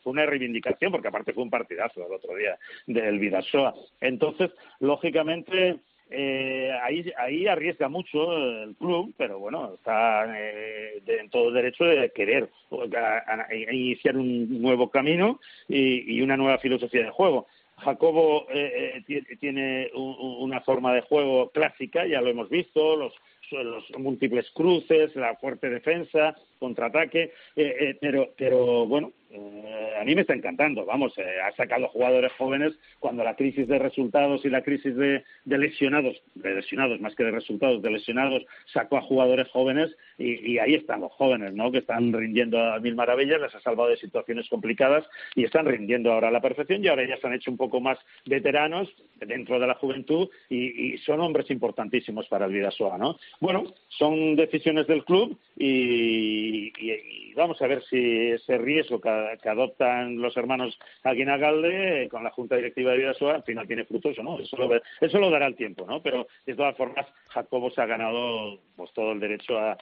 Fue 0.03 0.13
una 0.13 0.27
reivindicación, 0.27 0.91
porque 0.91 1.09
aparte 1.09 1.33
fue 1.33 1.45
un 1.45 1.51
partidazo 1.51 2.05
el 2.05 2.13
otro 2.13 2.35
día 2.35 2.59
del 2.87 3.21
Vidasoa. 3.21 3.75
Entonces, 4.01 4.51
lógicamente, 4.81 5.79
eh, 6.15 6.71
ahí, 6.83 7.11
ahí 7.17 7.47
arriesga 7.47 7.89
mucho 7.89 8.37
el 8.37 8.75
club, 8.77 9.15
pero 9.17 9.39
bueno, 9.39 9.73
está 9.75 10.27
eh, 10.39 11.03
en 11.07 11.31
todo 11.31 11.51
derecho 11.51 11.85
de 11.85 12.11
querer 12.11 12.51
iniciar 13.71 14.17
un 14.17 14.61
nuevo 14.61 14.91
camino 14.91 15.41
y, 15.69 16.21
una 16.21 16.37
nueva 16.37 16.59
filosofía 16.59 17.05
de 17.05 17.11
juego. 17.11 17.47
Jacobo 17.79 18.47
eh, 18.51 19.03
eh 19.09 19.37
tiene 19.41 19.91
una 19.95 20.61
forma 20.61 20.95
de 20.95 21.01
juego 21.01 21.51
clásica, 21.51 22.07
ya 22.07 22.21
lo 22.21 22.29
hemos 22.29 22.49
visto, 22.49 22.97
los, 22.97 23.15
los 23.51 23.85
múltiples 23.99 24.51
cruces, 24.51 25.17
la 25.17 25.35
fuerte 25.37 25.71
defensa, 25.71 26.37
contraataque, 26.63 27.33
eh, 27.57 27.97
pero, 28.01 28.31
pero 28.37 28.87
bueno, 28.87 29.13
Eh, 29.35 29.95
a 29.99 30.05
mí 30.05 30.15
me 30.15 30.21
está 30.21 30.35
encantando, 30.35 30.85
vamos, 30.85 31.17
eh, 31.17 31.41
ha 31.43 31.53
sacado 31.53 31.89
jugadores 31.89 32.33
jóvenes 32.33 32.75
cuando 32.99 33.25
la 33.25 33.35
crisis 33.35 33.67
de 33.67 33.79
resultados 33.79 34.45
y 34.45 34.51
la 34.51 34.63
crisis 34.63 34.95
de, 34.95 35.25
lesionados, 35.47 36.23
de 36.35 36.55
lesionados 36.57 37.01
más 37.01 37.15
que 37.15 37.25
de 37.25 37.31
resultados, 37.31 37.81
de 37.81 37.91
lesionados, 37.91 38.45
sacó 38.75 38.99
a 38.99 39.03
jugadores 39.03 39.49
jóvenes 39.49 39.91
y, 40.19 40.59
ahí 40.59 40.75
están 40.75 41.01
los 41.01 41.13
jóvenes, 41.13 41.55
¿no? 41.55 41.73
Que 41.73 41.79
están 41.79 42.13
rindiendo 42.13 42.61
a 42.61 42.79
mil 42.79 42.95
maravillas, 42.95 43.41
les 43.41 43.55
ha 43.55 43.61
salvado 43.61 43.89
de 43.89 43.97
situaciones 43.97 44.49
complicadas 44.51 45.07
y 45.35 45.45
están 45.45 45.65
rindiendo 45.65 46.13
ahora 46.13 46.29
a 46.29 46.31
la 46.31 46.43
perfección 46.43 46.85
y 46.85 46.89
ahora 46.89 47.09
ya 47.09 47.17
se 47.17 47.27
han 47.27 47.33
hecho 47.33 47.51
un 47.51 47.57
poco 47.57 47.81
más 47.81 47.99
veteranos 48.27 48.93
dentro 49.19 49.59
de 49.59 49.67
la 49.67 49.75
juventud 49.75 50.29
y, 50.51 50.99
son 50.99 51.21
hombres 51.21 51.51
importantísimos 51.51 52.29
para 52.29 52.47
el 52.47 52.53
Vidasoa, 52.53 52.99
¿no? 52.99 53.19
Bueno, 53.41 53.65
son 53.89 54.37
decisiones 54.37 54.87
del 54.87 55.05
club 55.05 55.39
y, 55.57 56.52
vamos 57.37 57.61
a 57.63 57.67
ver 57.67 57.83
si 57.89 58.31
ese 58.31 58.59
riesgo 58.59 59.01
que 59.01 59.49
adoptan 59.49 60.21
los 60.21 60.37
hermanos 60.37 60.79
Aguinagalde 61.03 62.09
con 62.11 62.25
la 62.25 62.31
Junta 62.31 62.57
Directiva 62.57 62.93
de 62.93 62.99
Vidasoa, 62.99 63.37
al 63.37 63.43
final 63.43 63.67
tiene 63.67 63.85
frutos 63.85 64.19
o 64.19 64.23
no. 64.23 64.39
Eso 64.39 64.57
lo, 64.57 64.71
eso 65.01 65.19
lo 65.19 65.31
dará 65.31 65.47
el 65.47 65.57
tiempo, 65.57 65.87
¿no? 65.87 66.03
Pero 66.03 66.27
de 66.47 66.55
todas 66.55 66.77
formas, 66.77 67.07
Jacobo 67.29 67.71
se 67.71 67.81
ha 67.81 67.87
ganado 67.87 68.59
pues 68.77 68.93
todo 68.93 69.13
el 69.13 69.21
derecho 69.21 69.59
a, 69.59 69.77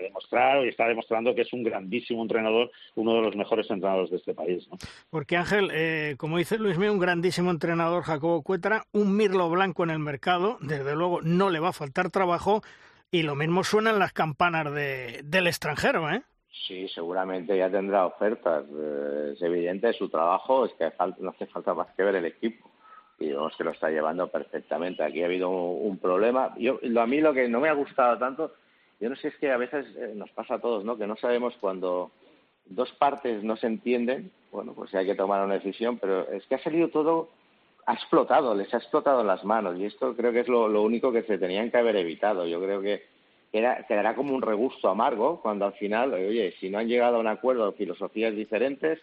demostrar 0.00 0.64
y 0.64 0.68
está 0.68 0.86
demostrando 0.86 1.34
que 1.34 1.42
es 1.42 1.52
un 1.52 1.62
grandísimo 1.62 2.22
entrenador, 2.22 2.70
uno 2.94 3.14
de 3.16 3.22
los 3.22 3.36
mejores 3.36 3.68
entrenadores 3.70 4.10
de 4.10 4.16
este 4.16 4.34
país. 4.34 4.66
¿no? 4.70 4.78
Porque 5.10 5.36
Ángel, 5.36 5.70
eh, 5.72 6.14
como 6.16 6.38
dice 6.38 6.58
Luis 6.58 6.78
Mío, 6.78 6.92
un 6.92 6.98
grandísimo 6.98 7.50
entrenador, 7.50 8.02
Jacobo 8.04 8.42
Cuetra, 8.42 8.84
un 8.92 9.16
mirlo 9.16 9.48
blanco 9.50 9.84
en 9.84 9.90
el 9.90 9.98
mercado, 9.98 10.58
desde 10.60 10.94
luego 10.94 11.20
no 11.22 11.50
le 11.50 11.60
va 11.60 11.68
a 11.68 11.72
faltar 11.72 12.10
trabajo 12.10 12.62
y 13.10 13.22
lo 13.22 13.34
mismo 13.34 13.64
suenan 13.64 13.98
las 13.98 14.12
campanas 14.12 14.72
de, 14.72 15.20
del 15.24 15.46
extranjero, 15.46 16.10
¿eh? 16.10 16.22
Sí, 16.66 16.88
seguramente 16.88 17.56
ya 17.56 17.70
tendrá 17.70 18.06
ofertas. 18.06 18.64
Eh, 18.68 19.32
es 19.34 19.42
evidente, 19.42 19.92
su 19.92 20.08
trabajo 20.08 20.66
es 20.66 20.72
que 20.74 20.90
no 21.18 21.30
hace 21.30 21.46
falta 21.46 21.74
más 21.74 21.88
que 21.94 22.02
ver 22.02 22.16
el 22.16 22.26
equipo. 22.26 22.70
Y 23.18 23.28
vemos 23.28 23.56
que 23.56 23.64
lo 23.64 23.70
está 23.70 23.88
llevando 23.88 24.28
perfectamente. 24.28 25.02
Aquí 25.02 25.22
ha 25.22 25.26
habido 25.26 25.50
un, 25.50 25.98
problema. 25.98 26.54
Yo, 26.58 26.78
a 27.00 27.06
mí 27.06 27.20
lo 27.20 27.32
que 27.32 27.48
no 27.48 27.60
me 27.60 27.68
ha 27.68 27.72
gustado 27.72 28.18
tanto, 28.18 28.54
yo 29.00 29.08
no 29.08 29.16
sé, 29.16 29.28
es 29.28 29.36
que 29.36 29.50
a 29.50 29.56
veces 29.56 29.86
eh, 29.96 30.12
nos 30.14 30.30
pasa 30.30 30.54
a 30.54 30.58
todos, 30.58 30.84
¿no? 30.84 30.98
Que 30.98 31.06
no 31.06 31.16
sabemos 31.16 31.54
cuando 31.60 32.10
dos 32.66 32.92
partes 32.92 33.42
no 33.42 33.56
se 33.56 33.68
entienden, 33.68 34.32
bueno, 34.50 34.72
pues 34.74 34.94
hay 34.94 35.06
que 35.06 35.14
tomar 35.14 35.44
una 35.44 35.54
decisión, 35.54 35.98
pero 35.98 36.28
es 36.30 36.44
que 36.46 36.56
ha 36.56 36.62
salido 36.62 36.88
todo, 36.88 37.30
ha 37.86 37.94
explotado, 37.94 38.54
les 38.54 38.72
ha 38.74 38.78
explotado 38.78 39.22
las 39.22 39.44
manos. 39.44 39.78
Y 39.78 39.84
esto 39.84 40.14
creo 40.16 40.32
que 40.32 40.40
es 40.40 40.48
lo, 40.48 40.82
único 40.82 41.12
que 41.12 41.22
se 41.22 41.38
tenían 41.38 41.70
que 41.70 41.78
haber 41.78 41.96
evitado. 41.96 42.46
Yo 42.46 42.60
creo 42.60 42.80
que 42.80 43.04
quedará 43.52 44.14
como 44.14 44.34
un 44.34 44.42
regusto 44.42 44.88
amargo 44.88 45.40
cuando 45.40 45.64
al 45.64 45.72
final, 45.74 46.12
oye, 46.12 46.52
si 46.58 46.68
no 46.68 46.78
han 46.78 46.88
llegado 46.88 47.16
a 47.16 47.20
un 47.20 47.28
acuerdo 47.28 47.72
filosofías 47.72 48.34
diferentes, 48.34 49.00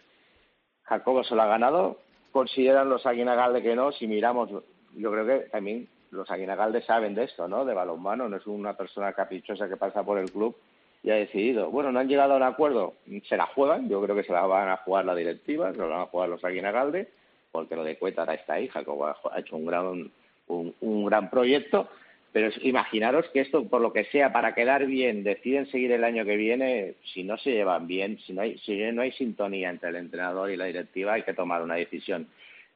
Jacobo 0.84 1.24
se 1.24 1.34
lo 1.34 1.42
ha 1.42 1.46
ganado, 1.46 1.98
consideran 2.30 2.90
los 2.90 3.06
Aguinagalde 3.06 3.62
que 3.62 3.74
no, 3.74 3.90
si 3.90 4.06
miramos, 4.06 4.50
yo 4.94 5.10
creo 5.10 5.26
que 5.26 5.48
también 5.48 5.88
los 6.10 6.30
Aguinagalde 6.30 6.82
saben 6.82 7.14
de 7.14 7.24
esto, 7.24 7.48
¿no? 7.48 7.64
De 7.64 7.74
balonmano, 7.74 8.28
no 8.28 8.36
es 8.36 8.46
una 8.46 8.76
persona 8.76 9.14
caprichosa 9.14 9.66
que 9.66 9.78
pasa 9.78 10.04
por 10.04 10.18
el 10.18 10.30
club 10.30 10.54
y 11.02 11.10
ha 11.10 11.14
decidido. 11.14 11.70
Bueno, 11.70 11.90
no 11.90 12.00
han 12.00 12.08
llegado 12.08 12.34
a 12.34 12.36
un 12.36 12.42
acuerdo, 12.42 12.94
se 13.26 13.36
la 13.36 13.46
juegan, 13.46 13.88
yo 13.88 14.02
creo 14.02 14.14
que 14.14 14.24
se 14.24 14.32
la 14.32 14.46
van 14.46 14.68
a 14.68 14.76
jugar 14.76 15.06
la 15.06 15.14
directiva, 15.14 15.72
se 15.72 15.78
la 15.78 15.86
van 15.86 16.00
a 16.02 16.06
jugar 16.06 16.28
los 16.28 16.44
Aguinagalde, 16.44 17.08
porque 17.54 17.76
lo 17.76 17.84
de 17.84 17.96
Cuétara 17.96 18.34
está 18.34 18.54
ahí, 18.54 18.66
Jacobo 18.66 19.06
ha 19.06 19.38
hecho 19.38 19.56
un 19.56 19.64
gran, 19.64 20.10
un 20.48 21.04
gran 21.04 21.30
proyecto, 21.30 21.88
pero 22.32 22.50
imaginaros 22.62 23.28
que 23.28 23.42
esto, 23.42 23.64
por 23.68 23.80
lo 23.80 23.92
que 23.92 24.06
sea, 24.06 24.32
para 24.32 24.56
quedar 24.56 24.86
bien, 24.86 25.22
deciden 25.22 25.70
seguir 25.70 25.92
el 25.92 26.02
año 26.02 26.24
que 26.24 26.34
viene, 26.34 26.94
si 27.12 27.22
no 27.22 27.38
se 27.38 27.52
llevan 27.52 27.86
bien, 27.86 28.18
si 28.26 28.32
no 28.32 28.42
hay, 28.42 28.58
si 28.58 28.76
no 28.90 29.02
hay 29.02 29.12
sintonía 29.12 29.70
entre 29.70 29.90
el 29.90 29.94
entrenador 29.94 30.50
y 30.50 30.56
la 30.56 30.64
directiva, 30.64 31.12
hay 31.12 31.22
que 31.22 31.32
tomar 31.32 31.62
una 31.62 31.76
decisión. 31.76 32.26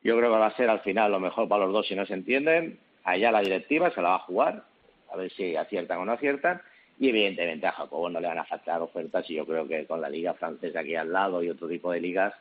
Yo 0.05 0.17
creo 0.17 0.31
que 0.31 0.39
va 0.39 0.47
a 0.47 0.57
ser 0.57 0.71
al 0.71 0.79
final 0.83 1.11
lo 1.11 1.19
mejor 1.19 1.49
para 1.49 1.65
los 1.65 1.73
dos 1.73 1.89
si 1.89 1.97
no 1.97 2.07
se 2.07 2.15
entienden. 2.15 2.79
Allá 3.03 3.33
la 3.33 3.41
directiva 3.41 3.91
se 3.91 4.01
la 4.01 4.11
va 4.11 4.15
a 4.15 4.21
jugar, 4.21 4.63
a 5.13 5.17
ver 5.17 5.33
si 5.33 5.57
aciertan 5.57 5.99
o 5.99 6.05
no 6.05 6.13
aciertan. 6.13 6.63
Y 7.01 7.09
evidentemente 7.09 7.67
a 7.67 7.73
Jacobo 7.73 8.09
no 8.09 8.21
le 8.21 8.29
van 8.29 8.39
a 8.39 8.45
faltar 8.45 8.81
ofertas 8.81 9.29
y 9.29 9.35
yo 9.35 9.45
creo 9.45 9.67
que 9.67 9.87
con 9.87 10.01
la 10.01 10.09
liga 10.09 10.35
francesa 10.35 10.79
aquí 10.79 10.95
al 10.95 11.13
lado 11.13 11.43
y 11.43 11.51
otro 11.51 11.67
tipo 11.67 11.91
de 11.91 12.01
ligas, 12.01 12.33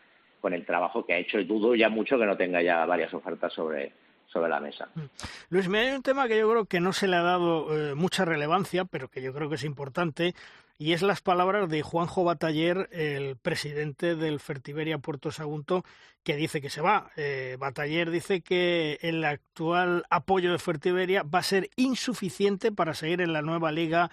con 0.42 0.54
el 0.54 0.66
trabajo 0.66 1.06
que 1.06 1.14
ha 1.14 1.18
hecho, 1.18 1.40
y 1.40 1.46
dudo 1.46 1.76
ya 1.76 1.90
mucho 1.90 2.18
que 2.18 2.26
no 2.26 2.38
tenga 2.38 2.62
ya 2.62 2.86
varias 2.86 3.14
ofertas 3.14 3.54
sobre, 3.54 3.94
sobre 4.28 4.50
la 4.50 4.60
mesa. 4.60 4.90
Mm. 4.96 5.02
Luis, 5.50 5.68
me 5.68 5.80
hay 5.80 5.96
un 5.96 6.04
tema 6.04 6.28
que 6.28 6.38
yo 6.38 6.50
creo 6.50 6.66
que 6.66 6.80
no 6.80 6.94
se 6.94 7.08
le 7.08 7.16
ha 7.16 7.22
dado 7.22 7.76
eh, 7.76 7.96
mucha 7.96 8.26
relevancia, 8.26 8.86
pero 8.86 9.08
que 9.08 9.22
yo 9.22 9.34
creo 9.34 9.50
que 9.50 9.56
es 9.56 9.64
importante, 9.64 10.36
y 10.80 10.94
es 10.94 11.02
las 11.02 11.22
palabras 11.22 11.70
de 11.70 11.82
Juanjo 11.82 12.24
Bataller, 12.24 12.88
el 12.92 13.36
presidente 13.36 14.16
del 14.16 14.40
Fertiberia 14.40 15.00
Puerto 15.00 15.32
Sagunto, 15.32 15.84
que 16.24 16.36
dice 16.36 16.62
que 16.62 16.70
se 16.70 16.82
va. 16.82 17.10
Eh, 17.16 17.58
Bataller 17.60 18.12
dice 18.12 18.42
que 18.42 19.00
el 19.02 19.24
actual 19.24 20.06
apoyo 20.10 20.52
de 20.52 20.60
Fertiberia 20.60 21.24
va 21.24 21.40
a 21.40 21.44
ser 21.44 21.70
insuficiente 21.78 22.72
para 22.72 22.94
seguir 22.94 23.22
en 23.22 23.34
la 23.34 23.42
nueva 23.42 23.72
liga 23.72 24.12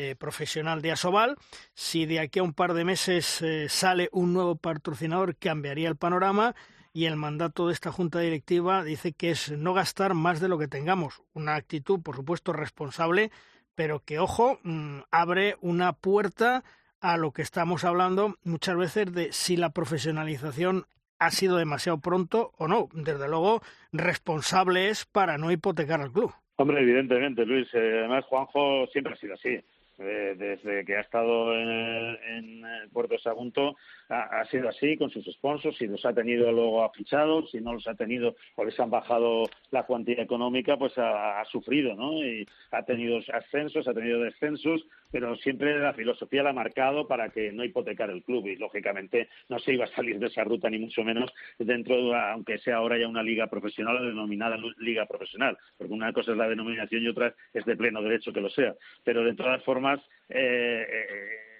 eh, 0.00 0.16
profesional 0.16 0.82
de 0.82 0.92
Asobal. 0.92 1.36
Si 1.74 2.06
de 2.06 2.20
aquí 2.20 2.38
a 2.38 2.42
un 2.42 2.54
par 2.54 2.74
de 2.74 2.84
meses 2.84 3.44
sale 3.68 4.08
un 4.12 4.32
nuevo 4.32 4.56
patrocinador, 4.56 5.36
cambiaría 5.36 5.88
el 5.88 5.96
panorama 5.96 6.54
y 6.92 7.04
el 7.04 7.16
mandato 7.16 7.68
de 7.68 7.72
esta 7.72 7.92
junta 7.92 8.20
directiva 8.20 8.82
dice 8.82 9.12
que 9.12 9.30
es 9.30 9.52
no 9.52 9.74
gastar 9.74 10.14
más 10.14 10.40
de 10.40 10.48
lo 10.48 10.58
que 10.58 10.68
tengamos. 10.68 11.22
Una 11.34 11.54
actitud, 11.54 12.00
por 12.02 12.16
supuesto, 12.16 12.52
responsable, 12.52 13.30
pero 13.74 14.00
que, 14.04 14.18
ojo, 14.18 14.58
mm, 14.62 15.00
abre 15.10 15.56
una 15.60 15.92
puerta 15.92 16.64
a 17.00 17.16
lo 17.16 17.32
que 17.32 17.42
estamos 17.42 17.84
hablando 17.84 18.36
muchas 18.44 18.76
veces 18.76 19.12
de 19.12 19.32
si 19.32 19.56
la 19.56 19.70
profesionalización 19.70 20.86
ha 21.18 21.30
sido 21.30 21.56
demasiado 21.56 21.98
pronto 21.98 22.52
o 22.58 22.66
no. 22.66 22.88
Desde 22.92 23.28
luego, 23.28 23.62
responsable 23.92 24.88
es 24.88 25.04
para 25.06 25.38
no 25.38 25.50
hipotecar 25.50 26.00
al 26.00 26.12
club. 26.12 26.32
Hombre, 26.56 26.80
evidentemente, 26.82 27.46
Luis. 27.46 27.68
Eh, 27.72 28.00
además, 28.00 28.24
Juanjo 28.26 28.86
siempre 28.88 29.14
ha 29.14 29.16
sido 29.16 29.34
así. 29.34 29.60
Eh, 30.02 30.34
desde 30.34 30.82
que 30.86 30.96
ha 30.96 31.00
estado 31.00 31.54
en, 31.54 32.16
en 32.26 32.62
Puerto 32.90 33.18
Sagunto 33.18 33.76
ha, 34.08 34.42
sido 34.46 34.70
así 34.70 34.96
con 34.96 35.10
sus 35.10 35.26
sponsors, 35.26 35.76
si 35.76 35.86
los 35.86 36.04
ha 36.06 36.14
tenido 36.14 36.50
luego 36.50 36.82
ha 36.82 36.90
fichado, 36.90 37.46
si 37.48 37.60
no 37.60 37.74
los 37.74 37.86
ha 37.86 37.94
tenido 37.94 38.34
o 38.56 38.64
les 38.64 38.80
han 38.80 38.88
bajado 38.88 39.44
la 39.70 39.84
cuantía 39.84 40.22
económica, 40.22 40.78
pues 40.78 40.94
ha, 40.96 41.44
sufrido, 41.44 41.94
¿no? 41.94 42.14
Y 42.24 42.48
ha 42.70 42.82
tenido 42.82 43.20
ascensos, 43.32 43.86
ha 43.86 43.92
tenido 43.92 44.20
descensos, 44.20 44.86
pero 45.10 45.36
siempre 45.36 45.78
la 45.78 45.92
filosofía 45.92 46.42
la 46.42 46.50
ha 46.50 46.54
marcado 46.54 47.06
para 47.06 47.30
que 47.30 47.52
no 47.52 47.64
hipotecar 47.64 48.10
el 48.10 48.22
club 48.22 48.46
y 48.46 48.56
lógicamente 48.56 49.28
no 49.48 49.58
se 49.58 49.74
iba 49.74 49.84
a 49.84 49.94
salir 49.94 50.18
de 50.18 50.26
esa 50.26 50.44
ruta 50.44 50.70
ni 50.70 50.78
mucho 50.78 51.02
menos 51.02 51.32
dentro 51.58 51.96
de, 51.96 52.16
aunque 52.16 52.58
sea 52.58 52.76
ahora 52.76 52.98
ya 52.98 53.08
una 53.08 53.22
liga 53.22 53.46
profesional 53.46 54.04
denominada 54.04 54.56
liga 54.78 55.06
profesional, 55.06 55.56
porque 55.76 55.92
una 55.92 56.12
cosa 56.12 56.32
es 56.32 56.38
la 56.38 56.48
denominación 56.48 57.02
y 57.02 57.08
otra 57.08 57.34
es 57.52 57.64
de 57.64 57.76
pleno 57.76 58.02
derecho 58.02 58.32
que 58.32 58.40
lo 58.40 58.50
sea, 58.50 58.74
pero 59.04 59.24
de 59.24 59.34
todas 59.34 59.62
formas 59.64 60.00
eh, 60.28 60.86
eh 60.88 61.50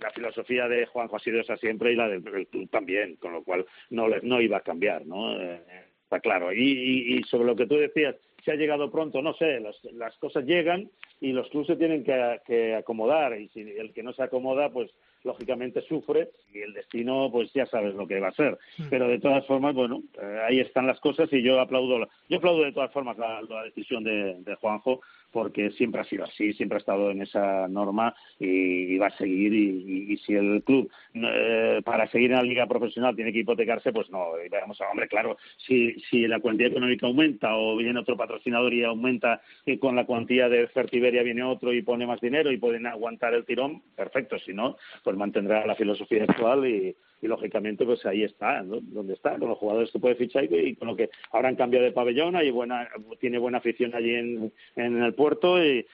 la, 0.00 0.10
filosofía 0.10 0.68
de 0.68 0.86
Juanjo 0.86 1.16
ha 1.16 1.20
sido 1.20 1.40
esa 1.40 1.56
siempre 1.56 1.92
y 1.92 1.96
la 1.96 2.08
del, 2.08 2.22
club 2.22 2.68
también, 2.70 3.16
con 3.16 3.32
lo 3.32 3.42
cual 3.42 3.66
no, 3.90 4.06
no 4.22 4.40
iba 4.40 4.58
a 4.58 4.62
cambiar, 4.62 5.06
¿no? 5.06 5.40
Eh, 5.40 5.60
está 6.02 6.20
claro. 6.20 6.52
Y, 6.52 7.22
sobre 7.28 7.46
lo 7.46 7.56
que 7.56 7.66
tú 7.66 7.76
decías, 7.76 8.14
si 8.44 8.50
ha 8.50 8.54
llegado 8.54 8.90
pronto, 8.90 9.22
no 9.22 9.34
sé, 9.34 9.60
las, 9.60 10.16
cosas 10.18 10.44
llegan 10.44 10.88
y 11.20 11.32
los 11.32 11.48
clubes 11.48 11.68
se 11.68 11.76
tienen 11.76 12.04
que, 12.04 12.40
que, 12.46 12.74
acomodar 12.74 13.38
y 13.40 13.48
si 13.48 13.60
el 13.60 13.92
que 13.92 14.02
no 14.02 14.12
se 14.12 14.22
acomoda, 14.22 14.70
pues 14.70 14.90
lógicamente 15.24 15.82
sufre 15.82 16.30
y 16.54 16.60
el 16.60 16.72
destino, 16.72 17.28
pues 17.30 17.52
ya 17.52 17.66
sabes 17.66 17.94
lo 17.94 18.06
que 18.06 18.20
va 18.20 18.28
a 18.28 18.32
ser. 18.32 18.56
Pero 18.88 19.08
de 19.08 19.18
todas 19.18 19.44
formas, 19.46 19.74
bueno, 19.74 20.02
eh, 20.20 20.40
ahí 20.46 20.60
están 20.60 20.86
las 20.86 21.00
cosas 21.00 21.30
y 21.32 21.42
yo 21.42 21.60
aplaudo, 21.60 22.08
yo 22.28 22.38
aplaudo 22.38 22.64
de 22.64 22.72
todas 22.72 22.92
formas 22.92 23.18
la, 23.18 23.42
decisión 23.64 24.04
de, 24.04 24.56
Juanjo 24.60 25.00
porque 25.30 25.70
siempre 25.72 26.00
ha 26.00 26.04
sido 26.04 26.24
así, 26.24 26.52
siempre 26.52 26.76
ha 26.76 26.80
estado 26.80 27.10
en 27.10 27.22
esa 27.22 27.68
norma 27.68 28.14
y, 28.38 28.96
va 28.96 29.08
a 29.08 29.16
seguir 29.18 29.52
y, 29.52 30.16
si 30.18 30.34
el 30.34 30.62
club 30.62 30.90
eh, 31.14 31.82
para 31.84 32.08
seguir 32.08 32.30
en 32.30 32.38
la 32.38 32.42
liga 32.42 32.66
profesional 32.66 33.14
tiene 33.14 33.32
que 33.32 33.40
hipotecarse, 33.40 33.92
pues 33.92 34.10
no, 34.10 34.28
y 34.44 34.48
veamos, 34.48 34.80
hombre, 34.90 35.08
claro, 35.08 35.36
si, 35.58 35.94
si 36.10 36.26
la 36.26 36.40
cuantía 36.40 36.68
económica 36.68 37.06
aumenta 37.06 37.56
o 37.56 37.76
viene 37.76 38.00
otro 38.00 38.16
patrocinador 38.16 38.72
y 38.72 38.84
aumenta 38.84 39.42
y 39.64 39.78
con 39.78 39.96
la 39.96 40.06
cuantía 40.06 40.48
de 40.48 40.68
Fertiberia 40.68 41.22
viene 41.22 41.42
otro 41.42 41.72
y 41.72 41.82
pone 41.82 42.06
más 42.06 42.20
dinero 42.20 42.50
y 42.50 42.58
pueden 42.58 42.86
aguantar 42.86 43.34
el 43.34 43.44
tirón, 43.44 43.82
perfecto, 43.94 44.38
si 44.38 44.54
no, 44.54 44.76
pues 45.04 45.16
mantendrá 45.16 45.66
la 45.66 45.74
filosofía 45.74 46.24
actual 46.24 46.66
y, 46.66 46.96
lógicamente 47.22 47.84
pues 47.84 48.04
ahí 48.06 48.24
está, 48.24 48.62
donde 48.62 49.14
está, 49.14 49.38
con 49.38 49.48
los 49.48 49.58
jugadores 49.58 49.90
que 49.90 49.98
puede 49.98 50.14
fichar 50.14 50.44
y, 50.44 50.74
con 50.76 50.88
lo 50.88 50.96
que 50.96 51.10
ahora 51.32 51.48
han 51.48 51.56
cambiado 51.56 51.84
de 51.84 51.92
pabellón, 51.92 52.36
hay 52.36 52.50
buena, 52.50 52.88
tiene 53.20 53.38
buena 53.38 53.58
afición 53.58 53.94
allí 53.94 54.14
en, 54.14 54.52
en 54.76 55.02
el 55.02 55.14
puerto 55.14 55.62
y, 55.62 55.86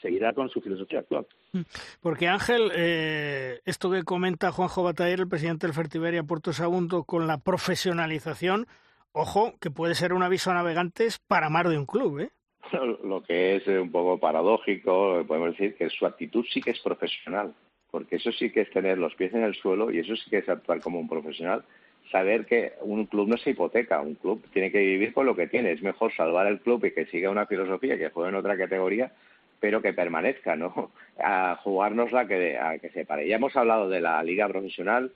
seguirá 0.00 0.32
con 0.32 0.48
su 0.48 0.60
filosofía 0.60 1.00
actual. 1.00 1.26
Mm. 1.52 1.60
Porque 2.00 2.26
Ángel, 2.26 2.72
eh, 2.74 3.60
esto 3.64 3.90
que 3.90 4.02
comenta 4.02 4.50
Juanjo 4.50 4.82
Bataller, 4.82 5.20
el 5.20 5.28
presidente 5.28 5.66
del 5.66 5.74
Fertiberia 5.74 6.24
Puerto 6.24 6.52
Sagunto, 6.52 7.04
con 7.04 7.26
la 7.26 7.38
profesionalización, 7.38 8.66
ojo, 9.12 9.54
que 9.60 9.70
puede 9.70 9.94
ser 9.94 10.12
un 10.12 10.22
aviso 10.22 10.50
a 10.50 10.54
navegantes 10.54 11.18
para 11.18 11.48
más 11.48 11.68
de 11.68 11.78
un 11.78 11.86
club, 11.86 12.20
¿eh? 12.20 12.30
Lo 13.04 13.22
que 13.22 13.56
es 13.56 13.66
un 13.66 13.90
poco 13.90 14.18
paradójico, 14.18 15.24
podemos 15.26 15.50
decir 15.50 15.76
que 15.76 15.88
su 15.90 16.06
actitud 16.06 16.44
sí 16.52 16.60
que 16.60 16.70
es 16.70 16.80
profesional 16.80 17.54
porque 17.90 18.16
eso 18.16 18.32
sí 18.32 18.50
que 18.50 18.62
es 18.62 18.70
tener 18.70 18.98
los 18.98 19.14
pies 19.14 19.34
en 19.34 19.42
el 19.42 19.54
suelo 19.54 19.90
y 19.90 19.98
eso 19.98 20.16
sí 20.16 20.30
que 20.30 20.38
es 20.38 20.48
actuar 20.48 20.80
como 20.80 21.00
un 21.00 21.08
profesional. 21.08 21.64
Saber 22.10 22.46
que 22.46 22.72
un 22.82 23.06
club 23.06 23.28
no 23.28 23.36
se 23.36 23.50
hipoteca, 23.50 24.00
un 24.00 24.14
club 24.14 24.44
tiene 24.52 24.70
que 24.70 24.78
vivir 24.78 25.12
con 25.12 25.26
lo 25.26 25.36
que 25.36 25.46
tiene. 25.46 25.72
Es 25.72 25.82
mejor 25.82 26.12
salvar 26.14 26.46
el 26.46 26.60
club 26.60 26.84
y 26.84 26.92
que 26.92 27.06
siga 27.06 27.30
una 27.30 27.46
filosofía, 27.46 27.98
que 27.98 28.10
juegue 28.10 28.30
en 28.30 28.36
otra 28.36 28.56
categoría, 28.56 29.12
pero 29.60 29.82
que 29.82 29.92
permanezca, 29.92 30.56
¿no? 30.56 30.90
A 31.22 31.56
jugarnos 31.62 32.12
la 32.12 32.26
que, 32.26 32.58
a 32.58 32.78
que 32.78 32.88
se 32.90 33.04
pare. 33.04 33.28
Ya 33.28 33.36
hemos 33.36 33.54
hablado 33.54 33.88
de 33.90 34.00
la 34.00 34.22
liga 34.22 34.48
profesional, 34.48 35.12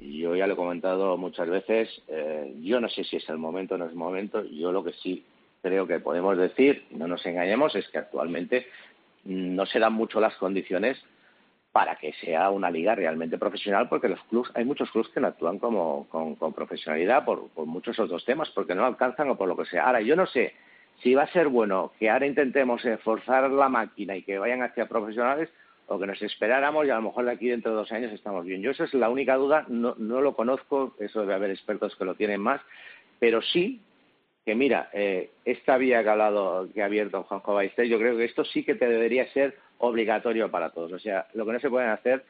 yo 0.00 0.36
ya 0.36 0.46
lo 0.46 0.54
he 0.54 0.56
comentado 0.56 1.16
muchas 1.16 1.48
veces, 1.48 1.88
eh, 2.06 2.54
yo 2.62 2.80
no 2.80 2.88
sé 2.88 3.02
si 3.02 3.16
es 3.16 3.28
el 3.28 3.38
momento 3.38 3.74
o 3.74 3.78
no 3.78 3.86
es 3.86 3.90
el 3.90 3.96
momento, 3.96 4.44
yo 4.44 4.70
lo 4.70 4.84
que 4.84 4.92
sí 4.92 5.24
creo 5.60 5.88
que 5.88 5.98
podemos 5.98 6.36
decir, 6.36 6.84
no 6.90 7.08
nos 7.08 7.26
engañemos, 7.26 7.74
es 7.74 7.88
que 7.88 7.98
actualmente 7.98 8.66
no 9.24 9.66
se 9.66 9.80
dan 9.80 9.94
mucho 9.94 10.20
las 10.20 10.36
condiciones 10.36 11.02
para 11.74 11.96
que 11.96 12.12
sea 12.12 12.50
una 12.50 12.70
liga 12.70 12.94
realmente 12.94 13.36
profesional, 13.36 13.88
porque 13.88 14.08
los 14.08 14.22
clubs, 14.30 14.48
hay 14.54 14.64
muchos 14.64 14.88
clubs 14.92 15.08
que 15.08 15.18
no 15.18 15.26
actúan 15.26 15.58
como, 15.58 16.06
con, 16.08 16.52
profesionalidad 16.52 17.24
por, 17.24 17.48
muchos 17.66 17.98
otros 17.98 18.24
temas, 18.24 18.48
porque 18.50 18.76
no 18.76 18.86
alcanzan 18.86 19.28
o 19.30 19.36
por 19.36 19.48
lo 19.48 19.56
que 19.56 19.64
sea. 19.64 19.86
Ahora, 19.86 20.00
yo 20.00 20.14
no 20.14 20.24
sé 20.24 20.54
si 21.02 21.16
va 21.16 21.24
a 21.24 21.32
ser 21.32 21.48
bueno 21.48 21.90
que 21.98 22.08
ahora 22.08 22.28
intentemos 22.28 22.84
esforzar 22.84 23.50
la 23.50 23.68
máquina 23.68 24.14
y 24.14 24.22
que 24.22 24.38
vayan 24.38 24.62
hacia 24.62 24.86
profesionales 24.86 25.50
o 25.88 25.98
que 25.98 26.06
nos 26.06 26.22
esperáramos 26.22 26.86
y 26.86 26.90
a 26.90 26.94
lo 26.94 27.02
mejor 27.02 27.24
de 27.24 27.32
aquí 27.32 27.48
dentro 27.48 27.72
de 27.72 27.78
dos 27.78 27.90
años 27.90 28.12
estamos 28.12 28.44
bien. 28.44 28.62
Yo 28.62 28.70
esa 28.70 28.84
es 28.84 28.94
la 28.94 29.10
única 29.10 29.34
duda, 29.34 29.64
no, 29.66 29.96
no 29.98 30.20
lo 30.20 30.36
conozco, 30.36 30.94
eso 31.00 31.22
debe 31.22 31.34
haber 31.34 31.50
expertos 31.50 31.96
que 31.96 32.04
lo 32.04 32.14
tienen 32.14 32.40
más, 32.40 32.60
pero 33.18 33.42
sí 33.42 33.82
que 34.44 34.54
mira, 34.54 34.90
eh, 34.92 35.30
esta 35.44 35.78
vía 35.78 36.02
que 36.02 36.08
ha, 36.08 36.12
hablado, 36.12 36.68
que 36.72 36.82
ha 36.82 36.84
abierto 36.84 37.22
Juanjo 37.24 37.54
Baistel, 37.54 37.88
yo 37.88 37.98
creo 37.98 38.16
que 38.16 38.26
esto 38.26 38.44
sí 38.44 38.62
que 38.62 38.74
te 38.74 38.86
debería 38.86 39.26
ser 39.32 39.56
obligatorio 39.78 40.50
para 40.50 40.70
todos. 40.70 40.92
O 40.92 40.98
sea, 40.98 41.26
lo 41.34 41.44
que 41.44 41.52
no 41.52 41.60
se 41.60 41.70
pueden 41.70 41.90
hacer 41.90 42.24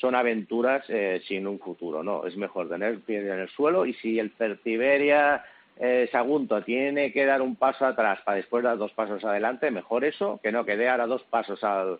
son 0.00 0.14
aventuras 0.14 0.84
eh, 0.88 1.20
sin 1.26 1.46
un 1.46 1.58
futuro, 1.58 2.02
¿no? 2.02 2.26
Es 2.26 2.36
mejor 2.36 2.68
tener 2.68 3.00
pie 3.00 3.18
en 3.20 3.40
el 3.40 3.48
suelo 3.48 3.86
y 3.86 3.94
si 3.94 4.18
el 4.18 4.30
Pertiberia 4.30 5.44
eh, 5.78 6.08
Sagunto 6.12 6.62
tiene 6.62 7.12
que 7.12 7.24
dar 7.24 7.42
un 7.42 7.56
paso 7.56 7.86
atrás 7.86 8.20
para 8.24 8.36
después 8.36 8.62
dar 8.62 8.78
dos 8.78 8.92
pasos 8.92 9.24
adelante, 9.24 9.70
mejor 9.70 10.04
eso 10.04 10.38
que 10.42 10.52
no 10.52 10.64
que 10.64 10.76
dé 10.76 10.88
ahora 10.88 11.06
dos 11.06 11.22
pasos 11.24 11.62
al, 11.64 11.98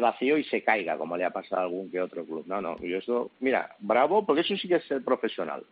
vacío 0.00 0.36
y 0.36 0.44
se 0.44 0.62
caiga, 0.62 0.98
como 0.98 1.16
le 1.16 1.24
ha 1.24 1.30
pasado 1.30 1.62
a 1.62 1.64
algún 1.64 1.90
que 1.90 2.00
otro 2.00 2.24
club. 2.24 2.44
No, 2.46 2.60
no, 2.60 2.78
yo 2.78 2.98
eso, 2.98 3.30
mira, 3.40 3.74
bravo, 3.78 4.24
porque 4.26 4.42
eso 4.42 4.56
sí 4.56 4.68
que 4.68 4.76
es 4.76 4.84
ser 4.84 5.02
profesional. 5.02 5.62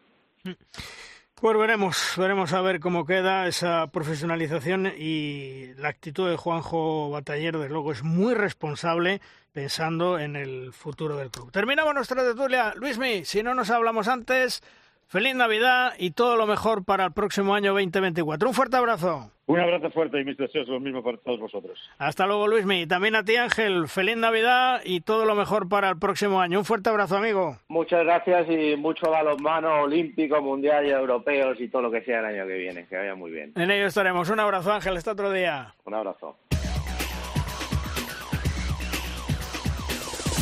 Pues 1.39 1.55
veremos, 1.59 2.15
veremos 2.17 2.55
a 2.55 2.63
ver 2.63 2.81
cómo 2.81 3.05
queda 3.05 3.47
esa 3.47 3.89
profesionalización 3.89 4.87
y 4.97 5.75
la 5.75 5.91
actitud 5.91 6.31
de 6.31 6.37
Juanjo 6.37 7.11
Batallero, 7.11 7.61
desde 7.61 7.75
luego, 7.75 7.93
es 7.93 8.03
muy 8.03 8.33
responsable 8.33 9.21
pensando 9.53 10.19
en 10.19 10.35
el 10.35 10.73
futuro 10.73 11.19
del 11.19 11.31
club. 11.31 11.53
Terminamos 11.53 11.95
nuestra 11.95 12.23
tertulia. 12.23 12.73
Luismi, 12.77 13.27
si 13.27 13.43
no 13.43 13.55
nos 13.55 13.69
hablamos 13.69 14.09
antes, 14.09 14.63
Feliz 15.09 15.37
Navidad 15.37 15.93
y 15.99 16.11
todo 16.11 16.37
lo 16.37 16.49
mejor 16.49 16.85
para 16.85 17.05
el 17.05 17.13
próximo 17.13 17.55
año 17.55 17.73
2024. 17.75 18.49
Un 18.49 18.55
fuerte 18.55 18.77
abrazo. 18.77 19.31
Un 19.47 19.61
abrazo 19.61 19.89
fuerte 19.93 20.21
y 20.21 20.25
mis 20.25 20.37
deseos 20.37 20.67
lo 20.67 20.81
mismo 20.81 21.05
para 21.05 21.19
todos 21.19 21.39
vosotros. 21.39 21.79
Hasta 21.99 22.27
luego, 22.27 22.49
Luismi. 22.49 22.89
También 22.89 23.15
a 23.15 23.25
ti, 23.25 23.37
Ángel. 23.37 23.87
Feliz 23.87 24.17
Navidad 24.17 24.81
y 24.85 25.03
todo 25.03 25.25
lo 25.25 25.37
mejor 25.37 25.69
para 25.69 25.91
el 25.91 25.99
próximo 26.01 26.41
año. 26.41 26.59
Un 26.59 26.65
fuerte 26.65 26.91
abrazo, 26.91 27.17
amigo. 27.19 27.57
Muchas 27.69 28.03
gracias 28.03 28.51
y 28.51 28.75
mucho 28.75 29.09
balonmano 29.09 29.83
olímpico, 29.83 30.43
mundial 30.43 30.85
y 30.85 30.91
europeos 30.91 31.61
y 31.61 31.69
todo 31.69 31.83
lo 31.83 31.93
que 31.93 32.03
sea 32.03 32.19
el 32.19 32.25
año 32.25 32.45
que 32.45 32.55
viene. 32.57 32.87
Que 32.89 32.97
vaya 32.97 33.15
muy 33.15 33.31
bien. 33.31 33.53
En 33.55 33.71
ello 33.71 33.87
estaremos. 33.87 34.29
Un 34.29 34.41
abrazo, 34.41 34.73
Ángel. 34.73 34.97
Hasta 34.97 35.13
otro 35.13 35.31
día. 35.31 35.73
Un 35.85 35.95
abrazo. 35.95 36.37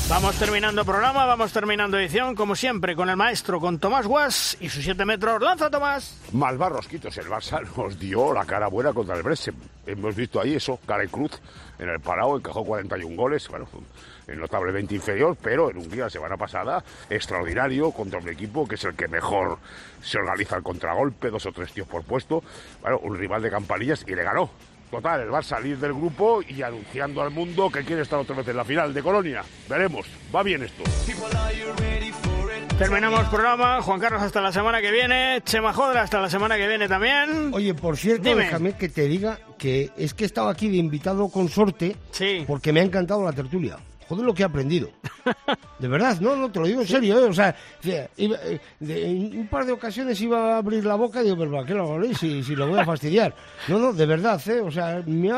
Vamos 0.06 0.38
terminando 0.38 0.84
programa, 0.84 1.24
vamos 1.24 1.50
terminando 1.50 1.98
edición, 1.98 2.34
como 2.34 2.54
siempre, 2.54 2.94
con 2.94 3.08
el 3.08 3.16
maestro, 3.16 3.58
con 3.58 3.78
Tomás 3.78 4.06
Guas 4.06 4.54
y 4.60 4.68
sus 4.68 4.84
7 4.84 5.02
metros. 5.06 5.40
¡Lanza, 5.40 5.70
Tomás! 5.70 6.20
Malvarrosquitos, 6.32 7.16
el 7.16 7.26
Barça 7.26 7.62
nos 7.74 7.98
dio 7.98 8.34
la 8.34 8.44
cara 8.44 8.68
buena 8.68 8.92
contra 8.92 9.16
el 9.16 9.22
Brest. 9.22 9.48
Hemos 9.86 10.14
visto 10.14 10.42
ahí 10.42 10.56
eso, 10.56 10.78
cara 10.86 11.04
y 11.04 11.08
cruz, 11.08 11.40
en 11.78 11.88
el 11.88 12.00
parado, 12.00 12.36
encajó 12.36 12.64
41 12.66 13.16
goles, 13.16 13.48
bueno, 13.48 13.66
notablemente 14.28 14.94
inferior, 14.94 15.38
pero 15.40 15.70
en 15.70 15.78
un 15.78 15.88
día, 15.88 16.04
la 16.04 16.10
semana 16.10 16.36
pasada, 16.36 16.84
extraordinario 17.08 17.90
contra 17.90 18.18
un 18.18 18.28
equipo 18.28 18.68
que 18.68 18.74
es 18.74 18.84
el 18.84 18.94
que 18.94 19.08
mejor 19.08 19.58
se 20.02 20.18
organiza 20.18 20.56
el 20.56 20.62
contragolpe, 20.62 21.30
dos 21.30 21.46
o 21.46 21.52
tres 21.52 21.72
tíos 21.72 21.88
por 21.88 22.04
puesto, 22.04 22.44
bueno, 22.82 22.98
un 22.98 23.16
rival 23.16 23.40
de 23.40 23.50
campanillas 23.50 24.04
y 24.06 24.14
le 24.14 24.22
ganó. 24.22 24.50
Total, 24.94 25.22
él 25.22 25.34
va 25.34 25.40
a 25.40 25.42
salir 25.42 25.76
del 25.76 25.92
grupo 25.92 26.40
y 26.40 26.62
anunciando 26.62 27.20
al 27.20 27.32
mundo 27.32 27.68
que 27.68 27.82
quiere 27.82 28.02
estar 28.02 28.16
otra 28.16 28.36
vez 28.36 28.46
en 28.46 28.56
la 28.56 28.64
final 28.64 28.94
de 28.94 29.02
Colonia. 29.02 29.42
Veremos, 29.68 30.06
va 30.32 30.44
bien 30.44 30.62
esto. 30.62 30.84
Terminamos 32.78 33.26
programa. 33.28 33.82
Juan 33.82 33.98
Carlos, 33.98 34.22
hasta 34.22 34.40
la 34.40 34.52
semana 34.52 34.80
que 34.80 34.92
viene. 34.92 35.40
Chema 35.44 35.72
Jodra, 35.72 36.02
hasta 36.02 36.20
la 36.20 36.30
semana 36.30 36.56
que 36.56 36.68
viene 36.68 36.86
también. 36.86 37.52
Oye, 37.52 37.74
por 37.74 37.96
cierto, 37.96 38.36
déjame 38.36 38.74
que 38.74 38.88
te 38.88 39.08
diga 39.08 39.40
que 39.58 39.90
es 39.96 40.14
que 40.14 40.22
he 40.22 40.26
estado 40.28 40.48
aquí 40.48 40.68
de 40.68 40.76
invitado 40.76 41.28
consorte 41.28 41.96
sí. 42.12 42.44
porque 42.46 42.72
me 42.72 42.78
ha 42.78 42.84
encantado 42.84 43.24
la 43.24 43.32
tertulia 43.32 43.76
joder 44.08 44.24
lo 44.24 44.34
que 44.34 44.42
he 44.42 44.46
aprendido. 44.46 44.90
De 45.78 45.88
verdad, 45.88 46.20
no, 46.20 46.36
no, 46.36 46.50
te 46.50 46.60
lo 46.60 46.66
digo 46.66 46.80
en 46.82 46.86
serio, 46.86 47.18
¿eh? 47.18 47.28
O 47.28 47.32
sea, 47.32 47.54
eh, 47.84 48.08
en 48.16 49.38
un 49.38 49.48
par 49.48 49.66
de 49.66 49.72
ocasiones 49.72 50.20
iba 50.20 50.54
a 50.54 50.58
abrir 50.58 50.84
la 50.84 50.94
boca 50.94 51.20
y 51.20 51.24
digo, 51.24 51.36
pero 51.38 51.50
¿para 51.50 51.66
qué 51.66 51.74
lo 51.74 51.82
hago 51.82 52.14
si, 52.14 52.42
si 52.42 52.54
lo 52.54 52.68
voy 52.68 52.78
a 52.78 52.84
fastidiar? 52.84 53.34
No, 53.68 53.78
no, 53.78 53.92
de 53.92 54.06
verdad, 54.06 54.40
¿eh? 54.48 54.60
O 54.60 54.70
sea, 54.70 55.02
me 55.06 55.30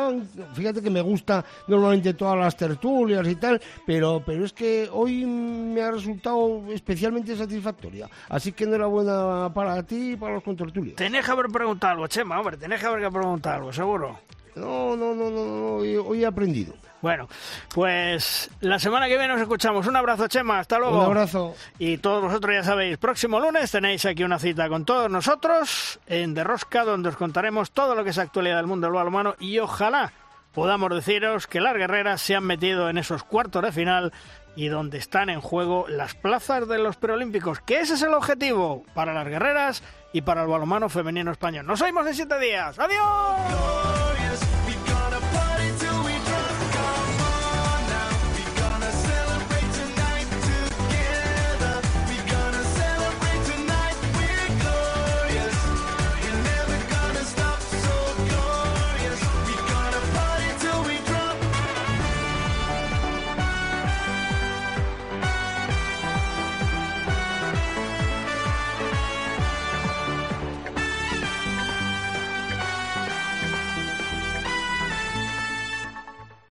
fíjate 0.54 0.82
que 0.82 0.90
me 0.90 1.00
gusta 1.00 1.44
normalmente 1.66 2.14
todas 2.14 2.38
las 2.38 2.56
tertulias 2.56 3.26
y 3.26 3.36
tal, 3.36 3.60
pero, 3.86 4.22
pero 4.24 4.44
es 4.44 4.52
que 4.52 4.88
hoy 4.92 5.24
me 5.24 5.80
ha 5.82 5.90
resultado 5.90 6.64
especialmente 6.70 7.36
satisfactoria. 7.36 8.08
Así 8.28 8.52
que 8.52 8.64
enhorabuena 8.64 9.52
para 9.54 9.82
ti 9.82 10.12
y 10.12 10.16
para 10.16 10.34
los 10.34 10.42
contertulios. 10.42 10.96
Tenés 10.96 11.24
que 11.24 11.30
haber 11.30 11.46
preguntado 11.46 11.92
algo, 11.92 12.06
Chema, 12.06 12.38
hombre, 12.38 12.56
tenés 12.56 12.80
que 12.80 12.86
haber 12.86 13.10
preguntado 13.10 13.56
algo, 13.56 13.72
seguro. 13.72 14.18
No, 14.54 14.96
no, 14.96 15.14
no, 15.14 15.30
no, 15.30 15.44
no 15.44 15.74
hoy 15.76 16.22
he 16.22 16.26
aprendido. 16.26 16.74
Bueno, 17.06 17.28
pues 17.72 18.50
la 18.58 18.80
semana 18.80 19.06
que 19.06 19.16
viene 19.16 19.28
nos 19.28 19.40
escuchamos. 19.40 19.86
Un 19.86 19.94
abrazo, 19.94 20.26
Chema. 20.26 20.58
Hasta 20.58 20.76
luego. 20.80 20.98
Un 20.98 21.04
abrazo. 21.04 21.54
Y 21.78 21.98
todos 21.98 22.20
vosotros 22.20 22.52
ya 22.52 22.64
sabéis, 22.64 22.98
próximo 22.98 23.38
lunes 23.38 23.70
tenéis 23.70 24.04
aquí 24.06 24.24
una 24.24 24.40
cita 24.40 24.68
con 24.68 24.84
todos 24.84 25.08
nosotros 25.08 26.00
en 26.08 26.34
Derrosca, 26.34 26.82
donde 26.82 27.10
os 27.10 27.16
contaremos 27.16 27.70
todo 27.70 27.94
lo 27.94 28.02
que 28.02 28.10
es 28.10 28.18
actualidad 28.18 28.56
del 28.56 28.66
mundo 28.66 28.88
del 28.88 28.94
balonmano 28.94 29.36
y 29.38 29.60
ojalá 29.60 30.12
podamos 30.52 30.92
deciros 30.92 31.46
que 31.46 31.60
las 31.60 31.74
guerreras 31.74 32.20
se 32.20 32.34
han 32.34 32.42
metido 32.42 32.90
en 32.90 32.98
esos 32.98 33.22
cuartos 33.22 33.62
de 33.62 33.70
final 33.70 34.12
y 34.56 34.66
donde 34.66 34.98
están 34.98 35.30
en 35.30 35.40
juego 35.40 35.86
las 35.88 36.16
plazas 36.16 36.66
de 36.66 36.78
los 36.78 36.96
preolímpicos, 36.96 37.60
que 37.60 37.78
ese 37.78 37.94
es 37.94 38.02
el 38.02 38.14
objetivo 38.14 38.84
para 38.94 39.14
las 39.14 39.28
guerreras 39.28 39.84
y 40.12 40.22
para 40.22 40.42
el 40.42 40.48
balonmano 40.48 40.88
femenino 40.88 41.30
español. 41.30 41.66
Nos 41.66 41.80
vemos 41.80 42.04
en 42.04 42.14
siete 42.16 42.40
días. 42.40 42.76
¡Adiós! 42.80 44.05